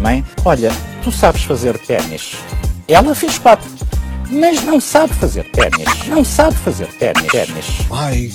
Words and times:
Mãe, 0.00 0.24
olha, 0.44 0.70
tu 1.02 1.10
sabes 1.10 1.42
fazer 1.42 1.76
ténis. 1.78 2.36
Ela 2.86 3.12
fez 3.12 3.38
quatro, 3.38 3.68
mas 4.30 4.62
não 4.62 4.80
sabe 4.80 5.12
fazer 5.14 5.50
ténis. 5.50 6.06
Não 6.06 6.24
sabe 6.24 6.56
fazer 6.58 6.86
ténis. 6.98 7.26
ténis. 7.26 7.66
Ai, 7.90 8.30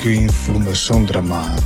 que 0.00 0.14
informação 0.14 1.04
dramática. 1.04 1.62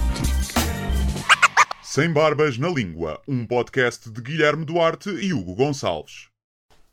Sem 1.83 2.11
Barbas 2.11 2.57
na 2.57 2.69
Língua, 2.69 3.21
um 3.29 3.45
podcast 3.47 4.11
de 4.11 4.21
Guilherme 4.23 4.65
Duarte 4.65 5.11
e 5.11 5.35
Hugo 5.35 5.55
Gonçalves. 5.55 6.29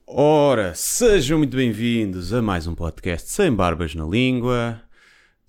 Ora, 0.05 0.73
sejam 0.75 1.37
muito 1.37 1.55
bem-vindos 1.55 2.33
a 2.33 2.41
mais 2.41 2.67
um 2.67 2.75
podcast 2.75 3.29
sem 3.29 3.49
barbas 3.49 3.95
na 3.95 4.03
língua, 4.05 4.81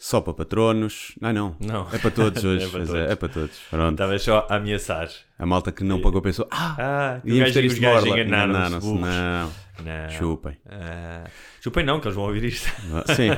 só 0.04 0.20
para 0.20 0.34
patronos. 0.34 1.14
Não, 1.18 1.32
não, 1.32 1.56
Não. 1.58 1.88
é 1.90 1.96
para 1.96 2.10
todos 2.10 2.44
hoje. 2.44 2.66
É 2.66 2.68
para 2.68 2.78
Pois 2.78 2.88
todos. 2.90 3.08
É, 3.08 3.12
é 3.12 3.16
para 3.16 3.28
todos. 3.30 3.58
Pronto. 3.70 3.92
Estavas 3.92 4.22
só 4.22 4.46
a 4.50 4.56
ameaçar. 4.56 5.08
A 5.38 5.46
malta 5.46 5.72
que 5.72 5.82
não 5.82 6.02
pagou 6.02 6.20
pensou, 6.20 6.46
ah, 6.50 6.76
Ah, 6.78 7.20
íamos 7.24 7.52
ter 7.54 7.64
isto 7.64 7.80
de 7.80 7.86
borla. 7.86 8.08
enganaram-se, 8.20 8.86
burros. 8.86 9.00
Não, 9.00 9.50
Não. 9.82 10.10
chupem. 10.10 10.58
Ah, 10.66 11.24
chupem 11.62 11.86
não, 11.86 12.00
que 12.00 12.06
eles 12.08 12.16
vão 12.16 12.26
ouvir 12.26 12.44
isto. 12.44 12.68
Sim, 13.16 13.30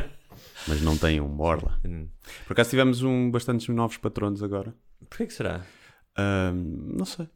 mas 0.67 0.83
não 0.83 0.99
têm 0.99 1.21
um 1.21 1.29
borla. 1.29 1.79
Hum. 1.85 2.09
Por 2.49 2.55
acaso 2.55 2.71
tivemos 2.71 3.01
um, 3.01 3.31
bastantes 3.31 3.69
novos 3.69 3.97
patronos 3.99 4.43
agora. 4.43 4.75
Porquê 5.09 5.27
que 5.27 5.33
será? 5.35 5.61
Não 6.53 7.05
sei. 7.05 7.29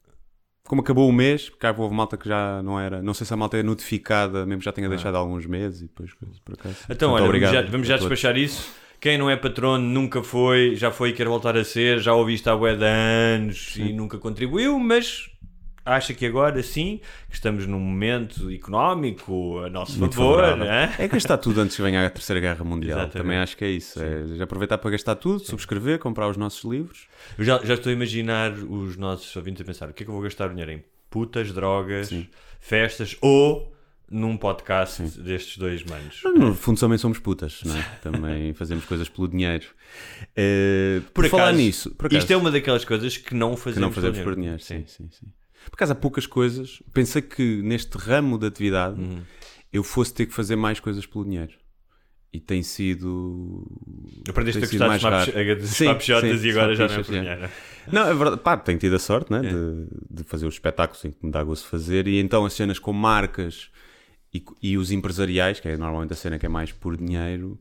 Como 0.65 0.83
acabou 0.83 1.09
o 1.09 1.13
mês, 1.13 1.49
porque 1.49 1.67
houve 1.69 1.95
malta 1.95 2.17
que 2.17 2.29
já 2.29 2.63
não 2.65 2.79
era. 2.81 3.01
Não 3.01 3.15
sei 3.15 3.27
se 3.27 3.33
a 3.33 3.37
malta 3.37 3.57
é 3.57 3.63
notificada, 3.63 4.45
mesmo 4.45 4.63
já 4.63 4.73
tinha 4.73 4.89
deixado 4.89 5.17
alguns 5.17 5.47
meses 5.47 5.83
e 5.83 5.85
depois 5.85 6.13
coisas 6.15 6.39
por 6.41 6.55
acaso. 6.55 6.77
Ah. 6.83 6.93
Então, 6.93 7.11
Portanto, 7.11 7.31
olha, 7.31 7.41
vamos 7.41 7.55
já, 7.55 7.71
vamos 7.71 7.87
já 7.89 7.97
despachar 7.97 8.37
isso. 8.37 8.71
Quem 9.01 9.17
não 9.17 9.31
é 9.31 9.37
patrono 9.37 9.83
nunca 9.83 10.23
foi, 10.23 10.77
já 10.77 10.91
foi 10.91 11.09
e 11.09 11.13
quer 11.15 11.27
voltar 11.27 11.57
a 11.57 11.65
ser, 11.65 12.01
já 12.01 12.13
ouviste 12.13 12.49
há 12.51 12.55
bué 12.55 12.77
de 12.77 12.85
anos 12.85 13.75
e 13.77 13.95
nunca 13.95 14.19
contribuiu, 14.19 14.79
mas 14.79 15.31
acha 15.83 16.13
que 16.13 16.27
agora 16.27 16.63
sim, 16.63 17.01
que 17.27 17.35
estamos 17.35 17.67
num 17.67 17.79
momento 17.79 18.51
económico 18.51 19.59
a 19.61 19.71
nosso 19.71 19.99
Muito 19.99 20.15
favor, 20.15 20.55
né? 20.55 20.95
É 20.99 21.09
gastar 21.09 21.39
tudo 21.39 21.63
antes 21.63 21.77
que 21.77 21.83
venha 21.83 22.07
a 22.07 22.11
Terceira 22.11 22.41
Guerra 22.41 22.63
Mundial. 22.63 22.99
Exatamente. 22.99 23.23
Também 23.23 23.39
acho 23.39 23.57
que 23.57 23.65
é 23.65 23.71
isso. 23.71 23.99
É 24.03 24.43
aproveitar 24.43 24.77
para 24.77 24.91
gastar 24.91 25.17
tudo, 25.17 25.39
subscrever, 25.41 25.99
comprar 25.99 26.29
os 26.29 26.37
nossos 26.37 26.71
livros. 26.71 27.09
Eu 27.39 27.45
já, 27.45 27.59
já 27.65 27.75
estou 27.75 27.89
a 27.89 27.95
imaginar 27.95 28.53
os 28.53 28.99
nossos 28.99 29.35
ouvintes 29.35 29.63
a 29.63 29.65
pensar: 29.65 29.89
o 29.89 29.95
que 29.95 30.03
é 30.03 30.05
que 30.05 30.11
eu 30.11 30.15
vou 30.15 30.23
gastar 30.23 30.47
o 30.47 30.51
dinheiro 30.51 30.73
em? 30.73 30.85
Putas, 31.09 31.53
drogas, 31.53 32.15
festas 32.61 33.17
ou 33.23 33.73
num 34.11 34.37
podcast 34.37 35.03
destes 35.21 35.57
dois 35.57 35.85
manos? 35.85 36.21
No 36.35 36.55
fundo, 36.55 36.81
também 36.81 36.99
somos 36.99 37.19
putas, 37.19 37.61
não 37.65 37.77
é? 37.77 37.83
Também 38.03 38.53
fazemos 38.55 38.85
coisas 38.85 39.09
pelo 39.09 39.29
dinheiro. 39.29 39.67
Eh, 40.37 41.01
por 41.15 41.25
Por 41.25 41.31
falar 41.31 41.45
acaso, 41.45 41.59
nisso, 41.59 41.91
por 41.95 42.07
acaso, 42.07 42.19
Isto 42.19 42.33
é 42.33 42.37
uma 42.37 42.51
daquelas 42.51 42.85
coisas 42.85 43.17
que 43.17 43.35
não 43.35 43.57
fazemos, 43.57 43.75
que 43.75 43.81
não 43.81 43.93
fazemos 43.93 44.19
pelo 44.19 44.31
por 44.31 44.37
dinheiro. 44.37 44.61
Sim, 44.61 44.85
sim, 44.87 45.09
sim. 45.11 45.27
Por 45.71 45.75
acaso 45.75 45.93
há 45.93 45.95
poucas 45.95 46.27
coisas. 46.27 46.83
Pensei 46.93 47.23
que 47.23 47.63
neste 47.63 47.97
ramo 47.99 48.39
de 48.39 48.47
atividade 48.47 48.99
Uhum. 49.01 49.23
eu 49.73 49.85
fosse 49.85 50.13
ter 50.13 50.27
que 50.27 50.33
fazer 50.35 50.57
mais 50.57 50.81
coisas 50.81 51.07
pelo 51.07 51.25
dinheiro. 51.25 51.53
E 52.33 52.39
tem 52.39 52.63
sido. 52.63 53.67
Aprendeste 54.29 54.61
tem 54.61 54.67
a 54.67 54.71
gostar 54.71 55.11
mais 55.11 55.59
dos 55.59 55.71
Sim, 55.71 55.87
sim, 56.01 56.47
e 56.47 56.51
agora 56.53 56.75
já 56.77 56.87
não 56.87 56.95
é 56.95 57.03
por 57.03 57.15
é. 57.15 57.21
dinheiro. 57.21 57.51
Não, 57.91 58.07
é 58.07 58.15
verdade. 58.15 58.41
Pá, 58.41 58.57
tenho 58.57 58.79
tido 58.79 58.95
a 58.95 59.01
sorte 59.01 59.33
né, 59.33 59.41
de, 59.41 59.89
de 60.19 60.23
fazer 60.25 60.47
os 60.47 60.55
espetáculos 60.55 61.05
em 61.05 61.11
que 61.11 61.19
me 61.27 61.33
dá 61.33 61.43
gosto 61.43 61.67
fazer. 61.67 62.07
E 62.07 62.21
então 62.21 62.45
as 62.45 62.53
cenas 62.53 62.79
com 62.79 62.93
marcas 62.93 63.71
e, 64.33 64.45
e 64.63 64.79
os 64.79 64.91
empresariais, 64.91 65.61
que 65.61 65.69
é 65.69 65.77
normalmente 65.77 66.13
a 66.13 66.17
cena 66.17 66.39
que 66.39 66.47
é 66.47 66.49
mais 66.49 66.73
por 66.73 66.97
dinheiro, 66.97 67.61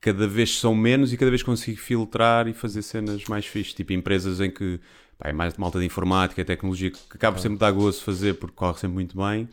cada 0.00 0.26
vez 0.26 0.58
são 0.58 0.74
menos 0.74 1.12
e 1.12 1.16
cada 1.16 1.30
vez 1.30 1.42
consigo 1.42 1.78
filtrar 1.78 2.46
e 2.46 2.52
fazer 2.52 2.82
cenas 2.82 3.24
mais 3.24 3.46
fixes. 3.46 3.74
Tipo 3.74 3.92
empresas 3.92 4.40
em 4.40 4.50
que 4.50 4.80
pá, 5.18 5.28
é 5.28 5.32
mais 5.32 5.54
de 5.54 5.60
malta 5.60 5.78
de 5.78 5.86
informática, 5.86 6.44
tecnologia, 6.44 6.90
que 6.90 6.98
acaba 7.14 7.38
sempre 7.38 7.56
de 7.56 7.60
dar 7.60 7.70
gosto 7.72 8.04
fazer 8.04 8.34
porque 8.34 8.54
corre 8.54 8.78
sempre 8.78 8.94
muito 8.94 9.16
bem. 9.16 9.48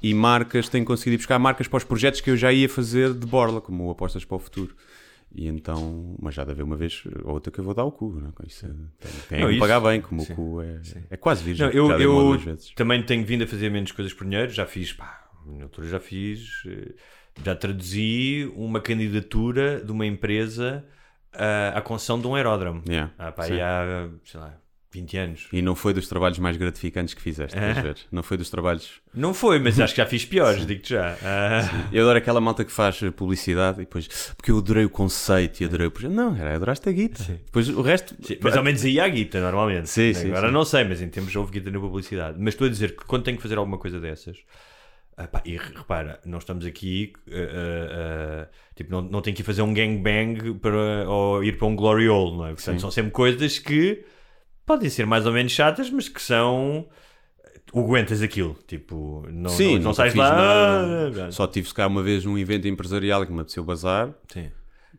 E 0.00 0.14
marcas, 0.14 0.68
tenho 0.68 0.84
conseguido 0.84 1.14
ir 1.14 1.18
buscar 1.18 1.38
marcas 1.38 1.66
para 1.66 1.76
os 1.76 1.84
projetos 1.84 2.20
que 2.20 2.30
eu 2.30 2.36
já 2.36 2.52
ia 2.52 2.68
fazer 2.68 3.12
de 3.12 3.26
borla, 3.26 3.60
como 3.60 3.90
Apostas 3.90 4.24
para 4.24 4.36
o 4.36 4.38
Futuro. 4.38 4.74
E 5.34 5.46
então, 5.46 6.16
mas 6.20 6.34
já 6.34 6.44
de 6.44 6.52
haver 6.52 6.62
uma 6.62 6.76
vez 6.76 7.02
ou 7.22 7.34
outra 7.34 7.52
que 7.52 7.58
eu 7.58 7.64
vou 7.64 7.74
dar 7.74 7.84
o 7.84 7.92
cu, 7.92 8.18
não 8.18 8.28
é? 8.28 8.46
Isso 8.46 8.66
tem, 8.66 9.10
tem 9.28 9.40
Não, 9.40 9.50
que 9.50 9.58
pagar 9.58 9.80
bem, 9.80 10.00
como 10.00 10.22
sim, 10.22 10.32
o 10.32 10.36
cu 10.36 10.62
é, 10.62 10.80
é 11.10 11.16
quase 11.16 11.44
virgem. 11.44 11.66
Não, 11.66 11.72
eu 11.72 11.90
eu 12.00 12.56
também 12.74 13.02
tenho 13.02 13.26
vindo 13.26 13.44
a 13.44 13.46
fazer 13.46 13.70
menos 13.70 13.92
coisas 13.92 14.12
por 14.14 14.24
dinheiro. 14.24 14.50
Já 14.50 14.64
fiz, 14.64 14.92
pá, 14.92 15.27
na 15.56 15.64
altura 15.64 15.88
já 15.88 16.00
fiz, 16.00 16.62
eh, 16.66 16.92
já 17.44 17.54
traduzi 17.54 18.50
uma 18.56 18.80
candidatura 18.80 19.80
de 19.84 19.92
uma 19.92 20.04
empresa 20.06 20.84
ah, 21.32 21.72
à 21.76 21.80
concessão 21.80 22.20
de 22.20 22.26
um 22.26 22.34
aeródromo. 22.34 22.82
Yeah, 22.88 23.12
Ah, 23.18 23.32
pá, 23.32 23.44
sim. 23.44 23.60
há, 23.60 24.08
sei 24.24 24.40
lá, 24.40 24.54
20 24.90 25.16
anos. 25.18 25.48
E 25.52 25.60
não 25.60 25.74
foi 25.76 25.92
dos 25.92 26.08
trabalhos 26.08 26.38
mais 26.38 26.56
gratificantes 26.56 27.12
que 27.12 27.20
fizeste, 27.20 27.56
É. 27.58 27.74
ver? 27.82 27.96
Não 28.10 28.22
foi 28.22 28.38
dos 28.38 28.48
trabalhos. 28.48 29.02
Não 29.14 29.34
foi, 29.34 29.58
mas 29.58 29.78
acho 29.80 29.92
que 29.94 30.00
já 30.00 30.06
fiz 30.06 30.24
piores, 30.24 30.66
digo-te 30.66 30.88
já. 30.94 31.16
Ah, 31.22 31.88
Eu 31.92 32.04
adoro 32.04 32.18
aquela 32.18 32.40
malta 32.40 32.64
que 32.64 32.72
faz 32.72 32.98
publicidade 33.14 33.76
e 33.76 33.84
depois, 33.84 34.08
porque 34.36 34.50
eu 34.50 34.56
adorei 34.58 34.86
o 34.86 34.90
conceito 34.90 35.60
e 35.60 35.66
adorei 35.66 35.86
o 35.86 35.90
projeto. 35.90 36.12
Não, 36.12 36.34
era 36.34 36.56
adoraste 36.56 36.88
a 36.88 36.92
guita. 36.92 37.22
Depois 37.22 37.68
o 37.68 37.82
resto. 37.82 38.16
sim, 38.22 38.38
mas 38.40 38.56
ao 38.56 38.64
menos 38.64 38.82
aí 38.82 38.98
há 38.98 39.06
guita, 39.06 39.40
normalmente. 39.40 39.90
Sim, 39.90 40.14
sim, 40.14 40.28
Agora 40.28 40.48
sim. 40.48 40.54
não 40.54 40.64
sei, 40.64 40.84
mas 40.84 41.02
em 41.02 41.08
tempos 41.10 41.36
houve 41.36 41.52
guita 41.52 41.70
na 41.70 41.78
publicidade. 41.78 42.38
Mas 42.40 42.54
estou 42.54 42.66
a 42.66 42.70
dizer 42.70 42.96
que 42.96 43.04
quando 43.04 43.24
tenho 43.24 43.36
que 43.36 43.42
fazer 43.42 43.58
alguma 43.58 43.76
coisa 43.78 44.00
dessas. 44.00 44.38
Ah, 45.18 45.26
pá, 45.28 45.42
e 45.44 45.56
re- 45.56 45.74
repara, 45.76 46.20
não 46.24 46.38
estamos 46.38 46.64
aqui, 46.64 47.12
ah, 47.28 47.32
ah, 47.34 48.44
ah, 48.44 48.48
tipo, 48.74 48.90
não, 48.90 49.02
não 49.02 49.20
tenho 49.20 49.34
que 49.36 49.42
ir 49.42 49.44
fazer 49.44 49.62
um 49.62 49.74
gangbang 49.74 50.54
para, 50.54 51.08
ou 51.08 51.42
ir 51.44 51.58
para 51.58 51.66
um 51.66 51.76
glory 51.76 52.08
hole, 52.08 52.36
não 52.36 52.46
é? 52.46 52.54
Portanto, 52.54 52.80
são 52.80 52.90
sempre 52.90 53.10
coisas 53.12 53.58
que 53.58 54.04
podem 54.64 54.88
ser 54.88 55.06
mais 55.06 55.26
ou 55.26 55.32
menos 55.32 55.52
chatas, 55.52 55.90
mas 55.90 56.08
que 56.08 56.22
são. 56.22 56.88
Aguentas 57.74 58.22
aquilo, 58.22 58.56
tipo, 58.66 59.26
não, 59.30 59.50
Sim, 59.50 59.74
não, 59.76 59.82
não 59.84 59.94
sais 59.94 60.14
lá. 60.14 60.30
nada. 60.34 61.26
ah, 61.26 61.30
Só 61.32 61.46
tive 61.46 61.70
cá 61.74 61.86
uma 61.86 62.02
vez 62.02 62.24
um 62.24 62.38
evento 62.38 62.66
empresarial 62.66 63.26
que 63.26 63.32
me 63.32 63.40
apeteceu 63.40 63.62
bazar. 63.62 64.14
Sim. 64.32 64.50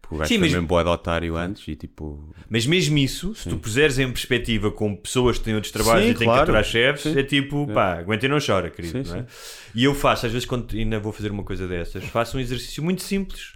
Porque 0.09 0.15
o 0.15 0.17
gajo 0.17 0.27
Sim, 0.27 0.35
foi 0.39 0.47
mas- 0.47 0.51
mesmo 0.53 0.67
boa 0.67 0.83
de 0.83 0.89
otário 0.89 1.35
antes 1.37 1.67
e 1.67 1.75
tipo. 1.75 2.33
Mas 2.49 2.65
mesmo 2.65 2.97
isso, 2.97 3.35
se 3.35 3.47
tu 3.47 3.57
puseres 3.57 3.99
em 3.99 4.11
perspectiva 4.11 4.71
com 4.71 4.95
pessoas 4.95 5.37
que 5.37 5.43
têm 5.43 5.53
outros 5.53 5.71
trabalhos 5.71 6.05
Sim, 6.05 6.11
e 6.11 6.15
têm 6.15 6.25
claro. 6.25 6.39
que 6.39 6.43
aturar 6.43 6.63
chefes, 6.63 7.03
Sim. 7.03 7.19
é 7.19 7.23
tipo, 7.23 7.67
pá, 7.71 7.99
aguenta 7.99 8.25
e 8.25 8.29
não 8.29 8.39
chora, 8.43 8.71
querido. 8.71 9.03
Sim, 9.05 9.11
não 9.11 9.19
é? 9.19 9.25
E 9.75 9.83
eu 9.83 9.93
faço, 9.93 10.25
às 10.25 10.31
vezes, 10.31 10.47
quando 10.47 10.75
ainda 10.75 10.99
vou 10.99 11.13
fazer 11.13 11.29
uma 11.31 11.43
coisa 11.43 11.67
dessas, 11.67 12.03
faço 12.05 12.37
um 12.37 12.39
exercício 12.39 12.83
muito 12.83 13.03
simples 13.03 13.53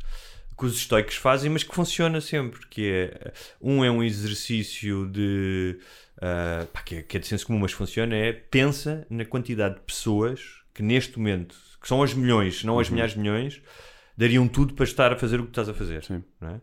que 0.56 0.66
os 0.66 0.78
estoicos 0.78 1.16
fazem, 1.16 1.50
mas 1.50 1.64
que 1.64 1.74
funciona 1.74 2.22
sempre. 2.22 2.60
Que 2.70 2.88
é 2.88 3.32
um 3.60 3.84
é 3.84 3.90
um 3.90 4.04
exercício 4.04 5.08
de 5.08 5.80
ah, 6.22 6.68
pá, 6.72 6.82
que, 6.84 6.98
é, 6.98 7.02
que 7.02 7.18
é 7.18 7.20
de 7.20 7.26
senso 7.28 7.48
comum, 7.48 7.58
mas 7.60 7.72
funciona. 7.72 8.16
É 8.16 8.32
pensa 8.32 9.08
na 9.10 9.26
quantidade 9.26 9.76
de 9.76 9.82
pessoas 9.82 10.40
que 10.72 10.84
neste 10.84 11.18
momento, 11.18 11.56
que 11.82 11.88
são 11.88 12.02
as 12.04 12.14
milhões, 12.14 12.64
não 12.64 12.80
as 12.80 12.88
Uhum. 12.88 12.94
milhares 12.94 13.14
de 13.16 13.20
milhões, 13.20 13.62
dariam 14.18 14.48
tudo 14.48 14.74
para 14.74 14.84
estar 14.86 15.12
a 15.14 15.16
fazer 15.18 15.40
o 15.40 15.44
que 15.44 15.50
estás 15.50 15.70
a 15.70 15.74
fazer. 15.74 16.04
Sim. 16.04 16.24
é? 16.42 16.60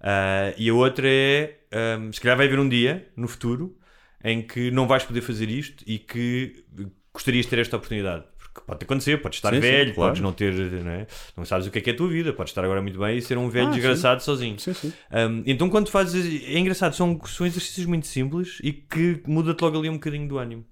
Ah, 0.00 0.54
e 0.56 0.68
a 0.68 0.74
outra 0.74 1.06
é, 1.08 1.58
ahm, 1.72 2.10
se 2.12 2.20
calhar 2.20 2.36
vai 2.36 2.46
haver 2.46 2.58
um 2.58 2.68
dia 2.68 3.08
no 3.16 3.28
futuro 3.28 3.76
em 4.24 4.42
que 4.42 4.70
não 4.70 4.86
vais 4.86 5.04
poder 5.04 5.20
fazer 5.20 5.48
isto 5.48 5.84
e 5.86 5.98
que 5.98 6.64
gostarias 7.12 7.44
de 7.44 7.50
ter 7.50 7.58
esta 7.60 7.76
oportunidade. 7.76 8.24
Porque 8.38 8.66
pode 8.66 8.84
acontecer, 8.84 9.22
podes 9.22 9.38
estar 9.38 9.50
Sim, 9.50 9.56
sim, 9.56 9.60
velho, 9.62 9.94
claro. 9.94 10.10
podes 10.10 10.22
não 10.22 10.32
ter, 10.32 10.52
não, 10.52 10.90
é? 10.90 11.06
não 11.36 11.44
sabes 11.44 11.66
o 11.66 11.70
que 11.70 11.78
é 11.78 11.80
que 11.80 11.90
é 11.90 11.92
a 11.92 11.96
tua 11.96 12.08
vida, 12.08 12.32
podes 12.32 12.50
estar 12.50 12.62
agora 12.64 12.82
muito 12.82 12.98
bem 12.98 13.16
e 13.16 13.22
ser 13.22 13.38
um 13.38 13.48
velho 13.48 13.68
Ah, 13.68 13.72
sim. 13.72 13.78
desgraçado 13.78 14.22
sozinho. 14.22 14.58
Sim, 14.58 14.74
sim. 14.74 14.92
Um, 15.10 15.42
então 15.46 15.70
quando 15.70 15.88
fazes, 15.88 16.42
é 16.44 16.58
engraçado, 16.58 16.94
são, 16.94 17.18
são 17.24 17.46
exercícios 17.46 17.86
muito 17.86 18.06
simples 18.06 18.58
e 18.62 18.72
que 18.72 19.22
muda-te 19.26 19.60
logo 19.62 19.78
ali 19.78 19.88
um 19.88 19.94
bocadinho 19.94 20.28
do 20.28 20.38
ânimo. 20.38 20.66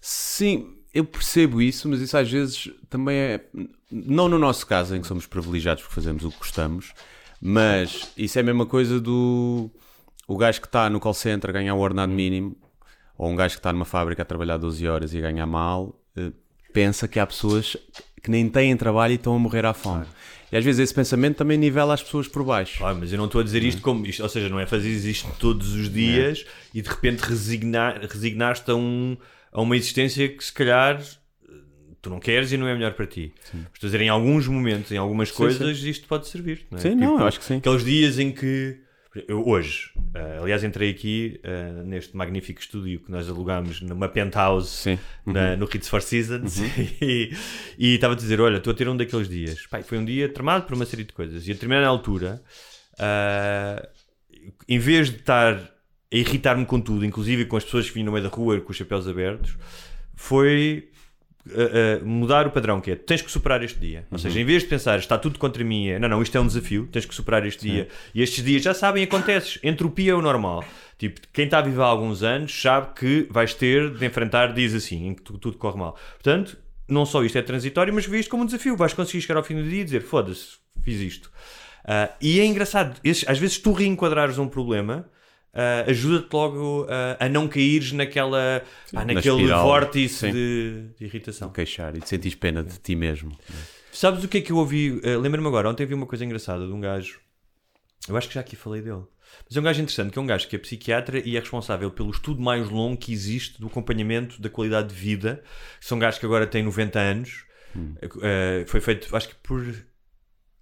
Sim, 0.00 0.76
eu 0.92 1.04
percebo 1.04 1.62
isso, 1.62 1.88
mas 1.88 2.00
isso 2.00 2.16
às 2.16 2.30
vezes 2.30 2.70
também 2.90 3.16
é. 3.16 3.44
Não 3.96 4.28
no 4.28 4.40
nosso 4.40 4.66
caso, 4.66 4.96
em 4.96 5.00
que 5.00 5.06
somos 5.06 5.24
privilegiados 5.24 5.84
porque 5.84 5.94
fazemos 5.94 6.24
o 6.24 6.30
que 6.30 6.38
gostamos, 6.38 6.92
mas 7.40 8.10
isso 8.16 8.36
é 8.38 8.40
a 8.40 8.44
mesma 8.44 8.66
coisa 8.66 8.98
do. 8.98 9.70
O 10.26 10.36
gajo 10.36 10.60
que 10.60 10.66
está 10.66 10.90
no 10.90 10.98
call 10.98 11.14
center 11.14 11.50
a 11.50 11.52
ganhar 11.52 11.74
o 11.74 11.78
ordenado 11.78 12.12
mínimo, 12.12 12.56
ou 13.16 13.30
um 13.30 13.36
gajo 13.36 13.54
que 13.54 13.60
está 13.60 13.72
numa 13.72 13.84
fábrica 13.84 14.22
a 14.22 14.24
trabalhar 14.24 14.56
12 14.56 14.88
horas 14.88 15.14
e 15.14 15.18
a 15.18 15.20
ganhar 15.20 15.46
mal, 15.46 15.96
eh, 16.16 16.32
pensa 16.72 17.06
que 17.06 17.20
há 17.20 17.26
pessoas 17.26 17.76
que 18.20 18.30
nem 18.30 18.48
têm 18.48 18.76
trabalho 18.76 19.12
e 19.12 19.14
estão 19.14 19.36
a 19.36 19.38
morrer 19.38 19.64
à 19.64 19.72
fome. 19.72 20.06
E 20.50 20.56
às 20.56 20.64
vezes 20.64 20.80
esse 20.80 20.94
pensamento 20.94 21.36
também 21.36 21.56
nivela 21.56 21.94
as 21.94 22.02
pessoas 22.02 22.26
por 22.26 22.42
baixo. 22.42 22.78
Claro, 22.78 22.96
mas 22.98 23.12
eu 23.12 23.18
não 23.18 23.26
estou 23.26 23.40
a 23.40 23.44
dizer 23.44 23.62
isto 23.62 23.82
como 23.82 24.04
isto, 24.06 24.22
ou 24.22 24.28
seja, 24.28 24.48
não 24.48 24.58
é 24.58 24.66
fazer 24.66 24.88
isto 24.88 25.28
todos 25.38 25.72
os 25.72 25.92
dias 25.92 26.44
e 26.72 26.82
de 26.82 26.88
repente 26.88 27.20
resignar, 27.20 28.00
resignar-te 28.00 28.70
a, 28.70 28.74
um, 28.74 29.16
a 29.52 29.60
uma 29.60 29.76
existência 29.76 30.28
que 30.28 30.42
se 30.42 30.52
calhar 30.52 31.00
tu 32.04 32.10
não 32.10 32.20
queres 32.20 32.52
e 32.52 32.56
não 32.56 32.68
é 32.68 32.74
melhor 32.74 32.92
para 32.94 33.06
ti. 33.06 33.32
Estou 33.72 33.86
a 33.86 33.90
dizer, 33.90 34.00
em 34.00 34.08
alguns 34.08 34.46
momentos, 34.46 34.92
em 34.92 34.96
algumas 34.96 35.30
coisas, 35.30 35.82
isto 35.82 36.06
pode 36.06 36.28
servir. 36.28 36.66
Não 36.70 36.78
é? 36.78 36.80
Sim, 36.80 36.94
não, 36.94 37.18
eu 37.18 37.26
acho 37.26 37.38
que 37.40 37.44
sim. 37.44 37.56
Aqueles 37.56 37.84
dias 37.84 38.18
em 38.18 38.30
que. 38.30 38.78
Eu 39.28 39.46
hoje, 39.46 39.90
eh, 40.12 40.38
aliás, 40.42 40.64
entrei 40.64 40.90
aqui 40.90 41.38
eh, 41.44 41.70
neste 41.84 42.16
magnífico 42.16 42.60
estúdio 42.60 42.98
que 42.98 43.12
nós 43.12 43.28
alugámos 43.28 43.80
numa 43.80 44.08
penthouse 44.08 44.68
Sim. 44.68 44.98
na- 45.24 45.54
no 45.56 45.66
Ritz 45.66 45.86
Four 45.88 46.02
Seasons 46.02 46.58
e, 47.00 47.30
e 47.78 47.94
estava 47.94 48.14
a 48.14 48.16
dizer: 48.16 48.40
Olha, 48.40 48.56
estou 48.56 48.72
a 48.72 48.74
ter 48.74 48.88
um 48.88 48.96
daqueles 48.96 49.28
dias. 49.28 49.66
Pai, 49.68 49.84
foi 49.84 49.98
um 49.98 50.04
dia 50.04 50.28
tramado 50.28 50.64
por 50.66 50.74
uma 50.74 50.84
série 50.84 51.04
de 51.04 51.12
coisas. 51.12 51.46
E 51.46 51.52
a 51.52 51.54
determinada 51.54 51.86
altura, 51.86 52.42
ah, 52.98 53.88
em 54.68 54.80
vez 54.80 55.10
de 55.10 55.18
estar 55.18 55.54
a 55.54 56.16
irritar-me 56.16 56.66
com 56.66 56.80
tudo, 56.80 57.04
inclusive 57.04 57.44
com 57.44 57.56
as 57.56 57.62
pessoas 57.64 57.86
que 57.88 57.94
vinham 57.94 58.06
no 58.06 58.12
meio 58.12 58.24
da 58.28 58.30
rua 58.34 58.60
com 58.60 58.72
os 58.72 58.76
chapéus 58.76 59.06
abertos, 59.06 59.56
foi 60.16 60.88
ah, 61.50 61.52
ah, 62.00 62.04
mudar 62.04 62.46
o 62.46 62.50
padrão 62.50 62.80
que 62.80 62.90
é 62.90 62.96
tens 62.96 63.20
que 63.22 63.30
superar 63.30 63.62
este 63.62 63.78
dia. 63.78 64.06
Ou 64.10 64.18
seja, 64.18 64.40
em 64.40 64.44
vez 64.44 64.62
de 64.62 64.68
pensar 64.68 64.98
está 64.98 65.18
tudo 65.18 65.38
contra 65.38 65.62
mim, 65.64 65.88
é, 65.88 65.98
não, 65.98 66.08
não, 66.08 66.22
isto 66.22 66.36
é 66.36 66.40
um 66.40 66.46
desafio, 66.46 66.88
tens 66.90 67.04
que 67.04 67.14
superar 67.14 67.46
este 67.46 67.62
dia. 67.68 67.88
E 68.14 68.22
estes 68.22 68.44
dias 68.44 68.62
já 68.62 68.72
sabem, 68.74 69.02
acontece. 69.04 69.58
Entropia 69.62 70.12
é 70.12 70.14
o 70.14 70.22
normal. 70.22 70.64
Tipo, 70.98 71.20
quem 71.32 71.44
está 71.46 71.58
a 71.58 71.62
viver 71.62 71.80
há 71.82 71.84
alguns 71.86 72.22
anos 72.22 72.60
sabe 72.60 72.94
que 72.98 73.26
vais 73.30 73.52
ter 73.54 73.90
de 73.90 74.06
enfrentar 74.06 74.52
dias 74.54 74.74
assim, 74.74 75.08
em 75.08 75.14
que 75.14 75.22
tu- 75.22 75.38
tudo 75.38 75.58
corre 75.58 75.76
mal. 75.78 75.98
Portanto, 76.14 76.56
não 76.88 77.04
só 77.04 77.22
isto 77.24 77.36
é 77.36 77.42
transitório, 77.42 77.92
mas 77.92 78.06
vê 78.06 78.18
isto 78.20 78.30
como 78.30 78.42
um 78.42 78.46
desafio. 78.46 78.76
Vais 78.76 78.94
conseguir 78.94 79.20
chegar 79.22 79.36
ao 79.36 79.42
fim 79.44 79.56
do 79.56 79.62
dia 79.68 79.80
e 79.80 79.84
dizer 79.84 80.00
foda-se, 80.02 80.56
fiz 80.82 81.00
isto. 81.00 81.30
Ah, 81.84 82.10
e 82.20 82.40
é 82.40 82.44
engraçado, 82.46 82.98
às 83.26 83.38
vezes 83.38 83.58
tu 83.58 83.72
reenquadrares 83.72 84.38
um 84.38 84.48
problema. 84.48 85.06
Ah, 85.54 85.84
ajuda-te 85.88 86.32
logo 86.32 86.86
ah, 86.88 87.16
a 87.20 87.28
não 87.28 87.46
caíres 87.46 87.92
naquela 87.92 88.62
pá, 88.92 89.04
na 89.04 89.14
naquele 89.14 89.36
espiral. 89.36 89.64
vórtice 89.64 90.14
Sim. 90.14 90.32
de, 90.32 90.84
de 90.98 91.04
irritação. 91.04 91.50
Queixar 91.50 91.96
e 91.96 92.00
te 92.00 92.08
sentires 92.08 92.34
pena 92.34 92.62
de 92.62 92.78
ti 92.78 92.96
mesmo. 92.96 93.36
Sabes 93.92 94.24
o 94.24 94.28
que 94.28 94.38
é 94.38 94.40
que 94.40 94.50
eu 94.50 94.56
ouvi? 94.56 94.90
Uh, 94.90 95.20
Lembro-me 95.20 95.46
agora, 95.46 95.70
ontem 95.70 95.86
vi 95.86 95.94
uma 95.94 96.06
coisa 96.06 96.24
engraçada 96.24 96.66
de 96.66 96.72
um 96.72 96.80
gajo. 96.80 97.20
Eu 98.08 98.16
acho 98.16 98.28
que 98.28 98.34
já 98.34 98.40
aqui 98.40 98.56
falei 98.56 98.82
dele. 98.82 99.04
Mas 99.48 99.56
é 99.56 99.60
um 99.60 99.62
gajo 99.62 99.80
interessante, 99.80 100.12
que 100.12 100.18
é 100.18 100.22
um 100.22 100.26
gajo 100.26 100.48
que 100.48 100.56
é 100.56 100.58
psiquiatra 100.58 101.20
e 101.26 101.36
é 101.36 101.40
responsável 101.40 101.90
pelo 101.90 102.10
estudo 102.10 102.40
mais 102.40 102.68
longo 102.68 102.96
que 102.96 103.12
existe 103.12 103.60
do 103.60 103.68
acompanhamento 103.68 104.40
da 104.40 104.50
qualidade 104.50 104.88
de 104.88 104.94
vida. 104.94 105.42
São 105.80 105.98
gajos 105.98 106.18
que 106.18 106.26
agora 106.26 106.46
têm 106.46 106.62
90 106.62 106.98
anos. 106.98 107.44
Uh, 107.76 108.66
foi 108.66 108.80
feito, 108.80 109.14
acho 109.16 109.28
que 109.28 109.34
por 109.36 109.64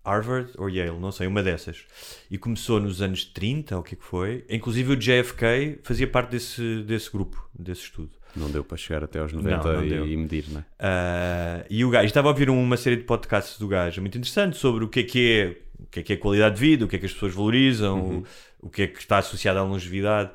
Harvard 0.05 0.51
ou 0.59 0.69
Yale, 0.69 0.99
não 0.99 1.13
sei, 1.13 1.27
uma 1.27 1.43
dessas. 1.43 1.85
E 2.31 2.37
começou 2.37 2.81
nos 2.81 3.01
anos 3.01 3.25
30, 3.25 3.75
ou 3.75 3.81
o 3.81 3.85
que 3.85 3.95
é 3.95 3.99
que 3.99 4.05
foi. 4.05 4.45
Inclusive 4.49 4.93
o 4.93 4.97
JFK 4.97 5.81
fazia 5.83 6.07
parte 6.07 6.31
desse, 6.31 6.83
desse 6.83 7.11
grupo, 7.11 7.49
desse 7.55 7.83
estudo. 7.83 8.11
Não 8.35 8.51
deu 8.51 8.65
para 8.65 8.77
chegar 8.77 9.05
até 9.05 9.19
aos 9.19 9.33
90 9.33 9.57
Não, 9.57 9.73
não 9.75 9.85
e, 9.85 10.13
e 10.13 10.17
medir, 10.17 10.47
não 10.51 10.61
é? 10.61 10.63
Uh, 10.63 11.67
e 11.69 11.85
o 11.85 11.91
gajo 11.91 12.07
estava 12.07 12.29
a 12.29 12.31
ouvir 12.31 12.49
uma 12.49 12.77
série 12.77 12.97
de 12.97 13.05
podcasts 13.05 13.59
do 13.59 13.69
gajo 13.69 14.01
muito 14.01 14.17
interessante 14.17 14.57
sobre 14.57 14.85
o 14.85 14.89
que 14.89 15.01
é 15.01 15.03
que 15.03 15.31
é, 15.31 15.83
o 15.83 15.87
que 15.87 16.01
é, 16.01 16.03
que 16.03 16.13
é 16.15 16.17
qualidade 16.17 16.55
de 16.55 16.61
vida, 16.61 16.85
o 16.85 16.89
que 16.89 16.97
é 16.97 16.99
que 16.99 17.07
as 17.07 17.13
pessoas 17.13 17.35
valorizam, 17.35 18.25
o, 18.61 18.67
o 18.67 18.71
que 18.71 18.83
é 18.83 18.87
que 18.87 18.99
está 18.99 19.19
associado 19.19 19.59
à 19.59 19.63
longevidade. 19.63 20.31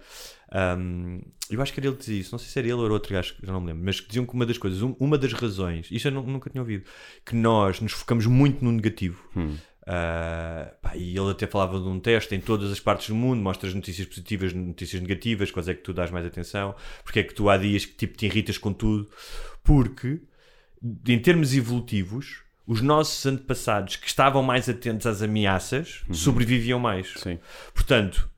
Um, 0.54 1.22
eu 1.50 1.62
acho 1.62 1.74
que 1.74 1.80
era 1.80 1.88
ele 1.88 1.96
que 1.96 2.02
dizia 2.02 2.20
isso, 2.22 2.32
não 2.32 2.40
sei 2.40 2.48
se 2.50 2.58
era 2.60 2.68
ele 2.68 2.74
ou 2.76 2.86
era 2.86 2.94
outro 2.94 3.12
gajo, 3.14 3.36
já 3.44 3.52
não 3.52 3.60
me 3.62 3.68
lembro, 3.68 3.84
mas 3.86 4.00
que 4.00 4.08
diziam 4.08 4.26
que 4.26 4.34
uma 4.34 4.46
das 4.46 4.58
coisas, 4.58 4.82
um- 4.82 4.96
uma 5.00 5.18
das 5.18 5.34
razões, 5.34 5.88
isto 5.92 6.08
eu 6.08 6.12
nu- 6.12 6.24
nunca 6.24 6.50
tinha 6.50 6.62
ouvido, 6.62 6.86
que 7.26 7.36
nós 7.36 7.82
nos 7.82 7.92
focamos 7.92 8.26
muito 8.26 8.64
no 8.64 8.72
negativo. 8.72 9.22
Uh, 9.36 10.76
pá, 10.82 10.98
e 10.98 11.18
ele 11.18 11.32
até 11.32 11.48
falava 11.48 11.80
de 11.80 11.88
um 11.88 11.98
teste 12.00 12.36
em 12.36 12.42
todas 12.42 12.70
as 12.72 12.80
partes 12.80 13.08
do 13.08 13.16
mundo, 13.16 13.42
mostra 13.42 13.70
as 13.70 13.74
notícias 13.76 14.06
positivas, 14.06 14.52
notícias 14.54 15.02
negativas, 15.02 15.50
quais 15.50 15.70
é 15.70 15.74
que 15.74 15.82
tu 15.82 15.94
dás 15.94 16.12
mais 16.12 16.26
atenção, 16.26 16.76
porque 17.04 17.20
é 17.20 17.24
que 17.24 17.34
tu 17.34 17.50
há 17.50 17.56
dias 17.58 17.86
que 17.86 17.94
tipo, 17.96 18.18
te 18.18 18.26
irritas 18.26 18.58
com 18.58 18.74
tudo, 18.74 19.10
porque 19.64 20.20
em 21.08 21.20
termos 21.20 21.54
evolutivos, 21.56 22.42
os 22.66 22.82
nossos 22.82 23.26
antepassados 23.26 23.96
que 23.96 24.08
estavam 24.08 24.44
mais 24.44 24.68
atentos 24.68 25.08
às 25.08 25.22
ameaças 25.22 26.04
sobreviviam 26.12 26.80
mais. 26.80 27.14
Sim. 27.16 27.40
Portanto, 27.74 28.30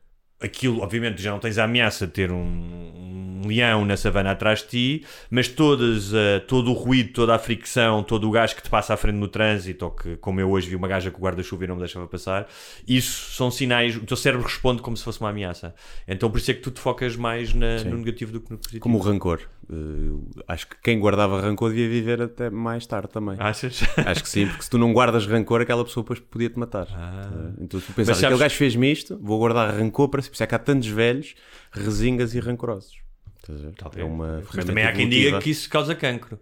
aquilo, 0.42 0.82
obviamente, 0.82 1.22
já 1.22 1.32
não 1.32 1.40
tens 1.40 1.58
a 1.58 1.64
ameaça 1.66 2.06
de 2.08 2.14
ter 2.14 2.32
um, 2.32 3.42
um 3.44 3.48
leão 3.48 3.86
na 3.86 3.96
savana 3.98 4.32
atrás 4.32 4.60
de 4.62 4.68
ti, 4.68 5.06
mas 5.30 5.48
todas, 5.48 6.14
eh, 6.14 6.40
todo 6.42 6.70
o 6.72 6.74
ruído, 6.74 7.14
toda 7.14 7.34
a 7.36 7.40
fricção, 7.40 8.04
todo 8.04 8.28
o 8.28 8.32
gás 8.32 8.54
que 8.54 8.62
te 8.62 8.70
passa 8.70 8.94
à 8.94 8.98
frente 8.98 9.16
no 9.16 9.28
trânsito, 9.28 9.86
ou 9.86 9.92
que, 9.92 10.18
como 10.18 10.40
eu 10.42 10.50
hoje 10.50 10.70
vi 10.70 10.76
uma 10.76 10.88
gaja 10.88 11.10
com 11.10 11.20
o 11.20 11.24
guarda-chuva 11.24 11.64
e 11.64 11.68
não 11.68 11.76
me 11.76 11.80
deixava 11.82 12.06
passar, 12.08 12.48
isso 12.88 13.32
são 13.34 13.50
sinais, 13.50 13.96
o 13.96 14.02
teu 14.02 14.18
cérebro 14.18 14.46
responde 14.46 14.82
como 14.82 14.96
se 14.98 15.04
fosse 15.04 15.20
uma 15.20 15.30
ameaça. 15.30 15.74
Então 16.08 16.30
por 16.30 16.38
isso 16.38 16.52
é 16.52 16.54
que 16.54 16.62
tu 16.62 16.72
te 16.72 16.80
focas 16.80 17.16
mais 17.16 17.54
na- 17.54 17.78
no 17.86 17.98
negativo 17.98 18.32
do 18.34 18.42
que 18.42 18.52
no 18.52 18.58
positivo. 18.58 18.82
Como 18.82 18.98
o 18.98 19.02
rancor. 19.02 19.42
Eh, 19.72 20.42
acho 20.48 20.68
que 20.68 20.76
quem 20.82 21.00
guardava 21.00 21.40
rancor 21.42 21.70
devia 21.70 21.88
viver 21.88 22.22
até 22.24 22.50
mais 22.50 22.86
tarde 22.88 23.10
também. 23.10 23.36
Achas? 23.40 23.82
Acho 24.04 24.24
que 24.24 24.30
sim, 24.30 24.48
porque 24.48 24.64
se 24.64 24.70
tu 24.70 24.78
não 24.80 24.92
guardas 24.92 25.28
rancor, 25.28 25.62
aquela 25.62 25.84
pessoa 25.86 26.04
depois 26.04 26.20
podia 26.20 26.50
te 26.50 26.58
matar. 26.58 26.88
Então 27.60 27.80
tu 27.80 27.94
pensas, 27.94 28.18
sabes- 28.18 28.24
aquele 28.24 28.40
gajo 28.40 28.56
fez-me 28.56 28.92
isto, 28.92 29.20
vou 29.22 29.38
guardar 29.38 29.72
rancor 29.76 30.10
para 30.10 30.22
si. 30.24 30.30
Por 30.30 30.34
isso 30.34 30.44
é 30.44 30.48
que 30.48 30.56
há 30.56 30.60
tantos 30.60 30.88
velhos, 30.88 31.36
resingas 31.72 32.34
e 32.34 32.40
rancorosos. 32.40 32.98
Ver? 33.48 33.74
É 33.98 34.04
uma 34.04 34.44
Mas 34.54 34.66
também 34.66 34.84
há 34.84 34.92
quem 34.92 35.02
evolutiva. 35.06 35.26
diga 35.30 35.40
que 35.40 35.50
isso 35.52 35.70
causa 35.70 35.94
cancro. 35.96 36.40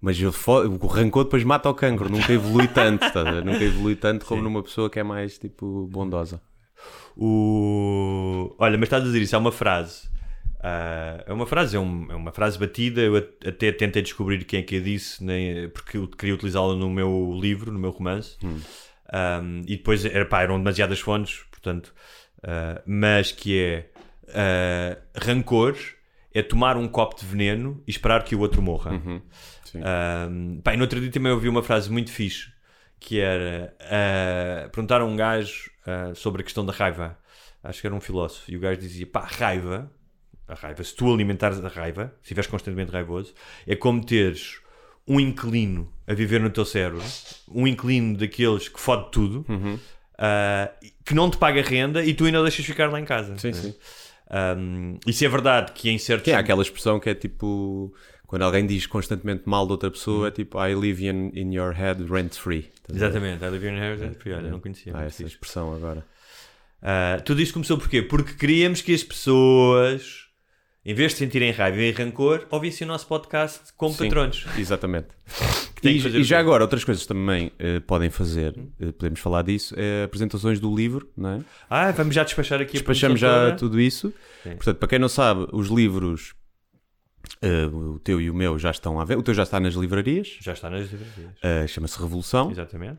Mas 0.00 0.20
eu 0.20 0.30
o 0.30 0.86
rancor 0.86 1.24
depois 1.24 1.42
mata 1.42 1.68
o 1.68 1.74
cancro, 1.74 2.08
nunca 2.08 2.32
evolui 2.32 2.68
tanto? 2.68 3.04
Nunca 3.44 3.64
evolui 3.64 3.96
tanto 3.96 4.24
como 4.24 4.42
numa 4.42 4.62
pessoa 4.62 4.88
que 4.88 5.00
é 5.00 5.02
mais 5.02 5.38
tipo 5.38 5.88
bondosa. 5.90 6.40
O... 7.16 8.54
Olha, 8.58 8.78
mas 8.78 8.86
estás 8.86 9.02
a 9.02 9.06
dizer 9.06 9.20
isso, 9.22 9.34
é 9.34 9.38
uma 9.38 9.50
frase. 9.52 10.08
Ah, 10.60 11.22
é 11.26 11.32
uma 11.32 11.46
frase, 11.46 11.76
é, 11.76 11.80
um- 11.80 12.06
é 12.10 12.14
uma 12.16 12.32
frase 12.32 12.58
batida. 12.58 13.00
Eu 13.00 13.16
at- 13.16 13.46
até 13.46 13.70
tentei 13.72 14.02
descobrir 14.02 14.44
quem 14.44 14.60
é 14.60 14.62
que 14.62 14.76
a 14.76 14.80
disse, 14.80 15.22
nem, 15.22 15.68
porque 15.68 15.96
eu 15.96 16.08
queria 16.08 16.34
utilizá-la 16.34 16.74
no 16.74 16.90
meu 16.90 17.38
livro, 17.40 17.70
no 17.72 17.78
meu 17.78 17.90
romance. 17.90 18.36
Um, 18.42 19.60
e 19.66 19.76
depois 19.76 20.04
era, 20.04 20.26
pá, 20.26 20.42
eram 20.42 20.58
demasiadas 20.58 21.00
fontes, 21.00 21.42
portanto, 21.50 21.94
ah, 22.42 22.82
mas 22.86 23.32
que 23.32 23.58
é 23.58 23.90
ah, 24.34 24.98
rancor 25.16 25.76
é 26.34 26.42
tomar 26.42 26.76
um 26.76 26.86
copo 26.86 27.18
de 27.18 27.24
veneno 27.24 27.82
e 27.86 27.90
esperar 27.90 28.22
que 28.24 28.34
o 28.34 28.40
outro 28.40 28.60
morra. 28.60 28.90
Sim. 29.64 29.80
Um, 30.30 30.60
pá, 30.62 30.74
e 30.74 30.76
no 30.76 30.82
outro 30.82 31.00
dia 31.00 31.10
também 31.10 31.32
ouvi 31.32 31.48
uma 31.48 31.62
frase 31.62 31.90
muito 31.90 32.10
fixe 32.12 32.50
que 33.00 33.20
era 33.20 33.74
uh, 33.80 34.68
perguntaram 34.70 35.06
a 35.06 35.08
um 35.08 35.14
gajo 35.14 35.70
uh, 35.86 36.14
sobre 36.16 36.40
a 36.40 36.44
questão 36.44 36.66
da 36.66 36.72
raiva. 36.72 37.16
Acho 37.62 37.80
que 37.80 37.86
era 37.86 37.94
um 37.94 38.00
filósofo. 38.00 38.50
E 38.50 38.56
o 38.56 38.60
gajo 38.60 38.80
dizia: 38.80 39.06
pá, 39.06 39.20
raiva, 39.24 39.90
a 40.48 40.54
raiva, 40.54 40.82
se 40.82 40.94
tu 40.94 41.12
alimentares 41.12 41.62
a 41.62 41.68
raiva, 41.68 42.12
se 42.16 42.26
estiveres 42.28 42.50
constantemente 42.50 42.90
raivoso, 42.90 43.34
é 43.66 43.76
como 43.76 44.04
teres 44.04 44.60
um 45.06 45.20
inquilino 45.20 45.92
a 46.06 46.14
viver 46.14 46.40
no 46.40 46.50
teu 46.50 46.64
cérebro, 46.64 47.02
um 47.48 47.66
inquilino 47.66 48.16
daqueles 48.16 48.68
que 48.68 48.80
fode 48.80 49.10
tudo, 49.10 49.46
uh, 49.48 50.86
que 51.04 51.14
não 51.14 51.30
te 51.30 51.36
paga 51.38 51.62
renda 51.62 52.04
e 52.04 52.14
tu 52.14 52.24
ainda 52.24 52.40
o 52.40 52.42
deixas 52.42 52.64
ficar 52.64 52.90
lá 52.90 53.00
em 53.00 53.04
casa. 53.04 53.36
Sim, 53.38 53.52
sim. 53.52 53.74
Um, 54.30 54.98
isso 55.06 55.24
é 55.24 55.28
verdade 55.28 55.72
que 55.72 55.88
em 55.88 55.98
certos. 55.98 56.24
Que 56.24 56.32
é 56.32 56.36
aquela 56.36 56.62
expressão 56.62 57.00
que 57.00 57.08
é 57.08 57.14
tipo 57.14 57.94
quando 58.26 58.42
alguém 58.42 58.66
diz 58.66 58.86
constantemente 58.86 59.44
mal 59.46 59.64
de 59.64 59.72
outra 59.72 59.90
pessoa, 59.90 60.28
é 60.28 60.30
tipo 60.30 60.62
I 60.62 60.74
live 60.74 61.06
in, 61.06 61.30
in 61.34 61.54
your 61.54 61.72
head 61.72 62.04
rent 62.04 62.34
free. 62.34 62.70
Exatamente, 62.92 63.42
I 63.42 63.48
live 63.48 63.66
in 63.66 63.72
inheritance. 63.72 64.18
Olha, 64.26 64.50
não 64.50 64.60
conhecia. 64.60 64.92
Muito 64.92 65.06
essa 65.06 65.22
expressão 65.24 65.74
agora. 65.74 66.04
Ah, 66.82 67.20
tudo 67.24 67.40
isto 67.40 67.54
começou 67.54 67.78
porquê? 67.78 68.02
Porque 68.02 68.34
queríamos 68.34 68.82
que 68.82 68.94
as 68.94 69.02
pessoas, 69.02 70.27
em 70.84 70.94
vez 70.94 71.12
de 71.12 71.18
sentirem 71.18 71.50
raiva 71.50 71.78
e 71.80 71.90
rancor, 71.92 72.46
ouvissem 72.50 72.84
o 72.86 72.88
nosso 72.88 73.06
podcast 73.06 73.72
como 73.76 73.92
Sim, 73.94 74.04
patronos. 74.04 74.46
Exatamente. 74.56 75.08
E, 75.80 75.90
e 75.90 76.24
já 76.24 76.40
agora, 76.40 76.64
outras 76.64 76.82
coisas 76.82 77.06
também 77.06 77.52
eh, 77.56 77.78
podem 77.78 78.10
fazer, 78.10 78.52
eh, 78.80 78.90
podemos 78.90 79.20
falar 79.20 79.42
disso, 79.42 79.76
é 79.78 80.02
apresentações 80.02 80.58
do 80.58 80.74
livro, 80.74 81.08
não 81.16 81.30
é? 81.34 81.40
Ah, 81.70 81.92
vamos 81.92 82.16
já 82.16 82.24
despachar 82.24 82.60
aqui 82.60 82.70
a 82.70 82.80
Despachamos 82.80 83.20
já 83.20 83.54
tudo 83.54 83.80
isso. 83.80 84.12
Sim. 84.42 84.56
Portanto, 84.56 84.76
para 84.78 84.88
quem 84.88 84.98
não 84.98 85.08
sabe, 85.08 85.46
os 85.52 85.68
livros, 85.68 86.34
eh, 87.40 87.66
o 87.66 88.00
teu 88.00 88.20
e 88.20 88.28
o 88.28 88.34
meu 88.34 88.58
já 88.58 88.72
estão 88.72 88.98
a 88.98 89.04
ver. 89.04 89.18
O 89.18 89.22
teu 89.22 89.32
já 89.32 89.44
está 89.44 89.60
nas 89.60 89.74
livrarias, 89.74 90.38
Já 90.40 90.52
está 90.52 90.68
nas 90.68 90.90
livrarias. 90.90 91.36
eh, 91.44 91.68
chama-se 91.68 91.96
Revolução. 91.96 92.50
Exatamente. 92.50 92.98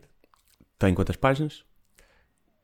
Tem 0.78 0.94
quantas 0.94 1.18
páginas? 1.18 1.66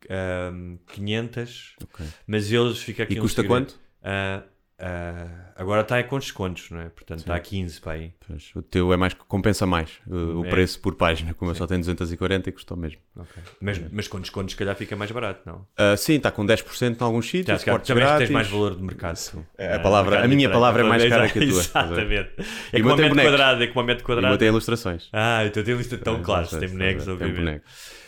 Ahm, 0.09 0.77
500, 0.93 1.75
Ok. 1.83 2.05
mas 2.25 2.49
eles 2.53 2.77
fica 2.77 3.03
aqui 3.03 3.15
E 3.15 3.19
um 3.19 3.21
custa 3.21 3.41
segredo. 3.41 3.65
quanto? 3.65 3.79
Ah, 4.01 4.43
ah, 4.77 5.53
agora 5.55 5.81
está 5.81 6.03
com 6.03 6.19
descontos, 6.19 6.69
não 6.69 6.81
é? 6.81 6.89
Portanto, 6.89 7.19
está 7.19 7.35
a 7.35 7.39
15 7.39 7.79
para 7.79 7.93
aí. 7.93 8.13
Pois, 8.27 8.51
o 8.55 8.61
teu 8.61 8.91
é 8.91 8.97
mais 8.97 9.13
que 9.13 9.21
compensa 9.25 9.65
mais 9.65 9.89
eh, 10.09 10.13
o 10.13 10.45
É. 10.45 10.49
preço 10.49 10.79
por 10.81 10.95
página, 10.95 11.33
como 11.33 11.51
eu 11.51 11.55
só 11.55 11.65
tenho 11.65 11.79
240 11.79 12.49
e 12.49 12.51
custou 12.51 12.75
mesmo. 12.75 12.99
Ok. 13.15 13.41
Mas, 13.61 13.81
mas 13.91 14.07
com 14.09 14.19
descontos, 14.19 14.51
se 14.51 14.57
calhar, 14.57 14.75
fica 14.75 14.95
mais 14.95 15.09
barato, 15.11 15.41
não? 15.45 15.65
Ah, 15.77 15.95
sim, 15.95 16.15
está 16.15 16.29
com 16.29 16.45
10% 16.45 16.99
em 16.99 17.03
alguns 17.03 17.29
sítios, 17.29 17.63
portes 17.63 17.87
também 17.87 18.03
tens 18.03 18.09
grátis. 18.17 18.29
mais 18.31 18.47
valor 18.49 18.75
de 18.75 18.83
mercado. 18.83 19.17
tu. 19.31 19.45
É, 19.57 19.73
a 19.73 19.75
Ah, 19.75 19.79
palavra- 19.79 20.23
a 20.23 20.27
minha 20.27 20.49
palavra 20.49 20.81
é 20.83 20.85
mais 20.87 21.05
cara 21.05 21.29
que 21.29 21.39
a 21.39 21.41
tua, 21.47 21.59
Exatamente. 21.59 22.31
É 22.73 22.77
E 22.77 22.81
o 22.81 22.83
como 22.83 22.93
a 22.93 22.97
tem 22.97 23.05
metro 23.09 23.21
quadrado, 23.23 23.63
é 23.63 23.67
como 23.67 23.79
a 23.79 23.83
metro 23.83 24.03
E 24.03 24.05
o 24.05 24.07
meu 24.09 24.15
quadrado. 24.17 24.37
tem 24.37 24.47
ilustrações. 24.49 25.09
Ah, 25.13 25.45
então 25.45 25.63
tem 25.63 25.75
lista 25.75 25.97
tão 25.97 26.15
É, 26.17 26.19
claro, 26.21 26.41
ilustrações, 26.41 26.69
tem 26.71 26.77
bonecos, 26.77 27.03
tem 27.05 27.13
obviamente. 27.13 27.37
bonecos. 27.39 28.04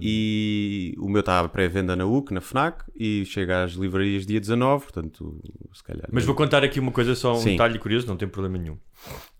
E 0.00 0.94
o 0.98 1.08
meu 1.08 1.20
está 1.20 1.40
à 1.40 1.48
pré-venda 1.48 1.94
na 1.96 2.04
UC, 2.06 2.32
na 2.32 2.40
FNAC, 2.40 2.84
e 2.94 3.24
chega 3.26 3.64
às 3.64 3.72
livrarias 3.72 4.26
dia 4.26 4.40
19, 4.40 4.84
portanto, 4.84 5.40
se 5.72 5.82
calhar. 5.82 6.08
Mas 6.10 6.24
vou 6.24 6.34
contar 6.34 6.64
aqui 6.64 6.80
uma 6.80 6.92
coisa, 6.92 7.14
só 7.14 7.34
um 7.34 7.40
Sim. 7.40 7.50
detalhe 7.52 7.78
curioso, 7.78 8.06
não 8.06 8.16
tem 8.16 8.28
problema 8.28 8.58
nenhum. 8.58 8.78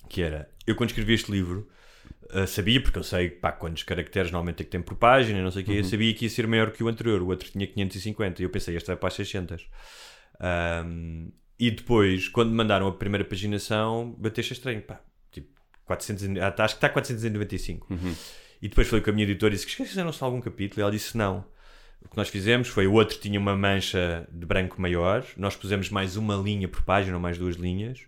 Que 0.08 0.22
era, 0.22 0.48
eu 0.66 0.74
quando 0.76 0.90
escrevi 0.90 1.14
este 1.14 1.30
livro, 1.32 1.68
ah, 2.30 2.46
sabia, 2.46 2.80
porque 2.80 2.98
eu 2.98 3.02
sei 3.02 3.30
pá, 3.30 3.52
quantos 3.52 3.82
caracteres 3.82 4.30
normalmente 4.30 4.60
é 4.62 4.64
que 4.64 4.70
tem 4.70 4.80
por 4.82 4.94
página, 4.96 5.42
não 5.42 5.50
sei 5.50 5.62
o 5.62 5.64
quê, 5.64 5.72
eu 5.72 5.76
Uhum. 5.78 5.84
sabia 5.84 6.14
que 6.14 6.24
ia 6.26 6.30
ser 6.30 6.46
maior 6.46 6.70
que 6.70 6.82
o 6.84 6.88
anterior, 6.88 7.20
o 7.22 7.28
outro 7.28 7.50
tinha 7.50 7.66
550, 7.66 8.40
e 8.42 8.44
eu 8.44 8.50
pensei, 8.50 8.76
este 8.76 8.86
vai 8.86 8.96
para 8.96 9.08
as 9.08 9.14
600. 9.14 9.66
Ahm, 10.40 11.28
e 11.58 11.70
depois, 11.70 12.28
quando 12.28 12.50
me 12.50 12.56
mandaram 12.56 12.86
a 12.86 12.92
primeira 12.92 13.24
paginação, 13.24 14.14
bateu-se 14.18 14.52
estranho, 14.52 14.82
pá, 14.82 15.00
tipo, 15.32 15.48
400, 15.86 16.22
e- 16.24 16.40
ah, 16.40 16.54
acho 16.58 16.74
que 16.74 16.78
está 16.78 16.88
495. 16.88 17.86
E 18.60 18.68
depois 18.68 18.88
falei 18.88 19.04
com 19.04 19.10
a 19.10 19.12
minha 19.12 19.24
editora 19.24 19.52
e 19.52 19.56
disse 19.56 19.66
que 19.66 19.82
esqueceram-se 19.82 20.18
de 20.18 20.24
algum 20.24 20.40
capítulo, 20.40 20.80
e 20.80 20.82
ela 20.82 20.90
disse 20.90 21.16
não. 21.16 21.44
O 22.00 22.08
que 22.08 22.16
nós 22.16 22.28
fizemos 22.28 22.68
foi 22.68 22.86
o 22.86 22.92
outro 22.92 23.18
tinha 23.18 23.38
uma 23.38 23.56
mancha 23.56 24.28
de 24.30 24.46
branco 24.46 24.80
maior, 24.80 25.24
nós 25.36 25.56
pusemos 25.56 25.90
mais 25.90 26.16
uma 26.16 26.36
linha 26.36 26.68
por 26.68 26.82
página, 26.82 27.16
ou 27.16 27.20
mais 27.20 27.36
duas 27.38 27.56
linhas, 27.56 28.06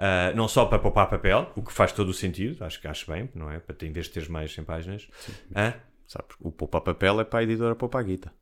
ah, 0.00 0.32
não 0.34 0.48
só 0.48 0.64
para 0.64 0.78
poupar 0.78 1.08
papel, 1.10 1.52
o 1.54 1.62
que 1.62 1.72
faz 1.72 1.92
todo 1.92 2.08
o 2.08 2.14
sentido, 2.14 2.64
acho 2.64 2.80
que 2.80 2.88
acho 2.88 3.10
bem, 3.10 3.28
não 3.34 3.50
é? 3.50 3.60
Para 3.60 3.74
ter, 3.74 3.86
em 3.86 3.92
vez 3.92 4.06
de 4.06 4.12
teres 4.12 4.28
mais 4.28 4.52
100 4.52 4.64
páginas. 4.64 5.08
Hã? 5.54 5.74
Sabe, 6.06 6.24
o 6.40 6.50
poupar 6.50 6.80
papel 6.80 7.20
é 7.20 7.24
para 7.24 7.40
a 7.40 7.42
editora 7.42 7.76
poupar 7.76 8.02
guita. 8.02 8.32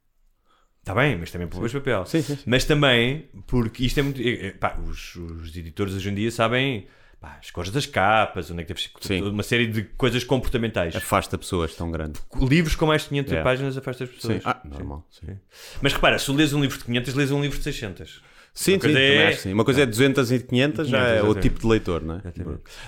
Está 0.79 0.95
bem, 0.95 1.19
mas 1.19 1.33
também 1.33 1.49
poupas 1.49 1.73
papel. 1.73 2.07
Sim, 2.07 2.23
sim, 2.23 2.37
sim. 2.37 2.43
Mas 2.47 2.65
também, 2.65 3.29
porque 3.47 3.85
isto 3.85 3.99
é 3.99 4.03
muito. 4.05 4.23
pá, 4.59 4.79
os, 4.79 5.17
os 5.17 5.55
editores 5.55 5.95
hoje 5.95 6.09
em 6.09 6.15
dia 6.15 6.31
sabem 6.31 6.87
pá, 7.21 7.39
as 7.43 7.51
cores 7.51 7.71
das 7.71 7.87
capas, 7.87 8.51
onde 8.51 8.61
é 8.61 8.65
que 8.65 8.69
deve 8.69 8.81
ser. 8.81 8.91
Sim. 9.01 9.23
Uma 9.23 9.43
série 9.43 9.67
de 9.67 9.83
coisas 9.83 10.23
comportamentais. 10.25 10.95
Afasta 10.95 11.37
pessoas 11.37 11.75
tão 11.75 11.91
grande. 11.91 12.21
Livros 12.41 12.75
com 12.77 12.87
mais 12.87 13.03
de 13.03 13.09
500 13.09 13.33
É. 13.33 13.43
páginas 13.43 13.77
afasta 13.77 14.05
as 14.05 14.11
pessoas. 14.11 14.37
Sim. 14.37 14.43
Ah, 14.45 14.61
normal. 14.65 15.07
Sim, 15.11 15.37
Mas 15.83 15.93
repara, 15.93 16.19
se 16.19 16.31
lês 16.33 16.53
um 16.53 16.61
livro 16.61 16.79
de 16.79 16.85
500, 16.85 17.15
lês 17.15 17.31
um 17.31 17.41
livro 17.43 17.59
de 17.59 17.65
600. 17.65 18.23
sim, 18.55 18.73
Uma 18.75 18.81
coisa 18.81 18.99
também 18.99 19.17
é- 19.19 19.29
acho 19.29 19.41
sim. 19.41 19.53
Uma 19.53 19.65
coisa 19.65 19.83
é 19.83 19.87
200 19.87 20.31
e 20.33 20.39
500, 20.41 20.89
já 20.89 20.99
500, 21.07 21.19
é 21.19 21.23
o 21.29 21.35
tipo 21.35 21.61
de 21.61 21.67
leitor, 21.67 22.03
não 22.03 22.17
é? 22.17 22.23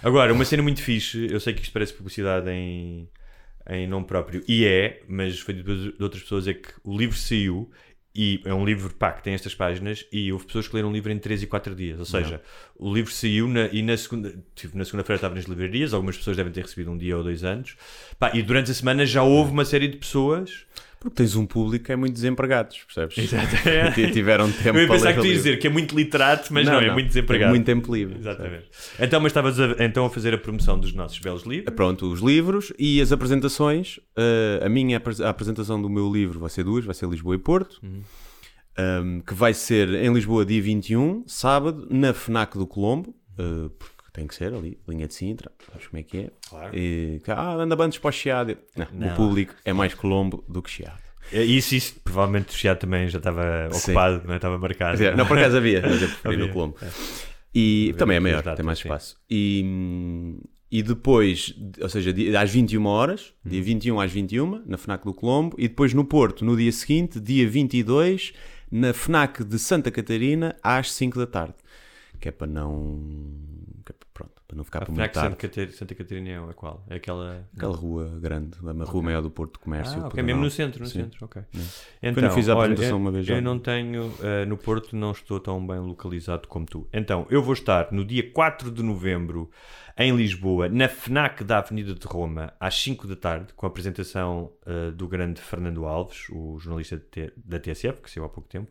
Agora, 0.02 0.32
uma 0.32 0.44
cena 0.44 0.62
muito 0.62 0.82
fixe, 0.82 1.26
eu 1.30 1.38
sei 1.40 1.52
que 1.54 1.62
isto 1.62 1.72
parece 1.72 1.92
publicidade 1.92 2.48
em, 2.50 3.08
em 3.68 3.86
nome 3.86 4.06
próprio, 4.06 4.42
e 4.48 4.64
é, 4.64 5.02
mas 5.08 5.38
foi 5.40 5.54
de, 5.54 5.62
de 5.92 6.02
outras 6.02 6.22
pessoas, 6.22 6.48
é 6.48 6.54
que 6.54 6.68
o 6.82 6.96
livro 6.96 7.16
saiu 7.16 7.70
e 8.14 8.40
é 8.44 8.52
um 8.52 8.64
livro 8.64 8.92
pá, 8.94 9.12
que 9.12 9.22
tem 9.22 9.34
estas 9.34 9.54
páginas 9.54 10.04
e 10.10 10.32
houve 10.32 10.44
pessoas 10.46 10.66
que 10.66 10.74
leram 10.74 10.90
o 10.90 10.92
livro 10.92 11.12
em 11.12 11.18
3 11.18 11.44
e 11.44 11.46
4 11.46 11.74
dias. 11.74 11.98
Ou 11.98 12.04
seja, 12.04 12.42
o 12.76 12.92
livro 12.92 13.12
saiu 13.12 13.46
na, 13.46 13.66
e 13.66 13.82
na 13.82 13.96
segunda, 13.96 14.34
tipo, 14.54 14.76
na 14.76 14.84
segunda-feira 14.84 15.16
estava 15.16 15.34
nas 15.34 15.44
livrarias, 15.44 15.94
algumas 15.94 16.16
pessoas 16.16 16.36
devem 16.36 16.52
ter 16.52 16.62
recebido 16.62 16.90
um 16.90 16.98
dia 16.98 17.16
ou 17.16 17.22
dois 17.22 17.44
anos. 17.44 17.76
Pá, 18.18 18.32
e 18.34 18.42
durante 18.42 18.70
a 18.72 18.74
semana 18.74 19.06
já 19.06 19.22
houve 19.22 19.52
uma 19.52 19.64
série 19.64 19.86
de 19.86 19.96
pessoas. 19.96 20.66
Porque 21.00 21.16
tens 21.16 21.34
um 21.34 21.46
público 21.46 21.86
que 21.86 21.92
é 21.92 21.96
muito 21.96 22.12
desempregados, 22.12 22.84
percebes? 22.84 23.16
Exato. 23.16 23.56
Que 23.94 24.10
tiveram 24.12 24.52
tempo 24.52 24.76
Eu 24.76 24.82
ia 24.82 24.88
pensar 24.88 25.14
que 25.14 25.20
tu 25.20 25.26
ias 25.26 25.38
dizer 25.38 25.58
que 25.58 25.66
é 25.66 25.70
muito 25.70 25.96
literato, 25.96 26.52
mas 26.52 26.66
não, 26.66 26.78
é 26.78 26.92
muito 26.92 27.06
desempregado. 27.06 27.48
É 27.48 27.54
muito 27.54 27.64
tempo 27.64 27.94
livre. 27.94 28.18
Exatamente. 28.18 28.66
Então, 28.98 29.18
mas 29.18 29.30
estavas 29.30 29.58
a, 29.58 29.76
então 29.82 30.04
a 30.04 30.10
fazer 30.10 30.34
a 30.34 30.38
promoção 30.38 30.78
dos 30.78 30.92
nossos 30.92 31.18
belos 31.18 31.44
livros. 31.44 31.74
Pronto, 31.74 32.12
os 32.12 32.20
livros 32.20 32.70
e 32.78 33.00
as 33.00 33.12
apresentações. 33.12 33.98
eh, 34.14 34.60
a 34.62 34.68
minha 34.68 35.00
a 35.24 35.28
apresentação 35.30 35.80
do 35.80 35.88
meu 35.88 36.12
livro 36.12 36.38
vai 36.38 36.50
ser 36.50 36.64
duas, 36.64 36.84
vai 36.84 36.94
ser 36.94 37.08
Lisboa 37.08 37.34
e 37.34 37.38
Porto. 37.38 37.80
Uhum. 37.82 38.02
Um, 38.78 39.20
que 39.20 39.34
vai 39.34 39.54
ser 39.54 39.88
em 39.94 40.12
Lisboa 40.12 40.44
dia 40.44 40.60
21, 40.60 41.24
sábado, 41.26 41.86
na 41.90 42.12
FNAC 42.12 42.58
do 42.58 42.66
Colombo. 42.66 43.14
eh, 43.38 43.70
porque 43.78 43.99
tem 44.12 44.26
que 44.26 44.34
ser 44.34 44.52
ali, 44.54 44.78
linha 44.88 45.06
de 45.06 45.14
Sintra, 45.14 45.50
sabes 45.70 45.86
como 45.86 46.00
é 46.00 46.02
que 46.02 46.18
é? 46.18 46.30
Claro. 46.48 46.76
E, 46.76 47.20
ah, 47.28 47.54
anda 47.54 47.76
bandos 47.76 47.98
para 47.98 48.08
o 48.08 48.12
Chiado. 48.12 48.56
Não, 48.76 48.86
Não. 48.92 49.12
o 49.12 49.16
público 49.16 49.54
é 49.64 49.72
mais 49.72 49.94
Colombo 49.94 50.44
do 50.48 50.62
que 50.62 50.70
Chiado. 50.70 51.00
É, 51.32 51.44
Isso, 51.44 51.74
isso, 51.76 51.94
provavelmente 52.02 52.48
o 52.48 52.52
Chiado 52.58 52.78
também 52.78 53.08
já 53.08 53.18
estava 53.18 53.68
ocupado, 53.72 54.22
não 54.26 54.32
é? 54.32 54.36
estava 54.36 54.58
marcado. 54.58 54.92
Dizer, 54.92 55.16
Não, 55.16 55.26
por 55.26 55.38
acaso 55.38 55.56
havia, 55.58 55.80
mas 55.82 56.02
eu 56.02 56.08
preferi 56.20 56.36
no 56.36 56.48
Colombo. 56.52 56.76
E 57.54 57.94
também 57.98 58.16
é 58.16 58.20
maior, 58.20 58.42
tem 58.56 58.64
mais 58.64 58.78
sim. 58.78 58.88
espaço. 58.88 59.16
E, 59.30 59.64
e 60.70 60.82
depois, 60.82 61.54
ou 61.80 61.88
seja, 61.88 62.12
às 62.40 62.50
21 62.50 62.84
horas, 62.86 63.32
Hum. 63.44 63.50
dia 63.50 63.62
21 63.62 64.00
às 64.00 64.10
21, 64.12 64.62
na 64.66 64.76
FNAC 64.76 65.04
do 65.04 65.14
Colombo, 65.14 65.54
e 65.58 65.68
depois 65.68 65.94
no 65.94 66.04
Porto, 66.04 66.44
no 66.44 66.56
dia 66.56 66.72
seguinte, 66.72 67.20
dia 67.20 67.48
22, 67.48 68.32
na 68.70 68.92
FNAC 68.92 69.44
de 69.44 69.58
Santa 69.58 69.90
Catarina, 69.90 70.56
às 70.62 70.92
5 70.92 71.18
da 71.18 71.26
tarde. 71.26 71.54
Que 72.20 72.28
é 72.28 72.32
para 72.32 72.46
não. 72.46 73.00
Para- 74.50 74.56
não 74.56 74.64
ficar 74.64 74.78
A 74.82 74.86
para 74.86 74.94
muito 74.94 75.12
tarde. 75.12 75.36
Santa, 75.40 75.72
Santa 75.72 75.94
Catarina 75.94 76.50
é 76.50 76.52
qual? 76.54 76.84
É 76.88 76.96
aquela. 76.96 77.46
Aquela 77.56 77.76
rua 77.76 78.18
grande, 78.20 78.56
a 78.62 78.84
rua 78.84 79.02
maior 79.02 79.22
do 79.22 79.30
Porto 79.30 79.54
de 79.54 79.58
Comércio. 79.60 80.02
Ah, 80.02 80.08
ok, 80.08 80.22
mesmo 80.22 80.42
no 80.42 80.50
centro, 80.50 80.80
no 80.80 80.86
Sim. 80.86 81.00
centro, 81.02 81.24
ok. 81.24 81.42
Então, 82.02 82.24
onde 82.24 82.34
fiz 82.34 82.48
a 82.48 82.54
olha, 82.54 82.64
apresentação 82.72 82.96
eu, 82.98 83.00
uma 83.02 83.10
vez 83.10 83.26
já. 83.26 83.34
eu 83.36 83.42
não 83.42 83.58
tenho, 83.58 84.12
eh, 84.22 84.44
no 84.46 84.56
Porto 84.56 84.96
não 84.96 85.12
estou 85.12 85.38
tão 85.40 85.64
bem 85.64 85.78
localizado 85.78 86.48
como 86.48 86.66
tu. 86.66 86.88
Então, 86.92 87.26
eu 87.30 87.42
vou 87.42 87.54
estar 87.54 87.92
no 87.92 88.04
dia 88.04 88.30
4 88.32 88.70
de 88.70 88.82
novembro 88.82 89.50
em 89.96 90.16
Lisboa, 90.16 90.68
na 90.68 90.88
FNAC 90.88 91.44
da 91.44 91.58
Avenida 91.58 91.94
de 91.94 92.06
Roma, 92.06 92.52
às 92.58 92.74
5 92.80 93.06
da 93.06 93.16
tarde, 93.16 93.52
com 93.54 93.66
a 93.66 93.68
apresentação 93.68 94.50
eh, 94.66 94.90
do 94.92 95.06
grande 95.06 95.40
Fernando 95.40 95.84
Alves, 95.84 96.26
o 96.30 96.58
jornalista 96.58 97.00
da 97.44 97.58
TSF, 97.58 98.00
que 98.02 98.10
saiu 98.10 98.24
há 98.24 98.28
pouco 98.28 98.48
tempo. 98.48 98.70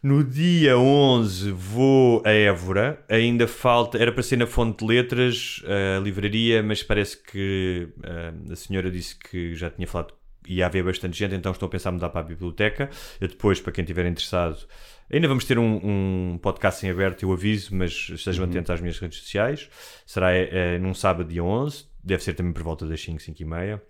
No 0.00 0.22
dia 0.22 0.78
11 0.78 1.50
vou 1.50 2.22
a 2.24 2.30
Évora, 2.30 3.04
ainda 3.08 3.48
falta, 3.48 3.98
era 3.98 4.12
para 4.12 4.22
ser 4.22 4.36
na 4.36 4.46
Fonte 4.46 4.78
de 4.78 4.86
Letras, 4.86 5.60
a 5.66 5.98
livraria, 5.98 6.62
mas 6.62 6.84
parece 6.84 7.20
que 7.20 7.88
eh, 8.04 8.32
a 8.52 8.54
senhora 8.54 8.92
disse 8.92 9.18
que 9.18 9.56
já 9.56 9.68
tinha 9.68 9.88
falado 9.88 10.14
ia 10.46 10.66
haver 10.66 10.84
bastante 10.84 11.18
gente, 11.18 11.34
então 11.34 11.50
estou 11.50 11.66
a 11.66 11.68
pensar 11.68 11.90
em 11.90 11.94
mudar 11.94 12.10
para 12.10 12.20
a 12.20 12.24
biblioteca. 12.24 12.88
Eu 13.20 13.26
depois, 13.26 13.60
para 13.60 13.72
quem 13.72 13.82
estiver 13.82 14.06
interessado, 14.06 14.66
ainda 15.12 15.26
vamos 15.26 15.44
ter 15.44 15.58
um, 15.58 15.80
um 15.82 16.38
podcast 16.38 16.86
em 16.86 16.90
aberto, 16.90 17.24
eu 17.24 17.32
aviso, 17.32 17.74
mas 17.74 18.08
estejam 18.08 18.44
atentos 18.44 18.70
às 18.70 18.80
minhas 18.80 18.98
redes 18.98 19.18
sociais. 19.18 19.68
Será 20.06 20.32
eh, 20.32 20.78
num 20.78 20.94
sábado, 20.94 21.28
dia 21.28 21.42
11, 21.42 21.86
deve 22.04 22.22
ser 22.22 22.34
também 22.34 22.52
por 22.52 22.62
volta 22.62 22.86
das 22.86 23.00
5, 23.02 23.20
5 23.20 23.42
e 23.42 23.44
meia. 23.44 23.82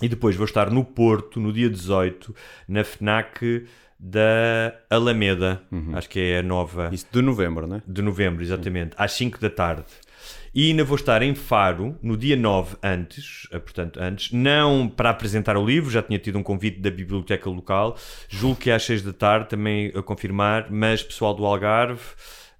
E 0.00 0.08
depois 0.08 0.34
vou 0.34 0.46
estar 0.46 0.70
no 0.70 0.84
Porto, 0.84 1.38
no 1.38 1.52
dia 1.52 1.68
18, 1.68 2.34
na 2.66 2.82
FNAC 2.82 3.66
da 4.04 4.74
Alameda, 4.90 5.62
acho 5.94 6.10
que 6.10 6.18
é 6.18 6.38
a 6.40 6.42
nova 6.42 6.90
Isso 6.92 7.06
de 7.12 7.22
novembro, 7.22 7.68
não 7.68 7.76
é? 7.76 7.82
de 7.86 8.02
novembro, 8.02 8.42
exatamente, 8.42 8.94
às 8.98 9.12
5 9.12 9.40
da 9.40 9.48
tarde. 9.48 9.84
E 10.52 10.68
ainda 10.68 10.82
vou 10.82 10.96
estar 10.96 11.22
em 11.22 11.34
Faro 11.34 11.96
no 12.02 12.16
dia 12.16 12.36
9 12.36 12.76
antes, 12.82 13.46
eh, 13.52 13.58
portanto 13.58 13.98
antes, 14.00 14.32
não 14.32 14.88
para 14.88 15.08
apresentar 15.08 15.56
o 15.56 15.64
livro, 15.64 15.88
já 15.88 16.02
tinha 16.02 16.18
tido 16.18 16.36
um 16.36 16.42
convite 16.42 16.80
da 16.80 16.90
biblioteca 16.90 17.48
local, 17.48 17.96
julgo 18.28 18.56
que 18.56 18.70
é 18.70 18.74
às 18.74 18.82
6 18.82 19.02
da 19.02 19.12
tarde 19.12 19.48
também 19.48 19.92
a 19.94 20.02
confirmar, 20.02 20.70
mas 20.70 21.02
pessoal 21.02 21.32
do 21.32 21.46
Algarve, 21.46 22.02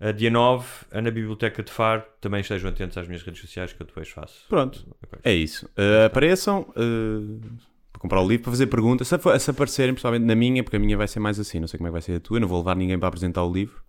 eh, 0.01 0.13
dia 0.13 0.31
9, 0.31 0.67
eh, 0.93 1.01
na 1.01 1.11
biblioteca 1.11 1.63
de 1.63 1.73
Faro, 1.73 2.05
também 2.21 2.41
estejam 2.41 2.71
atentos 2.71 2.97
às 2.97 3.07
minhas 3.07 3.23
redes 3.23 3.41
sociais 3.41 3.73
que 3.73 3.83
eu 3.83 3.87
depois 3.87 4.09
faço. 4.09 4.47
Pronto, 4.49 4.87
é 5.25 5.35
isso. 5.35 5.67
Uh, 5.77 6.07
apareçam 6.07 6.61
uh, 6.77 7.41
comprar 8.03 8.21
o 8.21 8.29
livro, 8.29 8.43
para 8.45 8.53
fazer 8.53 8.67
perguntas. 8.67 9.09
Se, 9.09 9.17
se 9.39 9.51
aparecerem, 9.51 9.95
principalmente 9.95 10.25
na 10.25 10.35
minha, 10.35 10.63
porque 10.63 10.77
a 10.77 10.79
minha 10.79 10.97
vai 10.97 11.09
ser 11.09 11.21
mais 11.21 11.39
assim, 11.41 11.59
não 11.61 11.67
sei 11.69 11.79
como 11.79 11.87
é 11.87 11.91
que 11.91 11.93
vai 11.93 12.03
ser 12.03 12.17
a 12.17 12.21
tua. 12.21 12.39
Não 12.39 12.47
vou 12.49 12.59
levar 12.59 12.77
ninguém 12.77 12.99
para 12.99 13.09
apresentar 13.09 13.43
o 13.45 13.53
livro, 13.53 13.81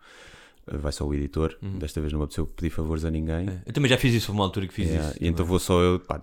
Uh, 0.65 0.79
vai 0.79 0.93
só 0.93 1.05
o 1.05 1.13
editor. 1.13 1.57
Desta 1.61 1.99
vez 1.99 2.13
não 2.13 2.19
vou 2.19 2.25
precisar 2.27 2.47
pedir 2.55 2.69
favores 2.69 3.03
a 3.03 3.11
ninguém. 3.11 3.49
Eu 3.65 3.73
também 3.73 3.89
já 3.89 3.97
fiz 3.97 4.13
isso, 4.13 4.31
uma 4.31 4.45
altura 4.45 4.65
que 4.65 4.73
fiz 4.73 4.87
Yeah, 4.87 5.09
isso. 5.09 5.17
e 5.21 5.27
então 5.27 5.45
vou 5.45 5.59
só 5.59 5.81
eu, 5.81 5.99
pá, 5.99 6.21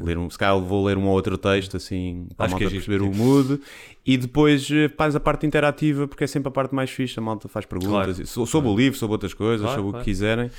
ler 0.00 0.16
um, 0.16 0.30
se 0.30 0.38
calhar 0.38 0.58
vou 0.58 0.86
ler 0.86 0.96
um 0.96 1.04
ou 1.08 1.12
outro 1.12 1.36
texto 1.36 1.76
assim 1.76 2.26
para 2.34 2.44
a 2.44 2.46
Acho 2.46 2.56
que 2.56 2.62
malta 2.64 2.74
é 2.74 2.78
perceber 2.80 3.02
o 3.02 3.10
tipo. 3.10 3.22
mood 3.22 3.60
e 4.06 4.16
depois 4.16 4.66
eh, 4.70 4.88
faz 4.96 5.14
a 5.14 5.20
parte 5.20 5.44
interativa 5.46 6.08
porque 6.08 6.24
é 6.24 6.26
sempre 6.26 6.48
a 6.48 6.50
parte 6.50 6.74
mais 6.74 6.88
fixe, 6.90 7.18
a 7.18 7.22
malta 7.22 7.48
faz 7.48 7.66
perguntas 7.66 8.16
Claro. 8.16 8.26
so- 8.26 8.46
sobre 8.46 8.70
o 8.70 8.74
livro, 8.74 8.98
sobre 8.98 9.12
outras 9.12 9.34
coisas, 9.34 9.60
Claro, 9.60 9.76
sobre 9.76 9.88
o 9.88 9.92
claro. 9.92 10.04
que 10.06 10.10
quiserem 10.10 10.50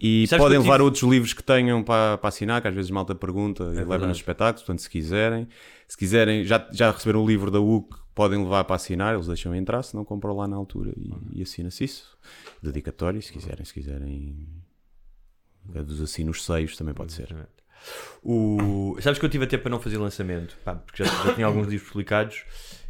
e 0.00 0.26
Sabes 0.26 0.42
podem 0.44 0.58
levar 0.58 0.72
tive- 0.74 0.82
outros 0.84 1.02
livros 1.04 1.32
que 1.32 1.42
tenham 1.44 1.84
para, 1.84 2.18
para 2.18 2.28
assinar, 2.30 2.60
que 2.60 2.66
às 2.66 2.74
vezes 2.74 2.90
a 2.90 2.94
malta 2.94 3.14
pergunta 3.14 3.62
e 3.72 3.76
leva 3.84 4.04
É 4.04 4.08
nos 4.08 4.16
espetáculos, 4.16 4.62
portanto 4.64 4.80
se 4.82 4.90
quiserem 4.90 5.46
se 5.92 5.96
quiserem, 5.98 6.42
já, 6.42 6.66
já 6.72 6.90
receberam 6.90 7.22
o 7.22 7.26
livro 7.26 7.50
da 7.50 7.60
UC 7.60 7.98
podem 8.14 8.42
levar 8.42 8.64
para 8.64 8.76
assinar, 8.76 9.12
eles 9.12 9.26
deixam 9.26 9.54
entrar 9.54 9.82
se 9.82 9.94
não 9.94 10.06
compram 10.06 10.34
lá 10.34 10.48
na 10.48 10.56
altura 10.56 10.90
e, 10.96 11.12
e 11.34 11.42
assina-se 11.42 11.84
isso 11.84 12.16
dedicatório, 12.62 13.20
se 13.20 13.30
quiserem 13.30 13.62
se 13.62 13.74
quiserem 13.74 14.48
a 15.74 15.82
dos 15.82 16.00
assinos 16.00 16.42
seios 16.46 16.78
também 16.78 16.94
pode 16.94 17.12
ser 17.12 17.46
O... 18.22 18.96
Sabes 19.02 19.18
que 19.18 19.26
eu 19.26 19.28
tive 19.28 19.44
até 19.44 19.58
para 19.58 19.68
não 19.68 19.78
fazer 19.78 19.98
lançamento, 19.98 20.56
pá, 20.64 20.76
porque 20.76 21.04
já, 21.04 21.24
já 21.24 21.34
tinha 21.34 21.46
alguns 21.46 21.68
livros 21.68 21.90
publicados 21.90 22.42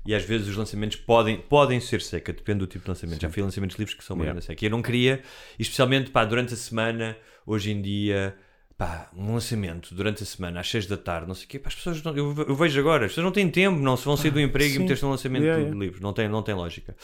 e 0.06 0.14
às 0.14 0.22
vezes 0.22 0.46
os 0.46 0.56
lançamentos 0.56 0.96
podem, 0.96 1.40
podem 1.40 1.80
ser 1.80 2.02
seca, 2.02 2.32
depende 2.32 2.60
do 2.60 2.68
tipo 2.68 2.84
de 2.84 2.90
lançamento. 2.90 3.20
Já 3.20 3.28
fui 3.30 3.42
a 3.42 3.46
lançamentos 3.46 3.74
de 3.74 3.80
livros 3.80 3.98
que 3.98 4.04
são 4.04 4.14
uma 4.14 4.22
Yeah. 4.22 4.40
seca. 4.40 4.64
E 4.64 4.68
eu 4.68 4.70
não 4.70 4.80
queria, 4.80 5.24
especialmente 5.58 6.12
pá, 6.12 6.24
durante 6.24 6.54
a 6.54 6.56
semana, 6.56 7.16
hoje 7.44 7.72
em 7.72 7.82
dia, 7.82 8.36
pá, 8.82 9.08
um 9.16 9.34
lançamento 9.34 9.94
durante 9.94 10.24
a 10.24 10.26
semana 10.26 10.58
às 10.58 10.68
6 10.68 10.86
da 10.86 10.96
tarde, 10.96 11.28
não 11.28 11.36
sei 11.36 11.44
o 11.44 11.48
quê, 11.48 11.58
pá, 11.58 11.68
as 11.68 11.74
pessoas 11.76 12.02
não, 12.02 12.16
eu, 12.16 12.34
eu 12.48 12.54
vejo 12.56 12.80
agora, 12.80 13.06
as 13.06 13.12
pessoas 13.12 13.24
não 13.24 13.30
têm 13.30 13.48
tempo, 13.48 13.78
não 13.78 13.96
se 13.96 14.04
vão 14.04 14.16
sair 14.16 14.32
do 14.32 14.40
emprego 14.40 14.70
e 14.70 14.72
sim. 14.72 14.78
meter-se 14.80 15.04
no 15.04 15.10
lançamento 15.10 15.42
Yeah, 15.42 15.62
de 15.62 15.68
yeah. 15.68 15.84
livros, 15.84 16.00
não 16.00 16.12
tem, 16.12 16.28
não 16.28 16.42
tem 16.42 16.54
lógica. 16.54 16.96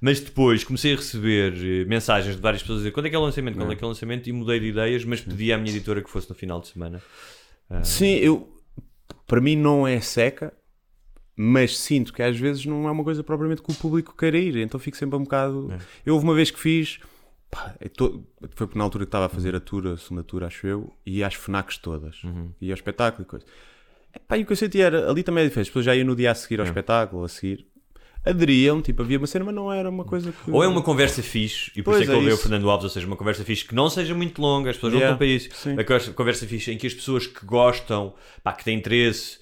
Mas 0.00 0.20
depois 0.20 0.62
comecei 0.62 0.92
a 0.92 0.96
receber 0.96 1.54
eh, 1.56 1.84
mensagens 1.86 2.36
de 2.36 2.40
várias 2.40 2.62
pessoas 2.62 2.78
a 2.78 2.80
dizer 2.82 2.92
quando 2.92 3.06
é 3.06 3.10
que 3.10 3.16
é 3.16 3.18
o 3.18 3.22
lançamento, 3.22 3.56
quando 3.56 3.72
é 3.72 3.74
que 3.74 3.82
é 3.82 3.86
o 3.86 3.88
lançamento, 3.88 4.28
e 4.28 4.32
mudei 4.32 4.60
de 4.60 4.66
ideias, 4.66 5.04
mas 5.04 5.20
pedi 5.20 5.52
à 5.52 5.58
minha 5.58 5.70
editora 5.70 6.02
que 6.02 6.08
fosse 6.08 6.28
no 6.28 6.36
final 6.36 6.60
de 6.60 6.68
semana. 6.68 7.02
Sim, 7.82 8.14
eu 8.14 8.48
para 9.26 9.40
mim 9.40 9.56
não 9.56 9.86
é 9.88 10.00
seca, 10.00 10.52
mas 11.36 11.76
sinto 11.76 12.12
que 12.12 12.22
às 12.22 12.38
vezes 12.38 12.64
não 12.64 12.86
é 12.86 12.90
uma 12.92 13.02
coisa 13.02 13.24
propriamente 13.24 13.60
que 13.60 13.72
o 13.72 13.74
público 13.74 14.14
queira 14.16 14.38
ir, 14.38 14.56
então 14.56 14.78
fico 14.78 14.96
sempre 14.96 15.16
um 15.16 15.24
bocado. 15.24 15.74
Eu 16.06 16.14
houve 16.14 16.24
uma 16.24 16.34
vez 16.34 16.50
que 16.50 16.60
fiz, 16.60 17.00
pá, 17.54 17.74
eu 17.80 17.88
tô- 17.90 18.22
foi 18.54 18.68
na 18.74 18.84
altura 18.84 19.04
que 19.04 19.08
estava 19.08 19.26
a 19.26 19.28
fazer 19.28 19.54
a 19.54 19.60
tour, 19.60 19.86
a 19.86 19.96
segunda 19.96 20.22
tour, 20.22 20.42
acho 20.44 20.66
eu, 20.66 20.92
e 21.06 21.22
às 21.22 21.34
FNACs 21.34 21.78
todas, 21.78 22.20
e 22.60 22.70
ao 22.70 22.74
espetáculo 22.74 23.22
e 23.24 23.26
coisa. 23.26 23.46
Epá, 24.14 24.36
e 24.38 24.42
o 24.42 24.46
que 24.46 24.52
eu 24.52 24.56
senti 24.56 24.80
era, 24.80 25.10
ali 25.10 25.22
também 25.22 25.44
é 25.44 25.46
diferente, 25.48 25.66
as 25.66 25.70
pessoas 25.70 25.84
já 25.86 25.94
iam 25.94 26.06
no 26.06 26.14
dia 26.16 26.30
a 26.30 26.34
seguir 26.34 26.60
ao 26.60 26.66
espetáculo, 26.66 27.24
a 27.24 27.28
seguir, 27.28 27.66
aderiam, 28.24 28.80
tipo, 28.80 29.02
havia 29.02 29.18
uma 29.18 29.26
cena, 29.26 29.44
mas 29.44 29.54
não 29.54 29.72
era 29.72 29.88
uma 29.90 30.04
coisa 30.04 30.32
que. 30.32 30.50
Ou 30.50 30.62
é 30.62 30.68
uma 30.68 30.82
conversa 30.82 31.22
fixe, 31.22 31.70
e 31.76 31.82
por 31.82 31.90
Pois 31.92 32.02
isso 32.02 32.10
é 32.10 32.14
que 32.14 32.18
é 32.18 32.22
eu 32.22 32.24
leio 32.24 32.34
o. 32.36 32.38
Fernando 32.38 32.70
Alves, 32.70 32.84
ou 32.84 32.90
seja, 32.90 33.06
uma 33.06 33.16
conversa 33.16 33.44
fixe 33.44 33.64
que 33.64 33.74
não 33.74 33.90
seja 33.90 34.14
muito 34.14 34.40
longa, 34.40 34.70
as 34.70 34.76
pessoas 34.76 34.94
Yeah, 34.94 35.10
não 35.10 35.14
estão 35.14 35.18
para 35.18 35.26
isso. 35.26 35.48
sim. 35.62 35.72
Uma 35.72 35.84
conversa- 35.84 36.12
conversa 36.12 36.46
fixe 36.46 36.72
em 36.72 36.78
que 36.78 36.86
as 36.86 36.94
pessoas 36.94 37.26
que 37.26 37.44
gostam, 37.44 38.14
pá, 38.42 38.52
que 38.52 38.64
têm 38.64 38.78
interesse, 38.78 39.38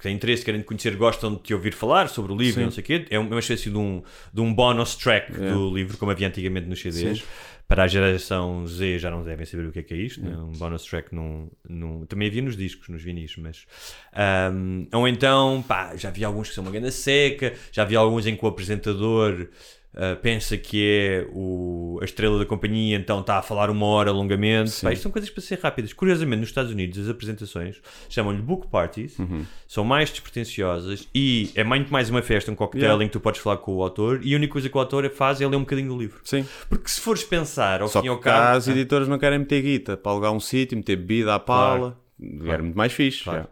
que 0.00 0.04
têm 0.04 0.16
interesse, 0.16 0.42
querem 0.44 0.62
te 0.62 0.64
conhecer, 0.64 0.96
gostam 0.96 1.34
de 1.34 1.42
te 1.42 1.52
ouvir 1.54 1.72
falar 1.74 2.08
sobre 2.08 2.32
o 2.32 2.36
livro, 2.36 2.60
Sim. 2.60 2.64
não 2.64 2.70
sei 2.70 2.82
o 2.82 2.86
quê, 2.86 3.06
é 3.10 3.18
uma 3.18 3.38
espécie 3.38 3.68
de 3.70 3.76
um, 3.76 4.02
de 4.32 4.40
um 4.40 4.52
bonus 4.54 4.96
track 4.96 5.30
do 5.32 5.74
livro, 5.74 5.96
como 5.98 6.10
havia 6.10 6.26
antigamente 6.26 6.66
nos 6.66 6.80
CDs. 6.80 7.22
Para 7.68 7.84
a 7.84 7.86
geração 7.86 8.66
Z 8.66 8.98
já 8.98 9.12
não 9.12 9.22
devem 9.22 9.46
saber 9.46 9.66
o 9.66 9.70
que 9.70 9.78
é 9.78 9.82
que 9.84 9.94
é 9.94 9.96
isto, 9.96 10.20
né? 10.20 10.36
um 10.36 10.50
bonus 10.52 10.82
track 10.84 11.14
num, 11.14 11.48
num- 11.68 12.04
também 12.06 12.26
havia 12.26 12.42
nos 12.42 12.56
discos, 12.56 12.88
nos 12.88 13.00
vinis, 13.00 13.36
mas 13.36 13.64
ahm, 14.12 14.86
ou 14.92 15.06
então 15.06 15.62
pá, 15.68 15.94
já 15.96 16.08
havia 16.08 16.26
alguns 16.26 16.48
que 16.48 16.54
são 16.54 16.64
uma 16.64 16.70
grande 16.72 16.90
seca, 16.90 17.52
já 17.70 17.82
havia 17.82 17.98
alguns 17.98 18.26
em 18.26 18.34
que 18.34 18.44
o 18.44 18.48
apresentador 18.48 19.48
ah, 19.96 20.16
pensa 20.22 20.56
que 20.56 20.84
é 20.86 21.26
o, 21.32 21.98
a 22.00 22.04
estrela 22.04 22.38
da 22.38 22.46
companhia, 22.46 22.96
então 22.96 23.20
está 23.20 23.38
a 23.38 23.42
falar 23.42 23.70
uma 23.70 23.86
hora 23.86 24.12
longamente. 24.12 24.80
Pá, 24.82 24.92
isto 24.92 25.02
são 25.02 25.10
coisas 25.10 25.28
para 25.30 25.42
ser 25.42 25.58
rápidas. 25.58 25.92
Curiosamente, 25.92 26.40
nos 26.40 26.48
Estados 26.48 26.70
Unidos, 26.70 26.98
as 26.98 27.08
apresentações 27.08 27.80
chamam-lhe 28.08 28.40
book 28.40 28.68
parties, 28.68 29.18
Uhum. 29.18 29.44
são 29.66 29.84
mais 29.84 30.10
despretensiosas 30.10 31.08
e 31.14 31.50
é 31.54 31.64
muito 31.64 31.92
mais 31.92 32.08
uma 32.08 32.22
festa, 32.22 32.50
um 32.50 32.54
coquetel 32.54 32.86
Yeah. 32.86 33.04
em 33.04 33.08
que 33.08 33.12
tu 33.12 33.20
podes 33.20 33.40
falar 33.40 33.56
com 33.58 33.74
o 33.76 33.82
autor 33.82 34.20
e 34.22 34.32
a 34.32 34.36
única 34.36 34.52
coisa 34.52 34.68
que 34.68 34.76
o 34.76 34.80
autor 34.80 35.08
faz 35.10 35.40
é 35.40 35.46
ler 35.46 35.56
um 35.56 35.60
bocadinho 35.60 35.88
do 35.88 35.98
livro. 35.98 36.20
Sim. 36.24 36.46
Porque 36.68 36.88
se 36.88 37.00
fores 37.00 37.24
pensar, 37.24 37.82
ao 37.82 37.88
Só 37.88 38.00
fim 38.00 38.06
e 38.06 38.10
ao 38.10 38.18
cabo. 38.18 38.56
as 38.58 38.68
editoras 38.68 39.08
não 39.08 39.18
querem 39.18 39.38
meter 39.40 39.60
guita 39.62 39.96
para 39.96 40.12
alugar 40.12 40.32
um 40.32 40.40
sítio, 40.40 40.76
meter 40.78 40.96
bebida 40.96 41.34
à 41.34 41.38
pala. 41.38 41.98
Era 42.46 42.62
muito 42.62 42.76
mais 42.76 42.92
fixe. 42.92 43.24
Claro. 43.24 43.48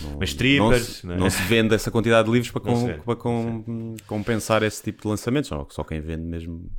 Não- 0.00 0.10
Mas 0.10 0.18
não 0.18 0.24
strippers, 0.24 0.82
se, 0.86 1.06
não 1.06 1.14
é? 1.14 1.18
não 1.18 1.30
se 1.30 1.42
vende 1.42 1.74
essa 1.74 1.90
quantidade 1.90 2.26
de 2.26 2.32
livros 2.32 2.50
para, 2.50 2.62
Não 2.70 2.76
se 2.76 2.94
com- 2.94 3.02
para 3.04 3.16
com- 3.16 3.96
compensar 4.06 4.62
esse 4.62 4.82
tipo 4.82 5.02
de 5.02 5.08
lançamentos. 5.08 5.48
Só, 5.48 5.66
só 5.70 5.84
quem 5.84 6.00
vende 6.00 6.22
mesmo 6.24 6.70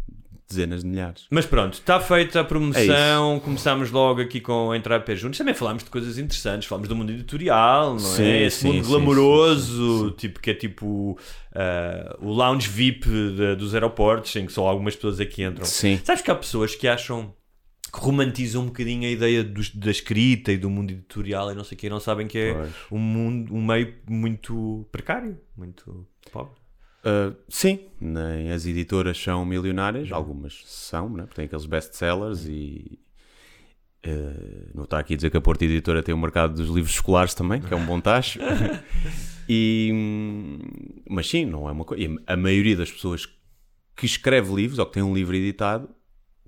dezenas 0.49 0.81
de 0.83 0.87
milhares. 0.89 1.25
Mas 1.31 1.45
pronto, 1.47 1.73
está 1.75 1.99
feita 1.99 2.39
a 2.39 2.41
É 2.41 2.45
promoção, 2.45 3.39
começámos 3.39 3.89
logo 3.89 4.21
aqui 4.21 4.39
com 4.39 4.71
a 4.71 4.77
entrar 4.77 4.99
pé 4.99 5.15
juntos. 5.15 5.37
Também 5.37 5.53
falámos 5.55 5.83
de 5.83 5.89
coisas 5.89 6.17
interessantes, 6.19 6.67
falámos 6.67 6.87
do 6.89 6.95
mundo 6.95 7.11
editorial, 7.11 7.93
não 7.93 7.99
Sim, 7.99 8.23
é? 8.23 8.43
Esse 8.43 8.59
sim, 8.59 8.67
mundo 8.73 8.83
sim, 8.85 8.91
glamouroso, 8.91 10.11
tipo 10.11 10.39
que 10.39 10.51
é 10.51 10.53
tipo 10.53 11.17
ah, 11.55 12.17
o 12.21 12.31
lounge 12.31 12.69
VIP 12.69 13.07
de- 13.09 13.55
dos 13.55 13.73
aeroportos, 13.73 14.35
em 14.35 14.45
que 14.45 14.53
só 14.53 14.67
algumas 14.67 14.95
pessoas 14.95 15.19
aqui 15.19 15.43
entram. 15.43 15.65
Sim. 15.65 15.99
Sabes 16.03 16.21
que 16.21 16.29
há 16.29 16.35
pessoas 16.35 16.75
que 16.75 16.87
acham 16.87 17.33
que 17.93 17.99
romantizam 17.99 18.63
um 18.63 18.65
bocadinho 18.65 19.07
a 19.07 19.11
ideia 19.11 19.43
dos- 19.43 19.69
da 19.69 19.91
escrita 19.91 20.51
e 20.51 20.57
do 20.57 20.69
mundo 20.69 20.91
editorial 20.91 21.51
e 21.51 21.55
não 21.55 21.63
sei 21.63 21.75
o 21.75 21.79
que, 21.79 21.89
não 21.89 21.99
sabem 21.99 22.25
que 22.27 22.37
é 22.39 22.53
Pois. 22.53 22.73
um 22.91 22.97
mundo, 22.97 23.53
um 23.53 23.63
meio 23.63 23.93
muito 24.09 24.87
precário, 24.91 25.39
muito 25.55 26.07
pobre. 26.31 26.55
Uh, 27.05 27.35
sim, 27.49 27.81
nem 27.99 28.51
as 28.51 28.65
editoras 28.65 29.17
são 29.21 29.45
milionárias, 29.45 30.11
algumas 30.11 30.63
são, 30.65 31.09
né? 31.09 31.23
porque 31.23 31.35
têm 31.35 31.45
aqueles 31.45 31.65
best-sellers 31.65 32.45
e. 32.47 32.97
uh, 34.07 34.71
não 34.73 34.85
está 34.85 34.99
aqui 34.99 35.13
a 35.13 35.17
dizer 35.17 35.29
que 35.29 35.37
a 35.37 35.41
Porta 35.41 35.65
Editora 35.65 36.01
tem 36.01 36.15
o 36.15 36.17
mercado 36.17 36.55
dos 36.55 36.69
livros 36.73 36.93
escolares 36.95 37.33
também, 37.33 37.61
que 37.61 37.73
é 37.73 37.77
um 37.77 37.85
bom 37.85 37.99
tacho. 37.99 38.39
e, 39.47 39.91
mas 41.09 41.29
sim, 41.29 41.45
não 41.45 41.67
é 41.67 41.71
uma 41.71 41.83
coisa. 41.85 42.03
A 42.25 42.37
maioria 42.37 42.77
das 42.77 42.91
pessoas 42.91 43.25
que 43.95 44.05
escreve 44.05 44.53
livros 44.55 44.79
ou 44.79 44.85
que 44.85 44.93
tem 44.93 45.03
um 45.03 45.13
livro 45.13 45.35
editado, 45.35 45.89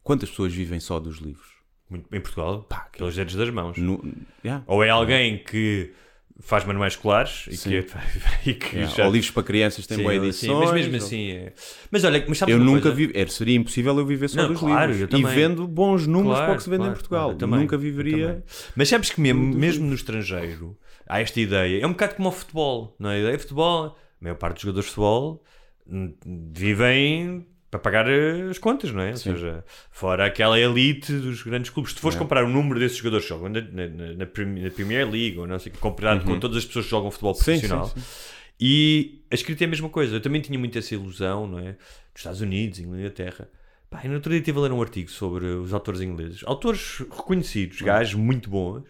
quantas 0.05 0.29
pessoas 0.29 0.53
vivem 0.53 0.79
só 0.79 0.99
dos 0.99 1.17
livros? 1.17 1.47
Muito, 1.89 2.07
em 2.15 2.21
Portugal, 2.21 2.63
Pá, 2.63 2.87
que- 2.91 2.99
pelos 2.99 3.15
dedos 3.15 3.35
das 3.35 3.49
mãos. 3.49 3.77
No- 3.77 4.03
yeah. 4.43 4.63
Ou 4.67 4.83
é 4.83 4.89
alguém 4.89 5.43
que 5.43 5.91
faz 6.39 6.65
manuais 6.65 6.93
escolares 6.93 7.45
e 7.49 7.57
que, 7.57 7.85
e 8.49 8.53
que 8.53 8.75
Yeah, 8.75 8.95
já- 8.95 9.05
Ou 9.05 9.11
livros 9.11 9.31
para 9.31 9.43
crianças 9.43 9.87
têm 9.87 9.97
Sim, 9.97 10.03
sim, 10.03 10.25
edições. 10.25 10.57
mas 10.59 10.71
mesmo 10.71 10.91
ou- 10.93 10.97
assim 10.97 11.31
é... 11.31 11.53
Mas 11.91 12.03
olha, 12.03 12.25
mas 12.27 12.41
Eu 12.41 12.59
nunca 12.59 12.91
coisa? 12.91 12.95
vi, 12.95 13.29
seria 13.29 13.55
impossível 13.55 13.97
eu 13.99 14.05
viver 14.05 14.27
só 14.27 14.41
Não, 14.41 14.49
dos 14.49 14.59
claro, 14.59 14.91
livros. 14.91 15.13
eu 15.13 15.19
E 15.19 15.23
vendo 15.23 15.67
bons 15.67 16.05
números 16.07 16.37
Claro, 16.37 16.45
para 16.45 16.53
o 16.53 16.57
que 16.57 16.63
se 16.63 16.69
vende 16.69 16.79
claro, 16.79 16.91
em 16.91 16.95
Portugal. 16.95 17.29
eu 17.31 17.37
também, 17.37 17.59
nunca 17.61 17.77
viveria. 17.77 18.27
também. 18.27 18.43
Mas 18.75 18.89
sabes 18.89 19.09
que 19.11 19.21
mesmo, 19.21 19.41
mesmo 19.55 19.85
no 19.87 19.95
estrangeiro 19.95 20.77
há 21.07 21.21
esta 21.21 21.39
ideia, 21.39 21.81
é 21.83 21.87
um 21.87 21.91
bocado 21.91 22.15
como 22.15 22.29
o 22.29 22.31
futebol, 22.31 22.95
não 22.99 23.09
é? 23.09 23.15
A 23.15 23.19
ideia 23.19 23.37
de 23.37 23.43
futebol, 23.43 23.85
a 23.85 23.95
maior 24.23 24.35
parte 24.35 24.55
dos 24.55 24.61
jogadores 24.63 24.85
de 24.89 24.95
futebol 24.95 25.43
hum, 25.87 26.13
vivem 26.51 27.45
para 27.77 27.79
pagar 27.79 28.05
as 28.49 28.57
contas, 28.57 28.91
não 28.91 29.01
é? 29.01 29.11
Ou 29.11 29.17
seja, 29.17 29.63
fora 29.91 30.25
aquela 30.25 30.59
elite 30.59 31.11
dos 31.13 31.43
grandes 31.43 31.69
clubes. 31.69 31.91
Se 31.91 31.97
tu 31.97 32.01
fores 32.01 32.17
comparar 32.17 32.43
o 32.45 32.49
número 32.49 32.79
desses 32.79 32.97
jogadores 32.97 33.25
que 33.25 33.29
jogam 33.29 33.49
na, 33.49 33.61
na, 33.61 33.87
na- 33.87 34.13
na 34.13 34.25
Prem- 34.25 34.61
na 34.63 34.69
Premier 34.71 35.09
League, 35.09 35.37
ou 35.37 35.45
não 35.47 35.59
sei, 35.59 35.71
comparado 35.79 36.23
com 36.23 36.39
todas 36.39 36.57
as 36.57 36.65
pessoas 36.65 36.85
que 36.85 36.91
jogam 36.91 37.11
futebol 37.11 37.31
Uhum. 37.33 37.37
Sim, 37.39 37.43
profissional, 37.51 37.87
sim, 37.87 38.01
e 38.59 39.21
a 39.29 39.35
escrita 39.35 39.63
é 39.63 39.67
a 39.67 39.69
mesma 39.69 39.89
coisa. 39.89 40.15
Eu 40.15 40.21
também 40.21 40.41
tinha 40.41 40.57
muito 40.57 40.77
essa 40.77 40.93
ilusão, 40.93 41.45
não 41.47 41.59
é? 41.59 41.71
Dos 41.73 42.17
Estados 42.17 42.41
Unidos, 42.41 42.79
Inglaterra. 42.79 43.49
Pá, 43.89 44.01
e 44.03 44.07
no 44.07 44.15
outro 44.15 44.29
dia 44.31 44.39
estive 44.39 44.57
a 44.57 44.61
ler 44.61 44.71
um 44.71 44.81
artigo 44.81 45.09
sobre 45.11 45.45
os 45.45 45.73
autores 45.73 46.01
ingleses. 46.01 46.41
Autores 46.45 46.99
reconhecidos, 46.99 47.81
gajos 47.81 48.15
muito 48.15 48.49
bons, 48.49 48.83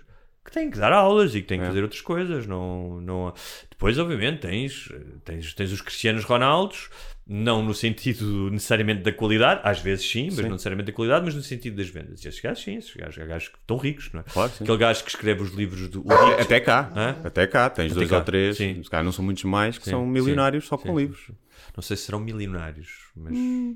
que 0.46 0.52
têm 0.52 0.70
que 0.70 0.78
dar 0.78 0.94
aulas 0.94 1.34
e 1.34 1.42
que 1.42 1.48
têm 1.48 1.58
que 1.58 1.66
É. 1.66 1.68
fazer 1.68 1.82
outras 1.82 2.02
coisas. 2.02 2.46
Não, 2.46 3.02
não... 3.02 3.34
Depois, 3.70 3.98
obviamente, 3.98 4.42
tens, 4.42 4.90
tens, 5.24 5.54
tens 5.54 5.72
os 5.72 5.82
Cristianos 5.82 6.24
Ronaldos, 6.24 6.90
não 7.28 7.64
no 7.64 7.74
sentido 7.74 8.52
necessariamente 8.52 9.02
da 9.02 9.12
qualidade, 9.12 9.62
às 9.64 9.80
vezes 9.80 10.08
sim, 10.10 10.26
mas 10.26 10.36
Sim. 10.36 10.42
não 10.44 10.52
necessariamente 10.52 10.92
da 10.92 10.96
qualidade, 10.96 11.26
mas 11.26 11.34
no 11.34 11.42
sentido 11.42 11.76
das 11.78 11.90
vendas. 11.90 12.24
E 12.24 12.28
esses 12.28 12.40
gajos, 12.40 12.64
sim, 12.64 12.76
esses 12.76 12.96
gajos, 12.96 13.18
gajos 13.28 13.48
que 13.50 13.58
estão 13.58 13.78
ricos, 13.78 14.12
não 14.14 14.20
é? 14.20 14.24
Claro, 14.24 14.52
sim. 14.52 14.64
Aquele 14.64 14.78
gajo 14.78 15.04
que 15.04 15.10
escreve 15.10 15.42
os 15.42 15.52
livros 15.54 15.88
do. 15.90 16.04
Nietzsche, 16.04 16.42
Até 16.42 16.60
cá, 16.60 16.92
Hã? 16.96 17.16
até 17.24 17.48
cá, 17.48 17.70
tens 17.70 17.88
Até 17.92 17.96
dois 17.96 18.10
cá, 18.10 18.18
ou 18.18 18.24
três, 18.24 18.58
sim. 18.58 18.84
se 18.84 18.90
calhar 18.90 19.04
não 19.04 19.12
são 19.12 19.26
muitos 19.26 19.44
mais, 19.44 19.78
que 19.78 19.86
Sim, 19.86 19.92
são 19.92 20.06
milionários 20.06 20.66
só 20.68 20.78
com 20.78 20.98
livros. 21.00 21.32
Não 21.76 21.82
sei 21.82 21.98
se 21.98 22.04
serão 22.04 22.20
milionários, 22.20 23.10
mas 23.16 23.34
Hum. 23.36 23.76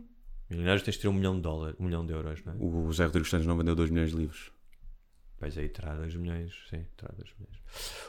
milionários 0.50 0.84
tens 0.84 0.96
de 0.96 1.02
ter 1.02 1.08
um 1.08 1.14
milhão 1.14 1.36
de 1.36 1.42
dólares, 1.42 1.76
um 1.80 1.86
milhão 1.86 2.06
de 2.06 2.14
euros, 2.14 2.40
não 2.46 2.54
é? 2.54 2.56
O 2.60 2.86
José 2.88 3.06
Rodrigues 3.06 3.30
Santos 3.32 3.48
não 3.48 3.58
vendeu 3.58 3.76
2 3.76 3.90
milhões 3.90 4.12
de 4.12 4.18
livros. 4.18 4.52
Pois 5.40 5.58
aí 5.58 5.70
terá 5.70 5.96
2 5.96 6.14
milhões, 6.16 6.54
sim, 6.70 6.86
terá 6.98 7.12
2 7.18 7.30
milhões. 7.40 7.60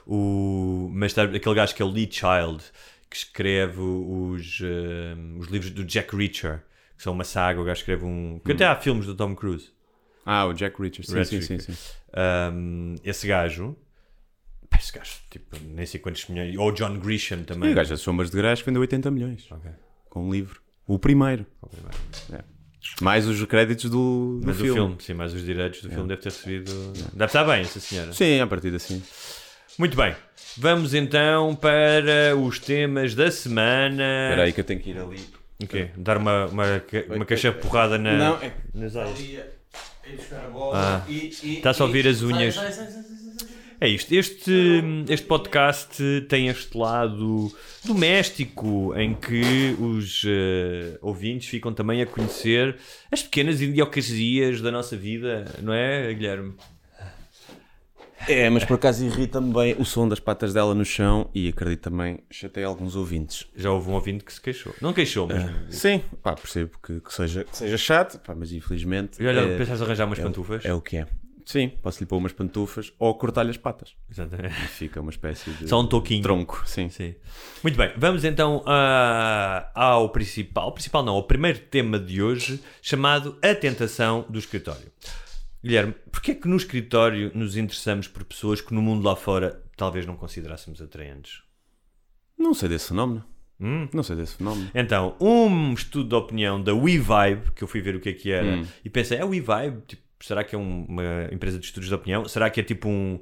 O, 0.07 0.91
mas 0.93 1.13
está 1.13 1.23
aquele 1.23 1.55
gajo 1.55 1.75
que 1.75 1.81
é 1.81 1.85
o 1.85 1.89
Lee 1.89 2.09
Child, 2.11 2.63
que 3.11 3.17
escreve 3.17 3.81
os, 3.81 4.61
eh, 4.63 5.15
os 5.39 5.49
livros 5.49 5.71
do 5.73 5.85
Jack 5.85 6.15
Reacher, 6.15 6.63
que 6.97 7.03
são 7.03 7.13
uma 7.13 7.25
saga, 7.25 7.61
o 7.61 7.65
gajo 7.65 7.81
escreve 7.81 8.05
um. 8.05 8.41
que 8.45 8.53
até 8.53 8.65
há 8.65 8.77
filmes 8.77 9.05
do 9.07 9.15
Tom 9.15 9.35
Cruise. 9.35 9.71
Ah, 10.25 10.45
o 10.47 10.53
Jack 10.53 10.81
Richards, 10.81 11.11
sim, 11.11 11.25
sim, 11.25 11.41
sim, 11.43 11.59
sim. 11.59 11.73
Um, 12.55 12.95
esse 13.05 13.27
gajo. 13.27 13.77
Esse 14.79 14.93
gajo, 14.93 15.13
tipo, 15.29 15.57
nem 15.63 15.85
sei 15.85 16.01
quantos 16.01 16.27
milhões. 16.29 16.57
Ou 16.57 16.69
o 16.69 16.73
John 16.73 16.99
Grisham 17.01 17.43
também. 17.43 17.73
o 17.73 17.75
gajo 17.75 17.91
das 17.91 18.01
Sombras 18.01 18.31
de 18.31 18.37
Grás 18.37 18.61
vendeu 18.61 18.81
80 18.81 19.11
milhões 19.11 19.47
Ok. 19.51 19.71
com 20.09 20.27
um 20.27 20.33
livro. 20.33 20.61
O 20.87 20.99
primeiro. 20.99 21.45
É. 22.33 22.43
Mais 23.03 23.27
os 23.27 23.45
créditos 23.45 23.91
do, 23.91 24.39
do 24.41 24.47
Mas 24.47 24.57
filme. 24.57 24.71
o 24.71 24.75
filme, 24.75 24.97
sim, 25.01 25.13
mas 25.15 25.35
os 25.35 25.45
direitos 25.45 25.83
do 25.83 25.91
filme 25.91 26.09
deve 26.09 26.23
ter 26.23 26.31
recebido. 26.31 26.73
Deve 27.13 27.25
estar 27.27 27.45
bem, 27.45 27.61
essa 27.61 27.79
senhora. 27.79 28.13
Sim, 28.13 28.41
a 28.41 28.47
partir 28.47 28.75
assim. 28.75 29.03
Muito 29.81 29.97
bem. 29.97 30.15
Vamos 30.59 30.93
então 30.93 31.57
para 31.57 32.37
os 32.37 32.59
temas 32.59 33.15
da 33.15 33.31
semana. 33.31 34.29
Espera 34.29 34.43
aí 34.43 34.53
que 34.53 34.61
eu 34.61 34.65
tenho 34.65 34.79
que 34.79 34.91
ir 34.91 34.99
ali. 34.99 35.19
O 35.59 35.67
quê? 35.67 35.89
Dar 35.97 36.19
uma, 36.19 36.49
uma, 36.49 36.65
uma 37.09 37.25
caixa 37.25 37.51
porrada 37.51 37.97
na. 37.97 38.13
Não, 38.13 38.43
é 38.43 38.53
nas 38.75 38.95
áreas. 38.95 39.47
Ah. 40.75 41.03
Está-se 41.09 41.81
a 41.81 41.87
ouvir 41.87 42.07
as 42.07 42.21
unhas. 42.21 42.59
É 43.81 43.89
isto. 43.89 44.13
Este, 44.13 44.83
este 45.09 45.27
podcast 45.27 46.27
tem 46.29 46.49
este 46.49 46.77
lado 46.77 47.51
doméstico 47.83 48.95
em 48.95 49.15
que 49.15 49.75
os 49.81 50.25
eh, 50.27 50.99
ouvintes 51.01 51.49
ficam 51.49 51.73
também 51.73 52.03
a 52.03 52.07
conhecer 52.07 52.77
as 53.11 53.23
pequenas 53.23 53.63
idiocrasias 53.63 54.61
da 54.61 54.71
nossa 54.71 54.95
vida, 54.95 55.47
não 55.63 55.73
é, 55.73 56.13
Guilherme? 56.13 56.53
É, 58.29 58.49
mas 58.51 58.65
por 58.65 58.75
acaso 58.75 59.05
irrita-me 59.05 59.53
bem 59.53 59.75
o 59.79 59.85
som 59.85 60.09
das 60.09 60.21
patas 60.21 60.53
dela 60.53 60.75
no 60.75 60.85
chão 60.85 61.31
e 61.35 61.49
acredito 61.49 61.81
também 61.81 62.21
chatei 62.31 62.65
alguns 62.65 62.97
ouvintes. 62.97 63.47
Já 63.57 63.71
houve 63.71 63.91
um 63.91 63.95
ouvinte 63.95 64.25
que 64.25 64.33
se 64.33 64.41
queixou. 64.41 64.75
Não 64.81 64.93
queixou, 64.93 65.27
mas. 65.27 65.75
Sim, 65.75 66.03
pá, 66.23 66.35
percebo 66.35 66.73
que, 66.83 67.01
que 67.01 67.15
seja, 67.15 67.45
que 67.45 67.57
seja 67.57 67.79
chato, 67.79 68.19
pá, 68.21 68.35
mas 68.35 68.53
infelizmente. 68.53 69.23
E 69.23 69.27
olha, 69.27 69.41
é, 69.41 69.57
pensas 69.57 69.81
arranjar 69.81 70.07
umas 70.07 70.19
é 70.19 70.23
pantufas? 70.23 70.65
É 70.65 70.75
o 70.75 70.81
que 70.81 70.99
é. 70.99 71.07
Sim, 71.51 71.73
posso-lhe 71.83 72.07
pôr 72.07 72.19
umas 72.19 72.33
pantufas 72.33 72.93
ou 72.97 73.13
cortar-lhe 73.17 73.51
as 73.51 73.57
patas. 73.57 73.97
Exatamente. 74.09 74.55
Fica 74.69 75.01
uma 75.01 75.11
espécie 75.11 75.51
de. 75.51 75.69
Só 75.69 75.81
um 75.81 75.87
toquinho. 75.87 76.23
Tronco, 76.23 76.63
sim. 76.65 76.89
Sim. 76.89 77.15
Muito 77.63 77.77
bem, 77.77 77.93
vamos 77.97 78.25
então 78.25 78.63
ah, 78.67 79.69
ao 79.75 80.11
principal, 80.11 80.71
principal 80.73 81.03
não, 81.03 81.15
ao 81.15 81.25
primeiro 81.25 81.59
tema 81.59 81.99
de 81.99 82.23
hoje, 82.23 82.61
chamado 82.81 83.37
A 83.43 83.53
Tentação 83.55 84.25
do 84.29 84.39
Escritório. 84.39 84.93
Guilherme, 85.63 85.95
porquê 86.11 86.31
é 86.33 86.35
que 86.35 86.49
no 86.49 86.57
escritório 86.57 87.31
nos 87.35 87.57
interessamos 87.57 88.09
por 88.09 88.25
pessoas 88.25 88.61
que 88.61 88.73
no 88.73 88.81
mundo 88.81 89.05
lá 89.05 89.15
fora 89.15 89.63
talvez 89.77 90.07
não 90.07 90.17
considerássemos 90.17 90.81
atraentes? 90.81 91.43
Não 92.39 92.55
sei 92.55 92.69
desse 92.69 92.89
fenómeno. 92.89 93.25
Hum? 93.61 93.87
Não 93.93 94.03
sei 94.03 94.17
desse 94.17 94.37
fenómeno. 94.37 94.71
Então, 94.75 95.15
um 95.21 95.75
estudo 95.75 96.09
de 96.09 96.15
opinião 96.15 96.63
da 96.63 96.73
WeVibe, 96.75 97.51
que 97.55 97.63
eu 97.63 97.69
fui 97.69 97.83
ver 97.83 97.95
o 97.95 98.01
que 98.01 98.09
é 98.09 98.13
que 98.15 98.31
era, 98.33 98.47
Hum. 98.57 98.67
e 98.83 98.89
pensei, 98.89 99.19
é 99.19 99.25
WeVibe? 99.25 99.83
Tipo, 99.87 100.03
será 100.21 100.43
que 100.43 100.55
é 100.55 100.59
um- 100.59 100.87
uma 100.89 101.29
empresa 101.31 101.59
de 101.59 101.67
estudos 101.67 101.89
de 101.91 101.95
opinião? 101.95 102.27
Será 102.27 102.49
que 102.49 102.59
é 102.61 102.63
tipo 102.63 102.89
um, 102.89 103.21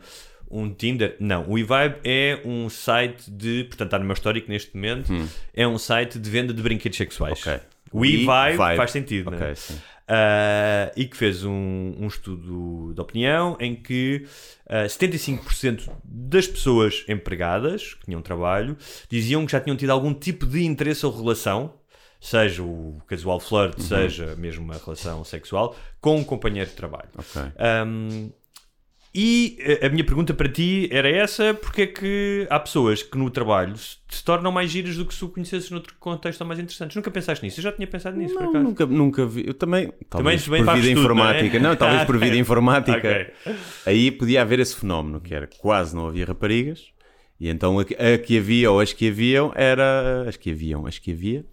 um 0.48 0.72
Tinder? 0.72 1.16
Não, 1.18 1.42
o 1.48 1.54
WeVibe 1.54 1.96
é 2.04 2.40
um 2.44 2.68
site 2.68 3.28
de, 3.28 3.64
portanto 3.64 3.88
está 3.88 3.98
no 3.98 4.04
meu 4.04 4.14
histórico 4.14 4.48
neste 4.48 4.72
momento, 4.76 5.12
é 5.52 5.66
um 5.66 5.76
site 5.76 6.20
de 6.20 6.30
venda 6.30 6.54
de 6.54 6.62
brinquedos 6.62 6.96
sexuais. 6.96 7.44
Hum. 7.44 7.50
Ok. 7.50 7.60
WeVibe 7.92 8.56
faz 8.76 8.90
sentido, 8.92 9.34
é? 9.34 9.54
sim. 9.56 9.76
Ah, 10.10 10.90
e 10.96 11.04
que 11.04 11.16
fez 11.16 11.44
um, 11.44 11.94
um 11.98 12.06
estudo 12.06 12.94
de 12.94 13.00
opinião 13.00 13.58
em 13.60 13.76
que 13.76 14.26
ah, 14.66 14.86
75% 14.86 15.90
das 16.02 16.46
pessoas 16.46 17.04
empregadas 17.06 17.92
que 17.92 18.06
tinham 18.06 18.22
trabalho 18.22 18.74
diziam 19.10 19.44
que 19.44 19.52
já 19.52 19.60
tinham 19.60 19.76
tido 19.76 19.90
algum 19.90 20.14
tipo 20.14 20.46
de 20.46 20.64
interesse 20.64 21.04
ou 21.04 21.14
relação, 21.14 21.74
seja 22.18 22.62
o 22.62 22.96
casual 23.06 23.38
flirt, 23.38 23.78
seja 23.80 24.34
mesmo 24.36 24.64
uma 24.64 24.78
relação 24.78 25.22
sexual, 25.24 25.76
com 26.00 26.16
um 26.16 26.24
companheiro 26.24 26.70
de 26.70 26.76
trabalho. 26.76 27.10
Ok. 27.14 27.42
Um, 27.86 28.30
e 29.14 29.58
a- 29.82 29.86
a 29.86 29.88
minha 29.88 30.04
pergunta 30.04 30.34
para 30.34 30.48
ti 30.48 30.88
era 30.92 31.08
essa: 31.08 31.54
porque 31.54 31.82
é 31.82 31.86
que 31.86 32.46
há 32.50 32.58
pessoas 32.60 33.02
que 33.02 33.16
no 33.18 33.30
trabalho 33.30 33.74
se, 33.76 33.96
tornam 34.24 34.52
mais 34.52 34.70
giras 34.70 34.96
do 34.96 35.04
que 35.06 35.14
se 35.14 35.24
o 35.24 35.28
conhecesses 35.28 35.70
noutro 35.70 35.94
contexto 35.98 36.40
ou 36.42 36.46
mais 36.46 36.60
interessantes? 36.60 36.94
Nunca 36.96 37.10
pensaste 37.10 37.44
nisso? 37.44 37.60
Eu 37.60 37.64
já 37.64 37.72
tinha 37.72 37.86
pensado 37.86 38.16
nisso, 38.16 38.34
por 38.34 38.42
Não, 38.42 38.50
acaso. 38.50 38.64
nunca, 38.64 38.86
nunca 38.86 39.26
vi. 39.26 39.44
Eu 39.46 39.54
também, 39.54 39.92
talvez 40.10 40.44
também 40.44 40.64
por 40.64 40.74
vida 40.74 40.88
tudo, 40.88 40.94
não 40.94 41.00
é? 41.00 41.02
informática. 41.04 41.58
Não, 41.58 41.76
talvez 41.76 42.04
por 42.04 42.18
vida 42.18 42.36
informática. 42.38 42.98
Ok. 42.98 43.54
Aí 43.86 44.10
podia 44.10 44.42
haver 44.42 44.60
esse 44.60 44.76
fenómeno, 44.76 45.20
que 45.20 45.34
era 45.34 45.46
quase 45.58 45.94
não 45.96 46.06
havia 46.06 46.24
raparigas. 46.26 46.86
E 47.40 47.48
então 47.48 47.78
a, 47.78 47.84
que- 47.84 47.96
havia 48.36 48.70
ou 48.70 48.80
as 48.80 48.92
que 48.92 49.08
haviam 49.08 49.52
era 49.54 50.24
as 50.28 50.36
que 50.36 50.50
haviam, 50.50 50.86
as 50.86 50.98
que 50.98 51.12
havia 51.12 51.44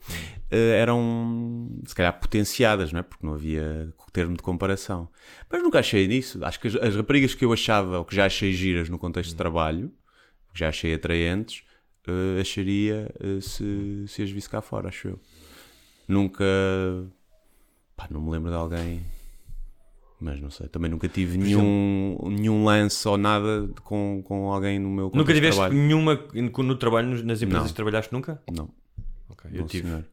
eh, 0.44 0.44
eram 0.57 1.69
se 1.85 1.93
calhar 1.95 2.17
potenciadas, 2.19 2.91
não 2.91 2.99
é? 2.99 3.03
Porque 3.03 3.25
não 3.25 3.33
havia 3.33 3.93
termo 4.13 4.35
de 4.37 4.41
comparação. 4.41 5.09
Mas 5.51 5.61
nunca 5.61 5.79
achei 5.79 6.07
nisso. 6.07 6.43
Acho 6.45 6.59
que 6.59 6.67
as, 6.69 6.75
as 6.75 6.95
raparigas 6.95 7.35
que 7.35 7.43
eu 7.43 7.51
achava 7.51 7.99
ou 7.99 8.05
que 8.05 8.15
já 8.15 8.25
achei 8.25 8.53
giras 8.53 8.87
no 8.87 8.97
contexto 8.97 9.31
de 9.31 9.35
trabalho, 9.35 9.91
que 10.53 10.59
já 10.59 10.69
achei 10.69 10.93
atraentes, 10.93 11.63
eh, 12.07 12.39
acharia 12.39 13.11
eh, 13.19 13.41
se, 13.41 14.05
se 14.07 14.21
as 14.23 14.29
visse 14.31 14.49
cá 14.49 14.61
fora, 14.61 14.87
acho 14.87 15.09
eu. 15.09 15.19
Nunca. 16.07 16.45
Pá, 17.97 18.07
não 18.09 18.21
me 18.21 18.31
lembro 18.31 18.49
de 18.49 18.55
alguém. 18.55 19.01
Mas 20.19 20.39
não 20.39 20.49
sei, 20.49 20.69
também 20.69 20.89
nunca 20.89 21.09
tive 21.09 21.37
nenhum, 21.37 22.17
nenhum 22.29 22.63
lance 22.63 23.05
ou 23.05 23.17
nada 23.17 23.69
com, 23.83 24.23
com 24.23 24.49
alguém 24.51 24.79
no 24.79 24.89
meu 24.89 25.05
Nunca 25.07 25.17
contexto 25.17 25.27
de 25.27 25.33
tiveste 25.41 25.59
trabalho. 25.59 25.81
nenhuma 25.81 26.19
no 26.63 26.75
trabalho, 26.77 27.23
nas 27.25 27.41
empresas 27.41 27.63
Não. 27.63 27.67
que 27.67 27.73
trabalhaste 27.75 28.13
nunca? 28.13 28.41
Não, 28.49 28.69
Ok, 29.29 29.51
eu 29.53 29.59
não, 29.59 29.67
tive. 29.67 29.87
senhor. 29.87 30.05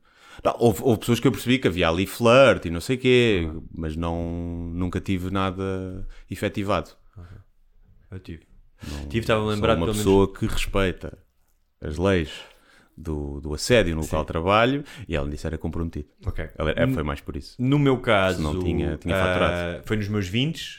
Não, 0.44 0.56
houve, 0.58 0.80
houve 0.82 1.00
pessoas 1.00 1.20
que 1.20 1.26
eu 1.28 1.32
percebi 1.32 1.58
que 1.58 1.68
havia 1.68 1.88
ali 1.88 2.06
flirt 2.06 2.64
e 2.64 2.70
não 2.70 2.80
sei 2.80 2.96
o 2.96 2.98
quê, 2.98 3.50
mas 3.72 3.94
não, 3.96 4.70
nunca 4.74 5.00
tive 5.00 5.30
nada 5.30 6.06
efetivado. 6.30 6.90
Eu 8.10 8.18
tive. 8.18 8.42
tive, 9.08 9.20
estava 9.20 9.44
lembrar 9.44 9.72
uma 9.76 9.86
pelo 9.86 9.86
menos- 9.86 9.98
pessoa 9.98 10.32
que 10.32 10.44
respeita 10.46 11.16
as 11.80 11.96
leis 11.96 12.30
do, 12.96 13.40
do 13.40 13.54
assédio 13.54 13.94
no 13.94 14.02
local 14.02 14.20
de 14.22 14.26
trabalho 14.26 14.84
e 15.08 15.14
ela 15.16 15.28
disse 15.30 15.46
era 15.46 15.56
comprometido. 15.56 16.08
Ok. 16.26 16.46
Ela, 16.58 16.72
é, 16.76 16.86
foi 16.88 17.02
mais 17.02 17.20
por 17.20 17.36
isso. 17.36 17.54
No 17.58 17.78
meu 17.78 17.98
caso, 17.98 18.36
Se 18.38 18.42
não 18.42 18.62
tinha- 18.62 18.96
tinha 18.98 19.16
faturado. 19.16 19.82
foi 19.86 19.96
nos 19.96 20.08
meus 20.08 20.28
20. 20.28 20.76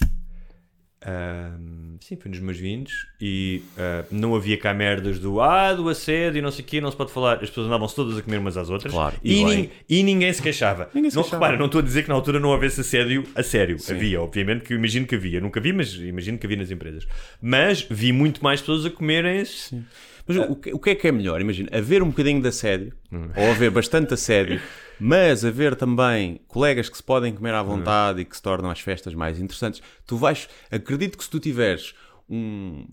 Sim, 1.99 2.15
foi 2.15 2.29
nos 2.31 2.39
meus 2.39 2.57
20 2.57 2.91
e 3.19 3.61
ah, 3.77 4.05
não 4.11 4.35
havia 4.35 4.57
cá 4.57 4.73
merdas 4.73 5.19
do 5.19 5.41
ah, 5.41 5.73
do 5.73 5.89
assédio 5.89 6.39
e 6.39 6.41
não 6.41 6.51
sei 6.51 6.63
o 6.63 6.67
quê, 6.67 6.81
não 6.81 6.89
se 6.91 6.97
pode 6.97 7.11
falar. 7.11 7.35
As 7.43 7.49
pessoas 7.49 7.67
andavam-se 7.67 7.95
todas 7.95 8.17
a 8.17 8.21
comer 8.21 8.37
umas 8.37 8.55
às 8.57 8.69
outras 8.69 8.93
Claro, 8.93 9.15
e, 9.23 9.41
e 9.41 9.43
nin- 9.45 9.69
e 9.89 10.03
ninguém 10.03 10.31
se 10.31 10.41
queixava. 10.41 10.89
Ninguém 10.93 11.09
se 11.11 11.15
não, 11.17 11.23
queixava. 11.23 11.43
repara, 11.43 11.57
não 11.59 11.65
estou 11.67 11.79
a 11.79 11.83
dizer 11.83 12.03
que 12.03 12.09
na 12.09 12.15
altura 12.15 12.39
não 12.39 12.49
houvesse 12.49 12.81
assédio 12.81 13.23
a 13.35 13.43
sério. 13.43 13.77
Havia, 13.89 14.21
obviamente 14.21 14.63
que 14.63 14.73
eu 14.73 14.77
imagino 14.77 15.05
que 15.05 15.15
havia. 15.15 15.39
Nunca 15.41 15.59
vi, 15.59 15.73
mas 15.73 15.93
imagino 15.95 16.37
que 16.37 16.45
havia 16.45 16.57
nas 16.57 16.71
empresas. 16.71 17.05
Mas 17.41 17.85
vi 17.89 18.11
muito 18.11 18.43
mais 18.43 18.59
pessoas 18.61 18.85
a 18.85 18.89
comerem-se. 18.89 19.81
Mas 20.25 20.37
o, 20.37 20.55
que, 20.55 20.73
o 20.73 20.79
que 20.79 20.89
é 20.91 20.95
que 20.95 21.05
é 21.07 21.11
melhor? 21.11 21.41
Imagina, 21.41 21.69
haver 21.73 22.01
um 22.01 22.07
bocadinho 22.07 22.41
de 22.41 22.47
assédio, 22.47 22.93
Hum. 23.11 23.27
ou 23.35 23.51
haver 23.51 23.69
bastante 23.69 24.13
assédio, 24.13 24.59
mas 24.99 25.43
haver 25.43 25.75
também 25.75 26.39
colegas 26.47 26.89
que 26.89 26.97
se 26.97 27.03
podem 27.03 27.33
comer 27.33 27.53
à 27.53 27.63
vontade 27.63 28.21
e 28.21 28.25
que 28.25 28.35
se 28.35 28.41
tornam 28.41 28.69
as 28.69 28.79
festas 28.79 29.13
mais 29.13 29.39
interessantes. 29.39 29.81
Tu 30.05 30.17
vais, 30.17 30.47
acredito 30.71 31.17
que 31.17 31.23
se 31.23 31.29
tu 31.29 31.39
tiveres 31.39 31.93
um, 32.29 32.85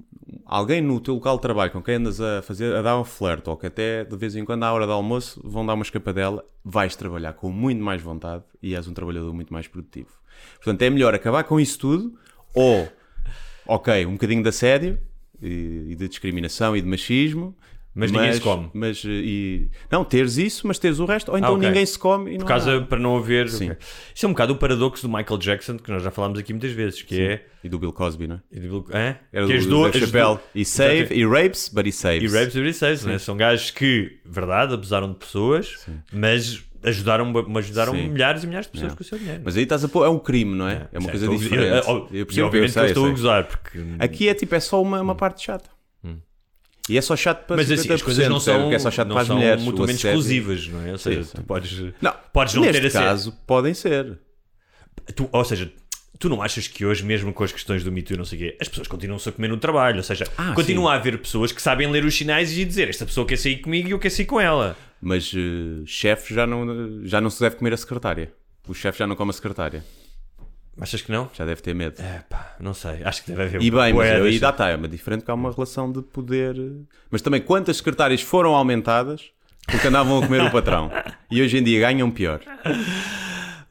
alguém 0.44 0.80
no 0.80 1.00
teu 1.00 1.14
local 1.14 1.36
de 1.36 1.42
trabalho 1.42 1.70
com 1.70 1.82
quem 1.82 1.96
andas 1.96 2.20
a 2.20 2.42
fazer, 2.42 2.74
a 2.74 2.82
dar 2.82 2.98
um 2.98 3.04
flirt, 3.04 3.46
ou 3.46 3.56
que 3.56 3.66
até 3.66 4.04
de 4.04 4.16
vez 4.16 4.34
em 4.34 4.44
quando 4.44 4.64
à 4.64 4.72
hora 4.72 4.86
do 4.86 4.92
almoço 4.92 5.40
vão 5.44 5.64
dar 5.64 5.74
uma 5.74 5.82
escapadela, 5.84 6.44
vais 6.64 6.96
trabalhar 6.96 7.32
com 7.34 7.50
muito 7.50 7.82
mais 7.82 8.02
vontade 8.02 8.44
e 8.62 8.74
és 8.74 8.86
um 8.86 8.92
trabalhador 8.92 9.32
muito 9.32 9.52
mais 9.52 9.68
produtivo. 9.68 10.10
Portanto, 10.56 10.82
é 10.82 10.90
melhor 10.90 11.14
acabar 11.14 11.44
com 11.44 11.60
isso 11.60 11.78
tudo, 11.78 12.18
ou, 12.54 12.88
ok, 13.66 14.06
um 14.06 14.12
bocadinho 14.12 14.42
de 14.42 14.48
assédio, 14.48 14.98
e, 15.42 15.86
e 15.90 15.96
de 15.96 16.08
discriminação 16.08 16.76
e 16.76 16.80
de 16.80 16.88
machismo. 16.88 17.56
Mas 17.94 18.12
ninguém 18.12 18.33
se 18.33 18.40
come. 18.40 18.70
Mas, 18.72 19.03
eh, 19.05 19.09
e, 19.11 19.68
não, 19.90 20.05
teres 20.05 20.37
isso, 20.37 20.66
mas 20.66 20.79
teres 20.79 21.00
o 21.00 21.05
resto. 21.05 21.31
Ou 21.33 21.37
então 21.38 21.50
Ah, 21.50 21.57
ok. 21.57 21.66
ninguém 21.68 21.85
se 21.85 21.98
come 21.98 22.31
e 22.31 22.38
não 22.38 22.46
Por 22.46 22.53
há 22.53 22.57
causa, 22.57 22.72
nada. 22.74 22.87
para 22.87 22.98
não 23.00 23.16
haver. 23.16 23.48
Sim. 23.48 23.70
ok. 23.72 23.76
Isso 24.14 24.26
é 24.26 24.29
um 24.29 24.33
bocado 24.33 24.53
o 24.53 24.57
paradoxo 24.57 25.07
do 25.09 25.12
Michael 25.14 25.38
Jackson, 25.38 25.76
que 25.76 25.90
nós 25.90 26.03
já 26.03 26.11
falámos 26.11 26.38
aqui 26.38 26.53
muitas 26.53 26.70
vezes, 26.70 27.03
que 27.03 27.20
é. 27.20 27.44
E 27.64 27.68
do 27.68 27.79
Bill 27.79 27.92
Cosby, 27.92 28.29
não 28.29 28.37
é? 28.37 28.40
e 28.53 28.61
do- 28.61 28.87
Hã? 28.94 29.16
Era 29.33 29.46
que 29.46 29.59
do, 29.59 29.90
do 29.90 29.98
Chappelle. 29.98 30.24
duas- 30.24 30.40
E 30.55 30.64
save, 30.64 30.94
Exatamente. 31.00 31.20
e 31.20 31.26
rapes, 31.26 31.68
but 31.68 31.87
he 31.87 31.92
saves. 31.92 32.33
E 32.33 32.37
rapes 32.38 32.57
every 32.57 32.72
saves, 32.72 33.05
né? 33.05 33.18
São 33.18 33.37
gajos 33.37 33.70
que, 33.72 34.18
verdade, 34.24 34.72
abusaram 34.74 35.09
de 35.12 35.18
pessoas, 35.18 35.85
mas 36.12 36.62
ajudaram, 36.83 37.31
ajudaram 37.59 37.92
Sim. 37.92 38.09
milhares 38.09 38.44
e 38.44 38.46
milhares 38.46 38.66
de 38.68 38.72
pessoas 38.72 38.92
É. 38.92 38.96
com 38.96 39.03
o 39.03 39.05
seu 39.05 39.18
dinheiro. 39.18 39.42
Mas 39.44 39.57
aí 39.57 39.64
estás 39.64 39.85
a 39.85 39.88
pôr, 39.88 40.07
é 40.07 40.09
um 40.09 40.18
crime, 40.18 40.55
não 40.57 40.66
é? 40.68 40.88
É, 40.92 40.98
uma 40.98 41.07
Já 41.07 41.11
coisa 41.11 41.29
diferente. 41.29 41.87
eu- 41.88 41.94
eu- 41.94 42.09
Eu 42.12 42.26
eu 42.37 42.46
obviamente 42.46 42.72
que 42.72 42.79
eu 42.79 42.85
estou 42.87 43.07
a 43.07 43.11
gozar, 43.11 43.44
porque. 43.46 43.79
Aqui 43.98 44.29
é 44.29 44.33
tipo, 44.35 44.55
é 44.55 44.61
só 44.61 44.81
uma, 44.81 45.00
uma 45.03 45.14
parte 45.14 45.44
chata. 45.44 45.68
E 46.90 46.98
é 46.98 47.00
só 47.00 47.14
chato 47.16 47.46
para 47.46 47.57
Mas 47.57 47.66
50%, 47.68 47.72
assim, 47.79 47.92
as 47.92 48.03
coisas 48.03 48.29
não 48.29 48.40
são, 48.40 48.72
é 48.72 48.79
só 48.79 48.90
chato 48.90 49.09
não 49.09 49.14
para 49.14 49.22
as 49.22 49.29
mulheres. 49.29 49.62
mutuamente 49.62 50.07
exclusivas, 50.07 50.66
não 50.68 50.85
é? 50.87 50.92
Ou 50.92 50.98
seja, 50.98 51.22
sim. 51.24 51.31
tu 51.37 51.42
podes 51.44 51.79
Não, 52.00 52.14
podes 52.33 52.55
não 52.55 52.62
neste 52.62 52.81
ter 52.83 52.92
caso, 52.92 53.33
podem 53.46 53.72
ser. 53.74 54.18
Tu- 55.14 55.29
ou 55.33 55.44
seja, 55.44 55.72
tu 56.18 56.29
não 56.29 56.42
achas 56.42 56.66
que 56.68 56.85
hoje, 56.85 57.05
mesmo 57.05 57.33
com 57.33 57.44
as 57.44 57.53
questões 57.53 57.85
do 57.85 57.92
Me 57.92 58.03
Too 58.03 58.14
e 58.14 58.18
não 58.18 58.24
sei 58.24 58.38
o 58.38 58.42
quê, 58.42 58.57
as 58.61 58.68
pessoas 58.68 58.88
continuam-se 58.88 59.29
a 59.29 59.33
comer 59.33 59.48
no 59.48 59.57
trabalho? 59.57 59.98
Ou 59.98 60.03
seja, 60.03 60.26
Ah, 60.37 60.53
continua 60.53 60.92
a 60.92 60.96
haver 60.96 61.16
pessoas 61.18 61.53
que 61.53 61.62
sabem 61.62 61.90
ler 61.90 62.05
os 62.05 62.14
sinais 62.14 62.50
e 62.57 62.64
dizer 62.64 62.88
esta 62.88 63.07
pessoa 63.07 63.26
quer 63.26 63.37
sair 63.37 63.59
comigo 63.59 63.88
e 63.88 63.92
eu 63.92 63.98
quero 63.98 64.12
sair 64.14 64.26
com 64.26 64.40
ela. 64.40 64.76
Mas 65.00 65.33
eh, 65.35 65.83
chefe 65.87 66.35
já 66.35 66.46
não, 66.46 67.00
já 67.07 67.20
não 67.20 67.31
se 67.31 67.40
deve 67.40 67.57
comer 67.57 67.72
a 67.72 67.76
secretária. 67.76 68.33
O 68.68 68.74
chefe 68.74 68.98
já 68.98 69.07
não 69.07 69.16
come 69.16 69.31
a 69.31 69.33
secretária. 69.33 69.85
Achas 70.80 71.02
que 71.02 71.12
não? 71.12 71.30
Já 71.34 71.44
deve 71.44 71.60
ter 71.60 71.74
medo. 71.74 72.00
É 72.00 72.22
pá, 72.28 72.56
não 72.58 72.72
sei. 72.72 73.02
Acho 73.04 73.22
que 73.22 73.30
deve 73.30 73.42
haver 73.44 73.62
E 73.62 73.70
bem, 73.70 73.92
mas 73.92 74.10
aí 74.10 74.38
dá 74.38 74.50
tá, 74.50 74.68
é 74.68 74.76
uma 74.76 74.88
diferente 74.88 75.24
que 75.24 75.30
há 75.30 75.34
uma 75.34 75.52
relação 75.52 75.92
de 75.92 76.00
poder. 76.00 76.56
Mas 77.10 77.20
também 77.20 77.40
quantas 77.40 77.76
secretárias 77.76 78.22
foram 78.22 78.54
aumentadas 78.54 79.30
porque 79.66 79.86
andavam 79.86 80.18
a 80.18 80.26
comer 80.26 80.42
o 80.42 80.50
patrão 80.50 80.90
e 81.30 81.42
hoje 81.42 81.58
em 81.58 81.62
dia 81.62 81.80
ganham 81.80 82.10
pior. 82.10 82.40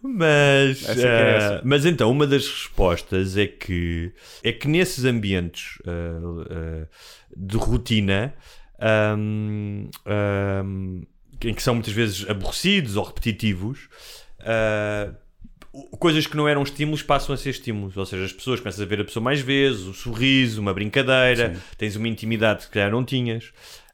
Mas, 0.02 0.88
essa. 0.88 1.62
mas 1.64 1.86
então, 1.86 2.10
uma 2.10 2.26
das 2.26 2.48
respostas 2.48 3.36
é 3.36 3.46
que 3.46 4.14
é 4.42 4.54
que 4.54 4.66
nesses 4.68 5.04
ambientes 5.04 5.78
eh, 5.86 5.92
eh, 6.50 6.88
de 7.36 7.58
rotina 7.58 8.34
ahm, 8.80 9.90
ahm, 10.06 11.02
em 11.44 11.54
que 11.54 11.62
são 11.62 11.74
muitas 11.74 11.92
vezes 11.92 12.30
aborrecidos 12.30 12.96
ou 12.96 13.04
repetitivos, 13.04 13.90
coisas 16.00 16.26
que 16.28 16.36
não 16.36 16.48
eram 16.48 16.64
estímulos 16.64 17.02
passam 17.02 17.34
a 17.34 17.38
ser 17.38 17.52
estímulos. 17.52 17.96
Ou 17.98 18.06
seja, 18.06 18.26
as 18.26 18.34
pessoas 18.34 18.60
começam 18.60 18.84
a 18.84 18.88
ver 18.88 19.02
a 19.02 19.04
pessoa 19.06 19.24
mais 19.24 19.40
vezes, 19.40 19.82
o 19.86 19.94
sorriso, 19.94 20.62
uma 20.62 20.74
brincadeira, 20.74 21.56
tens 21.78 21.96
uma 21.96 22.08
intimidade 22.08 22.60
que 22.60 22.64
se 22.66 22.70
calhar 22.72 22.92
não 22.92 23.04
tinhas. 23.06 23.52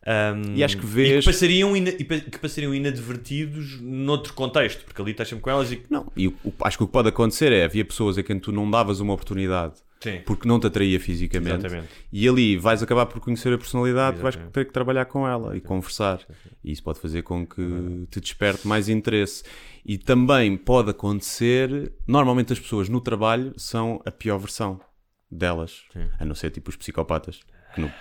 Ahm, 0.08 0.54
E 0.56 0.64
acho 0.64 0.78
que 0.78 0.84
e 0.86 0.88
vês- 0.88 1.26
que 1.26 1.32
passariam, 1.32 1.76
ina- 1.76 1.90
e 1.90 2.04
que 2.04 2.38
passariam 2.38 2.76
inadvertidos 2.76 3.80
noutro 3.82 4.34
contexto, 4.34 4.86
porque 4.86 5.02
ali 5.02 5.12
estás 5.12 5.28
sempre 5.30 5.44
com 5.44 5.50
elas 5.50 5.72
e 5.72 5.82
Não, 5.90 6.12
e 6.16 6.28
o- 6.28 6.36
acho 6.62 6.78
que 6.78 6.84
o 6.84 6.88
que 6.88 6.94
pode 6.94 7.10
acontecer 7.10 7.52
é 7.52 7.64
havia 7.66 7.84
pessoas 7.84 8.16
a 8.18 8.22
quem 8.24 8.40
tu 8.40 8.52
não 8.52 8.70
davas 8.70 9.00
uma 9.00 9.14
oportunidade 9.14 9.74
Sim. 10.06 10.22
porque 10.26 10.48
não 10.48 10.60
te 10.60 10.68
atraía 10.68 11.00
fisicamente 11.00 11.66
Exatamente. 11.66 11.90
e 12.12 12.30
ali 12.30 12.58
vais 12.58 12.84
acabar 12.84 13.08
por 13.08 13.20
conhecer 13.20 13.52
a 13.52 13.58
personalidade, 13.58 14.18
vais 14.18 14.36
Exatamente. 14.36 14.54
ter 14.54 14.66
que 14.66 14.72
trabalhar 14.72 15.06
com 15.06 15.28
ela 15.28 15.58
e 15.58 15.62
conversar. 15.62 16.20
E 16.64 16.72
isso 16.72 16.84
pode 16.84 17.00
fazer 17.00 17.24
com 17.24 17.46
que 17.46 18.08
te 18.12 18.20
desperte 18.20 18.68
mais 18.68 18.88
interesse. 18.88 19.44
E 19.84 19.98
também 19.98 20.56
pode 20.58 20.92
acontecer, 20.92 21.92
normalmente 22.08 22.54
as 22.54 22.60
pessoas 22.60 22.88
no 22.88 23.02
trabalho 23.02 23.54
são 23.58 24.02
a 24.06 24.12
pior 24.12 24.38
versão 24.38 24.80
delas, 25.30 25.84
a 26.20 26.26
não 26.26 26.36
ser 26.36 26.52
tipo 26.52 26.70
os 26.70 26.76
psicopatas, 26.76 27.40
que 27.74 27.82
no, 27.82 27.92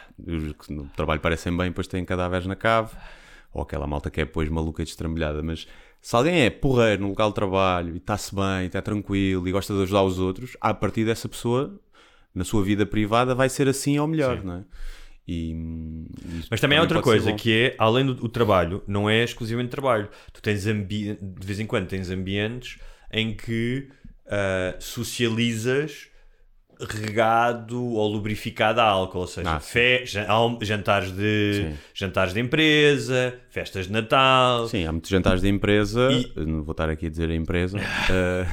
que 0.54 0.72
no 0.72 0.88
trabalho 0.90 1.20
parecem 1.20 1.56
bem, 1.56 1.68
depois 1.68 1.86
têm 1.86 2.04
cadáveres 2.04 2.46
na 2.46 2.54
cave, 2.54 2.94
ou 3.52 3.62
aquela 3.62 3.86
malta 3.86 4.10
que 4.10 4.20
é 4.20 4.24
depois 4.24 4.48
maluca 4.48 4.82
e 4.82 4.84
destrambelhada, 4.84 5.42
mas 5.42 5.66
se 6.00 6.14
alguém 6.14 6.42
é 6.42 6.50
porreiro 6.50 7.00
no 7.00 7.08
local 7.08 7.30
de 7.30 7.34
trabalho 7.34 7.94
e 7.94 7.96
está-se 7.96 8.34
bem, 8.34 8.66
está 8.66 8.82
tranquilo 8.82 9.48
e 9.48 9.52
gosta 9.52 9.72
de 9.72 9.82
ajudar 9.84 10.02
os 10.02 10.18
outros, 10.18 10.54
a 10.60 10.74
partir 10.74 11.04
dessa 11.04 11.28
pessoa, 11.28 11.80
na 12.34 12.44
sua 12.44 12.64
vida 12.64 12.84
privada, 12.84 13.34
vai 13.34 13.48
ser 13.48 13.68
assim 13.68 13.98
ou 13.98 14.06
melhor, 14.06 14.42
não 14.42 14.54
é? 14.54 14.64
E, 15.26 15.52
isso 16.38 16.48
Mas 16.50 16.60
também 16.60 16.76
há 16.76 16.82
outra 16.82 17.00
coisa 17.00 17.32
que 17.32 17.52
é, 17.52 17.74
além 17.78 18.04
do 18.04 18.28
trabalho, 18.28 18.82
não 18.86 19.08
é 19.08 19.24
exclusivamente 19.24 19.70
trabalho. 19.70 20.08
Tu 20.32 20.42
tens 20.42 20.66
ambi 20.66 21.18
de 21.20 21.46
vez 21.46 21.58
em 21.58 21.66
quando 21.66 21.86
tens 21.86 22.10
ambientes 22.10 22.78
em 23.10 23.34
que 23.34 23.88
ah, 24.26 24.76
socializas 24.78 26.08
regado 26.84 27.82
ou 27.82 28.08
lubrificado 28.12 28.80
a 28.80 28.84
álcool, 28.84 29.20
ou 29.20 29.26
seja, 29.26 29.56
Ah, 29.56 29.60
sim. 29.60 29.70
fe- 29.72 30.04
jantares 30.62 31.10
de 31.12 31.68
Sim. 31.72 31.78
jantares 31.94 32.32
de 32.34 32.40
empresa, 32.40 33.34
festas 33.50 33.86
de 33.86 33.92
Natal. 33.92 34.68
Sim, 34.68 34.84
há 34.86 34.92
muitos 34.92 35.10
jantares 35.10 35.40
de 35.40 35.48
empresa. 35.48 36.08
E- 36.12 36.32
Não 36.44 36.62
vou 36.62 36.72
estar 36.72 36.88
aqui 36.88 37.06
a 37.06 37.10
dizer 37.10 37.30
a 37.30 37.34
empresa. 37.34 37.78
Eh, 38.10 38.46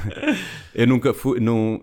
eu 0.74 0.88
nunca 0.88 1.14
fui. 1.14 1.40
Não, 1.40 1.82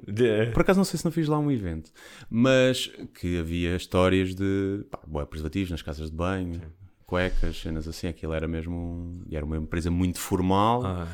por 0.52 0.60
acaso 0.62 0.78
não 0.78 0.84
sei 0.84 0.98
se 0.98 1.04
não 1.04 1.12
fiz 1.12 1.28
lá 1.28 1.38
um 1.38 1.50
evento, 1.50 1.90
mas 2.30 2.90
que 3.20 3.38
havia 3.38 3.76
histórias 3.76 4.34
de 4.34 4.84
pá, 4.90 4.98
bué, 5.06 5.24
preservativos 5.26 5.70
nas 5.70 5.82
casas 5.82 6.10
de 6.10 6.16
banho, 6.16 6.60
cuecas, 7.06 7.56
cenas 7.60 7.86
assim. 7.88 8.06
Aquilo 8.08 8.32
era 8.32 8.48
mesmo. 8.48 9.12
era 9.30 9.44
uma 9.44 9.56
empresa 9.56 9.90
muito 9.90 10.18
formal 10.18 10.84
Ah. 10.84 11.06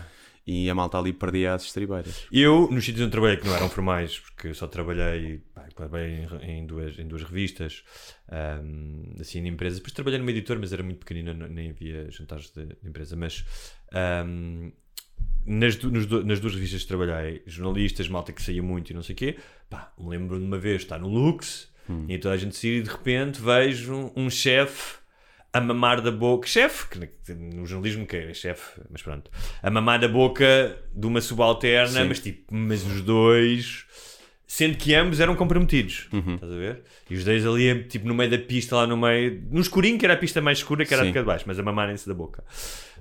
E 0.46 0.68
a 0.68 0.74
malta 0.74 0.98
ali 0.98 1.12
perdia 1.12 1.54
as 1.54 1.64
estribeiras. 1.64 2.26
Eu, 2.30 2.68
nos 2.70 2.85
sítios 2.85 3.02
onde 3.02 3.12
trabalhei 3.12 3.37
que 3.38 3.46
não 3.46 3.54
eram 3.57 3.68
formais, 3.70 4.18
porque 4.18 4.48
eu 4.48 4.54
só 4.54 4.66
trabalhei, 4.66 5.38
pá, 5.54 5.62
trabalhei 5.74 6.26
em, 6.42 6.59
em 6.59 6.66
duas, 6.66 6.98
em 6.98 7.07
duas 7.09 7.22
revistas, 7.22 7.83
ahm, 8.30 9.14
assim, 9.20 9.40
em 9.40 9.48
empresas. 9.48 9.78
Depois 9.78 9.92
trabalhei 9.92 10.18
numa 10.18 10.30
editora, 10.30 10.59
mas 10.61 10.72
era 10.72 10.83
muito 10.83 10.98
pequenina, 10.98 11.33
nem 11.35 11.70
havia 11.70 12.11
jantares 12.11 12.50
de, 12.50 12.66
de 12.66 12.88
empresa. 12.88 13.16
Mas 13.16 13.44
ahm, 13.92 14.70
nas, 15.46 15.76
du- 15.76 15.90
du- 16.07 16.24
nas 16.24 16.40
duas 16.40 16.54
revistas 16.54 16.83
que 16.83 16.88
trabalhei, 16.88 17.42
jornalistas, 17.46 18.09
malta 18.09 18.33
que 18.33 18.42
saía 18.42 18.62
muito 18.62 18.90
e 18.90 18.94
não 18.94 19.02
sei 19.02 19.14
o 19.14 19.16
quê, 19.16 19.37
pá, 19.70 19.92
lembro 19.98 20.38
de 20.38 20.44
uma 20.44 20.59
vez 20.59 20.83
estar 20.83 20.98
no 20.98 21.09
Lux 21.09 21.72
e 22.09 22.16
toda 22.18 22.35
a 22.35 22.38
gente 22.38 22.57
sair 22.57 22.78
e 22.78 22.83
de 22.83 22.88
repente 22.90 23.40
vejo 23.42 24.11
um 24.16 24.30
chefe 24.30 24.96
a 25.55 25.61
mamar 25.61 26.01
da 26.01 26.11
boca, 26.11 26.49
chefe, 26.49 26.88
que 26.88 27.33
no 27.33 27.64
jornalismo 27.64 28.05
que 28.05 28.17
é 28.17 28.35
chefe, 28.35 28.81
mas 28.90 29.01
pronto, 29.03 29.31
a 29.62 29.71
mamar 29.71 30.01
da 30.01 30.09
boca 30.09 30.77
de 30.93 31.07
uma 31.07 31.21
subalterna, 31.21 32.03
Sim. 32.03 32.09
mas 32.09 32.19
tipo, 32.19 32.53
mas 32.53 32.85
os 32.85 33.01
dois, 33.03 33.87
sendo 34.49 34.77
que 34.77 34.93
ambos 34.97 35.21
eram 35.21 35.37
comprometidos, 35.37 36.09
estás 36.12 36.53
a 36.53 36.57
ver? 36.57 36.83
E 37.09 37.14
os 37.14 37.25
dois 37.25 37.47
ali, 37.47 37.85
tipo, 37.85 38.09
no 38.09 38.14
meio 38.17 38.33
da 38.33 38.38
pista, 38.38 38.75
lá 38.75 38.85
no 38.85 38.97
meio, 38.97 39.45
no 39.49 39.61
escurinho, 39.61 39.97
que 39.97 40.05
era 40.05 40.14
a 40.14 40.17
pista 40.17 40.40
mais 40.40 40.59
escura, 40.59 40.85
que 40.85 40.93
era 40.93 41.05
a 41.05 41.07
Sim. 41.07 41.12
de 41.12 41.14
cá 41.14 41.21
de 41.21 41.27
baixo, 41.27 41.45
mas 41.47 41.57
a 41.57 41.62
mamarem-se 41.62 42.09
da 42.09 42.14
boca, 42.14 42.43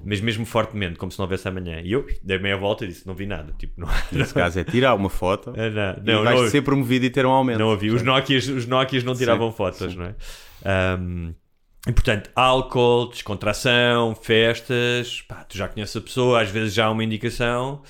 mas 0.05 0.21
mesmo 0.21 0.45
fortemente, 0.45 0.99
como 0.99 1.11
se 1.11 1.17
não 1.17 1.25
houvesse 1.25 1.47
amanhã. 1.47 1.81
E 1.83 1.91
eu 1.91 2.05
dei 2.21 2.37
meia 2.37 2.55
volta 2.55 2.85
e 2.85 2.89
disse: 2.89 3.07
Não 3.07 3.15
vi 3.15 3.25
nada, 3.25 3.51
tipo, 3.57 3.81
não, 3.81 3.89
Nesse 4.11 4.31
caso 4.31 4.59
é 4.59 4.63
tirar 4.63 4.93
uma 4.93 5.09
foto 5.09 5.51
não, 5.57 5.71
não, 5.71 5.93
e 5.97 6.15
não, 6.17 6.23
vais 6.23 6.39
não, 6.39 6.47
ser 6.49 6.61
promovido 6.61 7.03
e 7.05 7.09
ter 7.09 7.25
um 7.25 7.31
aumento. 7.31 7.57
não 7.57 7.71
havia. 7.71 7.91
Os 7.95 8.03
Nokias, 8.03 8.47
os 8.47 8.67
Nokias 8.67 9.03
não 9.03 9.15
tiravam 9.15 9.49
Sim, 9.49 9.57
fotos, 9.57 9.95
não 9.95 10.05
é? 10.05 10.15
Um, 10.99 11.33
e 11.87 11.91
portanto, 11.91 12.29
álcool, 12.35 13.07
descontração, 13.09 14.15
festas, 14.15 15.21
pá, 15.21 15.43
tu 15.43 15.57
já 15.57 15.67
conheces 15.67 15.95
a 15.95 16.01
pessoa, 16.01 16.41
às 16.41 16.49
vezes 16.49 16.73
já 16.73 16.85
há 16.85 16.91
uma 16.91 17.03
indicação 17.03 17.81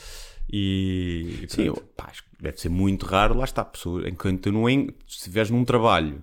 e. 0.52 1.40
e 1.44 1.48
Sim, 1.48 1.64
eu, 1.64 1.76
pá, 1.96 2.12
deve 2.40 2.60
ser 2.60 2.70
muito 2.70 3.06
raro, 3.06 3.38
lá 3.38 3.46
está, 3.46 3.64
pessoa, 3.64 4.08
enquanto 4.10 4.42
tu 4.42 4.52
não 4.52 4.70
em, 4.70 4.88
se 5.08 5.18
estiveres 5.18 5.50
num 5.50 5.64
trabalho, 5.64 6.22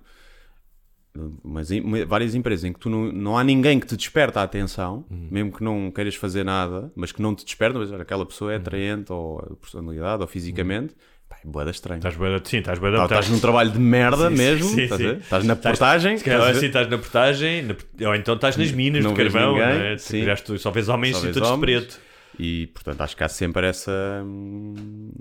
mas 1.43 1.67
várias 2.07 2.35
empresas 2.35 2.63
em 2.63 2.71
que 2.71 2.79
tu 2.79 2.89
não, 2.89 3.11
não 3.11 3.37
há 3.37 3.43
ninguém 3.43 3.79
que 3.79 3.85
te 3.87 3.97
desperta 3.97 4.39
a 4.39 4.43
atenção, 4.43 5.05
Uhum. 5.09 5.27
mesmo 5.29 5.51
que 5.51 5.63
não 5.63 5.91
queiras 5.91 6.15
fazer 6.15 6.43
nada, 6.45 6.91
mas 6.95 7.11
que 7.11 7.21
não 7.21 7.35
te 7.35 7.43
desperta, 7.43 7.77
mas 7.79 7.91
olha, 7.91 8.03
aquela 8.03 8.25
pessoa 8.25 8.51
é 8.53 8.55
Uhum. 8.55 8.61
atraente 8.61 9.11
ou 9.11 9.39
a 9.39 9.55
personalidade 9.57 10.21
ou 10.21 10.27
fisicamente, 10.27 10.93
pá, 10.93 11.01
é 11.43 11.47
boeda 11.47 11.71
estranha. 11.71 11.97
Estás 11.99 12.15
bué 12.15 12.37
da- 12.37 12.45
sim, 12.45 12.57
estás 12.57 12.79
bué 12.79 12.91
da- 12.91 12.97
Tá- 12.99 13.03
Estás 13.05 13.29
num 13.29 13.39
trabalho 13.39 13.71
de 13.71 13.79
merda 13.79 14.29
Sim, 14.29 14.35
mesmo, 14.35 14.69
sim, 14.69 14.81
estás, 14.81 15.01
sim. 15.01 15.11
estás 15.17 15.43
na 15.45 15.55
portagem, 15.55 16.17
Se 16.17 16.23
calhar, 16.23 16.49
assim, 16.49 16.65
estás 16.67 16.87
na 16.89 16.97
portagem, 16.97 17.61
na- 17.63 18.07
ou 18.07 18.15
então 18.15 18.35
estás 18.35 18.57
nas 18.57 18.71
minas 18.71 19.03
Não 19.03 19.13
de 19.13 19.17
carvão, 19.23 19.53
ninguém, 19.53 19.67
não 19.79 19.85
é? 19.85 19.97
sim. 19.97 20.23
Tu 20.45 20.57
só 20.59 20.71
vês 20.71 20.89
homens 20.89 21.17
Só 21.17 21.27
e 21.27 21.31
todos 21.31 21.49
homens. 21.49 21.85
preto. 21.85 21.99
E 22.39 22.67
portanto 22.67 23.01
acho 23.01 23.15
que 23.15 23.23
há 23.23 23.29
sempre 23.29 23.67
essa, 23.67 23.91
hum, 24.25 25.11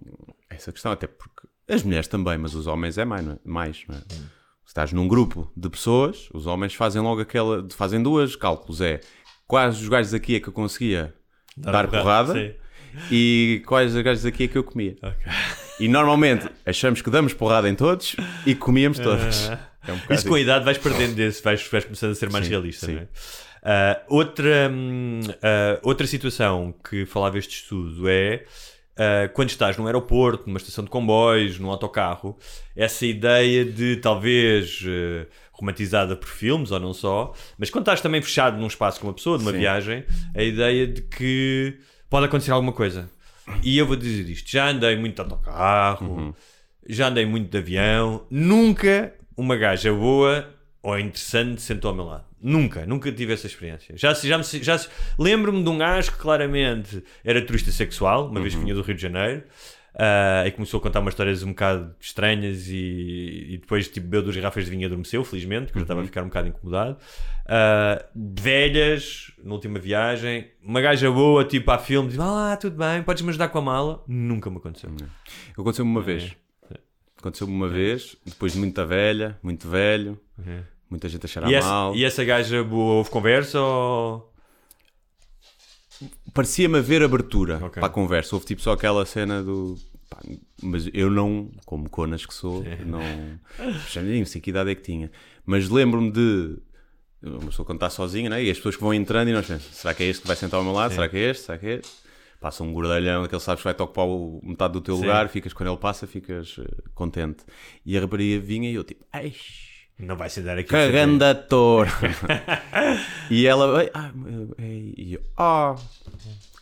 essa 0.48 0.72
questão, 0.72 0.92
até 0.92 1.06
porque 1.06 1.46
as 1.68 1.82
mulheres 1.82 2.08
também, 2.08 2.38
mas 2.38 2.54
os 2.54 2.66
homens 2.66 2.96
é 2.98 3.04
mais, 3.04 3.24
não 3.24 3.32
é? 3.34 3.36
Mais, 3.44 3.82
não 3.88 3.96
é? 3.96 3.98
Se 4.00 4.16
estás 4.66 4.92
num 4.92 5.06
grupo 5.08 5.50
de 5.56 5.68
pessoas, 5.68 6.28
os 6.32 6.46
homens 6.46 6.74
fazem 6.74 7.02
logo 7.02 7.20
aquela, 7.20 7.66
fazem 7.72 8.02
duas 8.02 8.36
cálculos, 8.36 8.80
é 8.80 9.00
quais 9.46 9.80
os 9.80 9.88
gajos 9.88 10.14
aqui 10.14 10.36
é 10.36 10.40
que 10.40 10.48
eu 10.48 10.52
conseguia 10.52 11.12
dar, 11.56 11.88
porrada, 11.88 12.32
Sim. 12.34 12.52
e 13.10 13.62
quais 13.66 13.94
os 13.94 14.00
gajos 14.02 14.24
aqui 14.24 14.44
é 14.44 14.48
que 14.48 14.56
eu 14.56 14.62
comia. 14.64 14.96
E 15.80 15.88
normalmente 15.88 16.46
achamos 16.66 17.00
que 17.00 17.08
damos 17.08 17.32
porrada 17.32 17.68
em 17.68 17.74
todos 17.74 18.14
e 18.44 18.54
comíamos 18.54 18.98
todas. 18.98 19.50
É 19.88 19.92
um 19.92 20.14
Isso 20.14 20.28
com 20.28 20.34
a 20.34 20.40
idade 20.40 20.62
vais 20.62 20.76
perdendo 20.76 21.14
desse, 21.14 21.42
vais, 21.42 21.66
vais 21.66 21.84
começando 21.84 22.10
a 22.10 22.14
ser 22.14 22.30
mais 22.30 22.44
Sim, 22.44 22.50
realista, 22.50 22.86
sim. 22.86 22.94
não 22.96 23.00
é? 23.00 23.08
Ah, 23.62 24.02
outra, 24.08 24.70
ah, 25.42 25.80
outra 25.82 26.06
situação 26.06 26.74
que 26.88 27.06
falava 27.06 27.38
este 27.38 27.62
estudo 27.62 28.08
é 28.08 28.44
ah, 28.96 29.28
quando 29.32 29.48
estás 29.48 29.78
num 29.78 29.86
aeroporto, 29.86 30.44
numa 30.46 30.58
estação 30.58 30.84
de 30.84 30.90
comboios, 30.90 31.58
num 31.58 31.70
autocarro, 31.70 32.38
essa 32.76 33.06
ideia 33.06 33.64
de 33.64 33.96
talvez 33.96 34.84
romantizada 35.52 36.14
por 36.14 36.28
filmes 36.28 36.70
ou 36.70 36.80
não 36.80 36.92
só, 36.92 37.34
mas 37.58 37.70
quando 37.70 37.82
estás 37.82 38.02
também 38.02 38.20
fechado 38.20 38.58
num 38.58 38.66
espaço 38.66 39.00
com 39.00 39.06
uma 39.06 39.14
pessoa, 39.14 39.38
numa 39.38 39.52
Sim. 39.52 39.58
viagem, 39.58 40.04
a 40.34 40.42
ideia 40.42 40.86
de 40.86 41.02
que 41.02 41.78
pode 42.10 42.26
acontecer 42.26 42.50
alguma 42.50 42.72
coisa. 42.72 43.08
E 43.62 43.76
eu 43.78 43.86
vou 43.86 43.96
dizer 43.96 44.28
isto: 44.30 44.50
já 44.50 44.68
andei 44.68 44.96
muito 44.96 45.14
de 45.16 45.20
autocarro, 45.22 46.34
já 46.88 47.08
andei 47.08 47.26
muito 47.26 47.50
de 47.50 47.58
avião, 47.58 48.26
nunca 48.30 49.12
uma 49.36 49.56
gaja 49.56 49.92
boa 49.92 50.48
ou 50.82 50.98
interessante 50.98 51.60
sentou 51.62 51.90
ao 51.90 51.94
meu 51.94 52.04
lado. 52.04 52.24
Nunca, 52.42 52.86
nunca 52.86 53.12
tive 53.12 53.34
essa 53.34 53.46
experiência. 53.46 53.94
Já, 53.98 54.14
já, 54.14 54.40
já 54.42 54.78
se- 54.78 54.88
lembro-me 55.18 55.62
de 55.62 55.68
um 55.68 55.76
gajo 55.76 56.12
que 56.12 56.18
claramente 56.18 57.02
era 57.22 57.40
turista 57.44 57.70
sexual, 57.70 58.28
uma 58.30 58.40
vez 58.40 58.54
que 58.54 58.60
vinha 58.60 58.74
do 58.74 58.80
Rio 58.80 58.94
de 58.94 59.02
Janeiro. 59.02 59.42
ah, 59.94 60.44
e 60.46 60.50
começou 60.52 60.78
a 60.78 60.82
contar 60.82 61.00
umas 61.00 61.12
histórias 61.12 61.42
um 61.42 61.48
bocado 61.48 61.94
estranhas 62.00 62.68
e, 62.68 63.46
e 63.50 63.58
depois 63.58 63.88
tipo, 63.88 64.06
bebeu 64.06 64.22
duas 64.22 64.36
garrafas 64.36 64.64
de 64.64 64.70
vinho 64.70 64.82
e 64.82 64.84
adormeceu, 64.86 65.22
felizmente, 65.22 65.66
porque 65.66 65.80
já 65.80 65.82
estava 65.84 66.00
a 66.00 66.04
ficar 66.04 66.22
um 66.22 66.28
bocado 66.28 66.48
incomodado. 66.48 66.96
Ah, 67.52 68.04
velhas, 68.14 69.32
na 69.42 69.54
última 69.54 69.80
viagem, 69.80 70.48
uma 70.62 70.80
gaja 70.80 71.10
boa, 71.10 71.44
tipo, 71.44 71.68
a 71.72 71.78
filme, 71.78 72.10
diz, 72.10 72.18
ah 72.20 72.56
tudo 72.60 72.76
bem, 72.76 73.02
podes-me 73.02 73.30
ajudar 73.30 73.48
com 73.48 73.58
a 73.58 73.62
mala? 73.62 74.04
Nunca 74.06 74.48
me 74.48 74.58
aconteceu. 74.58 74.88
Aconteceu-me 75.58 75.90
uma 75.90 76.00
vez. 76.00 76.36
Aconteceu-me 77.18 77.52
uma 77.52 77.66
vez, 77.68 78.16
depois 78.24 78.52
de 78.52 78.58
muita 78.60 78.86
velha, 78.86 79.36
muito 79.42 79.68
velho, 79.68 80.16
muita 80.88 81.08
gente 81.08 81.26
a 81.26 81.28
cheirar 81.28 81.50
E 81.50 81.54
essa, 81.56 81.68
mal. 81.68 81.94
e 81.96 82.04
essa 82.04 82.24
gaja 82.24 82.62
boa 82.62 82.94
houve 82.94 83.10
conversa 83.10 83.60
ou. 83.60 84.32
Parecia-me 86.32 86.78
haver 86.78 87.02
abertura 87.02 87.56
Ok. 87.56 87.70
para 87.80 87.86
a 87.86 87.90
conversa. 87.90 88.34
Houve 88.36 88.46
tipo 88.46 88.62
só 88.62 88.72
aquela 88.72 89.04
cena 89.04 89.42
do. 89.42 89.76
mas 90.62 90.88
eu 90.94 91.10
não, 91.10 91.50
como 91.66 91.90
conas 91.90 92.24
que 92.24 92.32
sou, 92.32 92.64
não. 92.86 93.00
Já 93.90 94.00
nem 94.00 94.24
sei 94.24 94.40
que 94.40 94.50
idade 94.50 94.70
é 94.70 94.74
que 94.76 94.82
tinha. 94.82 95.10
Mas 95.44 95.68
lembro-me 95.68 96.10
de. 96.12 96.56
Uma 97.22 97.38
pessoa 97.46 97.66
quando 97.66 97.76
está 97.76 97.90
sozinha, 97.90 98.30
né? 98.30 98.42
e 98.42 98.50
as 98.50 98.56
pessoas 98.56 98.76
que 98.76 98.82
vão 98.82 98.94
entrando 98.94 99.28
e 99.28 99.32
nós 99.32 99.46
pensamos: 99.46 99.74
será 99.76 99.92
que 99.94 100.02
é 100.02 100.06
este 100.06 100.22
que 100.22 100.26
vai 100.26 100.36
sentar 100.36 100.58
ao 100.58 100.64
meu 100.64 100.72
lado? 100.72 100.92
Será 100.94 101.08
que 101.08 101.16
é 101.16 101.30
este? 101.30 101.44
Será 101.44 101.58
que 101.58 101.66
é 101.66 101.74
este? 101.74 101.90
Passa 102.40 102.62
um 102.64 102.72
gordalhão, 102.72 103.22
aquele 103.24 103.40
sabes 103.42 103.60
que 103.60 103.64
vai-te 103.64 103.82
ocupar 103.82 104.06
o- 104.06 104.40
metade 104.42 104.72
do 104.72 104.80
teu 104.80 104.94
Sim. 104.96 105.02
lugar, 105.02 105.28
ficas 105.28 105.52
quando 105.52 105.68
ele 105.68 105.76
passa, 105.78 106.06
ficas 106.06 106.56
eh, 106.58 106.64
contente. 106.94 107.44
E 107.84 107.98
a 107.98 108.00
rapariga 108.00 108.40
vinha 108.42 108.70
e 108.70 108.74
eu 108.74 108.82
tipo, 108.82 109.04
ai, 109.12 109.34
Não 109.98 110.16
vai 110.16 110.30
ser 110.30 110.40
dar 110.42 110.56
aqui. 110.56 110.70
cagando 110.70 111.22
ator. 111.22 111.86
e 113.30 113.46
ela, 113.46 113.82
"Ei, 113.82 113.90
ah, 113.92 114.10
ei", 114.58 114.94
e 114.96 115.12
eu, 115.14 115.20
ah, 115.36 115.76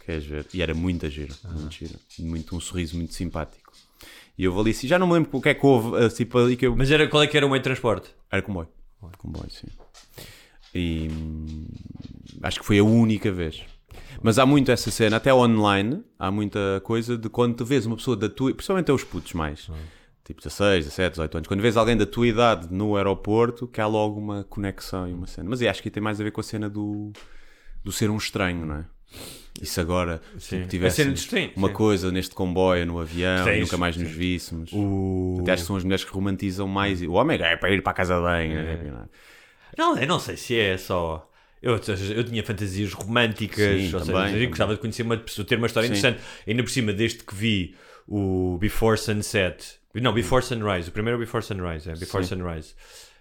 queres 0.04 0.24
ver? 0.24 0.46
E 0.52 0.60
era 0.60 0.74
muita 0.74 1.08
gira, 1.08 1.32
muito 1.44 1.72
gira, 1.72 1.94
muito, 2.18 2.56
um 2.56 2.60
sorriso 2.60 2.96
muito 2.96 3.14
simpático. 3.14 3.72
E 4.36 4.42
eu 4.44 4.58
ali 4.58 4.70
assim, 4.72 4.88
já 4.88 4.98
não 4.98 5.06
me 5.06 5.12
lembro 5.14 5.30
o 5.32 5.40
que 5.40 5.48
é 5.50 5.54
que 5.54 5.64
houve, 5.64 5.96
assim, 6.04 6.24
para 6.24 6.40
ali 6.40 6.56
que 6.56 6.66
eu. 6.66 6.74
Mas 6.74 6.90
era, 6.90 7.06
qual 7.06 7.22
é 7.22 7.26
que 7.28 7.36
era 7.36 7.46
o 7.46 7.48
meio 7.50 7.60
de 7.60 7.64
transporte? 7.64 8.10
Era 8.30 8.42
comboio. 8.42 8.68
Comboio, 9.18 9.48
sim. 9.50 9.68
E 10.74 11.08
acho 12.42 12.60
que 12.60 12.66
foi 12.66 12.78
a 12.78 12.84
única 12.84 13.30
vez. 13.30 13.64
Mas 14.22 14.38
há 14.38 14.46
muito 14.46 14.70
essa 14.70 14.90
cena, 14.90 15.16
até 15.16 15.32
online, 15.32 16.02
há 16.18 16.30
muita 16.30 16.80
coisa 16.84 17.16
de 17.16 17.28
quando 17.28 17.56
tu 17.56 17.64
vês 17.64 17.86
uma 17.86 17.96
pessoa 17.96 18.16
da 18.16 18.28
tua, 18.28 18.52
principalmente 18.52 18.90
aos 18.90 19.04
putos 19.04 19.32
mais, 19.32 19.70
tipo 20.24 20.40
16, 20.42 20.86
17, 20.86 21.10
18 21.12 21.36
anos, 21.38 21.48
quando 21.48 21.60
vês 21.60 21.76
alguém 21.76 21.96
da 21.96 22.04
tua 22.04 22.26
idade 22.26 22.68
no 22.70 22.96
aeroporto, 22.96 23.66
que 23.66 23.80
há 23.80 23.86
logo 23.86 24.18
uma 24.18 24.44
conexão 24.44 25.08
e 25.08 25.12
uma 25.12 25.26
cena. 25.26 25.48
Mas 25.48 25.60
eu 25.60 25.70
acho 25.70 25.82
que 25.82 25.90
tem 25.90 26.02
mais 26.02 26.20
a 26.20 26.24
ver 26.24 26.32
com 26.32 26.40
a 26.40 26.44
cena 26.44 26.68
do, 26.68 27.12
do 27.82 27.92
ser 27.92 28.10
um 28.10 28.16
estranho, 28.16 28.66
não 28.66 28.76
é? 28.76 28.84
Isso 29.60 29.80
agora, 29.80 30.20
Sim. 30.38 30.62
se 30.62 30.68
tivesse 30.68 31.02
uma 31.56 31.68
sim. 31.68 31.74
coisa 31.74 32.12
neste 32.12 32.34
comboio, 32.34 32.86
no 32.86 33.00
avião, 33.00 33.44
Sim, 33.44 33.50
e 33.50 33.60
nunca 33.60 33.76
mais 33.76 33.96
sim. 33.96 34.02
nos 34.02 34.12
víssemos. 34.12 34.70
O... 34.72 35.38
Até 35.40 35.52
acho 35.52 35.62
que 35.62 35.66
são 35.66 35.76
as 35.76 35.82
mulheres 35.82 36.04
que 36.04 36.12
romantizam 36.12 36.68
mais. 36.68 37.02
O 37.02 37.12
homem 37.12 37.40
é 37.40 37.56
para 37.56 37.70
ir 37.70 37.82
para 37.82 37.90
a 37.90 37.94
casa 37.94 38.20
bem. 38.20 38.54
é. 38.54 38.78
Não, 39.76 39.98
eu 39.98 40.06
não 40.06 40.18
sei 40.18 40.36
se 40.36 40.58
é 40.58 40.76
só. 40.76 41.28
Eu, 41.60 41.72
eu 41.74 42.24
tinha 42.24 42.44
fantasias 42.44 42.92
românticas, 42.92 43.58
Sim, 43.82 43.94
ou 43.94 44.00
também, 44.04 44.30
seja, 44.32 44.44
eu 44.44 44.48
gostava 44.48 44.74
de 44.74 44.80
conhecer 44.80 45.02
uma 45.02 45.16
pessoa, 45.16 45.44
ter 45.46 45.56
uma 45.56 45.66
história 45.66 45.88
Sim. 45.88 45.94
interessante. 45.98 46.24
Ainda 46.46 46.62
por 46.62 46.70
cima, 46.70 46.92
desde 46.92 47.24
que 47.24 47.34
vi 47.34 47.74
o 48.06 48.56
Before 48.60 48.96
Sunset, 48.96 49.78
não, 49.94 50.12
Before 50.12 50.44
Sunrise, 50.44 50.88
o 50.88 50.92
primeiro 50.92 51.16
é 51.16 51.18
o 51.18 51.20
Before 51.20 51.42
Sunrise, 51.44 51.90
é 51.90 51.94
Before 51.94 52.24
Sim. 52.24 52.36
Sunrise, 52.36 52.74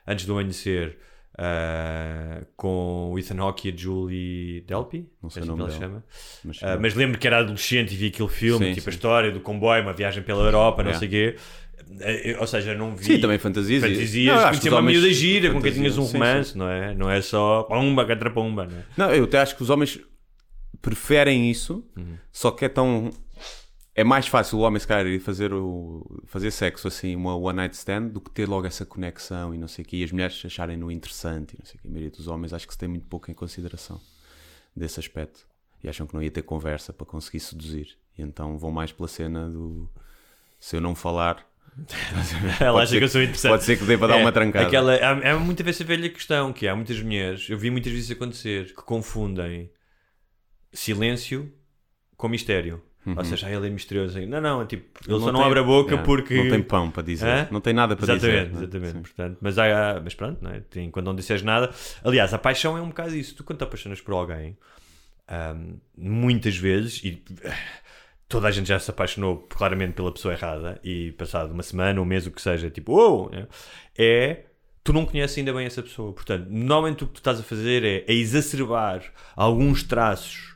antes 0.06 0.26
do 0.28 0.34
amanhecer, 0.34 0.98
ah, 1.36 2.44
com 2.56 3.12
o 3.12 3.18
Ethan 3.20 3.40
Hawke 3.42 3.70
e 3.70 3.74
a 3.74 3.76
Julie 3.76 4.62
Delpy, 4.62 5.10
Não 5.22 5.30
sei 5.30 5.42
é 5.42 5.46
o 5.46 5.50
assim 5.50 5.50
nome 5.58 5.62
ela 5.64 5.70
dela. 5.72 5.82
chama. 5.82 6.04
Mas, 6.44 6.60
Ah, 6.64 6.78
mas 6.80 6.94
lembro 6.94 7.18
que 7.18 7.26
era 7.28 7.40
adolescente 7.40 7.94
e 7.94 7.98
vi 7.98 8.08
aquele 8.08 8.30
filme, 8.30 8.74
tipo 8.74 8.90
a 8.90 8.94
história 8.94 9.32
do 9.32 9.40
comboio, 9.40 9.82
uma 9.82 9.94
viagem 9.94 10.22
pela 10.24 10.44
Europa, 10.44 10.84
não 10.84 10.92
Yeah. 10.92 11.00
sei 11.00 11.08
o 11.08 11.12
quê. 11.12 11.40
Eh, 12.02 12.36
Ou 12.40 12.48
seja, 12.48 12.74
não 12.76 12.96
vi. 12.96 13.06
Sim, 13.06 13.20
também 13.20 13.38
fantasias. 13.38 13.84
Fantasias, 13.84 14.36
Não, 14.42 14.52
os 14.52 14.66
uma 14.66 14.82
miúda 14.82 15.12
gira, 15.12 15.52
com 15.54 15.62
quem 15.62 15.72
tinhas 15.74 15.98
um 15.98 16.06
Sim, 16.06 16.14
romance, 16.14 16.52
sim. 16.54 16.58
não 16.60 16.68
é? 16.70 16.94
Não 16.94 17.10
é 17.10 17.22
só 17.22 17.64
pumba, 17.64 18.06
contra 18.06 18.30
pumba, 18.32 18.66
não 18.66 18.78
é? 18.78 18.86
Não, 18.98 19.14
eu 19.14 19.24
até 19.26 19.40
acho 19.40 19.56
que 19.56 19.64
os 19.64 19.70
homens 19.70 20.00
preferem 20.82 21.50
isso, 21.50 21.84
Uhum. 21.96 22.18
só 22.32 22.52
que 22.52 22.66
é 22.66 22.70
tão. 22.70 23.12
É 23.96 24.04
mais 24.04 24.28
fácil 24.28 24.60
o 24.60 24.62
homem, 24.62 24.80
se 24.80 24.86
calhar, 24.86 25.08
ir 25.08 25.20
fazer, 25.20 25.52
o, 25.52 26.22
fazer 26.28 26.52
sexo 26.52 26.88
assim, 26.88 27.16
uma 27.16 27.36
one 27.36 27.56
night 27.58 27.76
stand, 27.76 28.10
do 28.10 28.22
que 28.22 28.30
ter 28.30 28.48
logo 28.48 28.68
essa 28.68 28.86
conexão 28.86 29.56
e 29.56 29.58
não 29.58 29.68
sei 29.68 29.84
o 29.84 29.88
quê, 29.88 29.98
e 29.98 30.04
as 30.04 30.12
mulheres 30.12 30.40
acharem-no 30.46 30.92
interessante 30.92 31.54
e 31.54 31.58
não 31.58 31.66
sei 31.66 31.78
o 31.80 31.82
quê. 31.82 31.88
A 31.88 31.92
maioria 31.92 32.12
dos 32.12 32.28
homens 32.28 32.54
acho 32.54 32.68
que 32.68 32.74
se 32.74 32.78
tem 32.78 32.88
muito 32.88 33.08
pouco 33.08 33.32
em 33.32 33.34
consideração 33.34 34.00
desse 34.76 35.00
aspecto. 35.00 35.48
E 35.84 35.90
acham 35.90 36.06
que 36.06 36.14
não 36.14 36.22
ia 36.22 36.30
ter 36.30 36.44
conversa 36.44 36.94
para 36.94 37.08
conseguir 37.08 37.40
seduzir. 37.40 37.98
E 38.16 38.22
então 38.22 38.56
vão 38.60 38.70
mais 38.72 38.92
pela 38.92 39.08
cena 39.08 39.50
do. 39.50 39.90
Se 40.60 40.76
eu 40.76 40.82
não 40.82 40.94
falar. 40.94 41.44
Ela 42.60 42.72
pode 42.72 42.84
acha 42.84 42.92
ser 42.92 42.98
que 43.00 43.04
eu 43.04 43.10
sou 43.10 43.22
interessante. 43.22 43.52
Pode 43.52 43.64
ser 43.64 43.78
que 43.78 43.98
para 43.98 44.08
dar 44.08 44.20
É, 44.20 44.22
uma 44.22 44.32
trancada. 44.32 44.68
Aquela, 44.68 44.96
há, 44.96 45.32
há 45.34 45.40
muita 45.40 45.64
vez 45.64 45.80
a 45.80 45.84
velha 45.84 46.10
questão 46.10 46.52
que 46.52 46.68
há 46.68 46.76
muitas 46.76 47.00
mulheres, 47.02 47.50
eu 47.50 47.58
vi 47.58 47.70
muitas 47.70 47.92
vezes 47.92 48.12
acontecer, 48.12 48.68
que 48.68 48.82
confundem 48.84 49.70
silêncio 50.74 51.52
com 52.16 52.28
mistério. 52.28 52.82
Ou 53.16 53.24
seja, 53.24 53.50
ele 53.50 53.68
é 53.68 53.70
misterioso. 53.70 54.20
Não, 54.28 54.42
não, 54.42 54.62
é 54.62 54.66
tipo, 54.66 55.00
ele, 55.08 55.18
só 55.18 55.32
não 55.32 55.40
tem- 55.40 55.48
abre 55.48 55.60
a 55.60 55.64
boca 55.64 55.92
yeah, 55.92 56.06
porque. 56.06 56.36
Não 56.36 56.50
tem 56.50 56.62
pão 56.62 56.92
para 56.92 57.04
dizer. 57.04 57.26
Hã? 57.26 57.48
Não 57.50 57.62
tem 57.62 57.74
nada 57.74 57.96
para 57.96 58.04
exatamente, 58.16 58.50
dizer. 58.50 58.52
não 58.54 58.60
é? 58.60 58.64
Exatamente, 58.64 59.00
portanto, 59.00 59.38
mas, 59.40 59.58
há, 59.58 60.02
mas 60.04 60.14
pronto, 60.14 60.44
não 60.44 60.52
é? 60.52 60.60
Tem- 60.60 60.92
quando 60.92 61.06
não 61.06 61.16
disseres 61.16 61.42
nada. 61.42 61.74
Aliás, 62.04 62.34
a 62.34 62.38
paixão 62.38 62.78
é 62.78 62.82
um 62.82 62.90
bocado 62.90 63.16
isso. 63.16 63.34
Tu, 63.36 63.46
quando 63.46 63.60
te 63.60 63.64
apaixonas 63.64 64.02
por 64.02 64.14
alguém, 64.14 64.58
ahm, 65.26 65.76
muitas 65.98 66.58
vezes, 66.58 67.02
e 67.02 67.24
toda 68.28 68.48
a 68.48 68.52
gente 68.52 68.68
já 68.68 68.80
se 68.80 68.90
apaixonou 68.92 69.38
claramente 69.50 69.94
pela 69.94 70.12
pessoa 70.12 70.34
errada, 70.34 70.80
e 70.84 71.12
passado 71.14 71.52
uma 71.52 71.64
semana, 71.64 72.02
um 72.02 72.06
mês, 72.06 72.28
o 72.28 72.32
que 72.32 72.42
seja, 72.42 72.70
tipo, 72.70 72.94
uou, 72.94 73.30
né? 73.30 73.48
é. 73.98 74.44
Tu 74.84 74.94
não 74.94 75.06
conheces 75.06 75.38
ainda 75.38 75.52
bem 75.52 75.66
essa 75.66 75.84
pessoa. 75.84 76.14
Portanto, 76.14 76.48
normalmente 76.50 77.04
o 77.04 77.08
que 77.08 77.16
tu 77.16 77.18
estás 77.18 77.42
a 77.42 77.44
fazer 77.44 77.84
é, 77.84 78.06
é 78.08 78.14
exacerbar 78.14 79.04
alguns 79.36 79.84
traços 79.84 80.56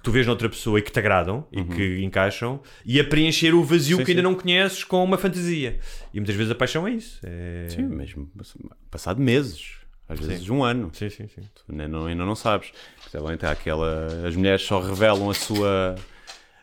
que 0.00 0.02
tu 0.02 0.10
vês 0.10 0.26
noutra 0.26 0.50
pessoa 0.50 0.78
e 0.78 0.82
que 0.82 0.92
te 0.92 0.98
agradam 0.98 1.46
e 1.50 1.64
que 1.64 2.02
encaixam 2.02 2.60
e 2.84 3.00
a 3.00 3.04
preencher 3.04 3.54
o 3.54 3.62
vazio 3.62 3.96
Sim, 3.96 4.04
que 4.04 4.10
ainda 4.10 4.20
sim. 4.20 4.28
não 4.28 4.34
conheces 4.34 4.84
com 4.84 5.02
uma 5.02 5.16
fantasia. 5.16 5.78
E 6.12 6.20
muitas 6.20 6.34
vezes 6.34 6.50
a 6.50 6.54
paixão 6.54 6.86
é 6.86 6.92
isso. 6.92 7.20
É... 7.22 7.68
Sim, 7.70 7.82
mesmo 7.84 8.30
passado 8.90 9.18
meses, 9.18 9.80
às 10.08 10.18
vezes 10.18 10.48
um 10.48 10.64
ano. 10.64 10.90
Sim, 10.92 11.08
sim, 11.08 11.28
sim. 11.28 11.42
Tu 11.54 11.64
ainda 11.70 11.86
não, 11.86 12.06
ainda 12.06 12.24
não 12.24 12.34
sabes. 12.34 12.72
Principalmente 12.98 13.46
há 13.46 13.50
aquela. 13.52 14.26
As 14.26 14.34
mulheres 14.34 14.62
só 14.62 14.80
revelam 14.80 15.30
a 15.30 15.34
sua. 15.34 15.94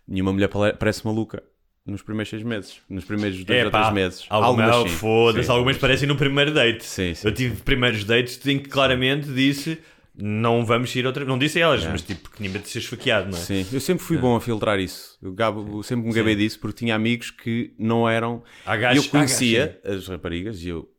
Nenhuma 0.07 0.31
mulher 0.33 0.47
pare- 0.47 0.73
parece 0.73 1.05
maluca 1.05 1.43
nos 1.85 2.01
primeiros 2.01 2.29
seis 2.29 2.43
meses. 2.43 2.77
Nos 2.89 3.03
primeiros 3.05 3.43
dois 3.43 3.65
ou 3.65 3.71
pá, 3.71 3.79
três 3.81 3.93
meses. 3.93 4.25
Alguma, 4.29 4.63
Algumas 4.65 4.91
sim. 4.91 4.97
foda-se, 4.97 5.49
algumas 5.51 5.77
parecem 5.77 6.07
no 6.07 6.15
primeiro 6.15 6.53
date. 6.53 6.83
Sim, 6.85 7.13
sim, 7.13 7.27
Eu 7.27 7.33
tive 7.33 7.61
primeiros 7.61 8.03
dates 8.03 8.45
em 8.47 8.59
que 8.59 8.69
claramente 8.69 9.27
disse 9.31 9.77
não 10.19 10.65
vamos 10.65 10.95
ir 10.95 11.05
outra 11.05 11.23
Não 11.23 11.37
disse 11.37 11.59
a 11.59 11.65
elas, 11.65 11.85
mas 11.85 12.01
tipo, 12.01 12.31
que 12.31 12.37
tinha 12.37 12.49
de 12.49 12.67
ser 12.67 12.79
esfaqueado, 12.79 13.29
não 13.29 13.37
é? 13.37 13.41
Sim, 13.41 13.65
eu 13.71 13.79
sempre 13.79 14.03
fui 14.03 14.17
bom 14.17 14.35
a 14.35 14.41
filtrar 14.41 14.79
isso. 14.79 15.15
Eu 15.21 15.31
gabo, 15.31 15.83
sempre 15.83 16.07
me 16.07 16.13
gabei 16.13 16.35
disso 16.35 16.59
porque 16.59 16.79
tinha 16.79 16.95
amigos 16.95 17.29
que 17.29 17.71
não 17.77 18.09
eram. 18.09 18.43
Há 18.65 18.75
E 18.75 18.79
gajos- 18.79 19.05
eu 19.05 19.11
conhecia 19.11 19.79
as 19.85 20.07
raparigas 20.07 20.63
e 20.63 20.69
eu 20.69 20.89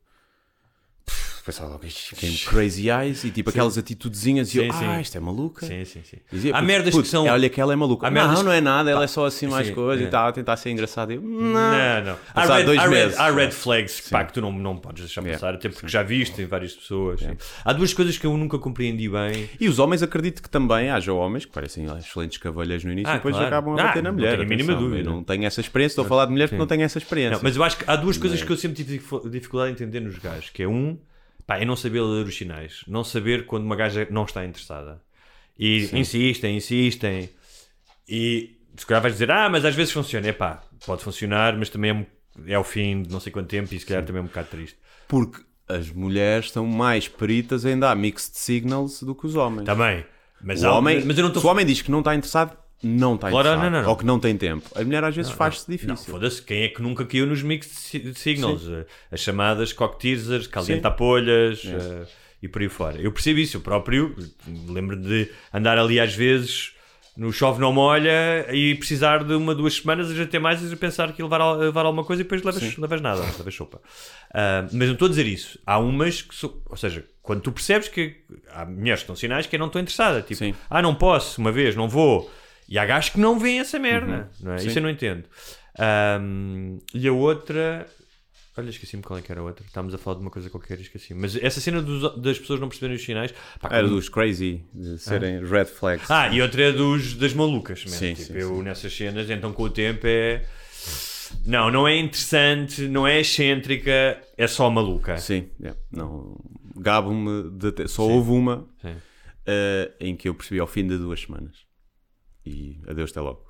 pff, 1.49 1.59
pensava 1.59 1.69
logo, 1.71 1.83
crazy 2.49 2.89
eyes 2.89 3.23
e 3.23 3.31
tipo 3.31 3.49
aquelas 3.49 3.77
atitudezinhas 3.77 4.53
e 4.53 4.57
eu, 4.59 4.63
Sim, 4.63 4.71
sim. 4.79 4.85
ah, 4.85 5.01
isto 5.01 5.17
é 5.17 5.19
maluca. 5.19 5.65
Sim, 5.65 5.83
sim, 5.85 6.01
sim. 6.03 6.17
Dizia, 6.31 6.51
Há 6.53 6.57
"Putz, 6.59 6.67
merdas 6.67 6.91
putz, 6.93 7.03
que 7.07 7.11
são. 7.11 7.25
Olha 7.25 7.49
que 7.49 7.59
ela 7.59 7.73
é 7.73 7.75
maluca. 7.75 8.07
Há 8.07 8.11
não, 8.11 8.43
não 8.43 8.51
é 8.51 8.61
nada, 8.61 8.89
ela 8.91 9.03
é 9.03 9.07
só 9.07 9.25
assim 9.25 9.47
mais 9.47 9.67
sim, 9.67 9.73
coisa 9.73 10.01
é. 10.01 10.03
e 10.03 10.05
está 10.05 10.27
a 10.27 10.31
tentar 10.31 10.57
ser 10.57 10.69
engraçada. 10.71 11.13
Eu, 11.13 11.21
não, 11.21 11.39
Não, 11.41 12.03
não. 12.05 12.17
Há 12.33 12.45
red, 12.45 12.63
dois 12.63 12.79
há, 12.79 12.83
red, 12.83 12.89
meses. 12.89 13.19
há 13.19 13.31
red 13.31 13.51
flags 13.51 13.99
que, 14.01 14.09
pá, 14.09 14.23
que 14.25 14.33
tu 14.33 14.41
não, 14.41 14.51
não 14.51 14.77
podes 14.77 15.03
deixar 15.05 15.21
Yeah. 15.21 15.37
passar, 15.39 15.55
até 15.55 15.69
porque 15.69 15.87
já 15.87 16.01
viste 16.03 16.41
em 16.41 16.45
várias 16.45 16.73
pessoas. 16.73 17.19
sim. 17.19 17.35
Há 17.65 17.73
duas 17.73 17.93
coisas 17.93 18.17
que 18.17 18.25
eu 18.25 18.35
nunca 18.37 18.57
compreendi 18.57 19.09
bem. 19.09 19.49
E 19.59 19.67
os 19.67 19.79
homens 19.79 20.01
acredito 20.01 20.41
que 20.41 20.49
também 20.49 20.89
haja 20.89 21.11
homens 21.13 21.45
que 21.45 21.51
parecem 21.51 21.85
excelentes 21.97 22.37
cavalheiros 22.37 22.83
no 22.85 22.91
início 22.91 23.09
Ah, 23.11 23.15
e 23.15 23.17
depois 23.17 23.33
claro. 23.35 23.47
acabam 23.47 23.77
a 23.77 23.81
Ah, 23.81 23.85
bater 23.87 24.03
na 24.03 24.09
não 24.09 24.17
mulher. 24.17 24.31
tenho 24.31 24.43
a 24.43 24.45
mínima 24.45 24.75
dúvida. 24.75 25.09
Não 25.09 25.23
tenho 25.23 25.45
essa 25.45 25.59
experiência, 25.61 25.93
estou 25.93 26.05
a 26.05 26.07
falar 26.07 26.25
de 26.25 26.31
mulheres 26.31 26.49
porque 26.49 26.59
não 26.59 26.67
tenho 26.67 26.83
essa 26.83 26.97
experiência. 26.97 27.35
Não, 27.35 27.39
mas 27.43 27.55
eu 27.55 27.63
acho 27.63 27.77
que 27.77 27.83
há 27.87 27.95
duas 27.95 28.17
coisas 28.17 28.41
que 28.41 28.51
eu 28.51 28.57
sempre 28.57 28.77
tive 28.77 28.97
dif- 28.99 29.29
dificuldade 29.29 29.71
em 29.71 29.73
entender 29.73 29.99
nos 29.99 30.17
gajos, 30.17 30.49
que 30.49 30.63
é 30.63 30.67
um, 30.67 30.97
pá, 31.49 31.57
é 31.57 31.65
não 31.65 31.75
saber 31.75 32.01
ler 32.01 32.25
os 32.27 32.37
sinais, 32.37 32.83
não 32.87 33.03
saber 33.03 33.47
quando 33.47 33.63
uma 33.63 33.75
gaja 33.75 34.07
não 34.11 34.23
está 34.23 34.45
interessada. 34.45 35.01
E 35.57 35.89
insistem, 35.93 36.55
insistem. 36.57 37.29
E 38.07 38.55
se 38.77 38.85
calhar 38.85 39.01
vais 39.01 39.15
dizer, 39.15 39.31
ah, 39.31 39.49
mas 39.49 39.65
às 39.65 39.73
vezes 39.73 39.91
funciona. 39.91 40.27
É 40.27 40.31
pá, 40.31 40.61
pode 40.85 41.03
funcionar, 41.03 41.57
mas 41.57 41.69
também 41.69 42.07
é, 42.45 42.51
é 42.51 42.55
ao 42.55 42.63
fim 42.63 43.01
de 43.01 43.11
não 43.11 43.19
sei 43.19 43.31
quanto 43.31 43.47
tempo 43.49 43.73
e 43.73 43.79
se 43.79 43.85
calhar 43.85 44.05
também 44.05 44.19
é 44.19 44.23
um 44.23 44.27
bocado 44.27 44.47
triste. 44.49 44.77
Porque 45.07 45.41
as 45.67 45.89
mulheres 45.89 46.51
são 46.51 46.65
mais 46.67 47.07
peritas 47.07 47.65
em 47.65 47.77
dar 47.77 47.95
mixed 47.95 48.37
signals 48.37 49.01
do 49.01 49.15
que 49.15 49.25
os 49.25 49.35
homens. 49.35 49.65
Também. 49.65 50.05
Mas, 50.41 50.63
o 50.63 50.67
há- 50.67 50.77
homem, 50.77 51.03
mas 51.03 51.17
eu 51.17 51.27
não 51.27 51.33
Se 51.41 51.45
o 51.45 51.49
homem 51.49 51.65
diz 51.65 51.81
que 51.81 51.91
não 51.91 51.99
está 51.99 52.15
interessado, 52.15 52.55
não 52.83 53.15
está 53.15 53.29
Claro, 53.29 53.47
interessado. 53.49 53.71
não, 53.71 53.77
não, 53.79 53.83
não. 53.83 53.89
Ou 53.89 53.95
que 53.97 54.05
não 54.05 54.19
tem 54.19 54.35
tempo. 54.37 54.69
A 54.75 54.83
mulher 54.83 55.03
às 55.03 55.15
vezes 55.15 55.31
faz-se 55.31 55.69
difícil. 55.69 56.11
foda-se, 56.13 56.41
quem 56.41 56.63
é 56.63 56.69
que 56.69 56.81
nunca 56.81 57.05
caiu 57.05 57.25
nos 57.25 57.41
mixed 57.43 57.73
si- 57.75 58.13
signals? 58.15 58.67
Eh, 58.67 58.85
As 59.11 59.19
chamadas 59.19 59.73
cock 59.73 59.99
teasers, 59.99 60.47
calienta-polhas 60.47 61.61
eh, 61.65 62.05
e 62.41 62.47
por 62.47 62.61
aí 62.61 62.69
fora. 62.69 62.99
Eu 63.01 63.11
percebo 63.11 63.39
isso, 63.39 63.57
eu 63.57 63.61
próprio 63.61 64.15
lembro 64.67 64.95
de 64.95 65.29
andar 65.53 65.77
ali 65.77 65.99
às 65.99 66.13
vezes 66.13 66.73
no 67.17 67.33
chove 67.33 67.59
não 67.59 67.73
molha 67.73 68.45
e 68.53 68.75
precisar 68.75 69.25
de 69.25 69.33
uma, 69.33 69.53
duas 69.53 69.73
semanas 69.75 70.09
e 70.09 70.21
até 70.21 70.39
mais 70.39 70.71
e 70.71 70.73
pensar 70.77 71.11
que 71.11 71.21
levar, 71.21 71.53
levar 71.57 71.85
alguma 71.85 72.05
coisa 72.05 72.21
e 72.21 72.23
depois 72.23 72.41
levas, 72.43 72.77
levas 72.77 73.01
nada, 73.01 73.19
levas 73.37 73.53
sopa. 73.53 73.81
Ah, 74.33 74.61
mas 74.71 74.87
não 74.87 74.93
estou 74.93 75.07
a 75.07 75.09
dizer 75.09 75.27
isso. 75.27 75.59
Há 75.65 75.79
umas 75.79 76.21
que, 76.21 76.33
ou 76.69 76.77
seja, 76.77 77.03
quando 77.21 77.41
tu 77.41 77.51
percebes 77.51 77.89
que 77.89 78.15
há 78.53 78.63
mulheres 78.65 79.01
que 79.01 79.07
dão 79.07 79.17
sinais 79.17 79.45
que 79.45 79.55
eu 79.55 79.59
não 79.59 79.67
estou 79.67 79.81
interessada, 79.81 80.21
tipo, 80.21 80.35
Sim. 80.35 80.55
ah, 80.69 80.81
não 80.81 80.95
posso, 80.95 81.41
uma 81.41 81.51
vez, 81.51 81.75
não 81.75 81.89
vou. 81.89 82.31
E 82.69 82.77
há 82.77 82.85
gajos 82.85 83.09
que 83.09 83.19
não 83.19 83.39
veem 83.39 83.59
essa 83.59 83.79
merda, 83.79 84.29
não 84.39 84.53
é? 84.53 84.57
Sim. 84.59 84.67
Isso 84.67 84.77
eu 84.79 84.83
não 84.83 84.89
entendo. 84.89 85.23
Ahm, 85.77 86.77
e 86.93 87.07
a 87.07 87.11
outra. 87.13 87.87
Olha, 88.57 88.69
esqueci-me 88.69 89.01
qual 89.01 89.17
é 89.17 89.21
que 89.21 89.31
era 89.31 89.39
a 89.39 89.43
outra. 89.43 89.65
Estávamos 89.65 89.93
a 89.93 89.97
falar 89.97 90.17
de 90.17 90.21
uma 90.21 90.29
coisa 90.29 90.49
qualquer 90.49 90.79
esqueci 90.81 91.13
Mas 91.13 91.35
essa 91.37 91.61
cena 91.61 91.81
dos- 91.81 92.21
das 92.21 92.37
pessoas 92.37 92.59
não 92.59 92.67
perceberem 92.67 92.97
os 92.97 93.03
sinais. 93.03 93.31
pá, 93.59 93.69
Era 93.71 93.83
como- 93.83 93.95
dos 93.95 94.09
crazy, 94.09 94.61
de 94.73 94.97
serem 94.99 95.45
red 95.45 95.65
flags. 95.65 96.11
Ah, 96.11 96.27
e 96.27 96.41
outra 96.41 96.63
é 96.63 96.71
dos, 96.73 97.13
das 97.15 97.33
malucas. 97.33 97.85
man. 97.85 97.91
Sim, 97.91 98.13
tipo, 98.15 98.33
sim, 98.33 98.37
eu 98.37 98.57
sim. 98.57 98.63
nessas 98.63 98.95
cenas, 98.95 99.29
então 99.29 99.53
com 99.53 99.63
o 99.63 99.69
tempo 99.69 100.05
é. 100.05 100.43
Não, 101.45 101.71
não 101.71 101.87
é 101.87 101.95
interessante, 101.97 102.81
não 102.87 103.07
é 103.07 103.19
excêntrica, 103.21 104.19
é 104.37 104.47
só 104.47 104.69
maluca. 104.69 105.17
Sim, 105.17 105.49
yeah. 105.59 105.79
não. 105.91 106.35
Gabo-me 106.75 107.49
de 107.51 107.87
Só 107.87 108.03
houve 108.03 108.31
uma 108.31 108.67
Sim. 108.81 108.95
eh, 109.45 109.91
em 109.99 110.15
que 110.15 110.27
eu 110.27 110.33
percebi 110.33 110.59
ao 110.59 110.67
fim 110.67 110.87
de 110.87 110.97
duas 110.97 111.21
semanas. 111.21 111.68
E 112.49 112.81
adeus, 112.87 113.11
até 113.11 113.21
logo. 113.21 113.47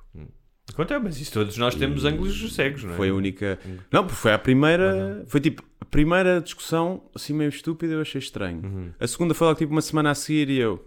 Conta, 0.76 1.00
mas 1.00 1.20
isso 1.20 1.32
todos 1.32 1.56
nós 1.58 1.74
temos 1.74 2.04
ângulos 2.04 2.54
cegos, 2.54 2.84
não 2.84 2.92
é? 2.92 2.96
Foi 2.96 3.08
a 3.08 3.14
única. 3.14 3.58
Não, 3.90 4.04
porque 4.04 4.20
foi 4.20 4.32
a 4.32 4.38
primeira. 4.38 5.24
Foi 5.26 5.40
tipo, 5.40 5.64
a 5.80 5.84
primeira 5.84 6.40
discussão 6.40 7.02
assim 7.14 7.32
meio 7.32 7.48
estúpida, 7.48 7.94
eu 7.94 8.00
achei 8.00 8.20
estranho. 8.20 8.62
Uhum. 8.64 8.92
A 9.00 9.06
segunda 9.06 9.34
foi 9.34 9.46
logo 9.48 9.58
tipo 9.58 9.72
uma 9.72 9.82
semana 9.82 10.10
a 10.10 10.14
seguir 10.14 10.48
e 10.48 10.58
eu. 10.58 10.86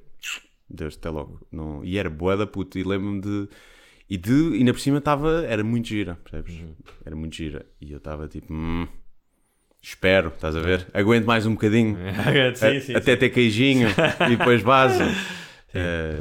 Deus, 0.70 0.96
até 0.96 1.10
logo. 1.10 1.46
Não... 1.52 1.84
E 1.84 1.98
era 1.98 2.10
boa 2.10 2.38
da 2.38 2.48
puta. 2.48 2.80
E 2.80 2.84
lembro-me 2.84 3.20
de. 3.20 3.50
E 4.10 4.18
de. 4.18 4.32
E 4.32 4.60
ainda 4.60 4.72
por 4.74 4.80
cima 4.80 5.00
estava. 5.00 5.44
Era 5.46 5.64
muito 5.66 5.88
gira, 5.90 6.16
percebes? 6.24 6.54
Uhum. 6.62 6.76
Era 7.06 7.16
muito 7.16 7.36
gira. 7.36 7.66
E 7.82 7.92
eu 7.92 7.98
estava 7.98 8.26
tipo. 8.30 8.54
"Hum, 8.54 8.88
espero, 9.82 10.30
estás 10.30 10.56
a 10.56 10.62
ver? 10.62 10.88
Aguento 10.94 11.26
mais 11.26 11.46
um 11.46 11.52
bocadinho. 11.54 11.98
sim, 12.56 12.66
A- 12.68 12.80
sim, 12.82 12.96
até 12.96 13.18
ter 13.18 13.30
queijinho 13.32 13.90
e 14.32 14.36
depois 14.38 14.62
vaso. 14.62 15.04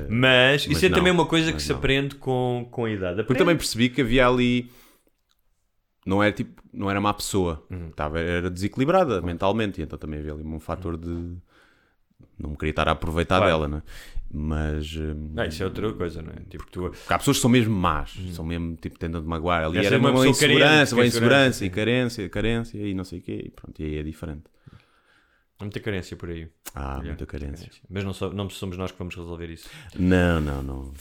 Mas, 0.09 0.67
Eh, 0.67 0.73
isso 0.73 0.73
Mas 0.73 0.83
é 0.85 0.89
não, 0.89 0.97
também 0.99 1.13
uma 1.13 1.27
coisa 1.27 1.53
que 1.53 1.63
se 1.63 1.71
não. 1.71 1.77
aprende 1.79 2.15
com, 2.17 2.67
com 2.71 2.85
a 2.87 2.91
idade. 2.91 3.17
Porque 3.17 3.23
Aprende. 3.23 3.39
também 3.39 3.57
percebi 3.57 3.89
que 3.91 4.01
havia 4.01 4.27
ali. 4.27 4.71
Não 6.07 6.23
era 6.23 6.33
tipo. 6.33 6.63
Não 6.73 6.91
era 6.91 7.01
má 7.01 7.13
pessoa. 7.15 7.65
Uhum. 7.71 7.89
Estava, 7.89 8.19
era 8.19 8.51
desequilibrada 8.51 9.21
mentalmente. 9.21 9.81
E 9.81 9.85
então 9.85 9.99
também 9.99 10.21
havia 10.21 10.33
ali 10.33 10.43
um 10.43 10.59
fator 10.61 10.97
de. 10.97 11.37
Não 12.39 12.51
me 12.51 12.57
queria 12.57 12.71
estar 12.71 12.89
a 12.89 12.93
aproveitar 12.93 13.39
Claro. 13.39 13.53
dela, 13.53 13.69
não 13.69 13.79
é? 13.79 13.83
Mas. 14.33 14.97
hum, 14.97 15.35
Ah, 15.37 15.47
isso 15.47 15.63
é 15.63 15.67
outra 15.67 15.93
coisa, 15.93 16.23
não 16.23 16.33
é? 16.33 16.37
Tipo, 16.49 16.65
tu, 16.71 16.81
porque 16.91 17.13
há 17.13 17.19
pessoas 17.19 17.37
que 17.37 17.43
são 17.43 17.51
mesmo 17.51 17.75
más. 17.77 18.15
São 18.33 18.45
mesmo 18.45 18.75
tipo 18.77 18.99
tentam 18.99 19.21
de 19.21 19.27
magoar. 19.29 19.65
Ali 19.65 19.79
Essa 19.79 19.89
era 19.89 19.97
é 19.97 19.99
uma 19.99 20.11
uma, 20.11 20.27
insegurança, 20.27 20.67
carente, 20.69 20.95
uma 20.95 21.03
é 21.03 21.07
insegurança 21.07 21.53
segurança, 21.59 21.65
e 21.65 21.71
carência, 21.71 22.29
carência 22.29 22.79
e 22.79 22.95
não 22.95 23.05
sei 23.05 23.19
o 23.19 23.23
quê. 23.23 23.43
E 23.47 23.51
pronto, 23.51 23.81
e 23.81 23.85
aí 23.85 23.99
é 23.99 24.03
diferente. 24.03 24.45
Há 25.63 25.65
muita 25.65 25.79
carência 25.81 26.17
por 26.17 26.29
aí. 26.29 26.49
Yeah, 26.77 27.05
muita 27.05 27.25
carência. 27.27 27.71
Mas 27.89 28.03
não, 28.03 28.13
so- 28.13 28.33
não 28.33 28.51
somos 28.51 28.77
nós 28.77 28.91
que 28.91 28.99
vamos 28.99 29.15
resolver 29.15 29.49
isso. 29.49 29.69
Não, 29.97 30.41
não, 30.41 30.61
não, 30.63 30.83
não. 30.87 30.93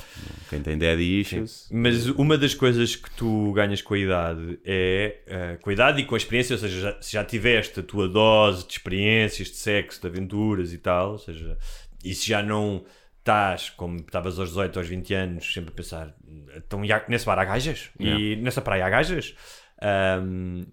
Quem 0.50 0.62
tem 0.62 0.78
daddy 0.78 1.22
issues. 1.22 1.68
Mas 1.72 2.06
uma 2.08 2.38
das 2.38 2.54
coisas 2.54 2.96
que 2.96 3.10
tu 3.12 3.52
ganhas 3.54 3.82
com 3.82 3.96
a 3.96 3.98
idade 3.98 4.60
é 4.64 5.22
eh, 5.26 5.58
com 5.62 5.70
a 5.72 5.74
idade 5.74 6.02
e 6.02 6.06
com 6.06 6.14
a 6.14 6.18
experiência, 6.18 6.54
ou 6.54 6.60
seja, 6.60 6.80
já, 6.80 7.02
se 7.02 7.14
já 7.14 7.24
tiveste 7.26 7.80
a 7.80 7.84
tua 7.84 8.08
dose 8.08 8.68
de 8.68 8.74
experiências, 8.74 9.48
de 9.48 9.56
sexo, 9.56 10.00
de 10.00 10.08
aventuras 10.08 10.72
e 10.74 10.78
tal, 10.78 11.14
ou 11.14 11.18
seja, 11.18 11.58
e 12.04 12.14
se 12.14 12.28
já 12.28 12.44
não 12.44 12.86
estás 13.20 13.70
como 13.72 13.98
estavas 13.98 14.38
aos 14.38 14.50
18, 14.50 14.78
aos 14.78 14.88
20 14.88 15.14
anos, 15.16 15.54
sempre 15.54 15.72
a 15.72 15.76
pensar, 15.76 16.16
então 16.56 16.82
nesse 17.08 17.26
bar 17.26 17.40
há 17.40 17.46
gajas? 17.46 17.90
E 18.00 18.36
nessa 18.38 18.62
praia 18.62 18.86
há 18.86 18.90
gajas? 18.90 19.34
Ahm, 19.82 20.66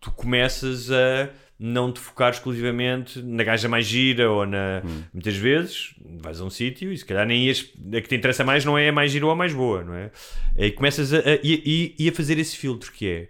tu 0.00 0.10
começas 0.12 0.90
a 0.90 1.30
não 1.58 1.90
te 1.92 2.00
focar 2.00 2.30
exclusivamente 2.32 3.22
na 3.22 3.42
gaja 3.42 3.68
mais 3.68 3.86
gira 3.86 4.30
ou 4.30 4.44
na. 4.46 4.82
Muitas 5.12 5.36
vezes 5.36 5.94
vais 6.20 6.40
a 6.40 6.44
um 6.44 6.50
sítio 6.50 6.92
e 6.92 6.98
se 6.98 7.04
calhar 7.04 7.26
nem 7.26 7.46
ias. 7.46 7.72
A 7.94 8.00
que 8.00 8.08
te 8.08 8.14
interessa 8.14 8.44
mais 8.44 8.64
não 8.64 8.76
é 8.76 8.88
a 8.88 8.92
mais 8.92 9.10
gira 9.10 9.24
ou 9.26 9.32
a 9.32 9.36
mais 9.36 9.52
boa, 9.54 9.82
não 9.82 9.94
é? 9.94 10.10
E 10.56 10.70
começas 10.70 11.14
a, 11.14 11.18
a- 11.18 11.38
e- 11.42 11.94
e 11.98 12.08
a 12.08 12.12
fazer 12.12 12.38
esse 12.38 12.56
filtro 12.56 12.92
que 12.92 13.08
é. 13.08 13.28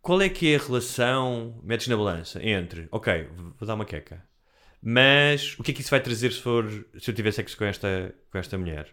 Qual 0.00 0.22
é 0.22 0.28
que 0.28 0.52
é 0.52 0.56
a 0.56 0.60
relação, 0.62 1.60
metes 1.64 1.88
na 1.88 1.96
balança, 1.96 2.40
entre, 2.42 2.86
ok, 2.92 3.26
vou 3.58 3.66
dar 3.66 3.74
uma 3.74 3.84
queca, 3.84 4.22
mas 4.80 5.56
o 5.58 5.62
que 5.64 5.72
é 5.72 5.74
que 5.74 5.80
isso 5.80 5.90
vai 5.90 6.00
trazer 6.00 6.32
se, 6.32 6.40
for, 6.40 6.64
se 6.96 7.10
eu 7.10 7.14
tiver 7.14 7.32
sexo 7.32 7.56
com 7.56 7.64
esta, 7.64 8.14
com 8.30 8.38
esta 8.38 8.56
mulher? 8.56 8.86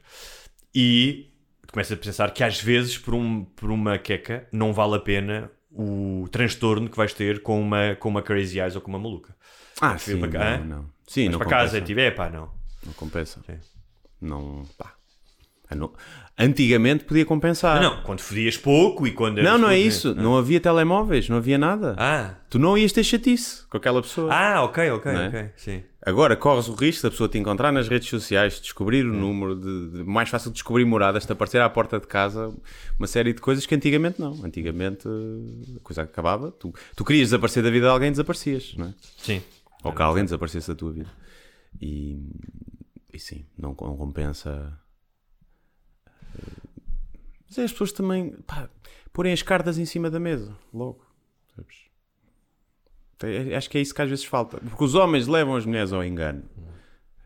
E 0.73 1.29
começas 1.71 1.91
a 1.97 2.01
pensar 2.01 2.31
que 2.33 2.43
às 2.43 2.59
vezes, 2.59 2.97
por, 2.97 3.13
um, 3.13 3.45
por 3.45 3.69
uma 3.69 3.97
queca, 3.99 4.47
não 4.51 4.73
vale 4.73 4.95
a 4.95 4.99
pena 4.99 5.51
o 5.75 6.27
transtorno 6.31 6.89
que 6.89 6.97
vais 6.97 7.13
ter 7.13 7.41
com 7.41 7.59
uma, 7.59 7.95
com 7.95 8.09
uma 8.09 8.21
crazy 8.21 8.59
eyes 8.59 8.75
ou 8.75 8.81
com 8.81 8.89
uma 8.89 8.99
maluca. 8.99 9.35
Ah, 9.81 9.97
sim, 9.97 10.19
para 10.19 10.29
cá, 10.29 10.57
não, 10.59 10.65
não. 10.65 10.85
Sim, 11.07 11.25
Mas 11.25 11.31
não 11.33 11.39
para 11.39 11.49
casa 11.49 11.79
compensa. 11.79 12.01
é 12.01 12.05
é 12.05 12.11
pá, 12.11 12.29
não. 12.29 12.49
Não 12.85 12.93
compensa. 12.93 13.39
Sim. 13.45 13.57
Não, 14.21 14.63
pá. 14.77 14.93
Não- 15.75 15.91
Antigamente 16.37 17.03
podia 17.03 17.25
compensar. 17.25 17.81
Não, 17.81 18.01
quando 18.03 18.19
fodias 18.21 18.57
pouco 18.57 19.05
e 19.07 19.11
quando 19.11 19.41
Não, 19.41 19.57
não 19.57 19.69
é 19.69 19.73
pouco, 19.75 19.87
isso. 19.87 20.15
né? 20.15 20.21
Não 20.23 20.37
havia 20.37 20.59
telemóveis, 20.59 21.29
não 21.29 21.37
havia 21.37 21.57
nada. 21.57 21.95
Ah, 21.97 22.35
Tu 22.49 22.57
não 22.59 22.77
ias 22.77 22.91
ter 22.91 23.03
chatice 23.03 23.65
com 23.67 23.77
aquela 23.77 24.01
pessoa. 24.01 24.31
ah, 24.33 24.63
ok, 24.63 24.89
ok, 24.91 25.11
Não 25.11 25.21
é? 25.21 25.27
ok, 25.27 25.49
sim. 25.55 25.83
Agora 26.05 26.35
corres 26.35 26.67
o 26.67 26.73
risco 26.75 27.03
da 27.03 27.11
pessoa 27.11 27.29
te 27.29 27.37
encontrar 27.37 27.71
nas 27.71 27.87
redes 27.87 28.09
sociais, 28.09 28.59
descobrir 28.59 29.05
o 29.05 29.13
número, 29.13 29.55
de, 29.55 29.89
de- 29.99 30.03
mais 30.03 30.27
fácil 30.27 30.49
de 30.49 30.55
descobrir 30.55 30.83
moradas, 30.83 31.25
te 31.25 31.31
aparecer 31.31 31.61
à 31.61 31.69
porta 31.69 31.97
de 31.99 32.07
casa, 32.07 32.53
uma 32.99 33.07
série 33.07 33.31
de 33.31 33.39
coisas 33.39 33.65
que 33.65 33.73
antigamente 33.73 34.19
não. 34.19 34.33
Antigamente 34.43 35.07
a 35.07 35.79
coisa 35.79 36.01
acabava, 36.01 36.51
tu, 36.51 36.73
tu 36.95 37.05
querias 37.05 37.27
desaparecer 37.29 37.63
da 37.63 37.69
vida 37.69 37.85
de 37.85 37.91
alguém, 37.91 38.11
desaparecias, 38.11 38.75
não 38.75 38.87
é? 38.87 38.93
Sim. 39.17 39.41
Ou 39.81 39.93
que 39.93 40.01
alguém 40.01 40.25
desaparecesse 40.25 40.67
da 40.67 40.75
tua 40.75 40.91
vida. 40.91 41.09
E, 41.81 42.19
e 43.13 43.17
sim, 43.19 43.45
não, 43.57 43.69
não 43.69 43.95
compensa. 43.95 44.77
Eh, 46.35 46.69
Mas 47.47 47.57
é 47.59 47.63
as 47.63 47.71
pessoas 47.71 47.91
também 47.93 48.31
pá, 48.45 48.69
porem 49.13 49.31
as 49.31 49.41
cartas 49.41 49.77
em 49.77 49.85
cima 49.85 50.09
da 50.09 50.19
mesa, 50.19 50.53
logo. 50.73 51.05
sabes? 51.55 51.75
É- 53.23 53.55
Acho 53.55 53.69
que 53.69 53.77
é 53.77 53.81
isso 53.81 53.93
que 53.93 54.01
às 54.01 54.09
vezes 54.09 54.25
falta. 54.25 54.57
Porque 54.57 54.83
os 54.83 54.95
homens 54.95 55.27
levam 55.27 55.55
as 55.55 55.65
mulheres 55.65 55.91
ao 55.93 56.03
engano. 56.03 56.43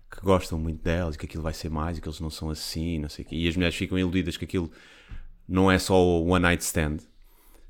Que 0.10 0.22
gostam 0.22 0.58
muito 0.58 0.82
delas, 0.82 1.18
que 1.18 1.26
aquilo 1.26 1.44
vai 1.44 1.54
ser 1.54 1.70
mais, 1.70 1.98
e 1.98 2.02
que 2.02 2.08
eles 2.08 2.20
não 2.20 2.30
são 2.30 2.50
assim, 2.50 2.98
não 3.00 3.10
sei 3.10 3.26
o 3.26 3.28
quê. 3.28 3.36
E 3.36 3.48
as 3.48 3.56
mulheres 3.56 3.76
ficam 3.76 4.00
iludidas 4.00 4.38
que 4.38 4.46
aquilo 4.46 4.72
não 5.48 5.70
é 5.70 5.78
só 5.78 5.96
o 6.02 6.28
one 6.30 6.42
night 6.44 6.64
stand. 6.64 6.98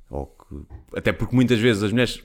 Ou 0.10 0.28
que- 0.28 0.98
até 0.98 1.12
porque 1.12 1.36
muitas 1.36 1.60
vezes 1.60 1.84
as 1.84 1.92
mulheres, 1.92 2.24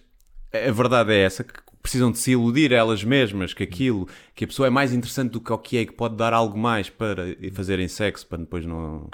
a 0.53 0.71
verdade 0.71 1.13
é 1.13 1.19
essa, 1.23 1.43
que 1.43 1.55
precisam 1.83 2.13
de 2.13 2.19
se 2.19 2.31
iludir 2.33 2.71
elas 2.73 3.03
mesmas, 3.03 3.53
que 3.53 3.63
aquilo, 3.65 4.07
que 4.35 4.45
a 4.45 4.47
pessoa 4.47 4.67
é 4.69 4.71
mais 4.71 4.93
interessante 4.93 5.31
do 5.33 5.41
que 5.41 5.53
o 5.53 5.59
que 5.59 5.79
é, 5.79 5.85
que 5.87 5.93
pode 5.93 6.15
dar 6.15 6.33
algo 6.33 6.57
mais 6.57 6.89
para 6.89 7.25
fazerem 7.55 7.89
sexo, 7.89 8.27
para 8.27 8.39
depois 8.39 8.65
não. 8.65 9.09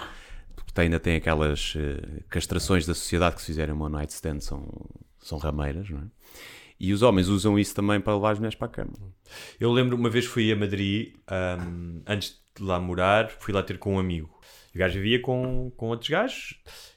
Porque 0.54 0.80
ainda 0.82 1.00
tem 1.00 1.16
aquelas 1.16 1.74
eh, 1.76 2.22
castrações 2.28 2.84
da 2.86 2.94
sociedade 2.94 3.36
que 3.36 3.40
se 3.40 3.46
fizerem 3.46 3.74
uma 3.74 3.88
night 3.88 4.12
stand 4.12 4.40
são, 4.40 4.68
são 5.18 5.38
rameiras, 5.38 5.88
não 5.88 6.00
é? 6.00 6.02
E 6.80 6.92
os 6.92 7.02
homens 7.02 7.28
usam 7.28 7.58
isso 7.58 7.74
também 7.74 8.00
para 8.00 8.14
levar 8.14 8.32
as 8.32 8.38
mulheres 8.38 8.56
para 8.56 8.68
a 8.68 8.70
cama. 8.70 8.92
Eu 9.58 9.72
lembro 9.72 9.96
uma 9.96 10.08
vez 10.08 10.24
fui 10.24 10.52
a 10.52 10.56
Madrid, 10.56 11.14
ahm, 11.26 12.00
antes 12.06 12.40
de 12.56 12.62
lá 12.62 12.78
morar, 12.78 13.30
fui 13.30 13.52
lá 13.52 13.62
ter 13.62 13.78
com 13.78 13.96
um 13.96 13.98
amigo. 13.98 14.30
O 14.74 14.78
gajo 14.78 14.94
vivia 14.94 15.20
com, 15.20 15.72
com 15.76 15.88
outros 15.88 16.08
gajos. 16.08 16.54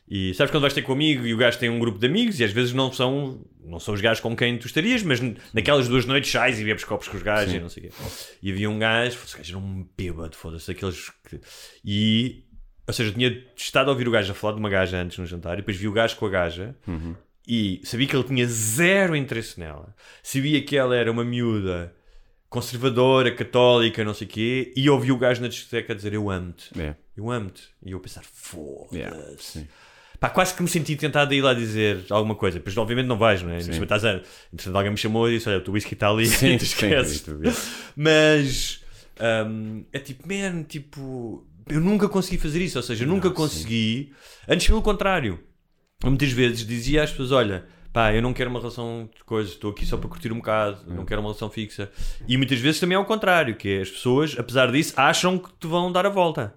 E 0.08 0.34
sabes 0.34 0.52
quando 0.52 0.62
vais 0.64 0.74
ter 0.74 0.82
com 0.82 0.92
um 0.92 0.96
amigo 0.96 1.26
e 1.26 1.34
o 1.34 1.38
gajo 1.38 1.58
tem 1.58 1.70
um 1.70 1.80
grupo 1.80 1.98
de 1.98 2.06
amigos 2.06 2.40
e 2.40 2.44
às 2.44 2.52
vezes 2.52 2.74
não 2.74 2.92
são, 2.92 3.44
não 3.64 3.80
são 3.80 3.94
os 3.94 4.02
gajos 4.02 4.20
com 4.20 4.36
quem 4.36 4.58
tu 4.58 4.68
estarias, 4.68 5.02
mas 5.04 5.20
naquelas 5.54 5.88
duas 5.88 6.06
noites 6.06 6.30
sais 6.30 6.60
e 6.60 6.66
bebes 6.66 6.84
copos 6.84 7.08
com 7.08 7.16
os 7.18 7.24
gajos 7.24 7.54
e 7.54 7.60
não 7.60 7.70
sei 7.70 7.86
o 7.86 7.88
quê. 7.88 7.96
E 8.44 8.52
havia 8.52 8.70
um 8.70 8.78
gajo, 8.78 9.18
esse 9.24 9.38
gajo 9.38 9.58
era 9.58 9.58
um 9.58 9.88
bêbado, 9.98 10.36
foda-se, 10.36 10.68
daqueles 10.68 11.10
que... 11.28 11.40
E, 11.84 12.44
ou 12.86 12.94
seja, 12.94 13.10
eu 13.10 13.14
tinha 13.14 13.44
estado 13.56 13.88
a 13.88 13.94
ouvir 13.94 14.08
o 14.08 14.12
gajo 14.12 14.32
a 14.32 14.36
falar 14.36 14.54
de 14.54 14.60
uma 14.60 14.70
gaja 14.70 14.98
antes 14.98 15.18
no 15.18 15.26
jantar 15.26 15.54
e 15.54 15.58
depois 15.58 15.78
vi 15.78 15.88
o 15.88 15.94
gajo 15.94 16.18
com 16.18 16.26
a 16.26 16.30
gaja 16.30 16.76
e 17.48 17.82
sabia 17.84 18.08
que 18.08 18.16
ele 18.16 18.24
tinha 18.24 18.46
zero 18.48 19.16
interesse 19.16 19.60
nela. 19.60 19.96
Sabia 20.22 20.62
que 20.62 20.78
ela 20.78 20.96
era 20.96 21.12
uma 21.12 21.24
miúda 21.24 21.94
conservadora, 22.50 23.34
católica, 23.34 24.04
não 24.04 24.14
sei 24.14 24.28
o 24.28 24.30
quê, 24.30 24.74
e 24.76 24.90
ouvi 24.90 25.12
o 25.12 25.18
gajo 25.18 25.42
na 25.42 25.48
discoteca 25.48 25.96
dizer 25.96 26.14
eu 26.14 26.30
amo-te. 26.30 26.80
É. 26.80 26.96
Eu 27.16 27.32
amo-te. 27.32 27.64
E 27.84 27.92
eu 27.92 28.00
pensar, 28.00 28.24
foda-se. 28.26 28.98
Yeah, 28.98 29.18
sim. 29.40 29.68
Pá, 30.20 30.30
quase 30.30 30.54
que 30.54 30.62
me 30.62 30.68
senti 30.68 30.96
tentado 30.96 31.32
a 31.32 31.36
ir 31.36 31.42
lá 31.42 31.54
dizer 31.54 32.06
alguma 32.10 32.36
coisa. 32.36 32.60
Pois 32.60 32.78
obviamente 32.78 33.08
não 33.08 33.18
vais, 33.18 33.42
não 33.42 33.52
é? 33.52 33.60
Sim. 33.60 33.82
Estás 33.82 34.06
a... 34.06 34.22
Entretanto, 34.54 34.76
alguém 34.76 34.92
me 34.92 34.98
chamou 34.98 35.28
e 35.28 35.38
disse, 35.38 35.50
olha, 35.50 35.58
o 35.58 35.62
teu 35.62 35.74
whisky 35.74 35.94
está 35.94 36.10
ali 36.10 36.28
Sim, 36.28 36.54
e 36.54 36.58
tu 36.58 36.64
esqueces. 36.64 37.22
sim. 37.22 37.34
Mas 37.96 38.84
hum, 39.48 39.84
é 39.92 39.98
tipo, 39.98 40.28
man, 40.28 40.64
tipo, 40.64 41.48
eu 41.68 41.80
nunca 41.80 42.08
consegui 42.08 42.38
fazer 42.38 42.62
isso. 42.62 42.78
Ou 42.78 42.84
seja, 42.84 43.04
eu 43.04 43.08
nunca 43.08 43.32
consegui. 43.32 44.14
Antes, 44.48 44.68
pelo 44.68 44.82
contrário, 44.82 45.40
muitas 46.10 46.32
vezes 46.32 46.66
dizia 46.66 47.04
às 47.04 47.12
pessoas: 47.12 47.32
olha, 47.32 47.66
pá, 47.94 48.14
eu 48.14 48.22
não 48.22 48.34
quero 48.34 48.50
uma 48.50 48.60
relação 48.60 49.10
de 49.16 49.24
coisas, 49.24 49.54
estou 49.54 49.72
aqui 49.72 49.86
só 49.86 49.98
para 49.98 50.10
curtir 50.10 50.32
um 50.32 50.38
bocado, 50.38 50.80
não 50.88 51.06
quero 51.06 51.22
uma 51.22 51.28
relação 51.30 51.50
fixa. 51.50 51.90
E 52.28 52.38
muitas 52.38 52.60
vezes 52.60 52.80
também 52.80 52.96
é 52.96 53.00
o 53.00 53.06
contrário, 53.06 53.56
que 53.56 53.70
é 53.70 53.82
as 53.82 53.90
pessoas, 53.90 54.36
apesar 54.38 54.72
disso, 54.72 54.94
acham 54.98 55.38
que 55.38 55.50
te 55.60 55.68
vão 55.68 55.92
dar 55.92 56.06
a 56.06 56.10
volta. 56.10 56.54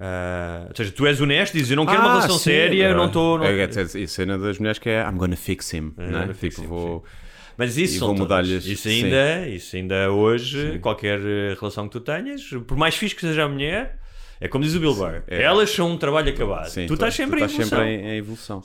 Ah, 0.00 0.66
ou 0.68 0.76
seja, 0.76 0.92
tu 0.92 1.06
és 1.06 1.20
honesto, 1.20 1.54
dizes 1.54 1.70
eu 1.70 1.76
não 1.76 1.84
quero 1.86 1.98
uma 1.98 2.10
Ah, 2.10 2.14
relação 2.14 2.38
sim, 2.38 2.44
séria, 2.44 2.88
eu 2.88 2.96
não 2.96 3.06
estou. 3.06 3.42
É, 3.42 3.52
é, 3.52 3.62
é, 3.62 4.04
a 4.04 4.06
cena 4.08 4.38
das 4.38 4.58
mulheres 4.58 4.78
que 4.78 4.88
é 4.88 5.02
I'm 5.02 5.16
gonna 5.16 5.36
fix 5.36 5.72
him. 5.72 5.92
É, 5.98 6.08
não 6.10 6.18
é? 6.18 6.22
gonna 6.22 6.34
fix 6.34 6.54
Tipo, 6.54 6.66
him, 6.66 6.68
vou... 6.68 7.04
Mas 7.56 7.76
isso 7.76 7.96
E 7.96 7.98
são 7.98 8.14
todas. 8.14 8.46
Isso 8.48 8.88
sim. 8.88 9.04
ainda, 9.06 9.48
isso 9.48 9.74
ainda 9.74 10.12
hoje, 10.12 10.78
qualquer 10.78 11.18
eh, 11.18 11.56
relação 11.58 11.88
que 11.88 11.92
tu 11.92 12.00
tenhas, 12.00 12.44
por 12.64 12.76
mais 12.76 12.94
fixe 12.94 13.16
que 13.16 13.20
seja 13.22 13.42
a 13.42 13.48
mulher, 13.48 13.98
é 14.40 14.48
como 14.48 14.64
diz 14.64 14.74
o 14.74 14.80
Bill 14.80 14.94
Burr, 14.94 15.22
é. 15.26 15.42
elas 15.42 15.70
são 15.70 15.92
um 15.92 15.98
trabalho 15.98 16.30
acabado. 16.30 16.68
Sim, 16.70 16.86
tu 16.86 16.94
estás 16.94 17.14
sempre 17.14 17.40
em 17.40 17.44
estás 17.44 17.52
evolução. 17.70 17.78
sempre 17.78 17.94
em, 17.94 18.14
em 18.14 18.16
evolução. 18.18 18.64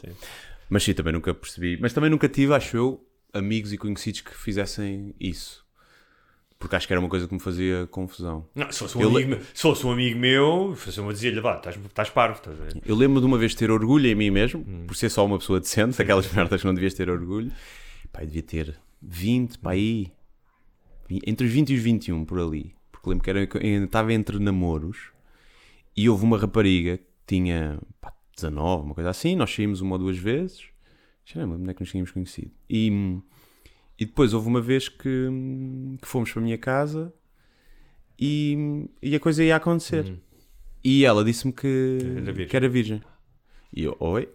Mas 0.70 0.84
sim, 0.84 0.94
também 0.94 1.14
nunca 1.14 1.34
percebi. 1.34 1.78
Mas 1.80 1.94
também 1.94 2.10
nunca 2.10 2.28
tive, 2.30 2.54
acho 2.54 2.76
eu, 2.78 3.06
amigos 3.34 3.74
e 3.74 3.78
conhecidos 3.78 4.22
que 4.22 4.36
fizessem 4.36 5.14
isso. 5.20 5.64
Porque 6.58 6.78
acho 6.78 6.88
que 6.88 6.94
era 6.94 7.00
uma 7.00 7.10
coisa 7.10 7.28
que 7.28 7.34
me 7.34 7.42
fazia 7.42 7.88
confusão. 7.92 8.48
Não, 8.56 8.72
se 8.72 8.80
fosse 8.80 8.98
um, 8.98 9.02
Eu 9.02 9.10
amigo, 9.10 9.20
le- 9.32 9.36
meu- 9.36 9.46
se 9.54 9.62
fosse 9.62 9.86
um 9.86 9.92
amigo 9.92 10.18
meu, 10.18 10.76
se 10.78 10.98
eu 10.98 11.12
dizia-lhe, 11.12 11.42
vá, 11.42 11.58
estás, 11.58 11.76
estás 11.76 12.10
parvo, 12.10 12.38
estás? 12.38 12.58
Eu 12.86 12.96
lembro 12.96 13.20
de 13.20 13.26
uma 13.28 13.38
vez 13.38 13.54
ter 13.54 13.70
orgulho 13.70 14.08
em 14.08 14.16
mim 14.16 14.30
mesmo, 14.32 14.64
Hum. 14.66 14.86
por 14.88 14.96
ser 14.96 15.10
só 15.10 15.26
uma 15.26 15.38
pessoa 15.38 15.60
decente, 15.60 16.02
aquelas 16.02 16.32
merdas 16.32 16.62
que 16.62 16.68
não 16.68 16.74
devias 16.74 16.94
ter 16.94 17.10
orgulho. 17.10 17.52
Eu 18.18 18.26
devia 18.26 18.44
ter 18.44 18.80
20, 19.02 19.58
pá, 19.60 19.72
aí. 19.72 20.12
Entre 21.28 21.46
os 21.48 21.52
20 21.54 21.72
e 21.72 21.76
os 21.76 21.82
21, 21.84 22.24
por 22.24 22.40
ali. 22.40 22.74
Porque 22.92 23.10
lembro 23.10 23.24
que 23.24 23.30
era, 23.30 23.44
estava 23.84 24.14
entre 24.14 24.40
namoros 24.40 25.12
e 25.96 26.10
houve 26.10 26.24
uma 26.24 26.38
rapariga 26.38 26.98
que 26.98 27.06
tinha 27.28 27.80
pá, 28.02 28.14
19, 28.36 28.86
uma 28.86 28.96
coisa 28.96 29.10
assim. 29.10 29.36
Nós 29.36 29.54
saímos 29.54 29.82
uma 29.82 29.94
ou 29.94 30.00
duas 30.00 30.18
vezes. 30.18 30.64
Já 31.26 31.42
não 31.42 31.54
lembro 31.54 31.62
onde 31.64 31.72
é 31.72 31.74
que 31.74 31.82
nos 31.82 31.92
tínhamos 31.92 32.12
conhecido. 32.12 32.52
E, 32.70 33.20
e 34.00 34.06
depois 34.06 34.34
houve 34.34 34.48
uma 34.48 34.62
vez 34.62 34.90
que, 34.90 35.30
que 36.02 36.08
fomos 36.08 36.32
para 36.32 36.42
a 36.42 36.44
minha 36.44 36.58
casa 36.58 37.14
e, 38.20 38.88
e 39.02 39.16
a 39.16 39.20
coisa 39.20 39.44
ia 39.44 39.56
acontecer. 39.56 40.20
E 40.84 41.06
ela 41.06 41.24
disse-me 41.24 41.54
que 41.54 42.00
Era 42.18 42.46
que 42.46 42.56
era 42.58 42.68
virgem. 42.68 43.02
E 43.72 43.84
eu, 43.84 43.96
oi? 44.00 44.30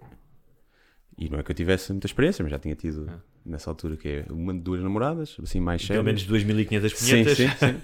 E 1.17 1.29
não 1.29 1.39
é 1.39 1.43
que 1.43 1.51
eu 1.51 1.55
tivesse 1.55 1.93
muita 1.93 2.07
experiência, 2.07 2.43
mas 2.43 2.51
já 2.51 2.59
tinha 2.59 2.75
tido 2.75 3.11
nessa 3.49 3.71
altura 3.71 3.97
que 3.97 4.09
é 4.09 4.25
uma 4.31 4.53
de 4.53 4.61
duas 4.61 4.81
namoradas, 4.83 5.37
assim 5.43 5.61
mais 5.61 5.81
Pelo 5.83 5.89
sérias. 6.05 6.05
menos 6.05 6.23
2500 6.25 6.93
Sim, 6.99 7.11
punhetas. 7.25 7.37
sim, 7.37 7.49
sim. 7.49 7.81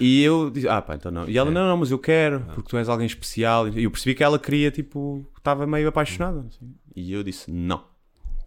E 0.00 0.22
eu 0.22 0.50
disse, 0.50 0.68
ah 0.68 0.80
pá, 0.82 0.94
então 0.94 1.10
não. 1.12 1.28
E 1.28 1.36
ela, 1.38 1.50
não, 1.50 1.66
não, 1.68 1.76
mas 1.76 1.90
eu 1.90 1.98
quero, 1.98 2.40
porque 2.54 2.68
tu 2.70 2.76
és 2.76 2.88
alguém 2.88 3.06
especial. 3.06 3.68
E 3.68 3.84
eu 3.84 3.90
percebi 3.90 4.14
que 4.14 4.22
ela 4.24 4.38
queria, 4.38 4.70
tipo, 4.70 5.26
estava 5.36 5.66
meio 5.66 5.88
apaixonada. 5.88 6.40
assim. 6.48 6.72
E 6.94 7.12
eu 7.12 7.22
disse, 7.22 7.50
não. 7.50 7.84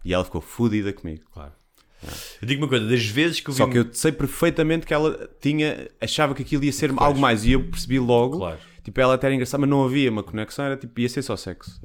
E 0.04 0.14
ela 0.14 0.24
ficou 0.24 0.40
fodida 0.40 0.92
comigo. 0.92 1.24
Claro. 1.32 1.52
Eu 2.40 2.46
digo 2.46 2.62
uma 2.62 2.68
coisa, 2.68 2.86
das 2.86 3.04
vezes 3.04 3.40
que 3.40 3.50
eu 3.50 3.52
vi... 3.54 3.58
Só 3.58 3.66
que 3.66 3.78
eu 3.78 3.88
sei 3.92 4.12
perfeitamente 4.12 4.86
que 4.86 4.94
ela 4.94 5.28
tinha, 5.40 5.88
achava 6.00 6.32
que 6.34 6.42
aquilo 6.42 6.64
ia 6.64 6.72
ser 6.72 6.92
algo 6.96 7.18
mais. 7.18 7.44
E 7.44 7.52
eu 7.52 7.64
percebi 7.64 7.98
logo, 7.98 8.38
Claro. 8.38 8.58
tipo, 8.84 9.00
ela 9.00 9.14
até 9.14 9.26
era 9.26 9.34
engraçada, 9.34 9.60
mas 9.60 9.68
não 9.68 9.84
havia 9.84 10.08
uma 10.08 10.22
conexão, 10.22 10.64
era 10.64 10.76
tipo, 10.76 11.00
ia 11.00 11.08
ser 11.08 11.22
só 11.22 11.36
sexo. 11.36 11.80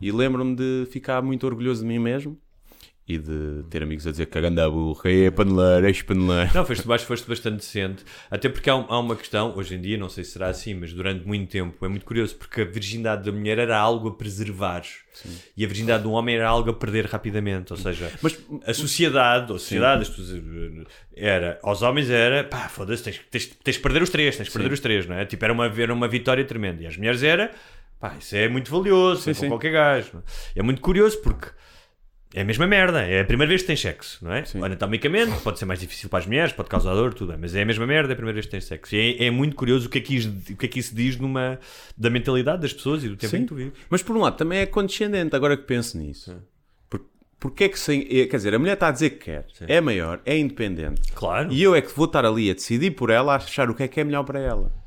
E 0.00 0.10
lembro-me 0.10 0.56
de 0.56 0.86
ficar 0.90 1.20
muito 1.20 1.44
orgulhoso 1.46 1.82
de 1.82 1.86
mim 1.86 1.98
mesmo 1.98 2.38
e 3.06 3.18
de 3.18 3.64
ter 3.68 3.82
amigos 3.82 4.06
a 4.06 4.12
dizer 4.12 4.26
que 4.26 4.38
a 4.38 4.40
ganda 4.40 4.70
burra 4.70 5.10
é 5.10 5.30
paneleiro, 5.30 5.88
é 5.88 6.02
paneleiro. 6.04 6.50
Não, 6.54 6.64
foste, 6.64 6.86
baixo, 6.86 7.04
foste 7.04 7.28
bastante 7.28 7.56
decente. 7.56 8.04
Até 8.30 8.48
porque 8.48 8.70
há, 8.70 8.74
há 8.74 8.98
uma 9.00 9.16
questão, 9.16 9.56
hoje 9.56 9.74
em 9.74 9.80
dia, 9.80 9.98
não 9.98 10.08
sei 10.08 10.22
se 10.22 10.30
será 10.30 10.46
assim, 10.48 10.72
mas 10.74 10.92
durante 10.92 11.26
muito 11.26 11.50
tempo 11.50 11.84
é 11.84 11.88
muito 11.88 12.06
curioso 12.06 12.36
porque 12.36 12.60
a 12.60 12.64
virgindade 12.64 13.24
da 13.24 13.32
mulher 13.36 13.58
era 13.58 13.76
algo 13.76 14.08
a 14.08 14.14
preservar 14.14 14.82
e 15.56 15.64
a 15.64 15.68
virgindade 15.68 16.04
do 16.04 16.12
homem 16.12 16.36
era 16.36 16.48
algo 16.48 16.70
a 16.70 16.72
perder 16.72 17.06
rapidamente. 17.06 17.72
Ou 17.72 17.76
seja, 17.76 18.10
Mas- 18.22 18.38
a 18.64 18.72
sociedade, 18.72 19.44
a 19.52 19.58
sociedade, 19.58 20.10
era, 21.16 21.58
aos 21.62 21.82
homens 21.82 22.08
era 22.08 22.44
pá, 22.44 22.68
foda-se, 22.68 23.02
tens, 23.02 23.20
tens, 23.30 23.46
tens 23.46 23.74
de 23.76 23.82
perder 23.82 24.02
os 24.02 24.10
três, 24.10 24.36
tens 24.36 24.46
de 24.46 24.52
perder 24.52 24.72
os 24.72 24.80
três, 24.80 25.06
não 25.06 25.16
é? 25.16 25.24
Tipo, 25.26 25.44
era 25.44 25.52
uma, 25.52 25.66
era 25.66 25.92
uma 25.92 26.08
vitória 26.08 26.44
tremenda. 26.44 26.82
E 26.82 26.86
às 26.86 26.96
mulheres 26.96 27.22
era 27.22 27.50
pá, 28.00 28.16
isso 28.18 28.34
é 28.36 28.48
muito 28.48 28.70
valioso, 28.70 29.28
é 29.28 29.34
Sim, 29.34 29.40
com 29.40 29.44
sim. 29.46 29.48
qualquer 29.48 29.72
gajo. 29.72 30.22
é? 30.54 30.60
É 30.60 30.62
muito 30.62 30.80
curioso 30.80 31.18
porque. 31.20 31.48
É 32.34 32.40
a 32.40 32.44
mesma 32.44 32.66
merda, 32.66 33.02
é 33.02 33.20
a 33.20 33.24
primeira 33.24 33.48
vez 33.48 33.60
que 33.60 33.66
tens 33.66 33.80
sexo, 33.80 34.18
não 34.22 34.32
é? 34.32 34.42
Anatomicamente, 34.62 35.38
pode 35.42 35.58
ser 35.58 35.66
mais 35.66 35.80
difícil 35.80 36.08
para 36.08 36.20
as 36.20 36.26
mulheres, 36.26 36.52
pode 36.52 36.68
causar 36.68 36.94
dor, 36.94 37.12
tudo, 37.12 37.32
bem, 37.32 37.38
mas 37.40 37.54
é 37.54 37.62
a 37.62 37.64
mesma 37.66 37.86
merda, 37.86 38.12
é 38.12 38.14
a 38.14 38.16
primeira 38.16 38.34
vez 38.34 38.46
que 38.46 38.52
tens 38.52 38.64
sexo. 38.64 38.96
E 38.96 39.18
é, 39.18 39.26
é 39.26 39.30
muito 39.30 39.54
curioso 39.54 39.86
o 39.86 39.90
que, 39.90 39.98
é 39.98 40.00
que 40.00 40.16
isso, 40.16 40.34
o 40.50 40.56
que 40.56 40.66
é 40.66 40.68
que 40.68 40.78
isso 40.78 40.94
diz 40.94 41.16
numa, 41.18 41.58
da 41.96 42.08
mentalidade 42.08 42.62
das 42.62 42.72
pessoas 42.72 43.04
e 43.04 43.08
do 43.08 43.16
tempo 43.16 43.36
em 43.36 43.40
que 43.40 43.46
tu 43.46 43.54
vives. 43.54 43.72
Mas 43.90 44.02
por 44.02 44.16
um 44.16 44.20
lado 44.20 44.36
também 44.36 44.60
é 44.60 44.66
condescendente, 44.66 45.36
agora 45.36 45.56
que 45.56 45.64
penso 45.64 45.98
nisso. 45.98 46.34
Por, 46.88 47.04
porque 47.38 47.64
é 47.64 47.68
que 47.68 47.78
sem. 47.78 48.00
é, 48.02 48.26
Quer 48.26 48.36
dizer, 48.36 48.54
a 48.54 48.58
mulher 48.58 48.74
está 48.74 48.88
a 48.88 48.92
dizer 48.92 49.10
que 49.10 49.26
quer, 49.26 49.46
é 49.68 49.80
maior, 49.80 50.20
é 50.24 50.38
independente. 50.38 51.12
Claro. 51.12 51.52
E 51.52 51.62
eu 51.62 51.74
é 51.74 51.82
que 51.82 51.94
vou 51.94 52.06
estar 52.06 52.24
ali 52.24 52.50
a 52.50 52.54
decidir 52.54 52.92
por 52.92 53.10
ela, 53.10 53.34
a 53.34 53.36
achar 53.36 53.68
o 53.68 53.74
que 53.74 53.82
é 53.82 53.88
que 53.88 54.00
é 54.00 54.04
melhor 54.04 54.24
para 54.24 54.40
ela. 54.40 54.81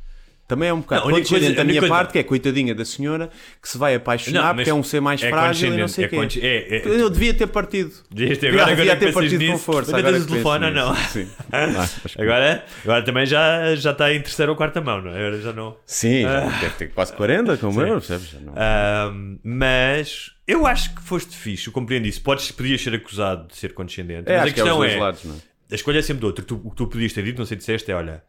Também 0.47 0.69
é 0.69 0.73
um 0.73 0.79
bocado 0.79 1.05
Não, 1.05 1.11
condescendente 1.11 1.45
coisa- 1.47 1.55
da 1.57 1.63
minha 1.63 1.79
coisa- 1.81 1.95
parte, 1.95 2.11
que 2.13 2.19
é 2.19 2.23
coitadinha 2.23 2.75
da 2.75 2.85
senhora, 2.85 3.31
que 3.59 3.67
se 3.67 3.79
vai 3.79 3.95
apaixonar 3.95 4.49
Não, 4.49 4.55
porque 4.55 4.69
é 4.69 4.73
um 4.75 4.83
ser 4.83 4.99
mais 5.01 5.23
é 5.23 5.29
frágil 5.29 5.73
e 5.73 5.77
não 5.77 5.87
sei 5.87 6.05
o 6.05 6.09
quê. 6.09 6.15
é 6.15 6.19
condes- 6.19 6.43
é- 6.43 6.77
é- 6.77 6.81
Eu 6.85 7.09
devia 7.09 7.33
ter 7.33 7.47
partido. 7.47 7.91
Devias 8.11 8.37
ter- 8.37 8.47
Devia- 8.47 8.61
agora- 8.61 8.75
devia 8.75 8.91
agora 8.93 9.07
ter 9.07 9.13
partido 9.13 9.43
com 9.45 9.51
nisso, 9.53 9.63
força. 9.63 9.89
ainda 9.95 10.07
agora 10.07 10.13
tens 10.21 10.25
o 10.25 10.27
telefone 10.29 10.65
ou 10.65 10.71
não? 10.71 10.95
Sim. 10.95 11.27
Ah, 11.51 11.89
Agora, 12.19 12.65
agora 12.83 13.03
também 13.03 13.25
já, 13.25 13.73
já 13.75 13.89
está 13.91 14.13
em 14.13 14.21
terceira 14.21 14.51
ou 14.51 14.55
quarta 14.55 14.79
mão, 14.81 15.01
não 15.01 15.11
é? 15.11 15.17
Agora 15.17 15.41
já 15.41 15.51
não. 15.51 15.77
Sim, 15.83 16.21
já 16.21 16.41
deve 16.41 16.75
ter 16.75 16.87
quase 16.91 17.13
40, 17.13 17.57
como 17.57 17.81
eu, 17.81 17.93
percebes? 17.99 18.33
Não- 18.39 18.53
Ahm, 18.55 19.39
mas 19.43 20.31
eu 20.47 20.67
acho 20.67 20.93
que 20.93 21.01
foste 21.01 21.35
fixe, 21.35 21.65
eu 21.67 21.73
compreendo 21.73 22.05
isso. 22.05 22.21
Podes, 22.21 22.51
podias 22.51 22.81
ser 22.83 22.93
acusado 22.93 23.47
de 23.47 23.55
ser 23.57 23.73
condescendente. 23.73 24.29
É, 24.29 24.37
mas 24.37 24.41
a 24.41 24.43
que 24.53 24.59
é 24.59 24.63
questão 24.63 24.83
é, 24.83 24.95
lados, 24.97 25.23
não 25.25 25.33
é? 25.33 25.37
a 25.71 25.75
escolha 25.75 25.97
é 25.97 26.01
sempre 26.03 26.21
do 26.21 26.27
outro. 26.27 26.45
Tu- 26.45 26.61
o 26.63 26.69
que 26.69 26.75
tu 26.75 26.85
podias 26.87 27.11
ter 27.13 27.23
dito, 27.23 27.39
não 27.39 27.45
sei 27.47 27.55
se 27.57 27.59
disseste, 27.61 27.91
é 27.91 27.95
olha. 27.95 28.21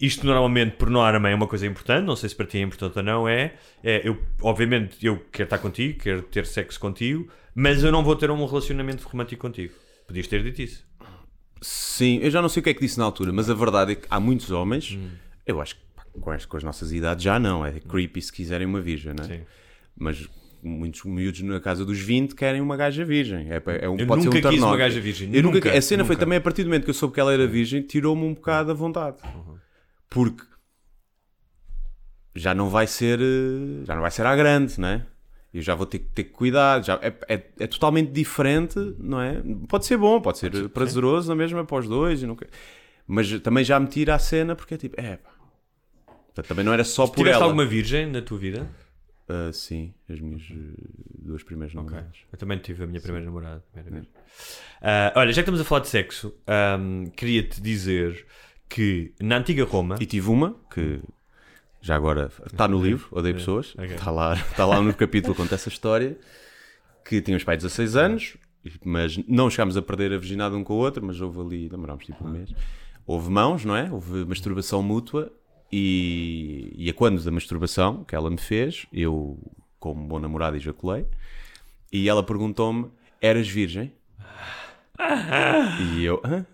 Isto 0.00 0.26
normalmente, 0.26 0.72
por 0.76 0.90
norma, 0.90 1.28
é 1.30 1.34
uma 1.34 1.46
coisa 1.46 1.66
importante. 1.66 2.04
Não 2.04 2.16
sei 2.16 2.28
se 2.28 2.34
para 2.34 2.46
ti 2.46 2.58
é 2.58 2.62
importante 2.62 2.96
ou 2.98 3.02
não. 3.02 3.28
É, 3.28 3.54
é 3.82 4.06
eu, 4.06 4.20
obviamente, 4.42 4.96
eu 5.04 5.24
quero 5.30 5.44
estar 5.44 5.58
contigo, 5.58 5.98
quero 6.00 6.22
ter 6.22 6.46
sexo 6.46 6.80
contigo, 6.80 7.28
mas 7.54 7.84
eu 7.84 7.92
não 7.92 8.02
vou 8.02 8.16
ter 8.16 8.30
um 8.30 8.44
relacionamento 8.44 9.06
romântico 9.06 9.40
contigo. 9.42 9.72
Podias 10.06 10.26
ter 10.26 10.42
dito 10.42 10.60
isso. 10.60 10.84
Sim, 11.62 12.18
eu 12.22 12.30
já 12.30 12.42
não 12.42 12.48
sei 12.48 12.60
o 12.60 12.64
que 12.64 12.70
é 12.70 12.74
que 12.74 12.80
disse 12.80 12.98
na 12.98 13.04
altura, 13.04 13.32
mas 13.32 13.48
a 13.48 13.54
verdade 13.54 13.92
é 13.92 13.94
que 13.94 14.06
há 14.10 14.18
muitos 14.20 14.50
homens, 14.50 14.92
Hum. 14.98 15.10
eu 15.46 15.60
acho 15.60 15.76
que 15.76 15.82
com 16.20 16.30
as, 16.30 16.44
com 16.44 16.56
as 16.56 16.62
nossas 16.62 16.92
idades 16.92 17.24
já 17.24 17.38
não, 17.38 17.64
é 17.64 17.80
creepy 17.80 18.20
se 18.20 18.32
quiserem 18.32 18.66
uma 18.66 18.80
virgem, 18.80 19.14
não 19.16 19.24
é? 19.24 19.28
Sim. 19.28 19.40
Mas 19.96 20.28
muitos 20.62 21.04
miúdos 21.04 21.40
na 21.42 21.60
casa 21.60 21.84
dos 21.84 21.98
20 21.98 22.34
querem 22.34 22.60
uma 22.60 22.76
gaja 22.76 23.04
virgem. 23.04 23.48
É, 23.50 23.62
é 23.82 23.88
um, 23.88 23.96
Eu 23.96 24.06
pode 24.06 24.22
ser 24.22 24.30
nunca 24.30 24.48
um 24.48 24.50
quis 24.50 24.62
uma 24.62 24.76
gaja 24.76 25.00
virgem, 25.00 25.28
Eu 25.32 25.42
nunca, 25.42 25.54
nunca, 25.56 25.78
a 25.78 25.80
cena 25.80 26.04
foi 26.04 26.14
nunca. 26.16 26.24
também 26.26 26.38
a 26.38 26.40
partir 26.40 26.62
do 26.64 26.66
momento 26.66 26.84
que 26.84 26.90
eu 26.90 26.94
soube 26.94 27.14
que 27.14 27.20
ela 27.20 27.32
era 27.32 27.46
virgem, 27.46 27.82
tirou-me 27.82 28.24
um 28.24 28.34
bocado 28.34 28.70
a 28.70 28.74
vontade. 28.74 29.16
Uhum. 29.24 29.53
Porque 30.14 30.44
já 32.36 32.54
não 32.54 32.70
vai 32.70 32.86
ser 32.86 33.20
eh, 33.20 33.84
já 33.84 33.94
não 33.94 34.02
vai 34.02 34.10
ser 34.10 34.24
à 34.24 34.34
grande, 34.36 34.80
não 34.80 34.88
é? 34.88 35.06
Eu 35.52 35.60
já 35.62 35.74
vou 35.74 35.86
ter 35.86 35.98
que 35.98 36.06
ter 36.06 36.24
que 36.24 36.30
cuidar, 36.30 36.82
já 36.82 36.94
é, 37.02 37.08
é, 37.28 37.42
é 37.60 37.66
totalmente 37.66 38.10
diferente, 38.10 38.78
não 38.98 39.20
é? 39.20 39.42
Pode 39.68 39.86
ser 39.86 39.96
bom, 39.96 40.20
pode 40.20 40.38
ser 40.38 40.68
prazeroso 40.70 41.28
na 41.28 41.34
mesma 41.34 41.64
para 41.64 41.78
os 41.78 41.88
dois, 41.88 42.22
nunca... 42.22 42.48
mas 43.06 43.40
também 43.40 43.64
já 43.64 43.78
me 43.78 43.86
tira 43.86 44.14
a 44.14 44.18
cena 44.18 44.56
porque 44.56 44.74
é 44.74 44.76
tipo, 44.76 45.00
é 45.00 45.16
pá. 45.16 45.30
Portanto, 46.26 46.46
também 46.48 46.64
não 46.64 46.72
era 46.72 46.82
só 46.82 47.06
por 47.06 47.16
Tiveste 47.18 47.36
ela. 47.36 47.44
alguma 47.44 47.64
virgem 47.64 48.06
na 48.06 48.20
tua 48.20 48.38
vida? 48.38 48.68
Ah, 49.28 49.50
sim, 49.52 49.94
as 50.08 50.20
minhas 50.20 50.42
eh, 50.50 50.54
duas 51.18 51.42
primeiras 51.42 51.74
namoradas. 51.74 52.18
Eu 52.32 52.38
também 52.38 52.58
tive 52.58 52.82
a 52.84 52.86
minha 52.86 53.00
primeira 53.00 53.24
namorada. 53.24 53.64
primeira 53.72 54.00
vez. 54.00 54.08
Ah, 54.82 55.12
olha, 55.16 55.28
já 55.32 55.34
que 55.36 55.40
estamos 55.42 55.60
a 55.60 55.64
falar 55.64 55.80
de 55.82 55.88
sexo, 55.88 56.34
ahm, 56.46 57.06
queria-te 57.16 57.60
dizer 57.60 58.26
que 58.74 59.12
na 59.20 59.36
antiga 59.36 59.64
Roma. 59.64 59.96
E 60.00 60.04
tive 60.04 60.28
uma 60.28 60.56
que 60.68 60.98
já 61.80 61.94
agora 61.94 62.28
está 62.44 62.66
no 62.66 62.82
livro, 62.82 63.06
Odeio 63.12 63.36
Pessoas, 63.36 63.72
está 63.78 64.10
lá, 64.10 64.34
está 64.34 64.66
lá 64.66 64.82
no 64.82 64.92
capítulo 64.92 65.32
conta 65.32 65.54
essa 65.54 65.68
história, 65.68 66.18
que 67.04 67.22
tinha 67.22 67.36
os 67.36 67.44
pais 67.44 67.58
de 67.58 67.66
16 67.66 67.94
anos, 67.94 68.36
mas 68.84 69.16
não 69.28 69.48
chegámos 69.48 69.76
a 69.76 69.82
perder 69.82 70.12
a 70.12 70.18
virgindade 70.18 70.56
um 70.56 70.64
com 70.64 70.74
o 70.74 70.78
outro, 70.78 71.06
mas 71.06 71.20
houve 71.20 71.40
ali, 71.40 71.68
demorámos 71.68 72.04
tipo 72.04 72.26
um 72.26 72.30
mês. 72.30 72.52
Houve 73.06 73.30
mãos, 73.30 73.64
não 73.64 73.76
é? 73.76 73.88
Houve 73.92 74.24
masturbação 74.24 74.82
mútua 74.82 75.32
e, 75.70 76.72
e 76.76 76.90
a 76.90 76.94
quando 76.94 77.22
da 77.22 77.30
masturbação 77.30 78.02
que 78.02 78.16
ela 78.16 78.28
me 78.28 78.38
fez, 78.38 78.86
eu, 78.92 79.38
como 79.78 80.04
bom 80.04 80.18
namorado, 80.18 80.56
ejaculei, 80.56 81.06
e 81.92 82.08
ela 82.08 82.24
perguntou-me, 82.24 82.90
eras 83.20 83.46
virgem? 83.46 83.92
E 85.92 86.04
eu, 86.04 86.20
hã? 86.24 86.44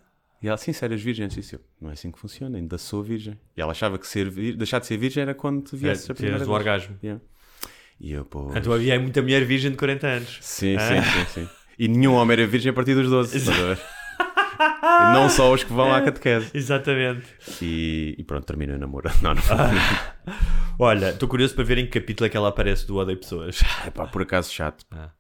E 0.43 0.49
ela, 0.49 0.57
sim, 0.57 0.73
se 0.73 0.83
eras 0.85 1.03
virgem, 1.03 1.25
eu 1.25 1.29
disse, 1.29 1.55
eu, 1.55 1.61
não 1.81 1.91
é 1.91 1.93
assim 1.93 2.11
que 2.11 2.19
funciona, 2.19 2.57
ainda 2.57 2.79
sou 2.79 3.03
virgem. 3.03 3.39
E 3.57 3.61
ela 3.61 3.73
achava 3.73 3.99
que 3.99 4.07
ser 4.07 4.31
deixar 4.57 4.79
de 4.79 4.87
ser 4.87 4.97
virgem 4.97 5.23
era 5.23 5.35
quando 5.35 5.63
te 5.63 5.77
viesse 5.77 6.11
É, 6.11 6.13
a 6.13 6.15
primeira 6.15 6.39
vez. 6.39 6.49
o 6.49 6.53
orgasmo. 6.53 6.97
Yeah. 7.03 7.23
E 8.01 8.13
eu, 8.13 8.25
pô... 8.25 8.51
Então 8.57 8.73
havia 8.73 8.99
muita 8.99 9.21
mulher 9.21 9.45
virgem 9.45 9.71
de 9.71 9.77
40 9.77 10.07
anos. 10.07 10.39
Sim, 10.41 10.77
Ah. 10.77 10.81
sim, 11.03 11.03
sim, 11.03 11.27
sim. 11.45 11.49
E 11.79 11.87
nenhum 11.89 12.15
homem 12.15 12.33
era 12.39 12.47
virgem 12.47 12.71
a 12.71 12.73
partir 12.73 12.95
dos 12.95 13.11
12, 13.11 13.37
estás 13.37 13.59
a 13.59 13.63
ver? 13.75 13.79
E 14.61 15.13
não 15.15 15.31
só 15.31 15.51
os 15.53 15.65
que 15.65 15.73
vão 15.73 15.91
à 15.93 16.03
catequese. 16.03 16.51
Exatamente. 16.53 17.27
E, 17.63 18.15
e 18.19 18.25
pronto, 18.25 18.45
termina 18.45 18.75
o 18.75 18.79
namoro. 18.79 19.11
Não, 19.23 19.35
não. 19.35 19.43
Olha, 20.79 21.11
estou 21.11 21.27
curioso 21.29 21.55
para 21.55 21.65
ver 21.65 21.79
em 21.79 21.87
que 21.87 21.99
capítulo 21.99 22.27
é 22.27 22.29
que 22.29 22.37
ela 22.37 22.49
aparece 22.49 22.87
do 22.87 22.97
Odeio 22.97 23.19
Pessoas. 23.19 23.61
É 23.87 23.91
pá, 23.91 24.07
por 24.07 24.21
acaso 24.23 24.53
chato. 24.53 24.85
Ah. 24.91 25.11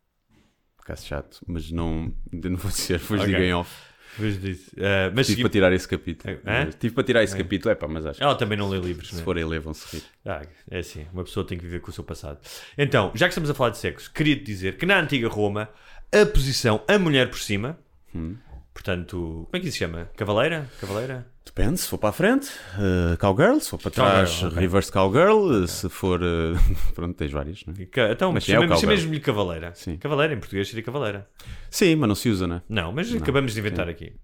Por 0.77 0.83
acaso 0.85 1.07
chato. 1.07 1.41
Mas 1.47 1.71
não, 1.71 2.13
não 2.33 2.57
vou 2.57 2.71
dizer, 2.71 2.99
depois 2.99 3.23
Ok. 3.23 3.35
digam 3.35 3.61
off. 3.61 3.71
Mas 4.19 4.41
disse. 4.41 4.71
ah, 4.79 5.11
mas 5.15 5.27
Tive 5.27 5.37
segui- 5.37 5.43
para 5.43 5.51
tirar 5.51 5.73
esse 5.73 5.89
capítulo. 5.89 6.35
Hã? 6.47 6.65
Mas 6.67 6.75
Tive 6.75 6.95
para 6.95 7.05
tirar 7.05 7.23
esse 7.23 7.37
capítulo, 7.37 7.71
é 7.73 7.75
pá, 7.75 7.87
mas 7.89 8.05
acho 8.07 8.19
que 8.19 8.25
Ela 8.25 8.35
também 8.35 8.57
não 8.59 8.69
lê 8.69 8.79
livros, 8.79 9.09
se 9.11 9.17
né? 9.17 9.23
forem 9.23 9.45
ler 9.45 9.61
vão-se 9.61 9.97
rir. 9.97 10.03
Ah, 10.27 10.43
é 10.71 10.79
assim, 10.79 11.07
uma 11.13 11.25
pessoa 11.25 11.47
tem 11.47 11.57
que 11.59 11.65
viver 11.65 11.81
com 11.81 11.91
o 11.91 11.93
seu 11.95 12.05
passado. 12.05 12.39
Então, 12.77 13.13
já 13.15 13.27
que 13.27 13.33
estamos 13.33 13.49
a 13.51 13.55
falar 13.55 13.71
de 13.71 13.79
sexo, 13.79 14.11
queria-te 14.13 14.43
dizer 14.43 14.77
que 14.77 14.85
na 14.87 14.99
antiga 15.01 15.29
Roma, 15.29 15.69
a 16.13 16.27
posição 16.27 16.83
a 16.89 16.99
mulher 16.99 17.29
por 17.31 17.39
cima, 17.39 17.79
Hum. 18.15 18.37
portanto, 18.75 19.17
como 19.17 19.49
é 19.53 19.61
que 19.61 19.67
isso 19.69 19.75
se 19.75 19.85
chama? 19.85 20.11
Cavaleira? 20.17 20.69
Cavaleira? 20.81 21.27
Depende, 21.53 21.79
se 21.81 21.89
for 21.89 21.99
para 21.99 22.11
a 22.11 22.13
frente, 22.13 22.49
uh, 22.79 23.17
cowgirl, 23.19 23.59
se 23.59 23.71
for 23.71 23.79
para 23.79 23.91
Cowgirl, 23.91 24.15
trás, 24.15 24.43
ok. 24.45 24.59
reverse 24.59 24.93
cowgirl, 24.93 25.67
se 25.67 25.89
for. 25.89 26.21
uh, 26.23 26.57
pronto, 26.95 27.15
tens 27.17 27.33
várias, 27.33 27.65
não 27.67 27.75
é? 27.75 28.13
Então, 28.13 28.33
Mas 28.33 28.45
sim, 28.45 28.53
é 28.53 28.55
chamemos- 28.55 28.75
cowgirl. 28.77 28.97
chamemos-lhe 28.97 29.21
cavaleira. 29.21 29.73
Sim. 29.75 29.97
Cavaleira, 29.97 30.33
em 30.35 30.39
português 30.39 30.69
seria 30.69 30.85
cavaleira. 30.85 31.29
Sim, 31.69 31.97
mas 31.97 32.09
não 32.09 32.15
se 32.15 32.29
usa, 32.31 32.47
não 32.47 32.57
é? 32.57 32.63
Não, 32.69 32.93
mas 32.93 33.13
acabamos 33.15 33.53
de 33.53 33.59
inventar 33.59 33.89
aqui. 33.89 34.15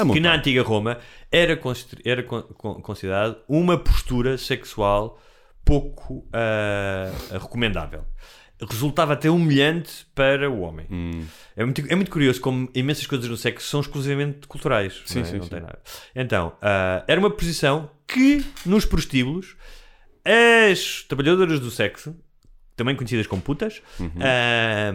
A 0.00 0.04
Que 0.12 0.20
na 0.20 0.34
antiga 0.36 0.62
Roma 0.62 0.98
era, 1.30 1.58
era 2.04 2.22
con- 2.22 2.42
con- 2.42 2.80
considerado 2.80 3.38
uma 3.48 3.76
postura 3.76 4.38
sexual 4.38 5.20
pouco 5.64 6.26
ah, 6.32 7.10
recomendável. 7.32 8.04
Resultava 8.68 9.14
até 9.14 9.30
humilhante 9.30 10.06
para 10.14 10.50
o 10.50 10.60
homem. 10.60 10.86
Hum. 10.90 11.24
É, 11.56 11.64
muito, 11.64 11.82
é 11.88 11.94
muito 11.94 12.10
curioso 12.10 12.40
como 12.40 12.68
imensas 12.74 13.06
coisas 13.06 13.28
no 13.28 13.36
sexo 13.36 13.66
são 13.68 13.80
exclusivamente 13.80 14.46
culturais. 14.46 15.00
Sim, 15.06 15.20
não, 15.20 15.22
é? 15.22 15.24
sim, 15.30 15.36
Não 15.38 15.42
sim. 15.44 15.48
tem 15.50 15.60
nada. 15.60 15.78
Então, 16.14 16.52
ah, 16.60 17.02
era 17.08 17.18
uma 17.18 17.30
posição 17.30 17.90
que 18.06 18.44
nos 18.66 18.84
prostíbulos 18.84 19.56
as 20.24 21.02
trabalhadoras 21.08 21.58
do 21.60 21.70
sexo, 21.70 22.14
também 22.76 22.94
conhecidas 22.94 23.26
como 23.26 23.40
putas, 23.40 23.80
Uhum. 23.98 24.10
ah, 24.20 24.92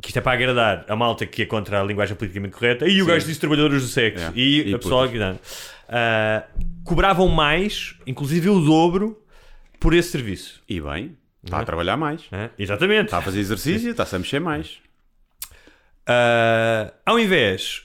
que 0.00 0.08
isto 0.08 0.18
é 0.18 0.22
para 0.22 0.32
agradar 0.32 0.86
a 0.88 0.96
malta 0.96 1.26
que 1.26 1.42
é 1.42 1.46
contra 1.46 1.80
a 1.80 1.84
linguagem 1.84 2.16
politicamente 2.16 2.54
correta, 2.54 2.88
e 2.88 3.02
o 3.02 3.06
gajo 3.06 3.26
disse 3.26 3.38
trabalhadoras 3.40 3.82
do 3.82 3.88
sexo, 3.88 4.18
Yeah. 4.20 4.38
e, 4.40 4.70
E 4.70 4.74
a 4.74 4.78
pessoa 4.78 5.06
que 5.08 5.18
não. 5.18 5.38
Ah, 5.88 6.44
cobravam 6.84 7.28
mais, 7.28 7.94
inclusive 8.06 8.48
o 8.48 8.60
dobro, 8.60 9.22
por 9.78 9.92
esse 9.92 10.10
serviço. 10.10 10.62
E 10.68 10.80
bem, 10.80 11.16
está 11.44 11.56
Uhum. 11.56 11.62
a 11.62 11.66
trabalhar 11.66 11.96
mais. 11.96 12.22
Ah, 12.32 12.50
exatamente. 12.58 13.06
Está 13.06 13.18
a 13.18 13.22
fazer 13.22 13.40
exercício, 13.40 13.90
está-se 13.90 14.14
a 14.16 14.18
mexer 14.18 14.40
mais. 14.40 14.78
Ah, 16.06 16.92
ao 17.06 17.18
invés, 17.18 17.82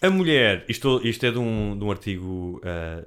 a 0.00 0.10
mulher, 0.10 0.64
isto, 0.68 1.00
isto 1.04 1.24
é 1.26 1.30
de 1.30 1.38
um, 1.38 1.76
de 1.78 1.84
um 1.84 1.90
artigo 1.90 2.60
ah, 2.64 3.02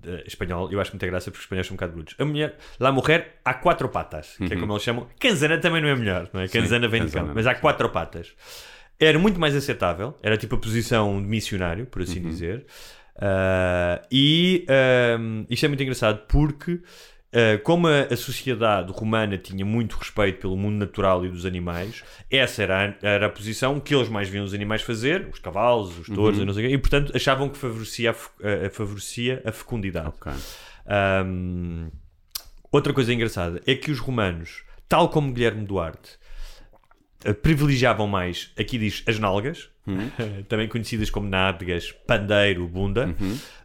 de- 0.00 0.22
espanhol, 0.26 0.70
eu 0.72 0.80
acho 0.80 0.92
muita 0.92 1.06
graça 1.06 1.30
porque 1.30 1.38
os 1.40 1.44
espanhóis 1.44 1.66
são 1.66 1.74
um 1.74 1.76
bocado 1.76 1.92
brutos. 1.92 2.14
A 2.18 2.24
mulher, 2.24 2.56
la 2.80 2.92
mujer 2.92 3.34
há 3.44 3.54
quatro 3.54 3.88
patas, 3.88 4.36
que 4.36 4.52
é 4.52 4.56
como 4.56 4.72
eles 4.72 4.82
chamam. 4.82 5.08
Canzana 5.18 5.58
também 5.58 5.82
não 5.82 5.88
é 5.88 5.96
melhor, 5.96 6.28
não 6.32 6.40
é? 6.40 6.48
Canzana 6.48 6.88
vem 6.88 7.00
de 7.00 7.06
canzana, 7.08 7.26
cão, 7.26 7.34
mas 7.34 7.46
há 7.46 7.54
quatro 7.54 7.88
patas. 7.90 8.32
Era 9.00 9.18
muito 9.18 9.38
mais 9.38 9.54
aceitável, 9.54 10.16
era 10.22 10.36
tipo 10.36 10.56
a 10.56 10.58
posição 10.58 11.20
de 11.20 11.28
missionário, 11.28 11.86
por 11.86 12.02
assim 12.02 12.20
dizer. 12.20 12.66
Ah, 13.20 14.00
e 14.10 14.64
isto 15.50 15.64
é 15.64 15.68
muito 15.68 15.82
engraçado 15.82 16.22
porque 16.28 16.80
Uh, 17.30 17.62
como 17.62 17.86
a, 17.88 18.04
a 18.10 18.16
sociedade 18.16 18.90
romana 18.90 19.36
tinha 19.36 19.62
muito 19.64 19.96
respeito 19.98 20.40
pelo 20.40 20.56
mundo 20.56 20.76
natural 20.78 21.26
e 21.26 21.28
dos 21.28 21.44
animais, 21.44 22.02
essa 22.30 22.62
era 22.62 22.96
a, 23.02 23.06
era 23.06 23.26
a 23.26 23.28
posição 23.28 23.78
que 23.78 23.94
eles 23.94 24.08
mais 24.08 24.30
viam 24.30 24.44
os 24.44 24.54
animais 24.54 24.80
fazer, 24.80 25.28
os 25.30 25.38
cavalos, 25.38 25.98
os 25.98 26.06
touros, 26.08 26.38
Uhum. 26.38 26.60
e, 26.60 26.72
e 26.72 26.78
portanto 26.78 27.12
achavam 27.14 27.50
que 27.50 27.58
favorecia 27.58 28.12
a, 28.12 28.66
a- 28.66 28.70
favorecia 28.70 29.42
a 29.44 29.52
fecundidade. 29.52 30.08
Ok. 30.08 30.32
Um, 31.26 31.90
outra 32.72 32.92
coisa 32.94 33.12
engraçada 33.12 33.60
é 33.66 33.74
que 33.74 33.90
os 33.90 33.98
romanos, 33.98 34.62
tal 34.88 35.10
como 35.10 35.30
Guilherme 35.32 35.66
Duarte, 35.66 36.18
eh, 37.24 37.32
privilegiavam 37.34 38.06
mais, 38.06 38.52
aqui 38.58 38.78
diz, 38.78 39.02
as 39.06 39.18
nalgas, 39.18 39.68
também 40.48 40.68
conhecidas 40.68 41.10
como 41.10 41.28
nádegas, 41.28 41.92
pandeiro, 42.06 42.66
bunda, 42.66 43.14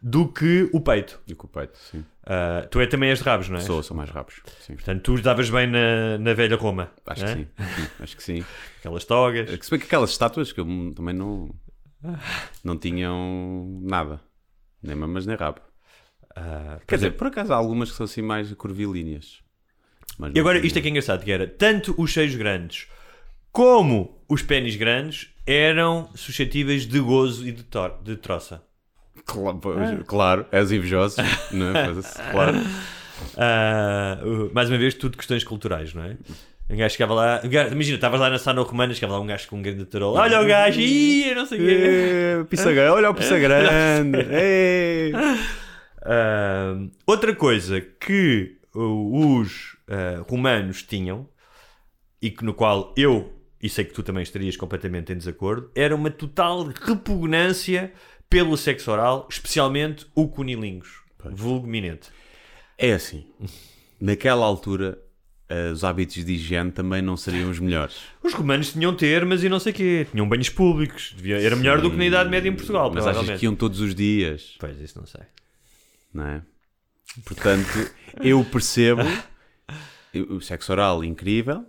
do 0.01 0.27
que 0.27 0.69
o 0.73 0.81
peito. 0.81 1.19
E 1.27 1.33
com 1.35 1.47
o 1.47 1.49
peito, 1.49 1.77
sim. 1.77 2.03
Ah, 2.25 2.65
tu 2.69 2.79
é 2.79 2.87
também 2.87 3.09
és 3.09 3.19
de 3.19 3.25
rabos, 3.25 3.49
não 3.49 3.57
é? 3.57 3.61
Sou, 3.61 3.83
sou 3.83 3.95
mais 3.95 4.09
rápido. 4.09 4.41
Sim. 4.61 4.75
Portanto, 4.75 5.01
tu 5.01 5.21
davas 5.21 5.49
bem 5.49 5.67
na, 5.67 6.17
na 6.17 6.33
velha 6.33 6.55
Roma. 6.55 6.91
Acho 7.05 7.25
é? 7.25 7.27
que 7.27 7.33
sim. 7.33 7.47
Sim, 7.75 7.89
Acho 7.99 8.17
que 8.17 8.23
sim. 8.23 8.45
Aquelas 8.79 9.05
togas. 9.05 9.49
Se 9.61 9.69
bem 9.69 9.79
que 9.79 9.85
aquelas 9.85 10.11
estátuas 10.11 10.51
que 10.51 10.59
eu 10.59 10.65
também 10.95 11.13
não. 11.13 11.53
não 12.63 12.77
tinham 12.77 13.81
nada. 13.83 14.21
Nem 14.81 14.95
mamas 14.95 15.25
nem 15.25 15.35
rabo. 15.35 15.61
Ah, 16.35 16.79
Quer 16.87 16.95
dizer, 16.95 17.11
por 17.11 17.27
acaso 17.27 17.53
há 17.53 17.55
algumas 17.55 17.91
que 17.91 17.97
são 17.97 18.05
assim 18.05 18.21
mais 18.21 18.51
curvilíneas. 18.53 19.41
E 20.33 20.39
agora, 20.39 20.59
isto 20.59 20.77
é 20.77 20.81
que 20.81 20.87
é 20.87 20.91
engraçado, 20.91 21.23
que 21.23 21.31
era 21.31 21.47
tanto 21.47 21.95
os 21.97 22.13
seios 22.13 22.35
grandes 22.35 22.87
como 23.51 24.23
os 24.27 24.41
pênis 24.41 24.75
grandes 24.75 25.29
eram 25.45 26.09
suscetíveis 26.15 26.85
de 26.87 26.99
gozo 26.99 27.47
e 27.47 27.51
de, 27.51 27.63
de 28.03 28.17
troça. 28.17 28.63
Claro, 29.25 29.57
pois, 29.59 30.03
claro, 30.05 30.45
és 30.51 30.71
invejoso. 30.71 31.17
não 31.51 31.69
é? 31.69 32.31
Claro. 32.31 32.57
Ah, 33.37 34.19
uh, 34.23 34.51
mais 34.53 34.69
uma 34.69 34.77
vez, 34.77 34.95
tudo 34.95 35.17
questões 35.17 35.43
culturais, 35.43 35.93
não 35.93 36.03
é? 36.03 36.17
Um 36.69 36.75
gajo 36.75 36.93
chegava 36.93 37.13
lá, 37.13 37.41
um 37.43 37.47
gajo- 37.49 37.71
imagina, 37.71 37.95
estavas 37.95 38.19
lá 38.19 38.29
na 38.29 38.37
sala 38.39 38.61
romana, 38.63 38.93
chegava 38.93 39.13
lá 39.13 39.19
um 39.19 39.25
gajo 39.25 39.47
com 39.47 39.57
um 39.57 39.61
grande 39.61 39.85
tarola, 39.85 40.19
olha 40.19 40.41
o 40.41 40.45
gajo, 40.45 40.81
ih, 40.81 41.33
não 41.33 41.45
sei 41.45 41.57
o 41.59 41.61
quê. 41.61 41.77
É, 42.41 42.43
pizza 42.45 42.73
grande, 42.73 42.89
olha 42.91 43.09
o 43.11 43.13
pizza 43.13 43.37
grande. 43.39 44.17
Ah, 46.01 46.75
outra 47.05 47.33
coisa 47.35 47.79
que 47.79 48.57
uh, 48.75 49.37
os 49.39 49.77
ah, 49.87 50.23
romanos 50.29 50.83
tinham 50.83 51.29
e 52.21 52.29
que 52.29 52.43
no 52.43 52.53
qual 52.53 52.93
eu 52.97 53.31
e 53.61 53.69
sei 53.69 53.85
que 53.85 53.93
tu 53.93 54.03
também 54.03 54.23
estarias 54.23 54.57
completamente 54.57 55.13
em 55.13 55.17
desacordo 55.17 55.71
era 55.73 55.95
uma 55.95 56.09
total 56.09 56.63
repugnância 56.65 57.93
pelo 58.33 58.57
sexo 58.57 58.89
oral, 58.91 59.27
especialmente 59.29 60.07
o 60.15 60.27
cunilingus, 60.27 60.89
vulgo 61.31 61.67
minete. 61.67 62.09
É 62.77 62.93
assim, 62.93 63.27
naquela 64.01 64.43
altura, 64.43 64.97
os 65.71 65.83
hábitos 65.83 66.25
de 66.25 66.33
higiene 66.33 66.71
também 66.71 66.99
não 66.99 67.15
seriam 67.15 67.51
os 67.51 67.59
melhores. 67.59 67.95
Os 68.23 68.33
romanos 68.33 68.73
tinham 68.73 68.95
termas 68.95 69.43
e 69.43 69.49
não 69.49 69.59
sei 69.59 69.71
o 69.71 69.75
quê, 69.75 70.07
tinham 70.11 70.27
banhos 70.27 70.49
públicos, 70.49 71.13
devia- 71.15 71.39
era 71.39 71.55
melhor 71.55 71.79
do 71.79 71.91
que 71.91 71.95
na 71.97 72.05
Idade 72.07 72.27
Média 72.31 72.49
em 72.49 72.55
Portugal, 72.55 72.91
Mas 72.91 73.05
achas 73.05 73.39
que 73.39 73.45
iam 73.45 73.55
todos 73.55 73.79
os 73.79 73.93
dias, 73.93 74.55
Pois, 74.59 74.79
isso 74.81 74.97
não 74.97 75.05
sei. 75.05 75.21
não 76.11 76.25
é? 76.27 76.41
Portanto, 77.25 77.67
eu 78.23 78.43
percebo 78.45 79.01
o 80.29 80.41
sexo 80.41 80.71
oral 80.71 81.03
incrível, 81.03 81.63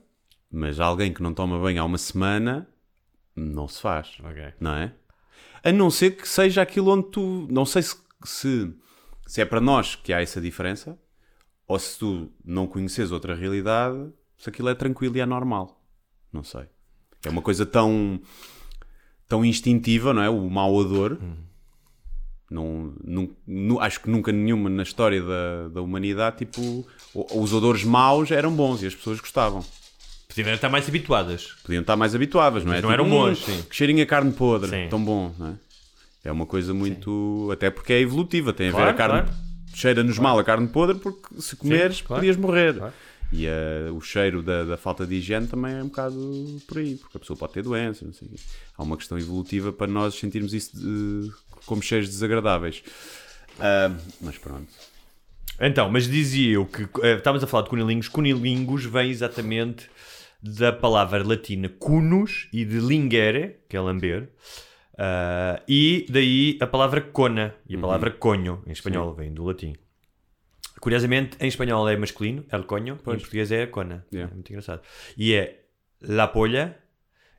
mas 0.51 0.81
alguém 0.81 1.13
que 1.13 1.23
não 1.23 1.35
toma 1.35 1.59
banho 1.61 1.83
há 1.83 1.85
uma 1.85 1.99
semana 1.99 2.67
não 3.37 3.69
se 3.69 3.83
faz, 3.83 4.17
Ok. 4.25 4.43
não 4.59 4.75
é? 4.75 4.93
A 5.65 5.73
não 5.73 5.91
ser 5.91 6.13
que 6.17 6.29
seja 6.29 6.61
aquilo 6.63 6.91
onde 6.93 7.09
tu. 7.11 7.49
Não 7.51 7.65
sei 7.65 7.83
se, 7.83 7.97
se, 8.25 8.73
se 9.27 9.41
é 9.41 9.45
para 9.45 9.61
nós 9.61 9.97
que 9.97 10.13
há 10.13 10.21
essa 10.21 10.41
diferença, 10.41 10.99
ou 11.67 11.79
se 11.79 11.99
tu 11.99 12.31
não 12.45 12.67
conheces 12.67 13.11
outra 13.11 13.35
realidade, 13.35 14.13
se 14.37 14.49
aquilo 14.51 14.69
é 14.69 14.75
tranquilo 14.75 15.17
e 15.17 15.21
é 15.21 15.27
normal. 15.27 15.81
Não 16.33 16.45
sei. 16.45 16.65
É 17.25 17.31
uma 17.31 17.41
coisa 17.41 17.65
tão, 17.65 18.21
tão 19.27 19.43
instintiva, 19.45 20.13
não 20.13 20.23
é? 20.23 20.29
O 20.29 20.51
mau 20.51 20.75
odor. 20.75 21.19
Não, 22.51 22.95
nu- 23.03 23.81
acho 23.81 24.01
que 24.01 24.11
nunca 24.11 24.31
nenhuma 24.31 24.69
na 24.69 24.83
história 24.83 25.21
da, 25.23 25.69
da 25.69 25.81
humanidade, 25.83 26.39
tipo, 26.45 26.87
os 27.15 27.53
odores 27.53 27.83
maus 27.85 28.31
eram 28.31 28.55
bons 28.55 28.83
e 28.83 28.87
as 28.87 28.95
pessoas 28.95 29.19
gostavam. 29.19 29.65
Podiam 30.35 30.55
estar 30.55 30.69
mais 30.69 30.89
habituadas. 30.89 31.53
Podiam 31.63 31.81
estar 31.81 31.97
mais 31.97 32.15
habituadas, 32.15 32.65
não 32.65 32.73
é? 32.73 32.77
Mas 32.77 32.83
não 32.85 32.93
eram 32.93 33.05
Tipo, 33.05 33.17
bons, 33.17 33.41
"Hum, 33.41 33.53
sim. 33.53 33.63
Que 33.69 33.77
cheirinho 33.77 34.03
a 34.03 34.07
carne 34.07 34.33
podre, 34.33 34.71
Sim. 34.71 34.87
tão 34.91 35.03
bom, 35.05 35.35
não 35.39 35.49
é? 35.49 35.55
É 36.25 36.33
uma 36.33 36.47
coisa 36.47 36.73
muito. 36.75 37.49
Até 37.53 37.71
porque 37.71 37.93
é 37.93 38.01
evolutiva, 38.01 38.53
tem 38.53 38.69
a 38.69 38.71
ver 38.71 38.77
Claro, 38.77 38.91
a 38.91 38.95
carne. 38.95 39.23
claro. 39.23 39.37
Cheira-nos 39.75 40.19
mal 40.19 40.39
a 40.39 40.45
carne 40.45 40.67
podre 40.69 40.99
porque 40.99 41.41
se 41.41 41.55
comeres 41.57 42.01
claro. 42.01 42.21
podias 42.21 42.37
morrer. 42.37 42.75
Claro. 42.75 42.93
E 43.33 43.47
eh, 43.47 43.91
o 43.93 44.01
cheiro 44.01 44.43
da, 44.43 44.63
da 44.65 44.77
falta 44.77 45.05
de 45.07 45.17
higiene 45.17 45.47
também 45.49 45.75
é 45.75 45.83
um 45.83 45.89
bocado 45.89 46.61
por 46.69 46.79
aí, 46.79 46.95
porque 46.97 47.17
a 47.17 47.21
pessoa 47.21 47.37
pode 47.37 47.53
ter 47.55 47.63
doença, 47.63 48.05
não 48.05 48.13
sei 48.13 48.29
o 48.29 48.31
quê. 48.31 48.37
Há 48.79 48.83
uma 48.83 48.97
questão 48.97 49.19
evolutiva 49.19 49.73
para 49.73 49.89
nós 49.89 50.15
sentirmos 50.15 50.55
isso 50.55 50.77
de- 50.77 51.31
como 51.67 51.83
cheiros 51.83 52.09
desagradáveis. 52.09 52.83
Ah, 53.59 53.91
mas 54.21 54.39
pronto. 54.39 54.69
Então, 55.61 55.89
mas 55.91 56.09
dizia 56.09 56.53
eu 56.55 56.67
que 56.67 56.83
eh, 57.03 57.17
estávamos 57.17 57.43
a 57.43 57.47
falar 57.47 57.65
de 57.65 57.71
cunilingus. 57.71 58.09
Cunilingus 58.09 58.85
vem 58.85 59.11
exatamente 59.11 59.89
da 60.45 60.73
palavra 60.73 61.27
latina 61.27 61.71
cunus 61.71 62.49
e 62.53 62.67
de 62.67 62.79
lingere, 62.79 63.61
que 63.67 63.77
é 63.77 63.81
lamber, 63.81 64.29
ah, 64.99 65.63
e 65.67 66.07
daí 66.11 66.59
a 66.61 66.67
palavra 66.67 67.01
cona 67.01 67.55
e 67.67 67.77
a 67.77 67.81
palavra 67.81 68.11
conho, 68.11 68.63
em 68.67 68.73
espanhol, 68.73 69.15
vem 69.15 69.33
do 69.33 69.45
latim. 69.45 69.75
Curiosamente, 70.81 71.39
em 71.41 71.49
espanhol 71.49 71.89
é 71.89 71.97
masculino, 71.97 72.45
el 72.53 72.67
coño, 72.67 72.99
e 73.07 73.11
em 73.11 73.19
português 73.19 73.51
é 73.51 73.63
a 73.63 73.67
cona. 73.69 74.07
Yeah. 74.13 74.31
É 74.31 74.35
muito 74.35 74.51
engraçado. 74.51 74.83
E 75.17 75.33
é 75.33 75.65
la 76.03 76.29
polla 76.29 76.77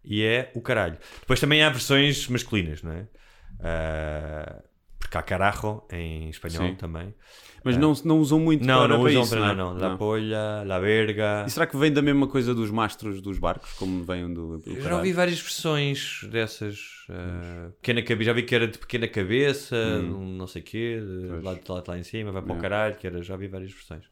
e 0.04 0.24
é 0.24 0.52
o 0.56 0.62
caralho. 0.62 0.98
Depois 1.20 1.40
também 1.40 1.62
há 1.62 1.70
versões 1.70 2.28
masculinas, 2.28 2.82
não 2.82 2.92
é? 2.92 3.08
Ah, 3.60 4.64
porque 4.98 5.16
há 5.16 5.22
carajo 5.22 5.84
em 5.92 6.30
espanhol 6.30 6.70
Sim. 6.70 6.76
também. 6.76 7.14
Mas 7.66 7.78
não, 7.78 7.94
não 8.06 8.20
usam 8.20 8.40
muito 8.40 8.64
Não, 8.64 8.78
para, 8.78 8.88
não 8.88 9.00
para 9.02 9.10
usam 9.10 9.22
isso, 9.24 9.32
para 9.32 9.40
não, 9.40 9.50
é? 9.50 9.56
não, 9.56 9.74
não. 9.74 9.90
La 9.90 9.98
polla, 9.98 10.64
la 10.64 10.80
verga. 10.80 11.46
E 11.48 11.50
será 11.50 11.66
que 11.66 11.76
vem 11.76 11.92
da 11.92 12.02
mesma 12.02 12.28
coisa 12.28 12.54
dos 12.54 12.70
mastros 12.70 13.20
dos 13.22 13.40
barcos, 13.40 13.72
como 13.74 14.04
vem 14.04 14.32
do, 14.32 14.60
do 14.60 14.70
Eu 14.70 14.82
já 14.84 14.96
ouvi 14.98 15.12
várias 15.12 15.40
versões 15.40 16.22
dessas. 16.32 16.78
Uh, 17.10 17.72
pequena 17.74 18.02
cabeça, 18.02 18.24
já 18.26 18.34
vi 18.34 18.44
que 18.44 18.56
era 18.56 18.68
de 18.68 18.78
pequena 18.78 19.08
cabeça, 19.08 19.76
um 19.76 20.36
não 20.36 20.48
sei 20.48 20.62
o 20.62 20.66
quê, 20.66 21.00
de 21.00 21.44
lá, 21.44 21.54
de 21.54 21.62
lá, 21.70 21.82
de 21.82 21.90
lá 21.90 21.98
em 21.98 22.04
cima, 22.04 22.32
vai 22.32 22.42
para 22.42 22.54
o 22.54 22.60
caralho, 22.60 22.96
que 22.96 23.08
era, 23.08 23.22
já 23.22 23.36
vi 23.36 23.48
várias 23.48 23.72
versões. 23.72 24.04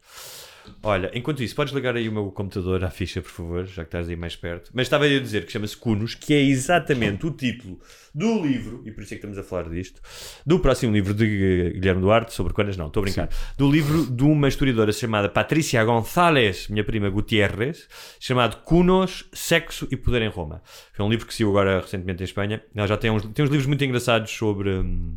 Olha, 0.82 1.10
enquanto 1.14 1.42
isso, 1.42 1.54
podes 1.54 1.74
ligar 1.74 1.96
aí 1.96 2.08
o 2.08 2.12
meu 2.12 2.30
computador 2.30 2.82
à 2.84 2.90
ficha, 2.90 3.20
por 3.20 3.30
favor, 3.30 3.66
já 3.66 3.82
que 3.82 3.88
estás 3.88 4.08
aí 4.08 4.16
mais 4.16 4.36
perto. 4.36 4.70
Mas 4.72 4.86
estava 4.86 5.04
a 5.04 5.08
dizer 5.08 5.44
que 5.44 5.52
chama-se 5.52 5.76
Cunos, 5.76 6.14
que 6.14 6.32
é 6.32 6.40
exatamente 6.40 7.26
o 7.26 7.30
título 7.30 7.78
do 8.14 8.42
livro, 8.42 8.82
e 8.84 8.90
por 8.90 9.02
isso 9.02 9.12
é 9.12 9.16
que 9.16 9.26
estamos 9.26 9.38
a 9.38 9.42
falar 9.42 9.68
disto, 9.68 10.00
do 10.46 10.58
próximo 10.60 10.92
livro 10.92 11.12
de 11.12 11.72
Guilherme 11.74 12.00
Duarte, 12.00 12.32
sobre 12.32 12.52
quantas 12.52 12.76
não, 12.76 12.86
estou 12.86 13.00
a 13.00 13.04
brincar, 13.04 13.28
do 13.58 13.70
livro 13.70 14.06
de 14.06 14.22
uma 14.22 14.48
historiadora 14.48 14.92
chamada 14.92 15.28
Patrícia 15.28 15.82
González, 15.84 16.68
minha 16.68 16.84
prima 16.84 17.10
Gutierrez, 17.10 17.88
chamado 18.20 18.58
Cunos, 18.64 19.28
Sexo 19.32 19.88
e 19.90 19.96
Poder 19.96 20.22
em 20.22 20.28
Roma. 20.28 20.62
Foi 20.92 21.04
um 21.04 21.10
livro 21.10 21.26
que 21.26 21.34
saiu 21.34 21.50
agora 21.50 21.80
recentemente 21.80 22.22
em 22.22 22.24
Espanha. 22.24 22.62
Ela 22.84 22.88
já 22.88 22.96
tem 22.98 23.10
uns, 23.10 23.22
tem 23.22 23.44
uns 23.44 23.50
livros 23.50 23.66
muito 23.66 23.82
engraçados 23.82 24.30
sobre. 24.30 24.70
hum, 24.70 25.16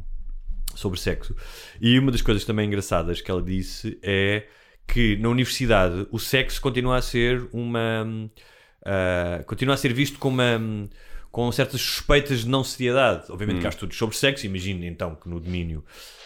sobre 0.74 1.00
sexo. 1.00 1.36
E 1.82 1.98
uma 1.98 2.12
das 2.12 2.22
coisas 2.22 2.46
também 2.46 2.68
engraçadas 2.68 3.20
que 3.20 3.30
ela 3.30 3.42
disse 3.42 3.98
é 4.02 4.46
que 4.88 5.18
na 5.18 5.28
universidade 5.28 6.08
o 6.12 6.20
sexo 6.20 6.62
continua 6.62 6.98
a 6.98 7.02
ser 7.02 7.48
uma. 7.52 8.04
hum, 8.06 8.30
ah, 8.86 9.44
continua 9.46 9.76
a 9.76 9.78
ser 9.78 9.94
visto 9.94 10.18
com 10.18 10.30
uma. 10.30 10.58
hum, 10.58 10.88
com 11.30 11.52
certas 11.52 11.82
suspeitas 11.82 12.42
de 12.42 12.48
não 12.48 12.64
seriedade. 12.64 13.30
Obviamente 13.30 13.60
que 13.60 13.68
há 13.68 13.70
estudos 13.70 13.98
sobre 13.98 14.16
sexo, 14.16 14.46
imagino 14.46 14.86
então 14.86 15.14
que 15.14 15.28
no 15.28 15.40
domínio 15.40 15.84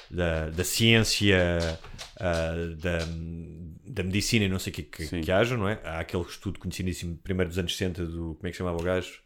da, 0.10 0.50
da 0.50 0.64
ciência, 0.64 1.80
ah, 2.20 2.54
da, 2.78 3.00
da 3.86 4.04
medicina 4.04 4.46
e 4.46 4.50
não 4.50 4.60
sei 4.60 4.72
o 4.72 4.76
que, 4.76 4.84
que, 4.84 5.22
que 5.22 5.32
haja, 5.32 5.58
não 5.58 5.68
é? 5.68 5.80
Há 5.84 6.00
aquele 6.02 6.24
estudo 6.24 6.60
conhecidíssimo 6.60 7.18
primeiro 7.24 7.50
dos 7.50 7.58
anos 7.58 7.76
60 7.76 8.06
do. 8.06 8.36
como 8.36 8.48
é 8.48 8.52
que 8.52 8.58
chamava 8.58 8.78
o 8.78 8.84
gajo? 8.84 9.22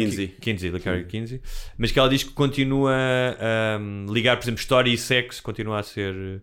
Kinsey. 0.00 0.28
Kinsey, 0.40 0.70
relatório 0.70 1.06
Kinsey. 1.06 1.42
Mas 1.76 1.90
que 1.90 1.98
ela 1.98 2.08
diz 2.08 2.22
que 2.22 2.30
continua 2.30 2.94
a 2.94 3.78
um, 3.78 4.06
ligar, 4.12 4.36
por 4.36 4.44
exemplo, 4.44 4.60
história 4.60 4.90
e 4.90 4.98
sexo, 4.98 5.42
continua 5.42 5.80
a 5.80 5.82
ser 5.82 6.42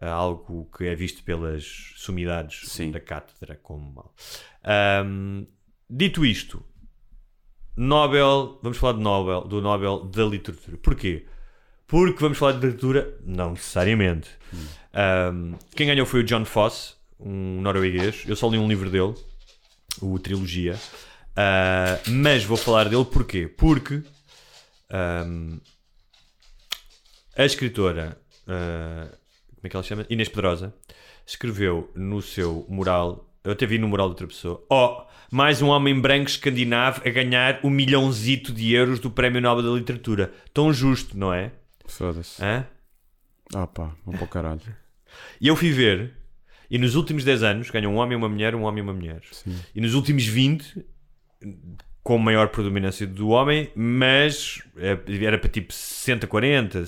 uh, 0.00 0.06
algo 0.06 0.68
que 0.76 0.84
é 0.84 0.94
visto 0.94 1.22
pelas 1.22 1.92
sumidades 1.96 2.68
Sim. 2.68 2.90
da 2.90 3.00
cátedra 3.00 3.58
como 3.62 3.92
mal. 3.92 4.14
Um, 5.04 5.46
dito 5.88 6.24
isto, 6.24 6.64
Nobel, 7.76 8.58
vamos 8.62 8.78
falar 8.78 8.94
de 8.94 9.00
Nobel, 9.00 9.42
do 9.42 9.60
Nobel 9.60 10.04
da 10.04 10.24
literatura. 10.24 10.76
Porquê? 10.78 11.26
Porque 11.86 12.20
vamos 12.20 12.38
falar 12.38 12.52
de 12.52 12.66
literatura? 12.66 13.18
Não 13.24 13.50
necessariamente. 13.50 14.30
Um, 15.32 15.54
quem 15.74 15.86
ganhou 15.86 16.06
foi 16.06 16.20
o 16.20 16.24
John 16.24 16.44
Fosse, 16.44 16.94
um 17.18 17.60
norueguês. 17.60 18.24
Eu 18.26 18.36
só 18.36 18.48
li 18.48 18.58
um 18.58 18.68
livro 18.68 18.88
dele, 18.88 19.14
o 20.00 20.18
Trilogia. 20.18 20.78
Uh, 21.34 22.10
mas 22.10 22.44
vou 22.44 22.56
falar 22.56 22.88
dele 22.88 23.04
porquê? 23.04 23.48
Porque 23.48 24.02
um, 25.26 25.58
a 27.36 27.44
escritora, 27.44 28.16
uh, 28.42 29.08
como 29.56 29.64
é 29.64 29.68
que 29.68 29.76
ela 29.76 29.82
chama? 29.82 30.06
Inês 30.08 30.28
Pedrosa, 30.28 30.72
escreveu 31.26 31.90
no 31.94 32.22
seu 32.22 32.64
mural, 32.68 33.28
eu 33.42 33.52
até 33.52 33.66
vi 33.66 33.78
no 33.78 33.88
mural 33.88 34.06
de 34.08 34.12
outra 34.12 34.26
pessoa, 34.28 34.64
oh, 34.70 35.02
mais 35.30 35.60
um 35.60 35.68
homem 35.68 36.00
branco 36.00 36.30
escandinavo 36.30 37.02
a 37.04 37.10
ganhar 37.10 37.58
um 37.64 37.70
milhãozito 37.70 38.52
de 38.52 38.72
euros 38.72 39.00
do 39.00 39.10
Prémio 39.10 39.40
Nobel 39.40 39.64
da 39.64 39.76
Literatura. 39.76 40.32
Tão 40.52 40.72
justo, 40.72 41.18
não 41.18 41.34
é? 41.34 41.50
Foda-se. 41.86 42.42
Ah 43.52 43.66
pá, 43.66 43.92
vou 44.04 44.14
para 44.14 44.24
o 44.24 44.28
caralho. 44.28 44.60
E 45.40 45.48
eu 45.48 45.56
fui 45.56 45.72
ver, 45.72 46.12
e 46.70 46.78
nos 46.78 46.94
últimos 46.94 47.24
10 47.24 47.42
anos 47.42 47.70
ganham 47.70 47.92
um 47.92 47.96
homem 47.96 48.12
e 48.12 48.16
uma 48.16 48.28
mulher, 48.28 48.54
um 48.54 48.62
homem 48.62 48.78
e 48.78 48.82
uma 48.82 48.94
mulher. 48.94 49.22
E 49.74 49.80
nos 49.80 49.94
últimos 49.94 50.24
20, 50.24 50.84
com 52.02 52.18
maior 52.18 52.48
predominância 52.48 53.06
do 53.06 53.28
homem, 53.28 53.70
mas 53.74 54.62
é, 54.76 54.98
era 55.24 55.38
para 55.38 55.48
tipo 55.48 55.72
60, 55.72 56.26
40. 56.26 56.84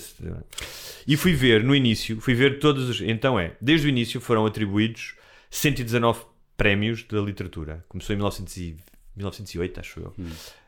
E 1.07 1.17
fui 1.17 1.33
ver 1.33 1.63
no 1.63 1.75
início, 1.75 2.19
fui 2.21 2.33
ver 2.35 2.59
todos 2.59 2.87
os. 2.89 3.01
Então 3.01 3.39
é, 3.39 3.53
desde 3.59 3.87
o 3.87 3.89
início 3.89 4.21
foram 4.21 4.45
atribuídos 4.45 5.15
119 5.49 6.21
prémios 6.55 7.03
da 7.03 7.19
literatura. 7.19 7.83
Começou 7.89 8.13
em 8.13 8.17
1900 8.17 8.57
e- 8.57 8.77
1908, 9.15 9.79
acho 9.79 9.99
eu. 9.99 10.13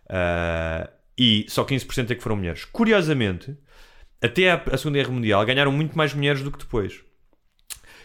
Ah, 0.08 0.90
e 1.18 1.46
só 1.48 1.64
15% 1.64 2.12
é 2.12 2.16
que 2.16 2.24
foram 2.24 2.36
mulheres. 2.38 2.66
Curiosamente, 2.66 3.56
até 4.22 4.52
à, 4.52 4.56
à 4.72 4.78
Segunda 4.78 4.98
Guerra 4.98 5.12
Mundial 5.12 5.46
ganharam 5.46 5.72
muito 5.72 5.96
mais 5.98 6.14
mulheres 6.14 6.42
do 6.42 6.52
que 6.52 6.58
depois. 6.58 7.02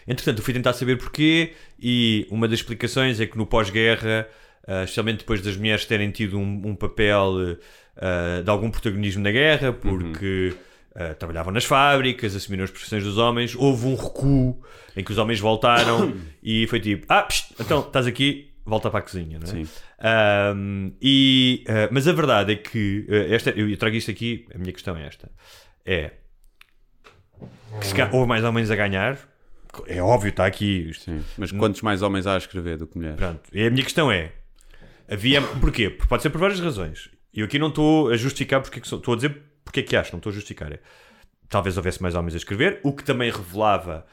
Entretanto, 0.07 0.37
eu 0.39 0.43
fui 0.43 0.53
tentar 0.53 0.73
saber 0.73 0.97
porquê, 0.97 1.53
e 1.79 2.27
uma 2.29 2.47
das 2.47 2.59
explicações 2.59 3.19
é 3.19 3.25
que 3.25 3.37
no 3.37 3.45
pós-guerra, 3.47 4.27
ah, 4.67 4.83
especialmente 4.83 5.19
depois 5.19 5.41
das 5.41 5.57
mulheres 5.57 5.85
terem 5.85 6.11
tido 6.11 6.37
um, 6.37 6.61
um 6.65 6.75
papel 6.75 7.57
ah, 7.97 8.41
de 8.43 8.49
algum 8.49 8.69
protagonismo 8.69 9.23
na 9.23 9.31
guerra, 9.31 9.71
porque 9.73 10.55
ah, 10.97 11.13
trabalhavam 11.13 11.51
nas 11.51 11.65
fábricas, 11.65 12.33
assumiram 12.35 12.63
as 12.63 12.71
profissões 12.71 13.03
dos 13.03 13.17
homens, 13.17 13.53
houve 13.53 13.85
um 13.85 13.95
recuo 13.95 14.63
em 14.95 15.03
que 15.03 15.11
os 15.11 15.17
homens 15.17 15.41
voltaram 15.41 16.13
e 16.41 16.65
foi 16.67 16.79
tipo: 16.79 17.05
ah, 17.09 17.23
psst, 17.23 17.53
então 17.59 17.81
estás 17.81 18.07
aqui, 18.07 18.53
volta 18.65 18.89
para 18.89 18.99
a 18.99 19.01
cozinha, 19.01 19.37
não 19.37 19.45
é? 19.45 19.51
Sim. 19.51 19.67
Ahm, 19.99 20.91
e, 21.01 21.65
ah, 21.67 21.89
mas 21.91 22.07
a 22.07 22.13
verdade 22.13 22.53
é 22.53 22.55
que 22.55 23.05
ah, 23.09 23.33
esta, 23.33 23.49
eu 23.49 23.75
trago 23.75 23.93
isto 23.97 24.09
aqui, 24.09 24.45
a 24.55 24.57
minha 24.57 24.71
questão 24.71 24.95
é 24.95 25.05
esta: 25.05 25.29
é 25.85 26.11
que 27.77 27.87
se 27.87 27.93
calhar 27.93 28.15
houve 28.15 28.29
mais 28.29 28.45
homens 28.45 28.71
a 28.71 28.75
ganhar, 28.77 29.19
é 29.87 30.01
óbvio, 30.01 30.29
está 30.29 30.45
aqui. 30.45 30.91
Sim. 30.97 31.21
Mas 31.37 31.51
quantos 31.51 31.81
mais 31.81 32.01
homens 32.01 32.25
há 32.25 32.35
a 32.35 32.37
escrever 32.37 32.77
do 32.77 32.87
que 32.87 32.97
mulheres? 32.97 33.17
Pronto. 33.17 33.41
E 33.51 33.67
a 33.67 33.69
minha 33.69 33.83
questão 33.83 34.09
é: 34.09 34.31
havia. 35.09 35.41
Porquê? 35.41 35.89
Porque 35.89 36.07
pode 36.09 36.23
ser 36.23 36.29
por 36.29 36.39
várias 36.39 36.59
razões. 36.59 37.09
E 37.33 37.39
eu 37.41 37.45
aqui 37.45 37.59
não 37.59 37.67
estou 37.69 38.09
a 38.09 38.17
justificar 38.17 38.61
porque 38.61 38.79
é 38.79 38.81
que 38.81 38.87
sou- 38.87 38.99
estou 38.99 39.13
a 39.13 39.15
dizer 39.17 39.41
porque 39.63 39.79
é 39.79 39.83
que 39.83 39.95
acho, 39.95 40.11
não 40.13 40.19
estou 40.19 40.29
a 40.31 40.33
justificar. 40.33 40.71
É, 40.71 40.79
talvez 41.49 41.75
houvesse 41.77 42.01
mais 42.01 42.15
homens 42.15 42.33
a 42.33 42.37
escrever, 42.37 42.79
o 42.83 42.93
que 42.93 43.03
também 43.03 43.29
revelava 43.31 44.05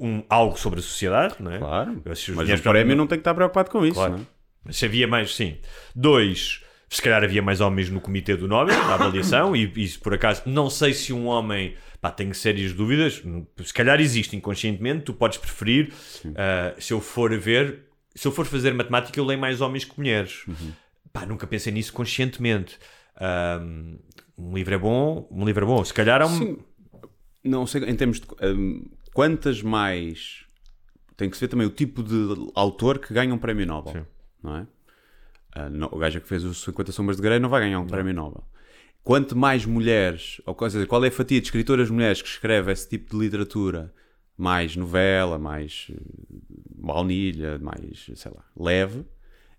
um, 0.00 0.22
algo 0.28 0.58
sobre 0.58 0.80
a 0.80 0.82
sociedade, 0.82 1.36
não 1.40 1.50
é? 1.52 1.58
Claro. 1.58 2.02
Mas 2.04 2.28
o 2.28 2.62
prémio 2.62 2.96
não 2.96 3.06
tem 3.06 3.18
que 3.18 3.20
estar 3.20 3.34
preocupado 3.34 3.70
com 3.70 3.84
isso, 3.84 3.94
Claro. 3.94 4.12
não 4.14 4.18
é? 4.20 4.26
Mas 4.64 4.76
se 4.76 4.84
havia 4.86 5.06
mais, 5.06 5.34
sim. 5.34 5.58
Dois, 5.94 6.62
se 6.88 7.02
calhar 7.02 7.22
havia 7.22 7.42
mais 7.42 7.60
homens 7.60 7.90
no 7.90 8.00
comitê 8.00 8.36
do 8.36 8.48
Nobel, 8.48 8.76
na 8.76 8.94
avaliação, 8.94 9.54
e 9.54 9.70
isso 9.76 10.00
por 10.00 10.14
acaso, 10.14 10.42
não 10.46 10.70
sei 10.70 10.94
se 10.94 11.12
um 11.12 11.26
homem, 11.26 11.74
pá, 12.00 12.10
tenho 12.10 12.34
sérias 12.34 12.72
dúvidas, 12.72 13.22
se 13.64 13.74
calhar 13.74 14.00
existe 14.00 14.34
inconscientemente, 14.36 15.02
tu 15.04 15.12
podes 15.12 15.38
preferir, 15.38 15.92
ah, 16.34 16.74
se 16.78 16.92
eu 16.92 17.00
for 17.00 17.32
a 17.32 17.36
ver, 17.36 17.80
se 18.14 18.26
eu 18.26 18.32
for 18.32 18.46
fazer 18.46 18.72
matemática, 18.74 19.18
eu 19.18 19.24
leio 19.24 19.40
mais 19.40 19.60
homens 19.60 19.84
que 19.84 19.96
mulheres. 19.98 20.44
Pá, 21.12 21.24
nunca 21.26 21.46
pensei 21.46 21.72
nisso 21.72 21.92
conscientemente. 21.92 22.78
Ah, 23.16 23.60
um 24.36 24.54
livro 24.54 24.74
é 24.74 24.78
bom, 24.78 25.28
um 25.30 25.44
livro 25.44 25.64
é 25.64 25.66
bom. 25.66 25.84
Se 25.84 25.94
calhar 25.94 26.20
é 26.20 26.24
um. 26.24 26.28
Sim. 26.38 26.58
Não 27.42 27.66
sei, 27.66 27.84
em 27.84 27.94
termos 27.94 28.20
de 28.20 28.26
hum, 28.42 28.84
quantas 29.12 29.62
mais. 29.62 30.44
Tem 31.16 31.30
que 31.30 31.36
se 31.36 31.40
ver 31.42 31.48
também 31.48 31.66
o 31.66 31.70
tipo 31.70 32.02
de 32.02 32.50
autor 32.54 32.98
que 32.98 33.14
ganha 33.14 33.32
um 33.32 33.38
prémio 33.38 33.66
Nobel. 33.66 33.92
Sim. 33.92 34.06
Não 34.42 34.56
é? 34.56 34.66
Ah, 35.52 35.70
não- 35.70 35.88
o 35.92 35.98
gajo 35.98 36.20
que 36.20 36.26
fez 36.26 36.42
os 36.42 36.62
50 36.62 36.90
Sombras 36.90 37.16
de 37.16 37.22
Grey 37.22 37.38
não 37.38 37.48
vai 37.48 37.60
ganhar 37.60 37.78
um 37.78 37.86
prémio 37.86 38.12
Nobel. 38.12 38.44
Quanto 39.04 39.36
mais 39.36 39.64
mulheres, 39.66 40.40
ou 40.46 40.54
quer 40.54 40.66
dizer, 40.66 40.86
qual 40.86 41.04
é 41.04 41.08
a 41.08 41.12
fatia 41.12 41.40
de 41.40 41.46
escritoras 41.46 41.90
mulheres 41.90 42.22
que 42.22 42.28
escreve 42.28 42.72
esse 42.72 42.88
tipo 42.88 43.10
de 43.10 43.18
literatura, 43.22 43.94
mais 44.36 44.76
novela, 44.76 45.38
mais 45.38 45.88
eh, 45.90 45.96
baunilha, 46.76 47.58
mais, 47.58 48.10
sei 48.14 48.32
lá, 48.34 48.44
leve, 48.58 49.04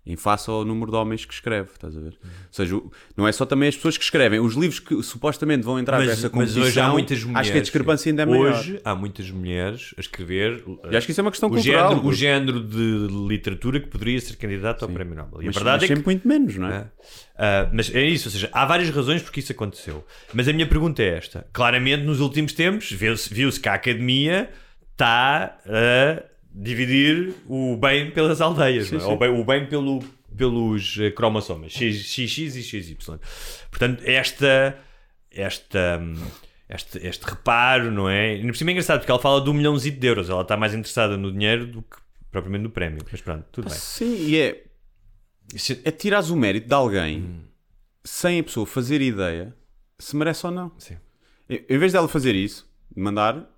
em 0.06 0.14
face 0.14 0.48
ao 0.48 0.64
número 0.64 0.92
de 0.92 0.96
homens 0.96 1.24
que 1.24 1.34
escreve, 1.34 1.70
estás 1.74 1.96
a 1.96 2.00
ver? 2.00 2.16
Ou 2.22 2.52
seja, 2.52 2.80
não 3.16 3.26
é 3.26 3.32
só 3.32 3.44
também 3.44 3.68
as 3.68 3.74
pessoas 3.74 3.98
que 3.98 4.04
escrevem, 4.04 4.38
os 4.38 4.54
livros 4.54 4.78
que 4.78 5.02
supostamente 5.02 5.64
vão 5.64 5.80
entrar 5.80 5.98
nessa 5.98 6.30
competição, 6.30 6.62
hoje 6.62 6.78
há 6.78 6.88
muitas 6.88 7.24
mulheres. 7.24 7.40
acho 7.40 7.52
que 7.52 7.58
a 7.58 7.60
discrepância 7.60 8.10
ainda 8.10 8.22
é 8.22 8.26
maior. 8.26 8.52
Hoje 8.52 8.80
há 8.84 8.94
muitas 8.94 9.28
mulheres 9.32 9.92
a 9.96 10.00
escrever. 10.00 10.62
E 10.90 10.96
acho 10.96 11.06
que 11.06 11.10
isso 11.10 11.20
é 11.20 11.24
uma 11.24 11.32
questão 11.32 11.48
o 11.48 11.52
cultural. 11.52 11.90
género, 11.90 12.06
o 12.06 12.12
género 12.12 12.62
de 12.62 13.08
literatura 13.26 13.80
que 13.80 13.88
poderia 13.88 14.20
ser 14.20 14.36
candidato 14.36 14.84
ao 14.84 14.88
Prémio 14.88 15.16
Nobel. 15.16 15.42
E 15.42 15.46
mas, 15.46 15.56
a 15.56 15.58
verdade 15.58 15.76
mas 15.76 15.82
é 15.82 15.86
que. 15.88 15.94
sempre 15.94 16.04
muito 16.04 16.28
menos, 16.28 16.56
não 16.56 16.68
é? 16.68 16.76
Ah, 16.76 17.62
ah, 17.64 17.70
mas 17.72 17.92
é 17.92 18.04
isso, 18.04 18.28
ou 18.28 18.32
seja, 18.32 18.48
há 18.52 18.64
várias 18.64 18.90
razões 18.90 19.22
porque 19.22 19.40
isso 19.40 19.50
aconteceu. 19.50 20.06
Mas 20.32 20.46
a 20.46 20.52
minha 20.52 20.68
pergunta 20.68 21.02
é 21.02 21.16
esta: 21.16 21.44
claramente, 21.52 22.04
nos 22.04 22.20
últimos 22.20 22.52
tempos, 22.52 22.92
viu-se 22.92 23.34
viu-se 23.34 23.58
que 23.58 23.68
a 23.68 23.74
academia 23.74 24.48
está 24.96 25.58
a 25.66 26.22
dividir 26.50 27.34
o 27.46 27.76
bem 27.76 28.10
pelas 28.10 28.40
aldeias, 28.40 28.90
não 28.90 28.98
é? 28.98 29.02
sim. 29.02 29.06
Ou 29.08 29.18
bem- 29.18 29.28
o 29.30 29.44
bem 29.44 29.66
pelo, 29.66 30.02
pelos 30.34 30.96
eh, 30.98 31.10
cromossomas 31.10 31.72
XX 31.72 32.18
e 32.18 32.62
XY. 32.62 32.96
Portanto, 33.70 34.02
esta. 34.06 34.78
esta 35.30 36.00
hum, 36.02 36.14
este, 36.68 36.98
este 37.06 37.22
reparo, 37.24 37.92
não 37.92 38.08
é? 38.08 38.34
E 38.34 38.44
por 38.44 38.56
cima 38.56 38.70
é 38.70 38.72
engraçado 38.72 38.98
porque 38.98 39.10
ela 39.12 39.20
fala 39.20 39.40
de 39.40 39.48
um 39.48 39.52
milhãozito 39.52 40.00
de 40.00 40.06
euros. 40.08 40.28
Ela 40.28 40.42
está 40.42 40.56
mais 40.56 40.74
interessada 40.74 41.16
no 41.16 41.30
dinheiro 41.30 41.64
do 41.66 41.82
que 41.82 41.96
propriamente 42.32 42.64
no 42.64 42.70
prémio. 42.70 43.04
Mas 43.08 43.20
pronto, 43.20 43.44
tudo 43.52 43.68
bem. 43.68 43.78
Sim, 43.78 44.16
e 44.26 44.36
é, 44.36 44.64
é 45.84 45.90
tirares 45.92 46.28
o 46.28 46.36
mérito 46.36 46.66
de 46.66 46.74
alguém 46.74 47.44
sem 48.04 48.40
a 48.40 48.42
pessoa 48.42 48.66
fazer 48.66 49.00
ideia 49.00 49.54
se 49.96 50.16
merece 50.16 50.44
ou 50.44 50.50
não. 50.52 50.72
Sim. 50.76 50.96
Em 51.48 51.78
vez 51.78 51.92
dela 51.92 52.08
fazer 52.08 52.34
isso, 52.34 52.68
mandar 52.96 53.48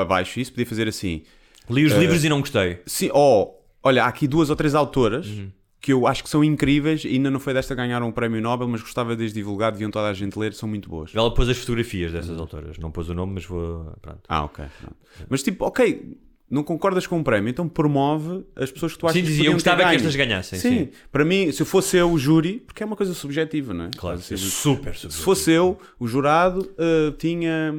abaixo 0.00 0.38
isso, 0.40 0.52
podia 0.52 0.66
fazer 0.66 0.88
assim. 0.88 1.22
Li 1.68 1.84
os 1.84 1.92
livros 1.94 2.24
e 2.24 2.28
não 2.28 2.40
gostei. 2.40 2.78
Sim, 2.86 3.10
ou, 3.12 3.64
olha, 3.82 4.04
há 4.04 4.06
aqui 4.08 4.26
duas 4.28 4.50
ou 4.50 4.56
três 4.56 4.74
autoras 4.74 5.26
Uhum. 5.26 5.50
que 5.80 5.92
eu 5.92 6.06
acho 6.06 6.22
que 6.22 6.28
são 6.30 6.42
incríveis 6.44 7.04
e 7.04 7.08
ainda 7.08 7.30
não 7.30 7.38
foi 7.40 7.52
desta 7.54 7.74
ganhar 7.74 8.02
um 8.02 8.10
prémio 8.12 8.40
Nobel, 8.40 8.68
mas 8.68 8.80
gostava 8.82 9.14
de 9.16 9.30
divulgar, 9.32 9.72
deviam 9.72 9.90
toda 9.90 10.08
a 10.08 10.12
gente 10.14 10.38
ler, 10.38 10.52
são 10.54 10.68
muito 10.68 10.88
boas. 10.88 11.12
Ela 11.14 11.32
pôs 11.32 11.48
as 11.48 11.56
fotografias 11.58 12.12
dessas 12.12 12.38
autoras. 12.38 12.78
Não 12.78 12.90
pôs 12.90 13.08
o 13.08 13.14
nome, 13.14 13.34
mas 13.34 13.44
vou. 13.44 13.92
Pronto. 14.00 14.20
Ah, 14.28 14.44
ok. 14.44 14.64
pronto. 14.80 14.96
Mas 15.28 15.42
tipo, 15.42 15.64
ok, 15.66 16.16
não 16.54 16.62
concordas 16.62 17.06
com 17.06 17.18
o 17.18 17.24
prémio, 17.24 17.50
então 17.50 17.68
promove 17.68 18.44
as 18.54 18.70
pessoas 18.70 18.92
que 18.92 18.98
tu 18.98 19.06
achas 19.06 19.16
Sim, 19.16 19.22
que 19.22 19.26
dizia, 19.28 19.44
eu 19.46 19.52
podiam 19.52 19.58
ter 19.64 19.70
gostava 19.70 19.90
que 19.90 19.96
estas 19.96 20.16
ganhassem, 20.16 20.58
Sim, 20.58 20.68
sim. 20.70 20.88
para 21.10 21.24
mim, 21.24 21.50
se 21.50 21.60
eu 21.62 21.66
fosse 21.66 21.96
eu 21.96 22.10
o 22.12 22.18
júri, 22.18 22.60
porque 22.66 22.82
é 22.82 22.86
uma 22.86 22.96
coisa 22.96 23.12
subjetiva, 23.12 23.74
não 23.74 23.86
é? 23.86 23.90
Claro, 23.96 24.20
seja, 24.20 24.46
super, 24.46 24.94
super. 24.94 25.12
Se 25.12 25.22
fosse 25.22 25.50
eu, 25.50 25.78
o 25.98 26.06
jurado 26.06 26.70
eh, 26.78 27.12
tinha. 27.18 27.74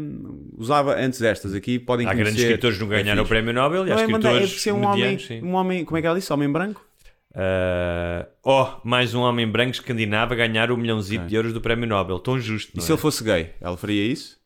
usava 0.57 0.95
antes 0.99 1.19
destas 1.19 1.53
aqui, 1.53 1.79
podem 1.79 2.05
Há 2.05 2.09
conhecer. 2.09 2.23
grandes 2.25 2.43
escritores 2.43 2.77
que 2.77 2.83
não 2.83 2.93
é 2.93 3.01
ganharam 3.03 3.21
o 3.21 3.25
fixe. 3.25 3.29
Prémio 3.29 3.53
Nobel 3.53 3.87
e 3.87 3.91
há 3.91 3.95
Não 3.95 4.01
é, 4.01 4.03
é 4.03 4.05
escritores 4.07 4.61
ser 4.61 4.71
um 4.73 4.85
homem, 4.85 5.19
sim. 5.19 5.41
um 5.41 5.53
homem, 5.53 5.85
como 5.85 5.97
é 5.97 6.01
que 6.01 6.07
ela 6.07 6.19
disse? 6.19 6.31
Homem 6.33 6.51
branco? 6.51 6.85
Ah, 7.33 8.27
oh, 8.43 8.67
mais 8.83 9.13
um 9.13 9.21
homem 9.21 9.47
branco 9.47 9.71
escandinavo 9.71 10.33
a 10.33 10.35
ganhar 10.35 10.71
um 10.71 10.77
milhãozito 10.77 11.25
de 11.27 11.35
euros 11.35 11.51
do 11.53 11.59
Prémio 11.61 11.87
Nobel. 11.87 12.19
Tão 12.19 12.39
justo, 12.39 12.71
E 12.73 12.77
não 12.77 12.83
se 12.83 12.91
é? 12.91 12.93
ele 12.93 13.01
fosse 13.01 13.23
gay, 13.23 13.51
ela 13.59 13.75
faria 13.75 14.03
isso? 14.05 14.37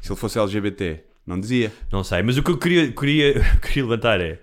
Se 0.00 0.10
ele 0.10 0.18
fosse 0.18 0.38
LGBT, 0.38 1.00
não 1.30 1.40
dizia. 1.40 1.72
Não 1.90 2.04
sei, 2.04 2.22
mas 2.22 2.36
o 2.36 2.42
que 2.42 2.50
eu 2.50 2.58
queria, 2.58 2.92
queria, 2.92 3.34
queria 3.62 3.82
levantar 3.84 4.20
é 4.20 4.38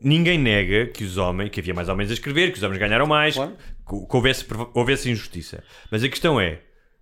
ninguém 0.00 0.38
nega 0.38 0.86
que 0.86 1.04
os 1.04 1.16
homens, 1.16 1.50
que 1.50 1.60
havia 1.60 1.74
mais 1.74 1.88
homens 1.88 2.10
a 2.10 2.14
escrever, 2.14 2.50
que 2.52 2.58
os 2.58 2.62
homens 2.62 2.78
ganharam 2.78 3.06
mais, 3.06 3.34
Claro. 3.34 3.56
que, 3.88 4.06
que 4.06 4.16
houvesse, 4.16 4.46
houvesse 4.74 5.10
injustiça. 5.10 5.62
Mas 5.90 6.02
a 6.04 6.08
questão 6.08 6.40
é 6.40 6.60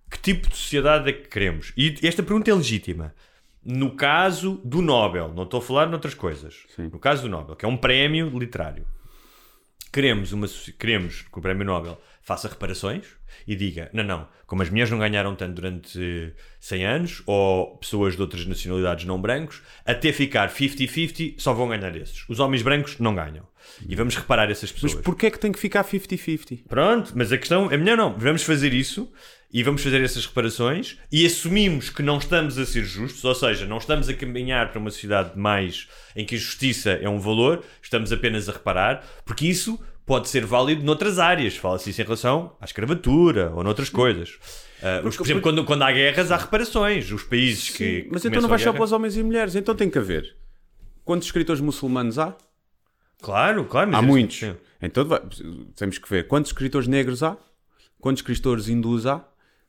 que 0.09 0.19
tipo 0.19 0.49
de 0.49 0.55
sociedade 0.55 1.09
é 1.09 1.13
que 1.13 1.27
queremos? 1.27 1.73
E 1.77 1.95
esta 2.03 2.21
pergunta 2.21 2.49
é 2.51 2.53
legítima. 2.53 3.13
No 3.63 3.95
caso 3.95 4.59
do 4.65 4.81
Nobel, 4.81 5.31
não 5.35 5.43
estou 5.43 5.59
a 5.59 5.61
falar 5.63 5.87
noutras 5.87 6.13
coisas. 6.13 6.63
Sim. 6.75 6.89
No 6.91 6.99
caso 6.99 7.21
do 7.23 7.29
Nobel, 7.29 7.55
que 7.55 7.63
é 7.63 7.67
um 7.67 7.77
prémio 7.77 8.27
literário, 8.37 8.85
queremos, 9.91 10.31
uma, 10.31 10.47
queremos 10.79 11.21
que 11.21 11.37
o 11.37 11.41
Prémio 11.41 11.65
Nobel 11.65 11.99
faça 12.21 12.47
reparações 12.47 13.05
e 13.47 13.55
diga: 13.55 13.89
não, 13.93 14.03
não, 14.03 14.27
como 14.45 14.61
as 14.61 14.69
mulheres 14.69 14.91
não 14.91 14.99
ganharam 14.99 15.35
tanto 15.35 15.53
durante 15.53 16.33
100 16.59 16.85
anos, 16.85 17.23
ou 17.25 17.77
pessoas 17.77 18.15
de 18.15 18.21
outras 18.21 18.45
nacionalidades 18.45 19.05
não 19.05 19.19
brancos, 19.19 19.61
até 19.85 20.11
ficar 20.11 20.49
50-50, 20.49 21.35
só 21.37 21.53
vão 21.53 21.69
ganhar 21.69 21.95
esses. 21.95 22.27
Os 22.29 22.39
homens 22.39 22.61
brancos 22.61 22.99
não 22.99 23.15
ganham. 23.15 23.49
E 23.87 23.95
vamos 23.95 24.15
reparar 24.15 24.49
essas 24.49 24.71
pessoas. 24.71 24.95
Mas 24.95 25.03
porquê 25.03 25.27
é 25.27 25.31
que 25.31 25.39
tem 25.39 25.51
que 25.51 25.59
ficar 25.59 25.83
50-50? 25.83 26.63
Pronto, 26.67 27.13
mas 27.15 27.31
a 27.31 27.37
questão 27.37 27.71
é 27.71 27.77
melhor 27.77 27.97
não. 27.97 28.17
Vamos 28.17 28.43
fazer 28.43 28.73
isso 28.73 29.11
e 29.53 29.63
vamos 29.63 29.83
fazer 29.83 30.01
essas 30.01 30.25
reparações 30.25 30.97
e 31.11 31.25
assumimos 31.25 31.89
que 31.89 32.01
não 32.01 32.17
estamos 32.17 32.57
a 32.57 32.65
ser 32.65 32.83
justos, 32.83 33.23
ou 33.23 33.35
seja, 33.35 33.65
não 33.65 33.77
estamos 33.77 34.07
a 34.07 34.13
caminhar 34.13 34.71
para 34.71 34.79
uma 34.79 34.89
sociedade 34.89 35.37
mais 35.37 35.87
em 36.15 36.25
que 36.25 36.35
a 36.35 36.37
justiça 36.37 36.91
é 36.91 37.09
um 37.09 37.19
valor, 37.19 37.63
estamos 37.81 38.11
apenas 38.11 38.47
a 38.47 38.53
reparar, 38.53 39.05
porque 39.25 39.45
isso 39.45 39.79
pode 40.05 40.29
ser 40.29 40.45
válido 40.45 40.83
noutras 40.83 41.19
áreas. 41.19 41.55
Fala-se 41.57 41.89
isso 41.89 42.01
em 42.01 42.03
relação 42.05 42.55
à 42.59 42.65
escravatura 42.65 43.51
ou 43.55 43.63
noutras 43.63 43.89
coisas. 43.89 44.37
Os- 45.05 45.15
por 45.17 45.25
exemplo, 45.25 45.41
quando, 45.43 45.63
quando 45.63 45.83
há 45.83 45.91
guerras, 45.91 46.31
há 46.31 46.37
reparações. 46.37 47.11
Os 47.11 47.23
países 47.23 47.69
que. 47.69 48.07
Mas 48.11 48.25
então 48.25 48.41
não 48.41 48.49
vai 48.49 48.57
só 48.59 48.71
para 48.73 48.83
os 48.83 48.91
homens 48.91 49.15
e 49.15 49.23
mulheres, 49.23 49.55
então 49.55 49.75
tem 49.75 49.89
que 49.89 49.97
haver 49.97 50.35
quantos 51.05 51.27
escritores 51.27 51.61
muçulmanos 51.61 52.17
há? 52.17 52.35
Claro, 53.21 53.65
claro. 53.65 53.95
Há 53.95 54.01
muitos. 54.01 54.37
sim. 54.37 54.55
Então 54.81 55.07
temos 55.75 55.97
que 55.99 56.09
ver 56.09 56.27
quantos 56.27 56.49
escritores 56.51 56.87
negros 56.87 57.21
há, 57.21 57.37
quantos 57.99 58.21
escritores 58.21 58.67
hindus 58.67 59.05
há, 59.05 59.23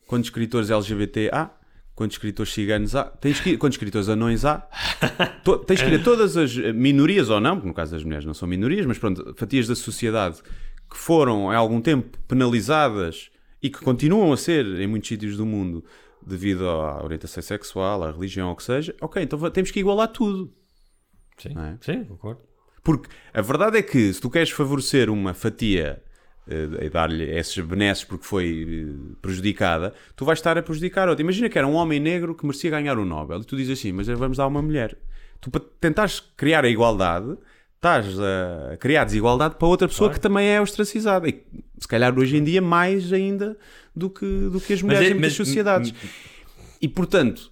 quantos 0.06 0.28
escritores 0.28 0.70
LGBT 0.70 1.28
há, 1.32 1.50
quantos 1.94 2.16
escritores 2.16 2.52
ciganos 2.52 2.94
há, 2.96 3.04
tens 3.04 3.40
que 3.40 3.50
ir, 3.50 3.58
quantos 3.58 3.76
escritores 3.76 4.08
anões 4.08 4.44
há. 4.44 4.66
To- 5.44 5.58
tens 5.58 5.82
que 5.82 5.88
ir 5.88 6.00
a 6.00 6.02
todas 6.02 6.36
as 6.36 6.54
minorias 6.56 7.28
ou 7.30 7.40
não, 7.40 7.56
porque 7.56 7.68
no 7.68 7.74
caso 7.74 7.92
das 7.92 8.04
mulheres 8.04 8.24
não 8.24 8.34
são 8.34 8.48
minorias, 8.48 8.86
mas 8.86 8.98
pronto, 8.98 9.34
fatias 9.36 9.66
da 9.66 9.74
sociedade 9.74 10.42
que 10.90 10.96
foram 10.96 11.50
há 11.50 11.56
algum 11.56 11.80
tempo 11.80 12.18
penalizadas 12.28 13.30
e 13.62 13.70
que 13.70 13.80
continuam 13.80 14.32
a 14.32 14.36
ser 14.36 14.66
em 14.80 14.86
muitos 14.86 15.08
sítios 15.08 15.36
do 15.36 15.46
mundo 15.46 15.84
devido 16.24 16.68
à 16.68 17.02
orientação 17.02 17.42
sexual, 17.42 18.02
à 18.04 18.10
religião 18.10 18.48
ou 18.48 18.54
o 18.54 18.56
que 18.56 18.62
seja. 18.62 18.94
Ok, 19.00 19.22
então 19.22 19.38
temos 19.50 19.70
que 19.70 19.80
igualar 19.80 20.08
tudo. 20.08 20.52
Sim, 21.38 21.54
é? 21.56 21.76
sim, 21.80 22.04
concordo. 22.04 22.40
Porque 22.82 23.08
a 23.32 23.40
verdade 23.40 23.78
é 23.78 23.82
que 23.82 24.12
se 24.12 24.20
tu 24.20 24.28
queres 24.28 24.50
favorecer 24.50 25.08
uma 25.08 25.34
fatia 25.34 26.02
e 26.46 26.88
dar-lhe 26.90 27.24
esses 27.24 27.56
benesses 27.64 28.02
porque 28.04 28.24
foi 28.24 28.86
eh, 28.90 29.14
prejudicada, 29.22 29.94
tu 30.16 30.24
vais 30.24 30.38
estar 30.38 30.58
a 30.58 30.62
prejudicar 30.62 31.08
outra. 31.08 31.22
Imagina 31.22 31.48
que 31.48 31.56
era 31.56 31.66
um 31.66 31.74
homem 31.74 32.00
negro 32.00 32.34
que 32.34 32.44
merecia 32.44 32.70
ganhar 32.70 32.98
o 32.98 33.04
Nobel 33.04 33.40
e 33.40 33.44
tu 33.44 33.56
dizes 33.56 33.78
assim, 33.78 33.92
mas 33.92 34.08
vamos 34.08 34.38
dar 34.38 34.46
uma 34.48 34.60
mulher. 34.60 34.96
Tu 35.40 35.50
para 35.50 35.62
tentares 35.80 36.20
criar 36.36 36.64
a 36.64 36.68
igualdade, 36.68 37.36
estás 37.76 38.06
a 38.18 38.76
criar 38.78 39.04
desigualdade 39.04 39.54
para 39.56 39.68
outra 39.68 39.86
pessoa 39.86 40.10
que 40.10 40.18
também 40.20 40.48
é 40.48 40.60
ostracizada. 40.60 41.28
E 41.28 41.42
se 41.78 41.86
calhar 41.86 42.16
hoje 42.18 42.36
em 42.36 42.42
dia 42.44 42.60
mais 42.60 43.12
ainda 43.12 43.56
do 43.94 44.10
que, 44.10 44.26
do 44.50 44.60
que 44.60 44.72
as 44.72 44.82
mulheres 44.82 45.08
é- 45.08 45.10
em 45.10 45.14
muitas 45.14 45.38
mas- 45.38 45.46
sociedades. 45.46 45.94
E 46.80 46.88
portanto, 46.88 47.51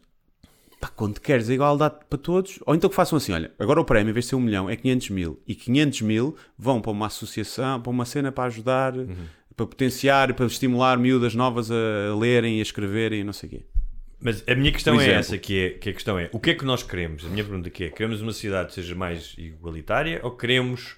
pá, 0.81 0.89
quando 0.89 1.20
queres 1.20 1.51
a 1.51 1.55
igualdade 1.55 1.97
para 2.09 2.18
todos, 2.18 2.59
ou 2.64 2.74
então 2.74 2.89
que 2.89 2.97
façam 2.97 3.16
assim: 3.16 3.33
olha, 3.33 3.53
agora 3.59 3.81
o 3.81 3.85
prémio, 3.85 4.11
em 4.11 4.14
vez 4.14 4.24
de 4.24 4.31
ser 4.31 4.37
um 4.37 4.41
milhão, 4.41 4.68
é 4.68 4.74
500 4.76 5.11
mil, 5.11 5.41
e 5.47 5.55
500 5.55 6.01
mil 6.03 6.37
vão 6.59 6.81
para 6.81 6.91
uma 6.91 7.07
associação, 7.07 7.81
para 7.81 7.91
uma 7.91 8.05
cena 8.05 8.33
para 8.33 8.45
ajudar, 8.45 8.97
Uhum. 8.97 9.26
para 9.55 9.66
potenciar, 9.66 10.33
para 10.35 10.47
estimular 10.47 10.97
miúdas 10.99 11.35
novas 11.35 11.70
a 11.70 12.14
lerem 12.18 12.57
e 12.57 12.59
a 12.61 12.62
escreverem 12.62 13.20
e 13.20 13.24
não 13.24 13.33
sei 13.33 13.49
o 13.49 13.53
quê. 13.53 13.62
Mas 14.22 14.45
a 14.47 14.55
minha 14.55 14.70
questão 14.72 14.95
é 14.95 15.05
exemplo. 15.05 15.18
essa, 15.18 15.39
que, 15.39 15.59
é, 15.59 15.70
que 15.70 15.91
a 15.91 15.93
questão 15.93 16.18
é, 16.18 16.28
o 16.33 16.39
que 16.39 16.51
é 16.51 16.55
que 16.55 16.64
nós 16.64 16.83
queremos? 16.83 17.24
A 17.24 17.28
minha 17.28 17.45
pergunta 17.45 17.68
aqui 17.68 17.85
é, 17.85 17.89
queremos 17.91 18.20
uma 18.20 18.33
sociedade 18.33 18.68
que 18.68 18.74
seja 18.74 18.95
mais 18.95 19.35
igualitária 19.39 20.20
ou 20.22 20.31
queremos 20.33 20.97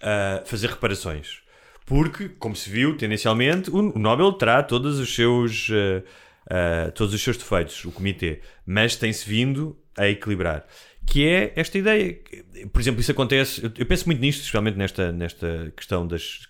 ah, 0.00 0.42
fazer 0.46 0.68
reparações? 0.70 1.40
Porque, 1.84 2.28
como 2.30 2.56
se 2.56 2.68
viu, 2.68 2.96
tendencialmente, 2.96 3.70
o, 3.70 3.96
Nobel 3.98 4.32
terá 4.32 4.62
todos 4.62 4.98
os 4.98 5.14
seus 5.14 5.68
ah, 5.70 6.02
ah, 6.50 6.90
todos 6.94 7.12
os 7.14 7.22
seus 7.22 7.36
defeitos, 7.36 7.84
o 7.84 7.92
comitê, 7.92 8.40
mas 8.64 8.96
tem-se 8.96 9.28
vindo 9.28 9.78
a 9.96 10.08
equilibrar. 10.08 10.66
Que 11.08 11.24
é 11.28 11.52
esta 11.54 11.78
ideia, 11.78 12.18
por 12.72 12.80
exemplo, 12.80 13.00
isso 13.00 13.12
acontece, 13.12 13.62
eu, 13.64 13.70
eu 13.78 13.86
penso 13.86 14.06
muito 14.06 14.20
nisto, 14.20 14.40
especialmente 14.40 14.76
nesta, 14.76 15.12
nesta 15.12 15.72
questão 15.76 16.04
das, 16.06 16.40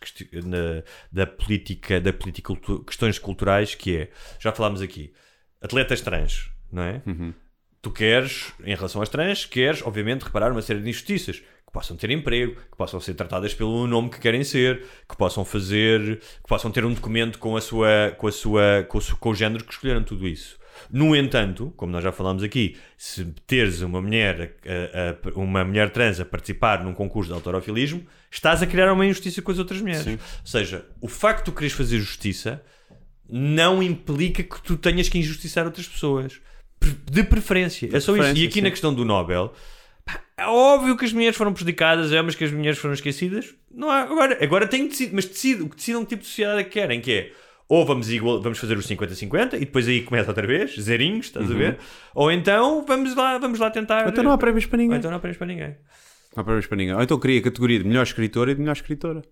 na- 0.45 0.83
da 1.13 1.27
política, 1.27 2.01
da 2.01 2.13
política, 2.13 2.55
questões 2.87 3.19
culturais, 3.19 3.75
que 3.75 3.97
é, 3.97 4.11
já 4.41 4.53
falámos 4.53 4.81
aqui, 4.81 5.13
atletas 5.61 6.01
trans, 6.01 6.51
não 6.73 6.83
é? 6.83 7.03
Tu 7.83 7.91
queres, 7.91 8.53
em 8.65 8.75
relação 8.75 9.03
às 9.03 9.09
trans, 9.11 9.45
queres, 9.45 9.83
obviamente, 9.83 10.23
reparar 10.23 10.51
uma 10.51 10.63
série 10.63 10.81
de 10.81 10.89
injustiças. 10.89 11.43
Que 11.77 11.81
possam 11.83 11.97
ter 11.97 12.11
emprego, 12.11 12.55
que 12.55 12.77
possam 12.77 12.99
ser 13.01 13.13
tratadas 13.13 13.53
pelo 13.53 13.87
nome 13.87 14.09
que 14.09 14.19
querem 14.19 14.43
ser, 14.43 14.83
que 15.07 15.15
possam 15.15 15.45
fazer, 15.45 16.17
que 16.43 16.49
possam 16.49 16.71
ter 16.71 16.87
um 16.87 16.93
documento 16.95 17.39
com 17.39 17.55
a 17.55 17.61
sua, 17.61 18.15
com 18.17 18.27
a 18.27 18.33
sua, 18.33 18.87
com 18.89 18.97
o, 18.97 19.01
seu- 19.03 19.17
com 19.19 19.29
o 19.29 19.35
género 19.35 19.63
que 19.63 19.75
escolheram 19.75 20.03
tudo 20.03 20.27
isso. 20.27 20.57
No 20.91 21.15
entanto, 21.15 21.75
como 21.77 21.93
nós 21.93 22.03
já 22.03 22.11
falámos 22.13 22.43
aqui, 22.43 22.77
se 22.97 23.27
teres 23.47 23.83
uma 23.83 24.01
mulher, 24.01 24.57
a- 24.67 25.29
a- 25.29 25.39
uma 25.39 25.65
mulher 25.67 25.91
trans 25.91 26.19
a 26.19 26.25
participar 26.25 26.83
num 26.83 26.95
concurso 26.95 27.29
de 27.29 27.35
autorofilismo, 27.35 28.07
estás 28.31 28.63
a 28.63 28.67
criar 28.67 28.91
uma 28.91 29.05
injustiça 29.05 29.43
com 29.43 29.53
as 29.53 29.59
outras 29.59 29.81
mulheres. 29.83 30.07
Ou 30.07 30.19
seja, 30.47 30.87
o 31.03 31.09
facto 31.09 31.41
de 31.41 31.45
tu 31.53 31.53
queres 31.59 31.75
fazer 31.75 31.99
justiça 31.99 32.63
não 33.29 33.83
implica 33.83 34.43
que 34.43 34.63
tu 34.63 34.79
tenhas 34.79 35.11
que 35.11 35.19
injustiçar 35.19 35.67
outras 35.67 35.87
pessoas. 35.87 36.41
De 37.11 37.23
preferência. 37.25 37.89
é 37.93 38.01
só 38.01 38.17
isso. 38.17 38.35
E 38.39 38.45
aqui 38.47 38.55
sim. 38.55 38.61
na 38.63 38.71
questão 38.71 38.95
do 38.95 39.05
Nobel, 39.05 39.53
é 40.37 40.47
óbvio 40.47 40.97
que 40.97 41.05
as 41.05 41.13
mulheres 41.13 41.37
foram 41.37 41.53
prejudicadas, 41.53 42.13
é, 42.13 42.21
mas 42.23 42.35
que 42.35 42.45
as 42.45 42.53
mulheres 42.53 42.79
foram 42.79 42.95
esquecidas. 42.95 43.55
Não 43.71 43.91
há, 43.91 44.01
agora, 44.01 44.39
agora 44.43 44.67
tem 44.67 44.85
que 44.85 44.91
decidir, 44.91 45.15
mas 45.15 45.25
o 45.25 45.29
que 45.29 45.77
decidam 45.77 46.03
que 46.03 46.09
tipo 46.09 46.23
de 46.23 46.29
sociedade 46.29 46.61
é 46.61 46.65
que 46.65 46.71
querem, 46.71 47.01
que 47.01 47.13
é 47.13 47.33
ou 47.69 47.85
vamos, 47.85 48.11
igual, 48.11 48.41
vamos 48.41 48.59
fazer 48.59 48.77
os 48.79 48.87
50-50 48.87 49.55
e 49.55 49.61
depois 49.61 49.89
aí 49.89 50.03
começa 50.03 50.31
outra 50.31 50.47
vez, 50.47 50.77
zerinhos, 50.81 51.27
estás 51.27 51.51
a 51.51 51.55
ver? 51.55 51.79
Ou 52.15 52.31
então 52.31 52.85
vamos 52.87 53.17
lá, 53.17 53.39
vamos 53.39 53.59
lá 53.59 53.71
tentar. 53.71 54.05
Ou 54.05 54.11
então 54.11 54.23
não 54.23 54.31
há 54.31 54.39
prémios 54.39 54.67
para 54.67 54.77
Ou 54.77 54.83
ninguém. 54.83 54.99
então 54.99 55.11
não 55.11 55.19
há 55.19 55.21
prémios 55.21 55.39
para 55.39 55.47
ninguém. 55.49 55.77
Não 56.37 56.43
há 56.43 56.45
prémios 56.45 56.67
para 56.67 56.77
ninguém. 56.77 56.95
Ou 56.95 57.03
então 57.03 57.19
cria 57.19 57.41
a 57.41 57.43
categoria 57.43 57.79
de 57.81 57.85
melhor 57.85 58.03
escritora 58.05 58.53
e 58.53 58.55
de 58.55 58.61
melhor 58.61 58.75
escritora. 58.75 59.23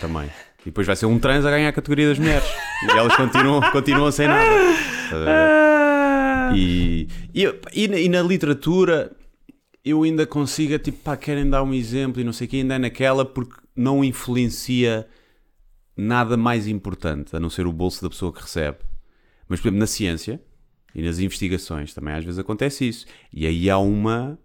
Também. 0.00 0.30
E 0.60 0.66
depois 0.66 0.86
vai 0.86 0.94
ser 0.94 1.06
um 1.06 1.18
trans 1.18 1.44
a 1.44 1.50
ganhar 1.50 1.68
a 1.68 1.72
categoria 1.72 2.08
das 2.08 2.18
mulheres. 2.18 2.48
e 2.84 2.90
elas 2.96 3.16
continuam, 3.16 3.60
continuam 3.72 4.12
sem 4.12 4.28
nada. 4.28 5.71
E, 6.54 7.08
e, 7.34 7.84
e 8.04 8.08
na, 8.08 8.22
literatura 8.22 9.14
eu 9.84 10.02
ainda 10.02 10.26
consigo, 10.26 10.78
tipo, 10.78 10.98
pá, 10.98 11.16
querem 11.16 11.48
dar 11.48 11.62
um 11.62 11.74
exemplo 11.74 12.20
e 12.20 12.24
não 12.24 12.32
sei 12.32 12.46
o 12.46 12.50
que, 12.50 12.56
ainda 12.58 12.74
é 12.74 12.78
naquela 12.78 13.24
porque 13.24 13.56
não 13.74 14.04
influencia 14.04 15.06
nada 15.96 16.36
mais 16.36 16.66
importante 16.66 17.34
a 17.34 17.40
não 17.40 17.50
ser 17.50 17.66
o 17.66 17.72
bolso 17.72 18.02
da 18.02 18.08
pessoa 18.08 18.32
que 18.32 18.42
recebe. 18.42 18.78
Mas, 19.48 19.60
por 19.60 19.68
exemplo, 19.68 19.80
na 19.80 19.86
ciência 19.86 20.40
e 20.94 21.02
nas 21.02 21.18
investigações 21.18 21.94
também 21.94 22.14
às 22.14 22.24
vezes 22.24 22.38
acontece 22.38 22.88
isso. 22.88 23.06
E 23.32 23.46
aí 23.46 23.68
há 23.68 23.78
uma. 23.78 24.38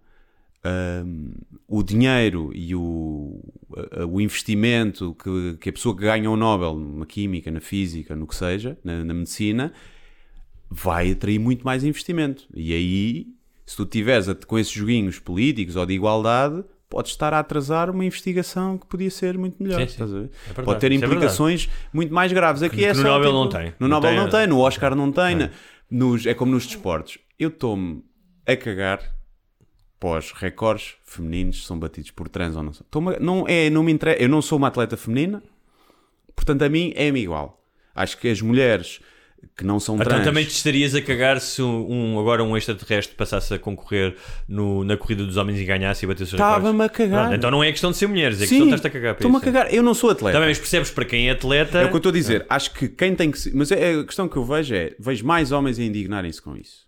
hum, 1.04 1.32
o 1.66 1.82
dinheiro 1.82 2.50
e 2.54 2.74
o, 2.74 3.40
o 4.10 4.20
investimento 4.20 5.14
que, 5.14 5.56
que 5.60 5.68
a 5.70 5.72
pessoa 5.72 5.94
que 5.94 6.02
ganha 6.02 6.30
o 6.30 6.36
Nobel 6.36 6.78
na 6.78 7.06
química, 7.06 7.50
na 7.50 7.60
física, 7.60 8.16
no 8.16 8.26
que 8.26 8.34
seja, 8.34 8.76
na, 8.82 9.04
na 9.04 9.14
medicina, 9.14 9.72
vai 10.70 11.12
atrair 11.12 11.38
muito 11.38 11.64
mais 11.64 11.84
investimento. 11.84 12.44
E 12.54 12.72
aí, 12.72 13.26
se 13.64 13.76
tu 13.76 13.84
tiveres 13.86 14.26
com 14.46 14.58
esses 14.58 14.72
joguinhos 14.72 15.18
políticos 15.18 15.76
ou 15.76 15.86
de 15.86 15.94
igualdade, 15.94 16.64
podes 16.88 17.12
estar 17.12 17.32
a 17.34 17.38
atrasar 17.40 17.90
uma 17.90 18.04
investigação 18.04 18.78
que 18.78 18.86
podia 18.86 19.10
ser 19.10 19.36
muito 19.36 19.62
melhor. 19.62 19.86
Sim, 19.86 19.96
sim. 19.96 20.02
É 20.02 20.06
verdade. 20.06 20.30
Pode 20.64 20.80
ter 20.80 20.90
é 20.92 20.94
implicações 20.94 21.68
muito 21.92 22.12
mais 22.14 22.32
graves. 22.32 22.62
Aqui 22.62 22.76
Que 22.76 22.84
é 22.86 22.88
no 22.94 22.94
só, 22.96 23.02
Nobel 23.02 23.22
tipo, 23.30 23.32
não 23.32 23.48
tem. 23.48 23.66
No 23.78 23.88
Não 23.88 23.88
Nobel 23.96 24.10
tem, 24.10 24.18
não 24.20 24.28
tem, 24.30 24.46
no 24.46 24.58
Oscar 24.60 24.94
não 24.94 25.12
tem. 25.12 25.34
Não. 25.36 25.46
na- 25.46 25.50
nos- 25.90 26.26
é 26.26 26.34
como 26.34 26.52
nos 26.52 26.66
desportos. 26.66 27.18
Eu 27.38 27.48
estou-me 27.48 28.02
a 28.46 28.56
cagar 28.56 29.00
pós 30.00 30.32
recordes 30.32 30.94
femininos 31.04 31.66
são 31.66 31.78
batidos 31.78 32.10
por 32.10 32.28
trans 32.28 32.56
ou 32.56 32.62
não 32.62 32.72
são. 32.72 32.86
Não 33.20 33.44
é, 33.48 33.68
não 33.68 33.82
me 33.82 33.92
interessa. 33.92 34.22
Eu 34.22 34.28
não 34.28 34.40
sou 34.42 34.58
uma 34.58 34.68
atleta 34.68 34.96
feminina, 34.96 35.42
portanto 36.34 36.62
a 36.62 36.68
mim 36.68 36.92
é-me 36.96 37.20
igual. 37.20 37.62
Acho 37.94 38.16
que 38.18 38.28
as 38.28 38.40
mulheres 38.40 39.00
que 39.56 39.64
não 39.64 39.80
são 39.80 39.96
Então 39.96 40.06
trans. 40.06 40.24
também 40.24 40.44
te 40.44 40.50
estarias 40.50 40.94
a 40.94 41.02
cagar 41.02 41.40
se 41.40 41.60
um, 41.60 42.14
um- 42.14 42.18
agora 42.20 42.44
um 42.44 42.56
extraterrestre 42.56 43.16
passasse 43.16 43.52
a 43.54 43.58
concorrer 43.58 44.14
no- 44.48 44.84
na 44.84 44.96
corrida 44.96 45.24
dos 45.24 45.36
homens 45.36 45.58
e 45.60 45.64
ganhasse 45.64 46.04
e 46.04 46.08
batesse 46.08 46.24
os? 46.24 46.32
Estava-me 46.34 46.84
a 46.84 46.88
cagar. 46.88 47.20
Pronto, 47.22 47.36
então 47.36 47.50
não 47.50 47.64
é 47.64 47.70
questão 47.72 47.90
de 47.90 47.96
ser 47.96 48.06
mulheres, 48.06 48.36
é 48.40 48.46
Sim, 48.46 48.50
questão 48.50 48.68
de 48.68 48.74
estás 48.74 48.86
a 48.86 48.90
cagar 48.98 49.14
estou-me 49.14 49.36
a 49.36 49.40
cagar. 49.40 49.74
Eu 49.74 49.82
não 49.82 49.94
sou 49.94 50.10
atleta. 50.10 50.36
Também, 50.36 50.48
mas 50.50 50.58
percebes 50.58 50.90
para 50.90 51.04
quem 51.04 51.28
é 51.28 51.32
atleta. 51.32 51.78
É 51.78 51.84
o 51.84 51.88
que 51.88 51.94
eu 51.94 51.98
estou 51.98 52.10
a 52.10 52.12
dizer. 52.12 52.46
Acho 52.48 52.72
que 52.72 52.88
quem 52.88 53.14
tem 53.14 53.30
que. 53.30 53.38
se- 53.38 53.54
Mas 53.56 53.70
é, 53.72 53.94
a 53.94 54.04
questão 54.04 54.28
que 54.28 54.36
eu 54.36 54.44
vejo 54.44 54.74
é: 54.74 54.94
vejo 54.98 55.26
mais 55.26 55.50
homens 55.52 55.78
a 55.78 55.82
indignarem-se 55.82 56.40
com 56.40 56.56
isso. 56.56 56.86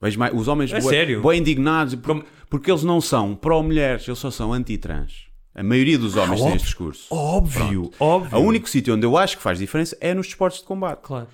Vejo 0.00 0.18
mais, 0.18 0.32
os 0.34 0.48
homens 0.48 0.72
É 0.72 0.80
sério? 0.80 1.20
bué 1.20 1.36
indignados 1.36 1.94
por- 1.96 2.06
Como- 2.06 2.24
porque 2.48 2.70
eles 2.70 2.82
não 2.82 3.00
são 3.00 3.34
pró-mulheres, 3.34 4.06
eles 4.08 4.18
só 4.18 4.30
são 4.30 4.52
anti-trans. 4.52 5.28
A 5.54 5.62
maioria 5.62 5.98
dos 5.98 6.16
homens 6.16 6.36
tem 6.36 6.42
óbvio. 6.44 6.56
este 6.56 6.64
discurso. 6.66 7.06
Óbvio, 7.10 7.90
óbvio. 7.98 8.38
O 8.38 8.42
único 8.42 8.68
sítio 8.70 8.94
onde 8.94 9.04
eu 9.04 9.16
acho 9.16 9.36
que 9.36 9.42
faz 9.42 9.58
diferença 9.58 9.96
é 10.00 10.14
nos 10.14 10.28
esportes 10.28 10.60
de 10.60 10.64
combate. 10.66 11.00
Claro. 11.02 11.26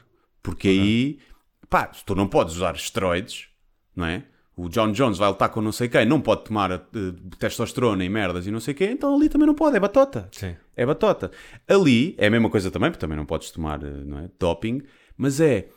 Porque 0.47 0.69
aí, 0.69 1.19
pá, 1.69 1.87
tu 1.87 2.15
não 2.15 2.29
podes 2.29 2.55
usar 2.55 2.77
esteroides, 2.77 3.49
não 3.97 4.07
é? 4.07 4.23
O 4.57 4.69
John 4.69 4.93
Jones 4.93 5.19
vai 5.19 5.29
lutar 5.29 5.49
com 5.49 5.61
não 5.61 5.73
sei 5.73 5.89
quem, 5.89 6.07
não 6.07 6.21
pode 6.21 6.45
tomar 6.45 6.71
eh, 6.71 6.81
testosterona 7.37 8.05
e 8.05 8.09
merdas 8.09 8.47
e 8.47 8.53
não 8.53 8.61
sei 8.61 8.73
quem, 8.73 8.93
então 8.93 9.13
ali 9.13 9.29
também 9.29 9.45
não 9.45 9.57
pode, 9.57 9.77
é 9.77 9.81
batota. 9.81 10.29
Sim. 10.31 10.55
É 10.77 10.87
batota. 10.87 11.33
Ali 11.67 12.15
é 12.17 12.29
a 12.29 12.31
mesma 12.31 12.49
coisa 12.49 12.71
também, 12.71 12.93
porque 12.93 13.01
também 13.01 13.17
não 13.17 13.27
podes 13.27 13.51
tomar 13.51 13.83
eh, 13.83 13.91
não 14.05 14.21
é, 14.21 14.31
doping, 14.39 14.83
mas 15.17 15.41
é. 15.41 15.69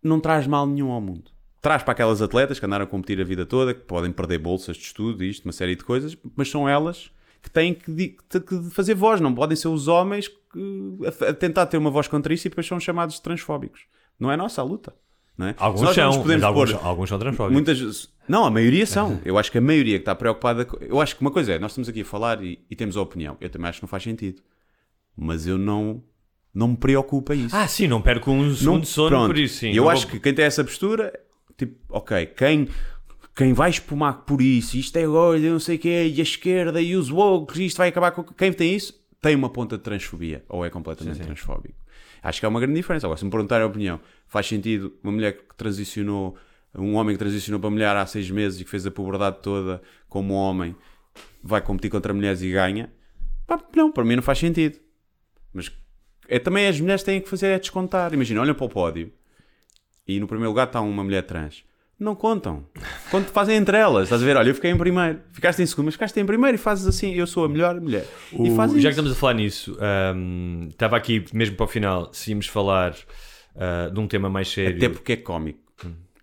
Não 0.00 0.20
traz 0.20 0.46
mal 0.46 0.64
nenhum 0.64 0.92
ao 0.92 1.00
mundo. 1.00 1.32
Traz 1.60 1.82
para 1.82 1.94
aquelas 1.94 2.22
atletas 2.22 2.60
que 2.60 2.66
andaram 2.66 2.84
a 2.84 2.88
competir 2.88 3.20
a 3.20 3.24
vida 3.24 3.44
toda, 3.44 3.74
que 3.74 3.80
podem 3.80 4.12
perder 4.12 4.38
bolsas 4.38 4.76
de 4.76 4.84
estudo, 4.84 5.24
isto, 5.24 5.44
uma 5.46 5.52
série 5.52 5.74
de 5.74 5.82
coisas, 5.82 6.16
mas 6.36 6.48
são 6.48 6.68
elas 6.68 7.10
que 7.46 7.50
têm 7.52 7.72
que, 7.72 8.16
que- 8.40 8.70
fazer 8.72 8.94
voz, 8.94 9.20
não 9.20 9.32
podem 9.32 9.56
ser 9.56 9.68
os 9.68 9.86
homens 9.86 10.26
que, 10.28 10.96
a, 11.26 11.30
a 11.30 11.32
tentar 11.34 11.66
ter 11.66 11.76
uma 11.78 11.90
voz 11.90 12.08
contra 12.08 12.34
isso 12.34 12.46
e 12.48 12.50
depois 12.50 12.66
são 12.66 12.80
chamados 12.80 13.14
de 13.14 13.22
transfóbicos. 13.22 13.82
Não 14.18 14.30
é 14.32 14.36
nossa 14.36 14.60
a 14.60 14.64
luta. 14.64 14.92
Não 15.38 15.46
é? 15.48 15.54
Alguns 15.58 15.82
não 15.82 15.92
são, 15.94 16.04
alguns, 16.44 16.72
pôr- 16.72 16.84
alguns 16.84 17.08
são 17.10 17.18
transfóbicos. 17.18 17.52
Muitas 17.54 18.08
Não, 18.26 18.44
a 18.46 18.50
maioria 18.50 18.86
são. 18.86 19.20
Eu 19.24 19.38
acho 19.38 19.52
que 19.52 19.58
a 19.58 19.60
maioria 19.60 19.98
que 19.98 20.02
está 20.02 20.14
preocupada. 20.14 20.66
Eu 20.80 21.00
acho 21.00 21.14
que 21.14 21.20
uma 21.20 21.30
coisa 21.30 21.52
é, 21.52 21.58
nós 21.58 21.72
estamos 21.72 21.88
aqui 21.88 22.00
a 22.00 22.04
falar 22.06 22.42
e, 22.42 22.58
e 22.70 22.74
temos 22.74 22.96
a 22.96 23.02
opinião. 23.02 23.36
Eu 23.40 23.48
também 23.50 23.68
acho 23.68 23.78
que 23.78 23.84
não 23.84 23.88
faz 23.88 24.02
sentido. 24.02 24.42
Mas 25.16 25.46
eu 25.46 25.58
não, 25.58 26.02
não 26.54 26.68
me 26.68 26.76
preocupa 26.76 27.34
isso. 27.34 27.54
Ah, 27.54 27.68
sim, 27.68 27.86
não 27.86 28.00
perco 28.02 28.30
um 28.30 28.54
segundo 28.54 28.80
de 28.82 28.88
sono 28.88 29.08
pronto. 29.10 29.26
por 29.28 29.38
isso, 29.38 29.58
sim. 29.58 29.72
Eu 29.72 29.84
Não 29.84 29.90
acho 29.90 30.02
vou- 30.02 30.12
que 30.12 30.20
quem 30.20 30.32
tem 30.34 30.44
essa 30.46 30.64
postura, 30.64 31.12
tipo, 31.56 31.76
ok, 31.90 32.26
quem, 32.26 32.68
quem 33.36 33.52
vai 33.52 33.68
espumar 33.68 34.24
por 34.24 34.40
isso, 34.40 34.78
isto 34.78 34.96
é 34.96 35.06
olha, 35.06 35.50
não 35.50 35.60
sei 35.60 35.76
o 35.76 35.78
que 35.78 35.90
é, 35.90 36.08
e 36.08 36.18
a 36.18 36.22
esquerda 36.22 36.80
e 36.80 36.96
os 36.96 37.10
woke, 37.10 37.66
isto 37.66 37.76
vai 37.76 37.90
acabar 37.90 38.10
com. 38.10 38.24
Quem 38.24 38.50
tem 38.50 38.74
isso 38.74 38.98
tem 39.20 39.36
uma 39.36 39.50
ponta 39.50 39.76
de 39.76 39.82
transfobia 39.82 40.42
ou 40.48 40.64
é 40.64 40.70
completamente 40.70 41.20
transfóbico. 41.20 41.74
Acho 42.22 42.40
que 42.40 42.46
há 42.46 42.48
uma 42.48 42.58
grande 42.58 42.76
diferença. 42.76 43.06
Agora, 43.06 43.18
se 43.18 43.24
me 43.24 43.30
perguntarem 43.30 43.64
a 43.64 43.68
opinião, 43.68 44.00
faz 44.26 44.46
sentido 44.46 44.96
uma 45.02 45.12
mulher 45.12 45.36
que 45.36 45.54
transicionou, 45.54 46.34
um 46.74 46.94
homem 46.94 47.14
que 47.14 47.18
transicionou 47.18 47.60
para 47.60 47.68
mulher 47.68 47.94
há 47.94 48.06
seis 48.06 48.30
meses 48.30 48.60
e 48.60 48.64
que 48.64 48.70
fez 48.70 48.86
a 48.86 48.90
puberdade 48.90 49.38
toda 49.42 49.82
como 50.08 50.32
homem, 50.32 50.74
vai 51.42 51.60
competir 51.60 51.90
contra 51.90 52.14
mulheres 52.14 52.40
e 52.40 52.50
ganha? 52.50 52.90
Pá, 53.46 53.62
não, 53.74 53.92
para 53.92 54.04
mim 54.04 54.16
não 54.16 54.22
faz 54.22 54.38
sentido. 54.38 54.78
Mas 55.52 55.70
é, 56.26 56.38
também 56.38 56.66
as 56.66 56.80
mulheres 56.80 57.02
têm 57.02 57.20
que 57.20 57.28
fazer 57.28 57.48
é 57.48 57.58
descontar. 57.58 58.14
Imagina, 58.14 58.40
olham 58.40 58.54
para 58.54 58.64
o 58.64 58.68
pódio 58.68 59.12
e 60.08 60.18
no 60.18 60.26
primeiro 60.26 60.50
lugar 60.50 60.68
está 60.68 60.80
uma 60.80 61.04
mulher 61.04 61.22
trans. 61.22 61.64
Não 61.98 62.14
contam. 62.14 62.66
Quando 63.10 63.26
fazem 63.28 63.56
entre 63.56 63.76
elas, 63.78 64.04
estás 64.04 64.22
a 64.22 64.24
ver? 64.24 64.36
Olha, 64.36 64.50
eu 64.50 64.54
fiquei 64.54 64.70
em 64.70 64.76
primeiro, 64.76 65.20
ficaste 65.32 65.62
em 65.62 65.66
segundo, 65.66 65.86
mas 65.86 65.94
ficaste 65.94 66.18
em 66.20 66.26
primeiro 66.26 66.54
e 66.54 66.58
fazes 66.58 66.86
assim, 66.86 67.14
eu 67.14 67.26
sou 67.26 67.44
a 67.46 67.48
melhor 67.48 67.80
mulher. 67.80 68.06
O- 68.32 68.44
já 68.44 68.66
que 68.66 68.76
isso. 68.78 68.88
estamos 68.88 69.12
a 69.12 69.14
falar 69.14 69.32
nisso, 69.34 69.78
ahm, 69.80 70.68
estava 70.68 70.96
aqui 70.96 71.24
mesmo 71.32 71.56
para 71.56 71.64
o 71.64 71.68
final, 71.68 72.12
se 72.12 72.30
íamos 72.30 72.46
falar 72.48 72.94
ah, 73.54 73.88
de 73.90 73.98
um 73.98 74.06
tema 74.06 74.28
mais 74.28 74.48
sério. 74.48 74.76
Até 74.76 74.88
porque 74.90 75.12
é 75.14 75.16
cómico. 75.16 75.60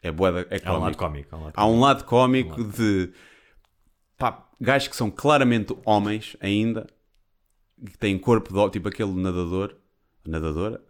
É 0.04 0.12
boa, 0.12 0.46
é 0.52 0.62
Há 0.64 0.78
um 0.78 0.80
lado 0.82 0.98
cómico. 0.98 1.30
cómico. 1.30 1.30
Há 1.32 1.38
um 1.38 1.44
lado 1.44 1.54
Há 1.56 1.66
um 1.66 1.80
lado 1.80 2.04
cómico 2.04 2.64
de 2.64 3.10
pá, 4.18 4.48
gajos 4.62 4.90
que 4.90 4.96
são 4.96 5.10
claramente 5.10 5.76
homens 5.86 6.38
ainda, 6.40 6.86
que 7.84 7.98
têm 7.98 8.20
corpo 8.20 8.54
de, 8.54 8.72
tipo 8.74 8.90
aquele 8.90 9.14
nadador, 9.14 9.76
nadadora. 10.28 10.82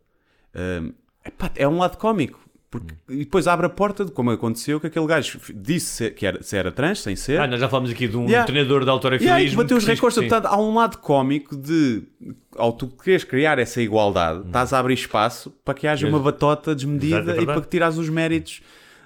Hum, 0.53 0.93
epá, 1.23 1.49
é 1.55 1.67
um 1.67 1.77
lado 1.77 1.97
cómico. 1.97 2.39
Porque, 2.73 2.95
E 3.07 3.17
depois 3.17 3.45
abre 3.47 3.67
a 3.67 3.69
porta 3.69 4.03
de 4.03 4.11
como 4.11 4.31
aconteceu 4.31 4.79
que 4.79 4.87
aquele 4.87 5.05
gajo 5.05 5.39
disse 5.53 6.09
que 6.09 6.25
era, 6.25 6.41
se 6.41 6.57
era 6.57 6.71
trans, 6.71 7.01
sem 7.01 7.15
ser. 7.15 7.39
Ah, 7.39 7.45
nós 7.45 7.59
já 7.59 7.69
falamos 7.69 7.91
aqui 7.91 8.07
de 8.07 8.17
um 8.17 8.25
Yeah. 8.25 8.47
treinador 8.47 8.79
de 8.79 8.85
E 8.85 8.89
aí 8.89 8.91
autorafilismo. 8.91 9.61
bateu 9.61 9.77
os 9.77 9.85
recordes. 9.85 10.17
Portanto, 10.17 10.47
há 10.47 10.59
um 10.59 10.73
lado 10.73 10.97
cómico 10.97 11.55
de, 11.55 12.01
ao 12.57 12.73
tu 12.73 12.87
queres 12.87 13.23
criar 13.23 13.59
essa 13.59 13.79
igualdade, 13.79 14.47
estás 14.47 14.73
a 14.73 14.79
abrir 14.79 14.95
espaço 14.95 15.51
para 15.63 15.75
que 15.75 15.85
haja 15.85 16.07
uma 16.07 16.17
batota 16.17 16.73
desmedida 16.73 17.19
Exato, 17.19 17.39
é 17.39 17.43
e 17.43 17.45
para 17.45 17.61
que 17.61 17.67
tirares 17.67 17.97
os 17.97 18.09
méritos 18.09 18.61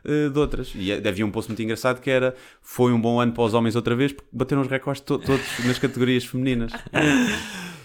eh, 0.06 0.30
de 0.30 0.40
outras. 0.40 0.72
E 0.74 0.94
havia 0.94 1.26
um 1.26 1.32
post 1.32 1.50
muito 1.52 1.62
engraçado 1.62 2.00
que 2.00 2.10
era 2.10 2.34
foi 2.62 2.94
um 2.94 3.02
bom 3.02 3.20
ano 3.20 3.34
para 3.34 3.44
os 3.44 3.54
homens 3.54 3.76
outra 3.76 3.98
vez 3.98 4.14
porque 4.14 4.30
bateram 4.32 4.62
os 4.62 4.70
recordes 4.70 5.02
to- 5.02 5.20
todos 5.20 5.44
nas 5.68 5.78
categorias 5.78 6.24
femininas. 6.24 6.72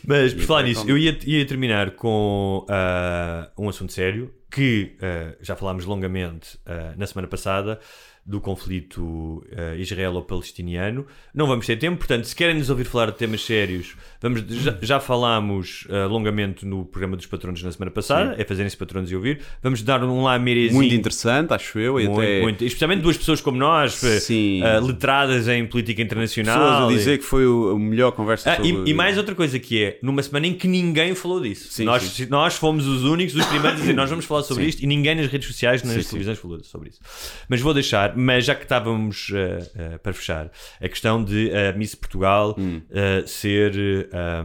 Mas, 0.07 0.35
por 0.35 0.43
falar 0.45 0.63
nisso, 0.65 0.85
eu 0.89 0.99
ia, 0.99 1.17
ia 1.25 1.47
terminar 1.47 1.93
com 1.93 2.65
ah, 2.69 3.49
um 3.59 3.69
assunto 3.69 3.93
sério 3.93 4.33
que 4.53 4.97
ah, 5.01 5.35
já 5.41 5.57
falámos 5.57 5.87
longamente 5.87 6.59
ah, 6.67 6.95
na 6.97 7.07
semana 7.07 7.27
passada 7.27 7.81
do 8.25 8.41
conflito 8.41 9.45
ah, 9.57 9.75
israelo-palestiniano. 9.77 11.07
Não 11.35 11.47
vamos 11.47 11.67
ter 11.67 11.77
tempo, 11.77 11.99
portanto, 11.99 12.25
se 12.25 12.37
querem 12.37 12.57
nos 12.57 12.71
ouvir 12.71 12.85
falar 12.85 13.07
de 13.07 13.17
temas 13.17 13.45
sérios, 13.45 13.95
vamos, 14.21 14.45
já, 14.49 14.77
já 14.81 15.01
falámos 15.01 15.87
ah, 15.91 16.07
longamente 16.07 16.65
no 16.65 16.85
programa 16.85 17.17
dos 17.17 17.27
patronos 17.27 17.63
na 17.63 17.73
semana 17.73 17.91
passada, 17.91 18.35
é 18.39 18.45
fazerem-se 18.45 18.77
patronos 18.77 19.11
e 19.11 19.17
ouvir. 19.17 19.41
Vamos 19.63 19.83
dar 19.83 20.03
um 20.05 20.23
lá 20.23 20.39
merezinho. 20.39 20.75
Muito 20.75 20.95
interessante, 20.95 21.53
acho 21.53 21.79
eu. 21.79 22.01
E 22.01 22.07
Muito, 22.07 22.21
até 22.21 22.43
muito. 22.43 22.65
Especialmente 22.65 23.03
duas 23.03 23.17
pessoas 23.17 23.41
como 23.41 23.59
nós, 23.59 23.95
Sim. 23.95 24.63
ah, 24.63 24.79
letradas 24.79 25.49
em 25.49 25.67
política 25.67 26.03
internacional. 26.03 26.59
pessoas 26.59 26.91
a 26.91 26.93
e- 26.93 26.97
dizer 26.97 27.19
que 27.19 27.25
foi 27.25 27.47
o, 27.47 27.71
a 27.71 27.79
melhor 27.79 28.13
conversa 28.13 28.53
ah, 28.53 28.57
sobre... 28.57 28.71
e, 28.71 28.91
e 28.91 28.95
mais 28.95 29.19
outra 29.19 29.35
coisa 29.35 29.59
que 29.59 29.83
é, 29.83 29.99
numa 30.03 30.23
semana 30.23 30.47
em 30.47 30.55
que 30.55 30.69
ninguém 30.69 31.15
falou 31.15 31.41
disso. 31.41 31.69
Sim, 31.71 31.85
nós, 31.85 32.03
sim. 32.03 32.27
nós 32.27 32.55
fomos 32.55 32.87
os 32.87 33.05
únicos, 33.05 33.35
os 33.35 33.45
primeiros 33.47 33.79
a 33.79 33.81
dizer 33.81 33.93
nós 33.95 34.09
vamos 34.09 34.25
falar 34.25 34.43
sobre 34.43 34.65
Sim. 34.65 34.69
isto 34.69 34.83
e 34.83 34.87
ninguém 34.87 35.15
nas 35.15 35.27
redes 35.27 35.49
sociais, 35.49 35.83
nas 35.83 35.95
Sim, 35.95 36.03
sim. 36.03 36.09
televisões 36.09 36.39
falou 36.39 36.63
sobre 36.65 36.91
isso. 36.91 37.01
Mas 37.49 37.61
vou 37.61 37.75
deixar, 37.75 38.12
mas 38.17 38.45
já 38.45 38.55
que 38.55 38.63
estávamos 38.63 39.31
ah, 39.35 39.95
ah, 39.95 39.99
para 39.99 40.13
fechar, 40.13 40.51
a 40.81 40.89
questão 40.89 41.23
de 41.25 41.51
Miss 41.77 41.95
Portugal 41.95 42.55
Hum. 42.59 42.83
ah, 42.93 43.27
ser, 43.27 44.09
ah, 44.13 44.45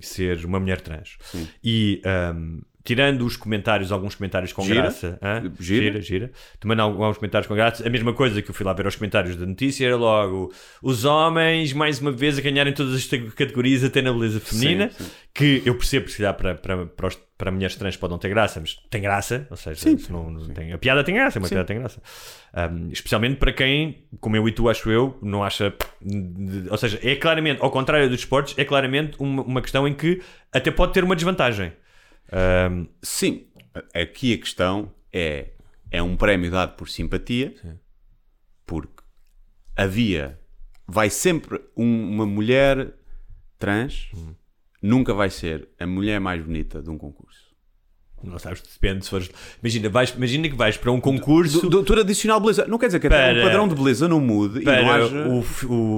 ser 0.00 0.44
uma 0.44 0.60
mulher 0.60 0.80
trans. 0.80 1.16
E 1.62 2.00
ah, 2.04 2.34
tirando 2.84 3.22
os 3.24 3.34
comentários, 3.36 3.90
alguns 3.90 4.14
comentários 4.14 4.52
com 4.52 4.62
Gira? 4.62 4.82
graça? 4.82 5.18
Gira? 5.58 5.84
gira, 5.84 6.00
gira, 6.02 6.30
tomando 6.60 6.80
alguns 6.82 7.16
comentários 7.16 7.46
com 7.48 7.54
graça, 7.54 7.86
a 7.86 7.90
mesma 7.90 8.12
coisa 8.12 8.42
que 8.42 8.50
eu 8.50 8.54
fui 8.54 8.64
lá 8.66 8.74
ver 8.74 8.84
aos 8.84 8.94
comentários 8.94 9.36
da 9.36 9.46
notícia 9.46 9.86
era 9.86 9.96
logo 9.96 10.52
os 10.82 11.04
homens, 11.06 11.72
mais 11.72 11.98
uma 12.00 12.12
vez, 12.12 12.38
a 12.38 12.42
ganharem 12.42 12.74
todas 12.74 12.94
as 12.94 13.06
categorias, 13.06 13.82
até 13.82 14.02
na 14.02 14.12
beleza 14.12 14.38
feminina, 14.38 14.90
Sim, 14.90 15.04
sim. 15.04 15.10
que 15.32 15.62
eu 15.64 15.74
percebo 15.76 16.08
se 16.10 16.18
calhar 16.18 16.34
para, 16.34 16.54
para, 16.56 16.84
para, 16.86 17.06
os- 17.08 17.18
para 17.38 17.50
mulheres 17.50 17.74
trans 17.74 17.96
pode 17.96 18.10
não 18.10 18.18
ter 18.18 18.28
graça, 18.28 18.60
mas 18.60 18.76
tem 18.90 19.00
graça, 19.00 19.46
ou 19.50 19.56
seja, 19.56 19.80
Sim, 19.80 19.96
se 19.96 20.12
não, 20.12 20.30
não 20.30 20.46
tem, 20.48 20.72
a 20.72 20.76
piada 20.78 21.02
tem 21.02 21.14
graça, 21.14 21.38
uma 21.38 21.48
piada 21.48 21.64
tem 21.64 21.78
graça. 21.78 22.02
Um, 22.54 22.90
especialmente 22.92 23.36
para 23.36 23.52
quem, 23.52 24.04
como 24.20 24.36
eu 24.36 24.46
e 24.46 24.52
tu 24.52 24.68
acho 24.68 24.90
eu, 24.90 25.18
não 25.22 25.42
acha. 25.42 25.72
Ou 26.70 26.76
seja, 26.76 27.00
é 27.02 27.16
claramente, 27.16 27.60
ao 27.62 27.70
contrário 27.70 28.08
dos 28.10 28.20
esportes, 28.20 28.54
é 28.58 28.64
claramente 28.64 29.16
uma, 29.18 29.42
uma 29.42 29.62
questão 29.62 29.88
em 29.88 29.94
que 29.94 30.20
até 30.52 30.70
pode 30.70 30.92
ter 30.92 31.02
uma 31.02 31.16
desvantagem. 31.16 31.72
Um, 32.34 32.88
Sim, 33.02 33.46
aqui 33.94 34.34
a 34.34 34.38
questão 34.38 34.92
é: 35.12 35.52
é 35.90 36.02
um 36.02 36.16
prémio 36.16 36.50
dado 36.50 36.74
por 36.76 36.88
simpatia, 36.88 37.54
porque 38.66 39.02
havia, 39.76 40.40
vai 40.86 41.08
sempre 41.10 41.60
um- 41.76 42.10
uma 42.10 42.26
mulher 42.26 42.94
trans, 43.58 44.10
nunca 44.82 45.14
vai 45.14 45.30
ser 45.30 45.68
a 45.78 45.86
mulher 45.86 46.20
mais 46.20 46.42
bonita 46.42 46.82
de 46.82 46.90
um 46.90 46.98
concurso. 46.98 47.43
Não 48.24 48.38
sabes, 48.38 48.62
depende 48.62 49.04
se 49.04 49.10
fores. 49.10 49.30
Imagina, 49.62 49.88
vais, 49.88 50.10
imagina 50.16 50.48
que 50.48 50.54
vais 50.56 50.76
para 50.76 50.90
um 50.90 51.00
concurso 51.00 51.60
Do, 51.62 51.68
do 51.70 51.82
tradicional 51.84 52.40
beleza, 52.40 52.66
não 52.66 52.78
quer 52.78 52.86
dizer 52.86 53.00
que 53.00 53.08
Para- 53.08 53.38
o 53.38 53.42
padrão 53.42 53.68
de 53.68 53.74
beleza 53.74 54.08
não 54.08 54.20
mude 54.20 54.60
e 54.60 54.64
não 54.64 54.90
haja. 54.90 55.28
o, 55.28 55.44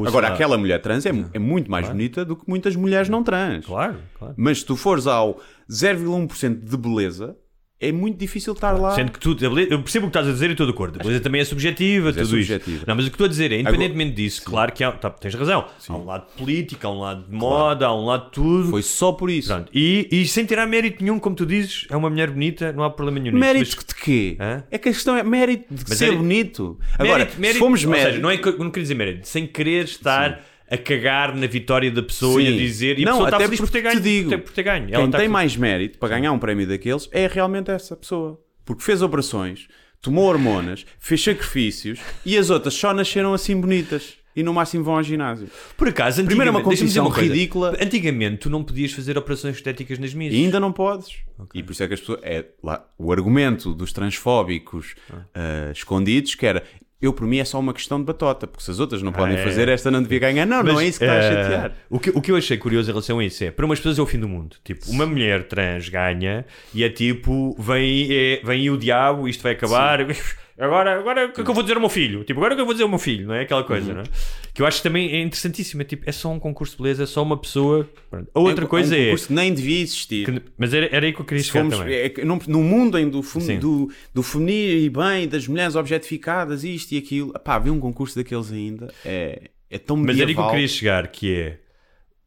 o- 0.03 0.07
Agora, 0.07 0.29
aquela 0.29 0.59
mulher 0.59 0.81
trans 0.83 1.07
é, 1.07 1.11
é 1.33 1.39
muito 1.39 1.71
mais 1.71 1.87
bonita 1.89 2.25
do 2.25 2.37
que 2.37 2.43
muitas 2.49 2.75
mulheres 2.77 3.09
não 3.09 3.23
trans. 3.23 3.65
Claro, 3.67 3.97
claro. 4.19 4.35
Mas 4.37 4.59
se 4.59 4.67
tu 4.67 4.77
fores 4.77 5.07
ao 5.07 5.41
0,1% 5.71 6.65
de 6.65 6.77
beleza, 6.77 7.37
é 7.79 7.93
muito 7.93 8.19
difícil 8.19 8.55
estar 8.55 8.73
lá. 8.73 8.95
Sendo 8.95 9.13
que 9.13 9.19
tu, 9.21 9.37
eu 9.41 9.83
percebo 9.83 10.07
o 10.07 10.11
que 10.11 10.17
estás 10.19 10.27
a 10.29 10.33
dizer 10.33 10.49
e 10.49 10.53
estou 10.53 10.67
de 10.67 10.73
acordo. 10.73 10.99
A 10.99 11.03
beleza 11.03 11.21
também 11.23 11.41
é 11.43 11.45
subjetiva, 11.45 12.09
é 12.09 12.13
tudo 12.13 12.27
subjetiva. 12.27 12.77
isso. 12.79 12.85
Não, 12.87 12.95
mas 12.95 13.05
o 13.05 13.09
que 13.09 13.15
estou 13.15 13.27
a 13.27 13.29
dizer 13.29 13.53
é, 13.53 13.61
independentemente 13.61 14.13
disso, 14.15 14.43
claro 14.45 14.73
que 14.73 14.83
há, 14.83 14.93
tá, 14.93 15.11
tens 15.11 15.35
razão. 15.35 15.67
Há 15.89 15.93
um 15.97 16.05
lado 16.07 16.27
político, 16.39 16.87
há 16.87 16.91
um 16.91 17.01
lado 17.01 17.25
de 17.29 17.35
moda, 17.35 17.87
há 17.87 17.95
um 17.95 18.07
lado 18.07 18.27
de 18.27 18.31
tudo. 18.33 18.71
Foi 18.71 18.83
só 18.83 19.13
por 19.13 19.31
isso. 19.31 19.49
Pronto. 19.49 19.71
E, 19.75 20.09
e 20.11 20.27
sem 20.27 20.47
tirar 20.47 20.67
mérito 20.67 21.03
nenhum, 21.03 21.19
como 21.19 21.37
tu 21.37 21.45
dizes, 21.45 21.87
é 21.91 21.97
uma 21.97 22.09
mulher 22.09 22.31
bonita, 22.31 22.73
não 22.73 22.83
há 22.83 22.91
problema 22.91 23.19
nenhum. 23.21 23.37
Mérito 23.39 23.77
Mas- 23.77 23.85
de 23.87 23.95
quê? 23.95 24.37
Hã? 24.41 24.65
É 24.71 24.79
que 24.79 24.89
a 24.89 24.93
questão 24.93 25.15
é 25.17 25.23
mérito 25.23 25.67
de 25.75 25.85
Mas 25.87 25.99
ser 25.99 26.13
é- 26.13 26.17
bonito. 26.17 26.79
Agora, 26.99 27.19
mérito, 27.19 27.41
mérito, 27.41 27.53
se 27.55 27.59
fomos 27.59 27.85
ou 27.85 27.91
mérito. 27.91 28.09
seja, 28.11 28.23
não, 28.23 28.31
é, 28.31 28.37
não 28.37 28.71
queria 28.71 28.83
dizer 28.83 28.95
mérito, 28.95 29.29
sem 29.29 29.47
querer 29.47 29.85
estar 29.85 30.41
a 30.71 30.77
cagar 30.77 31.35
na 31.37 31.47
vitória 31.47 31.91
da 31.91 32.03
pessoa 32.03 32.43
e 32.43 32.49
a 32.49 32.51
Sim. 32.51 32.57
dizer. 32.59 32.99
E 32.99 33.03
a 33.03 33.05
Não, 33.07 33.13
pessoa 33.13 33.27
está 33.29 33.37
até 33.37 33.45
feliz 33.47 33.61
por 33.61 33.69
ter 33.71 33.83
porque 33.83 33.97
te 33.97 34.01
ganho. 34.03 34.29
digo, 34.29 34.39
por 34.43 34.53
ter- 34.53 34.63
ganho. 34.63 34.87
Quem 34.89 35.05
está 35.07 35.19
tem 35.19 35.29
mais 35.29 35.57
mérito 35.57 35.99
para 35.99 36.09
ganhar 36.09 36.33
um 36.33 36.39
prémio 36.39 36.67
daqueles 36.67 37.09
é 37.13 37.27
realmente 37.27 37.71
essa 37.71 37.95
pessoa. 37.97 38.41
Porque 38.65 38.83
fez 38.83 39.01
operações, 39.03 39.69
tomou 40.01 40.25
hormonas, 40.25 40.85
fez 40.99 41.23
sacrifícios 41.23 42.01
e 42.25 42.37
as 42.37 42.51
outras 42.51 42.75
só 42.75 42.93
nasceram 42.93 43.33
assim 43.33 43.61
bonitas. 43.61 44.15
E 44.35 44.43
no 44.43 44.53
máximo 44.53 44.85
vão 44.85 44.97
ao 44.97 45.03
ginásio. 45.03 45.49
Por 45.79 45.89
acaso, 45.89 46.23
Primeiro 46.23 46.49
é 46.49 46.51
uma 46.51 46.61
competição 46.63 47.11
coisa. 47.11 47.23
ridícula. 47.23 47.75
Antigamente, 47.81 48.37
tu 48.37 48.51
não 48.51 48.63
podias 48.63 48.93
fazer 48.93 49.17
operações 49.17 49.57
estéticas 49.57 49.99
nas 49.99 50.13
misas. 50.13 50.39
E 50.39 50.45
ainda 50.45 50.61
não 50.61 50.73
podes. 50.73 51.21
E 51.55 51.63
por 51.63 51.73
isso 51.73 51.83
é 51.83 51.89
que 51.89 51.95
as 51.95 52.01
pessoas. 52.01 52.21
É, 52.23 52.45
lá, 52.63 52.87
o 52.99 53.11
argumento 53.11 53.73
dos 53.73 53.95
transfóbicos 53.95 54.95
ah, 55.35 55.71
escondidos 55.73 56.35
que 56.35 56.45
era. 56.45 56.63
Eu, 57.01 57.13
por 57.13 57.27
mim, 57.27 57.39
é 57.39 57.45
só 57.45 57.61
uma 57.61 57.75
questão 57.75 57.99
de 57.99 58.05
batota, 58.05 58.47
porque 58.47 58.65
se 58.65 58.71
as 58.71 58.81
outras 58.81 59.03
não 59.03 59.13
podem 59.13 59.37
é. 59.37 59.43
fazer, 59.43 59.69
esta 59.69 59.91
não 59.91 60.03
devia 60.03 60.19
ganhar. 60.19 60.47
Não, 60.47 60.63
não 60.63 60.75
Mas, 60.75 60.83
é 60.83 60.87
isso 60.87 60.99
que 60.99 61.05
está 61.05 61.15
a 61.15 61.19
eh, 61.19 61.31
chatear. 61.31 61.73
O 61.91 62.01
que, 62.01 62.11
o 62.11 62.23
que 62.23 62.33
eu 62.33 62.37
achei 62.37 62.57
curioso 62.57 62.89
em 62.89 62.93
relação 62.93 63.19
a 63.19 63.25
isso 63.25 63.45
é, 63.45 63.51
para 63.51 63.67
umas 63.67 63.79
pessoas 63.79 63.99
é 63.99 64.03
o 64.03 64.07
fim 64.07 64.19
do 64.19 64.29
mundo. 64.29 64.57
Tipo, 64.65 64.91
uma 64.91 65.05
mulher 65.05 65.47
trans 65.47 65.91
ganha 65.91 66.47
e 66.73 66.83
é 66.83 66.89
tipo, 66.89 67.55
vem, 67.59 68.09
é, 68.11 68.41
vem 68.43 68.71
o 68.71 68.79
diabo, 68.79 69.29
isto 69.29 69.43
vai 69.43 69.53
acabar. 69.53 70.07
Agora, 70.59 70.99
agora 70.99 71.27
o 71.27 71.33
que 71.33 71.41
é 71.43 71.45
que 71.45 71.51
eu 71.51 71.55
vou 71.55 71.63
dizer 71.63 71.75
ao 71.75 71.81
meu 71.81 71.91
filho? 71.91 72.25
Tipo, 72.25 72.41
agora 72.41 72.55
o 72.55 72.57
que 72.57 72.63
eu 72.63 72.65
vou 72.65 72.73
dizer 72.73 72.85
ao 72.85 72.89
meu 72.89 72.99
filho, 72.99 73.27
não 73.27 73.35
é? 73.35 73.43
Aquela 73.43 73.63
coisa, 73.63 73.89
Uhum. 73.91 73.95
não 73.97 74.03
é? 74.03 74.07
Que 74.55 74.63
eu 74.63 74.67
acho 74.67 74.79
que 74.79 74.83
também 74.85 75.11
é 75.13 75.21
interessantíssimo. 75.21 75.83
É 75.83 75.85
tipo, 75.85 76.09
é 76.09 76.13
só 76.13 76.31
um 76.33 76.39
concurso 76.41 76.77
de 76.77 76.83
beleza, 76.83 77.03
é 77.03 77.07
só 77.07 77.23
uma 77.23 77.37
pessoa. 77.37 77.87
Pronto. 78.09 78.31
A 78.35 78.41
outra 78.41 78.65
É 78.65 78.69
coisa 78.69 78.97
é. 78.97 78.99
Um 78.99 79.03
é. 79.03 79.05
concurso 79.07 79.27
que 79.27 79.33
nem 79.35 79.53
devia 79.53 79.81
existir. 79.83 80.25
que- 80.25 80.43
mas 80.57 80.73
era, 80.73 80.87
era 80.91 81.05
aí 81.05 81.13
que 81.13 81.21
eu 81.21 81.27
queria 81.27 81.45
chegar 81.45 81.61
fomos, 81.61 81.77
também. 81.79 81.95
é 81.95 82.25
num, 82.25 82.39
num 82.49 82.63
mundo 82.63 82.99
em 82.99 83.07
do, 83.11 83.23
Sim. 83.23 83.59
do, 83.59 83.93
do 84.15 84.23
feminino 84.23 84.79
e 84.81 84.89
bem, 84.89 85.29
das 85.29 85.47
mulheres 85.47 85.77
objetificadas, 85.77 86.65
isto 86.65 86.93
e 86.93 86.99
aquilo, 86.99 87.33
pá, 87.41 87.59
ver 87.59 87.69
um 87.71 87.79
concurso 87.79 88.17
daqueles 88.17 88.51
ainda 88.51 88.91
é, 89.05 89.51
é 89.69 89.77
tão 89.79 89.95
Mas 89.97 90.17
medieval. 90.17 90.23
era 90.23 90.31
aí 90.31 90.35
que 90.35 90.41
eu 90.41 90.51
queria 90.53 90.69
chegar, 90.69 91.09
que 91.09 91.35
é 91.35 91.59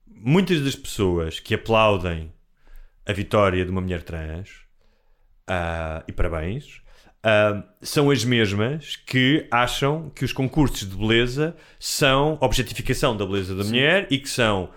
muitas 0.08 0.62
das 0.62 0.76
pessoas 0.76 1.40
que 1.40 1.56
aplaudem 1.56 2.32
a 3.08 3.12
vitória 3.12 3.66
de 3.66 3.72
uma 3.72 3.82
mulher 3.82 4.04
trans, 4.04 4.50
ah, 5.48 6.04
e 6.08 6.12
parabéns, 6.12 6.80
ah, 7.24 7.64
são 7.82 8.10
as 8.10 8.24
mesmas 8.24 8.96
que 8.96 9.46
acham 9.52 10.10
que 10.16 10.24
os 10.24 10.32
concursos 10.34 10.88
de 10.90 10.96
beleza 10.96 11.56
são 11.80 12.38
objetificação 12.42 13.16
da 13.16 13.26
beleza 13.26 13.56
da 13.56 13.64
mulher 13.64 14.08
e 14.10 14.18
que 14.18 14.30
são 14.30 14.70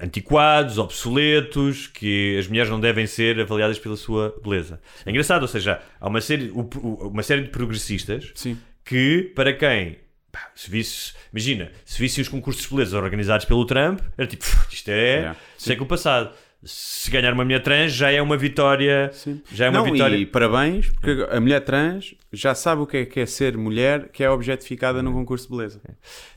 antiquados, 0.00 0.76
obsoletos, 0.78 1.86
que 1.86 2.36
as 2.38 2.48
mulheres 2.48 2.70
não 2.70 2.80
devem 2.80 3.06
ser 3.06 3.38
avaliadas 3.40 3.78
pela 3.78 3.96
sua 3.96 4.34
beleza. 4.42 4.80
É 5.06 5.10
engraçado, 5.10 5.42
ou 5.42 5.48
seja, 5.48 5.80
há 6.00 6.08
uma 6.08 6.20
série, 6.20 6.50
uma 6.52 7.22
série 7.22 7.42
de 7.42 7.48
progressistas 7.50 8.32
Sim. 8.34 8.58
que, 8.84 9.32
para 9.34 9.52
quem 9.52 9.98
pá, 10.32 10.50
se 10.54 10.68
visse, 10.68 11.12
imagina, 11.32 11.70
se 11.84 11.98
vissem 12.00 12.20
os 12.22 12.28
concursos 12.28 12.64
de 12.64 12.68
beleza 12.70 12.98
organizados 12.98 13.46
pelo 13.46 13.64
Trump, 13.64 14.00
era 14.18 14.26
tipo, 14.26 14.42
"Pff, 14.44 14.74
isto 14.74 14.88
é 14.90 15.14
Yeah. 15.14 15.38
século 15.56 15.86
passado. 15.86 16.34
Se 16.64 17.10
ganhar 17.10 17.32
uma 17.32 17.44
mulher 17.44 17.62
trans 17.62 17.92
já 17.92 18.10
é 18.10 18.20
uma 18.22 18.36
vitória. 18.36 19.10
Já 19.52 19.66
é 19.66 19.70
uma 19.70 19.80
não, 19.80 19.92
vitória. 19.92 20.16
e 20.16 20.24
parabéns, 20.24 20.90
porque 20.90 21.26
a 21.30 21.40
mulher 21.40 21.60
trans 21.60 22.14
já 22.32 22.54
sabe 22.54 22.82
o 22.82 22.86
que 22.86 22.96
é, 22.96 23.04
que 23.04 23.20
é 23.20 23.26
ser 23.26 23.56
mulher 23.56 24.08
que 24.08 24.24
é 24.24 24.30
objetificada 24.30 25.02
num 25.02 25.12
concurso 25.12 25.46
de 25.48 25.56
beleza. 25.56 25.80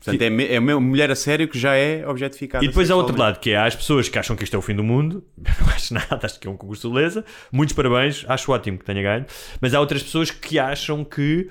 Portanto, 0.04 0.22
é, 0.22 0.54
é 0.54 0.60
mulher 0.60 1.10
a 1.10 1.14
sério 1.14 1.48
que 1.48 1.58
já 1.58 1.74
é 1.74 2.06
objetificada. 2.06 2.64
E 2.64 2.68
depois 2.68 2.90
há 2.90 2.96
outro 2.96 3.16
lado, 3.18 3.40
que 3.40 3.50
é 3.50 3.56
há 3.56 3.64
as 3.64 3.74
pessoas 3.74 4.08
que 4.08 4.18
acham 4.18 4.36
que 4.36 4.44
isto 4.44 4.54
é 4.54 4.58
o 4.58 4.62
fim 4.62 4.74
do 4.74 4.84
mundo. 4.84 5.24
Eu 5.38 5.66
não 5.66 5.72
acho 5.72 5.94
nada, 5.94 6.20
acho 6.22 6.38
que 6.38 6.46
é 6.46 6.50
um 6.50 6.56
concurso 6.56 6.88
de 6.88 6.94
beleza. 6.94 7.24
Muitos 7.50 7.74
parabéns, 7.74 8.24
acho 8.28 8.52
ótimo 8.52 8.78
que 8.78 8.84
tenha 8.84 9.02
ganho. 9.02 9.26
Mas 9.60 9.74
há 9.74 9.80
outras 9.80 10.02
pessoas 10.02 10.30
que 10.30 10.58
acham 10.58 11.04
que 11.04 11.48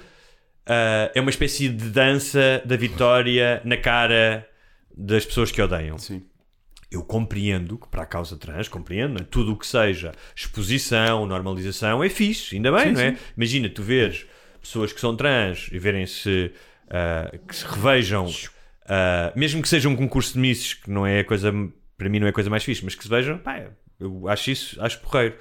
ah, 0.67 1.09
é 1.15 1.21
uma 1.21 1.30
espécie 1.30 1.69
de 1.69 1.89
dança 1.89 2.61
da 2.65 2.75
vitória 2.75 3.61
na 3.63 3.78
cara 3.78 4.47
das 4.95 5.25
pessoas 5.25 5.51
que 5.51 5.61
odeiam. 5.61 5.97
Sim. 5.97 6.23
Eu 6.89 7.03
compreendo 7.03 7.77
que 7.77 7.88
para 7.88 8.03
a 8.03 8.05
causa 8.05 8.38
trans, 8.38 8.67
compreendo, 8.67 9.19
né? 9.19 9.27
tudo 9.29 9.51
o 9.51 9.57
que 9.57 9.67
seja 9.67 10.13
exposição, 10.35 11.25
normalização, 11.25 12.03
é 12.03 12.09
fixe, 12.09 12.55
ainda 12.55 12.71
bem, 12.71 12.88
Sim, 12.88 12.91
não 12.91 13.01
é? 13.01 13.11
sim. 13.11 13.17
Imagina, 13.35 13.69
tu 13.69 13.83
veres 13.83 14.25
pessoas 14.61 14.93
que 14.93 14.99
são 15.01 15.15
trans 15.15 15.69
e 15.71 15.79
verem-se, 15.79 16.51
ah, 16.89 17.31
que 17.47 17.55
se 17.55 17.65
revejam, 17.65 18.33
ah, 18.85 19.33
mesmo 19.35 19.61
que 19.61 19.67
seja 19.67 19.89
um 19.89 19.95
concurso 19.95 20.33
de 20.33 20.39
misses, 20.39 20.73
que 20.75 20.89
não 20.89 21.05
é 21.05 21.19
a 21.19 21.23
coisa, 21.25 21.51
para 21.97 22.09
mim 22.09 22.19
não 22.19 22.27
é 22.27 22.29
a 22.29 22.33
coisa 22.33 22.49
mais 22.49 22.63
fixe, 22.63 22.83
mas 22.85 22.95
que 22.95 23.03
se 23.03 23.09
vejam, 23.09 23.38
pá, 23.38 23.65
eu 23.99 24.27
acho 24.27 24.51
isso, 24.51 24.81
acho 24.81 24.99
porreiro. 25.01 25.35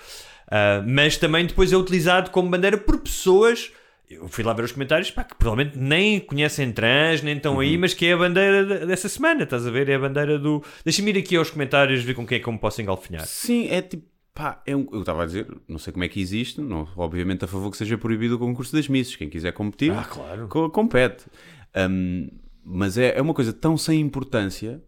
Ah, 0.48 0.82
mas 0.86 1.16
também 1.16 1.46
depois 1.46 1.72
é 1.72 1.76
utilizado 1.76 2.30
como 2.30 2.48
bandeira 2.50 2.76
por 2.76 2.98
pessoas. 2.98 3.70
Eu 4.08 4.28
fui 4.28 4.44
lá 4.44 4.52
ver 4.52 4.64
os 4.64 4.70
comentários, 4.72 5.10
pá, 5.10 5.24
que 5.24 5.34
provavelmente 5.34 5.76
nem 5.76 6.20
conhecem 6.20 6.70
trans, 6.70 7.22
nem 7.22 7.36
estão 7.36 7.54
Uhum. 7.54 7.60
aí, 7.60 7.76
mas 7.76 7.92
que 7.92 8.06
é 8.06 8.12
a 8.12 8.16
bandeira 8.16 8.64
de- 8.64 8.86
dessa 8.86 9.08
semana, 9.08 9.42
estás 9.42 9.66
a 9.66 9.70
ver? 9.70 9.88
É 9.88 9.96
a 9.96 9.98
bandeira 9.98 10.38
do. 10.38 10.62
Deixa-me 10.84 11.10
ir 11.10 11.18
aqui 11.18 11.36
aos 11.36 11.50
comentários 11.50 12.04
ver 12.04 12.14
com 12.14 12.24
quem 12.26 12.38
é 12.38 12.40
que 12.40 12.48
eu 12.48 12.52
me 12.52 12.58
posso 12.58 12.80
engalfinhar. 12.80 13.26
Sim, 13.26 13.66
é 13.68 13.82
tipo. 13.82 14.04
Pá, 14.32 14.62
é 14.66 14.76
um- 14.76 14.86
eu 14.92 15.00
estava 15.00 15.22
a 15.22 15.26
dizer, 15.26 15.46
não 15.66 15.78
sei 15.78 15.92
como 15.94 16.04
é 16.04 16.08
que 16.08 16.20
existe, 16.20 16.60
não, 16.60 16.86
obviamente 16.94 17.44
a 17.44 17.48
favor 17.48 17.70
que 17.70 17.76
seja 17.78 17.96
proibido 17.96 18.36
o 18.36 18.38
concurso 18.38 18.76
das 18.76 18.86
misses. 18.86 19.16
Quem 19.16 19.30
quiser 19.30 19.50
competir, 19.52 19.90
Ah, 19.92 20.04
claro. 20.04 20.46
co- 20.48 20.68
compete. 20.70 21.24
Hum, 21.74 22.28
mas 22.62 22.98
é, 22.98 23.16
é 23.18 23.22
uma 23.22 23.32
coisa 23.34 23.52
tão 23.52 23.76
sem 23.78 23.98
importância 24.00 24.80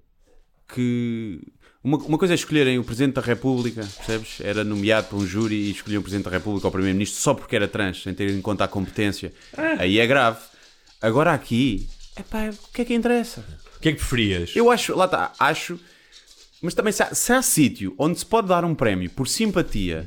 que. 0.73 1.41
Uma, 1.83 1.97
uma 1.99 2.19
coisa 2.19 2.35
é 2.35 2.37
escolherem 2.37 2.79
o 2.79 2.85
Presidente 2.85 3.15
da 3.15 3.21
República, 3.21 3.87
percebes? 3.97 4.41
Era 4.41 4.65
nomeado 4.65 5.09
para 5.09 5.19
um 5.19 5.27
júri 5.27 5.55
e 5.55 5.71
escolhiam 5.71 6.01
o 6.01 6.03
Presidente 6.03 6.25
da 6.25 6.31
República 6.31 6.67
ou 6.67 6.71
o 6.71 6.73
Primeiro-Ministro 6.73 7.21
só 7.21 7.35
porque 7.35 7.55
era 7.55 7.69
trans, 7.69 8.03
sem 8.03 8.13
ter 8.13 8.31
em 8.31 8.41
conta 8.43 8.65
a 8.65 8.69
competência. 8.69 9.33
Aí 9.79 9.99
é 10.01 10.07
grave. 10.07 10.39
Agora 11.01 11.33
aqui, 11.33 11.89
epá, 12.19 12.51
o 12.51 12.73
que 12.73 12.83
é 12.83 12.85
que 12.85 12.95
interessa? 12.95 13.45
O 13.77 13.81
que 13.81 13.91
é 13.91 13.93
que 13.93 13.99
preferias? 13.99 14.51
Eu 14.57 14.71
acho, 14.71 14.97
lá 14.97 15.05
está, 15.05 15.33
acho. 15.39 15.79
Mas 16.61 16.75
também 16.75 16.93
se 16.93 17.01
há, 17.05 17.15
se 17.15 17.33
há 17.33 17.41
sítio 17.41 17.95
onde 17.97 18.19
se 18.19 18.27
pode 18.27 18.49
dar 18.49 18.65
um 18.65 18.75
prémio 18.75 19.09
por 19.11 19.29
simpatia 19.29 20.05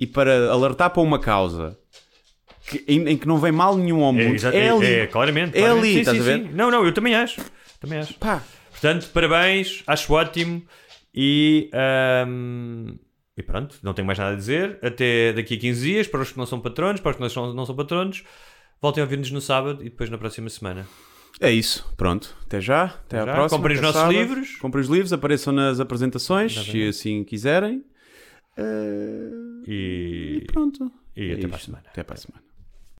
e 0.00 0.06
para 0.06 0.50
alertar 0.50 0.88
para 0.88 1.02
uma 1.02 1.18
causa 1.18 1.76
que- 2.66 2.82
em, 2.88 3.06
em 3.10 3.16
que 3.18 3.28
não 3.28 3.36
vem 3.36 3.52
mal 3.52 3.76
nenhum 3.76 4.02
ao 4.02 4.12
mundo, 4.14 4.32
é, 4.32 4.34
exa- 4.34 4.48
ali. 4.48 4.86
é, 4.86 5.06
claramente. 5.06 5.54
É 5.58 5.60
claramente. 5.60 5.84
ali, 5.84 5.92
Sim, 5.92 5.98
estás 6.00 6.16
sim, 6.16 6.22
a 6.22 6.24
ver? 6.24 6.38
sim. 6.44 6.50
Não, 6.54 6.70
não, 6.70 6.86
eu 6.86 6.94
também 6.94 7.14
acho. 7.14 7.42
Também 7.78 7.98
acho. 7.98 8.14
Pá, 8.14 8.42
Portanto, 8.70 9.10
parabéns, 9.12 9.82
acho 9.86 10.10
ótimo. 10.14 10.62
E, 11.14 11.70
ahm, 11.72 12.94
e 13.36 13.42
pronto, 13.42 13.76
não 13.82 13.92
tenho 13.94 14.06
mais 14.06 14.18
nada 14.18 14.32
a 14.32 14.36
dizer. 14.36 14.78
Até 14.82 15.32
daqui 15.32 15.54
a 15.54 15.58
15 15.58 15.80
dias, 15.86 16.06
para 16.06 16.20
os 16.22 16.30
que 16.32 16.38
não 16.38 16.46
são 16.46 16.60
patronos, 16.60 17.00
para 17.00 17.10
os 17.10 17.16
que 17.16 17.22
não 17.22 17.28
são, 17.28 17.52
não 17.54 17.66
são 17.66 17.74
patronos, 17.74 18.22
voltem 18.80 19.02
a 19.02 19.04
ouvir-nos 19.04 19.30
no 19.30 19.40
sábado 19.40 19.80
e 19.82 19.90
depois 19.90 20.08
na 20.10 20.18
próxima 20.18 20.48
semana. 20.48 20.86
é 21.40 21.50
isso. 21.50 21.92
Pronto. 21.96 22.36
Até 22.44 22.60
já. 22.60 22.84
Até 22.84 23.18
à 23.20 23.26
já. 23.26 23.32
próxima. 23.34 23.58
Comprem 23.58 23.74
os 23.74 23.78
até 23.78 23.86
nossos 23.86 24.00
sábado. 24.00 24.18
livros. 24.18 24.56
Comprem 24.56 24.82
os 24.82 24.88
livros, 24.90 25.12
apareçam 25.12 25.52
nas 25.52 25.80
apresentações, 25.80 26.54
se 26.54 26.88
assim 26.88 27.24
quiserem. 27.24 27.84
Eh, 28.56 29.30
E, 29.66 30.44
Pronto. 30.52 30.90
e 31.16 31.30
É 31.30 31.34
até 31.34 31.46
para 31.48 31.56
a 31.56 31.60
semana. 31.60 31.84
Até 31.88 32.02
para 32.02 32.14
a 32.14 32.18
semana. 32.18 32.42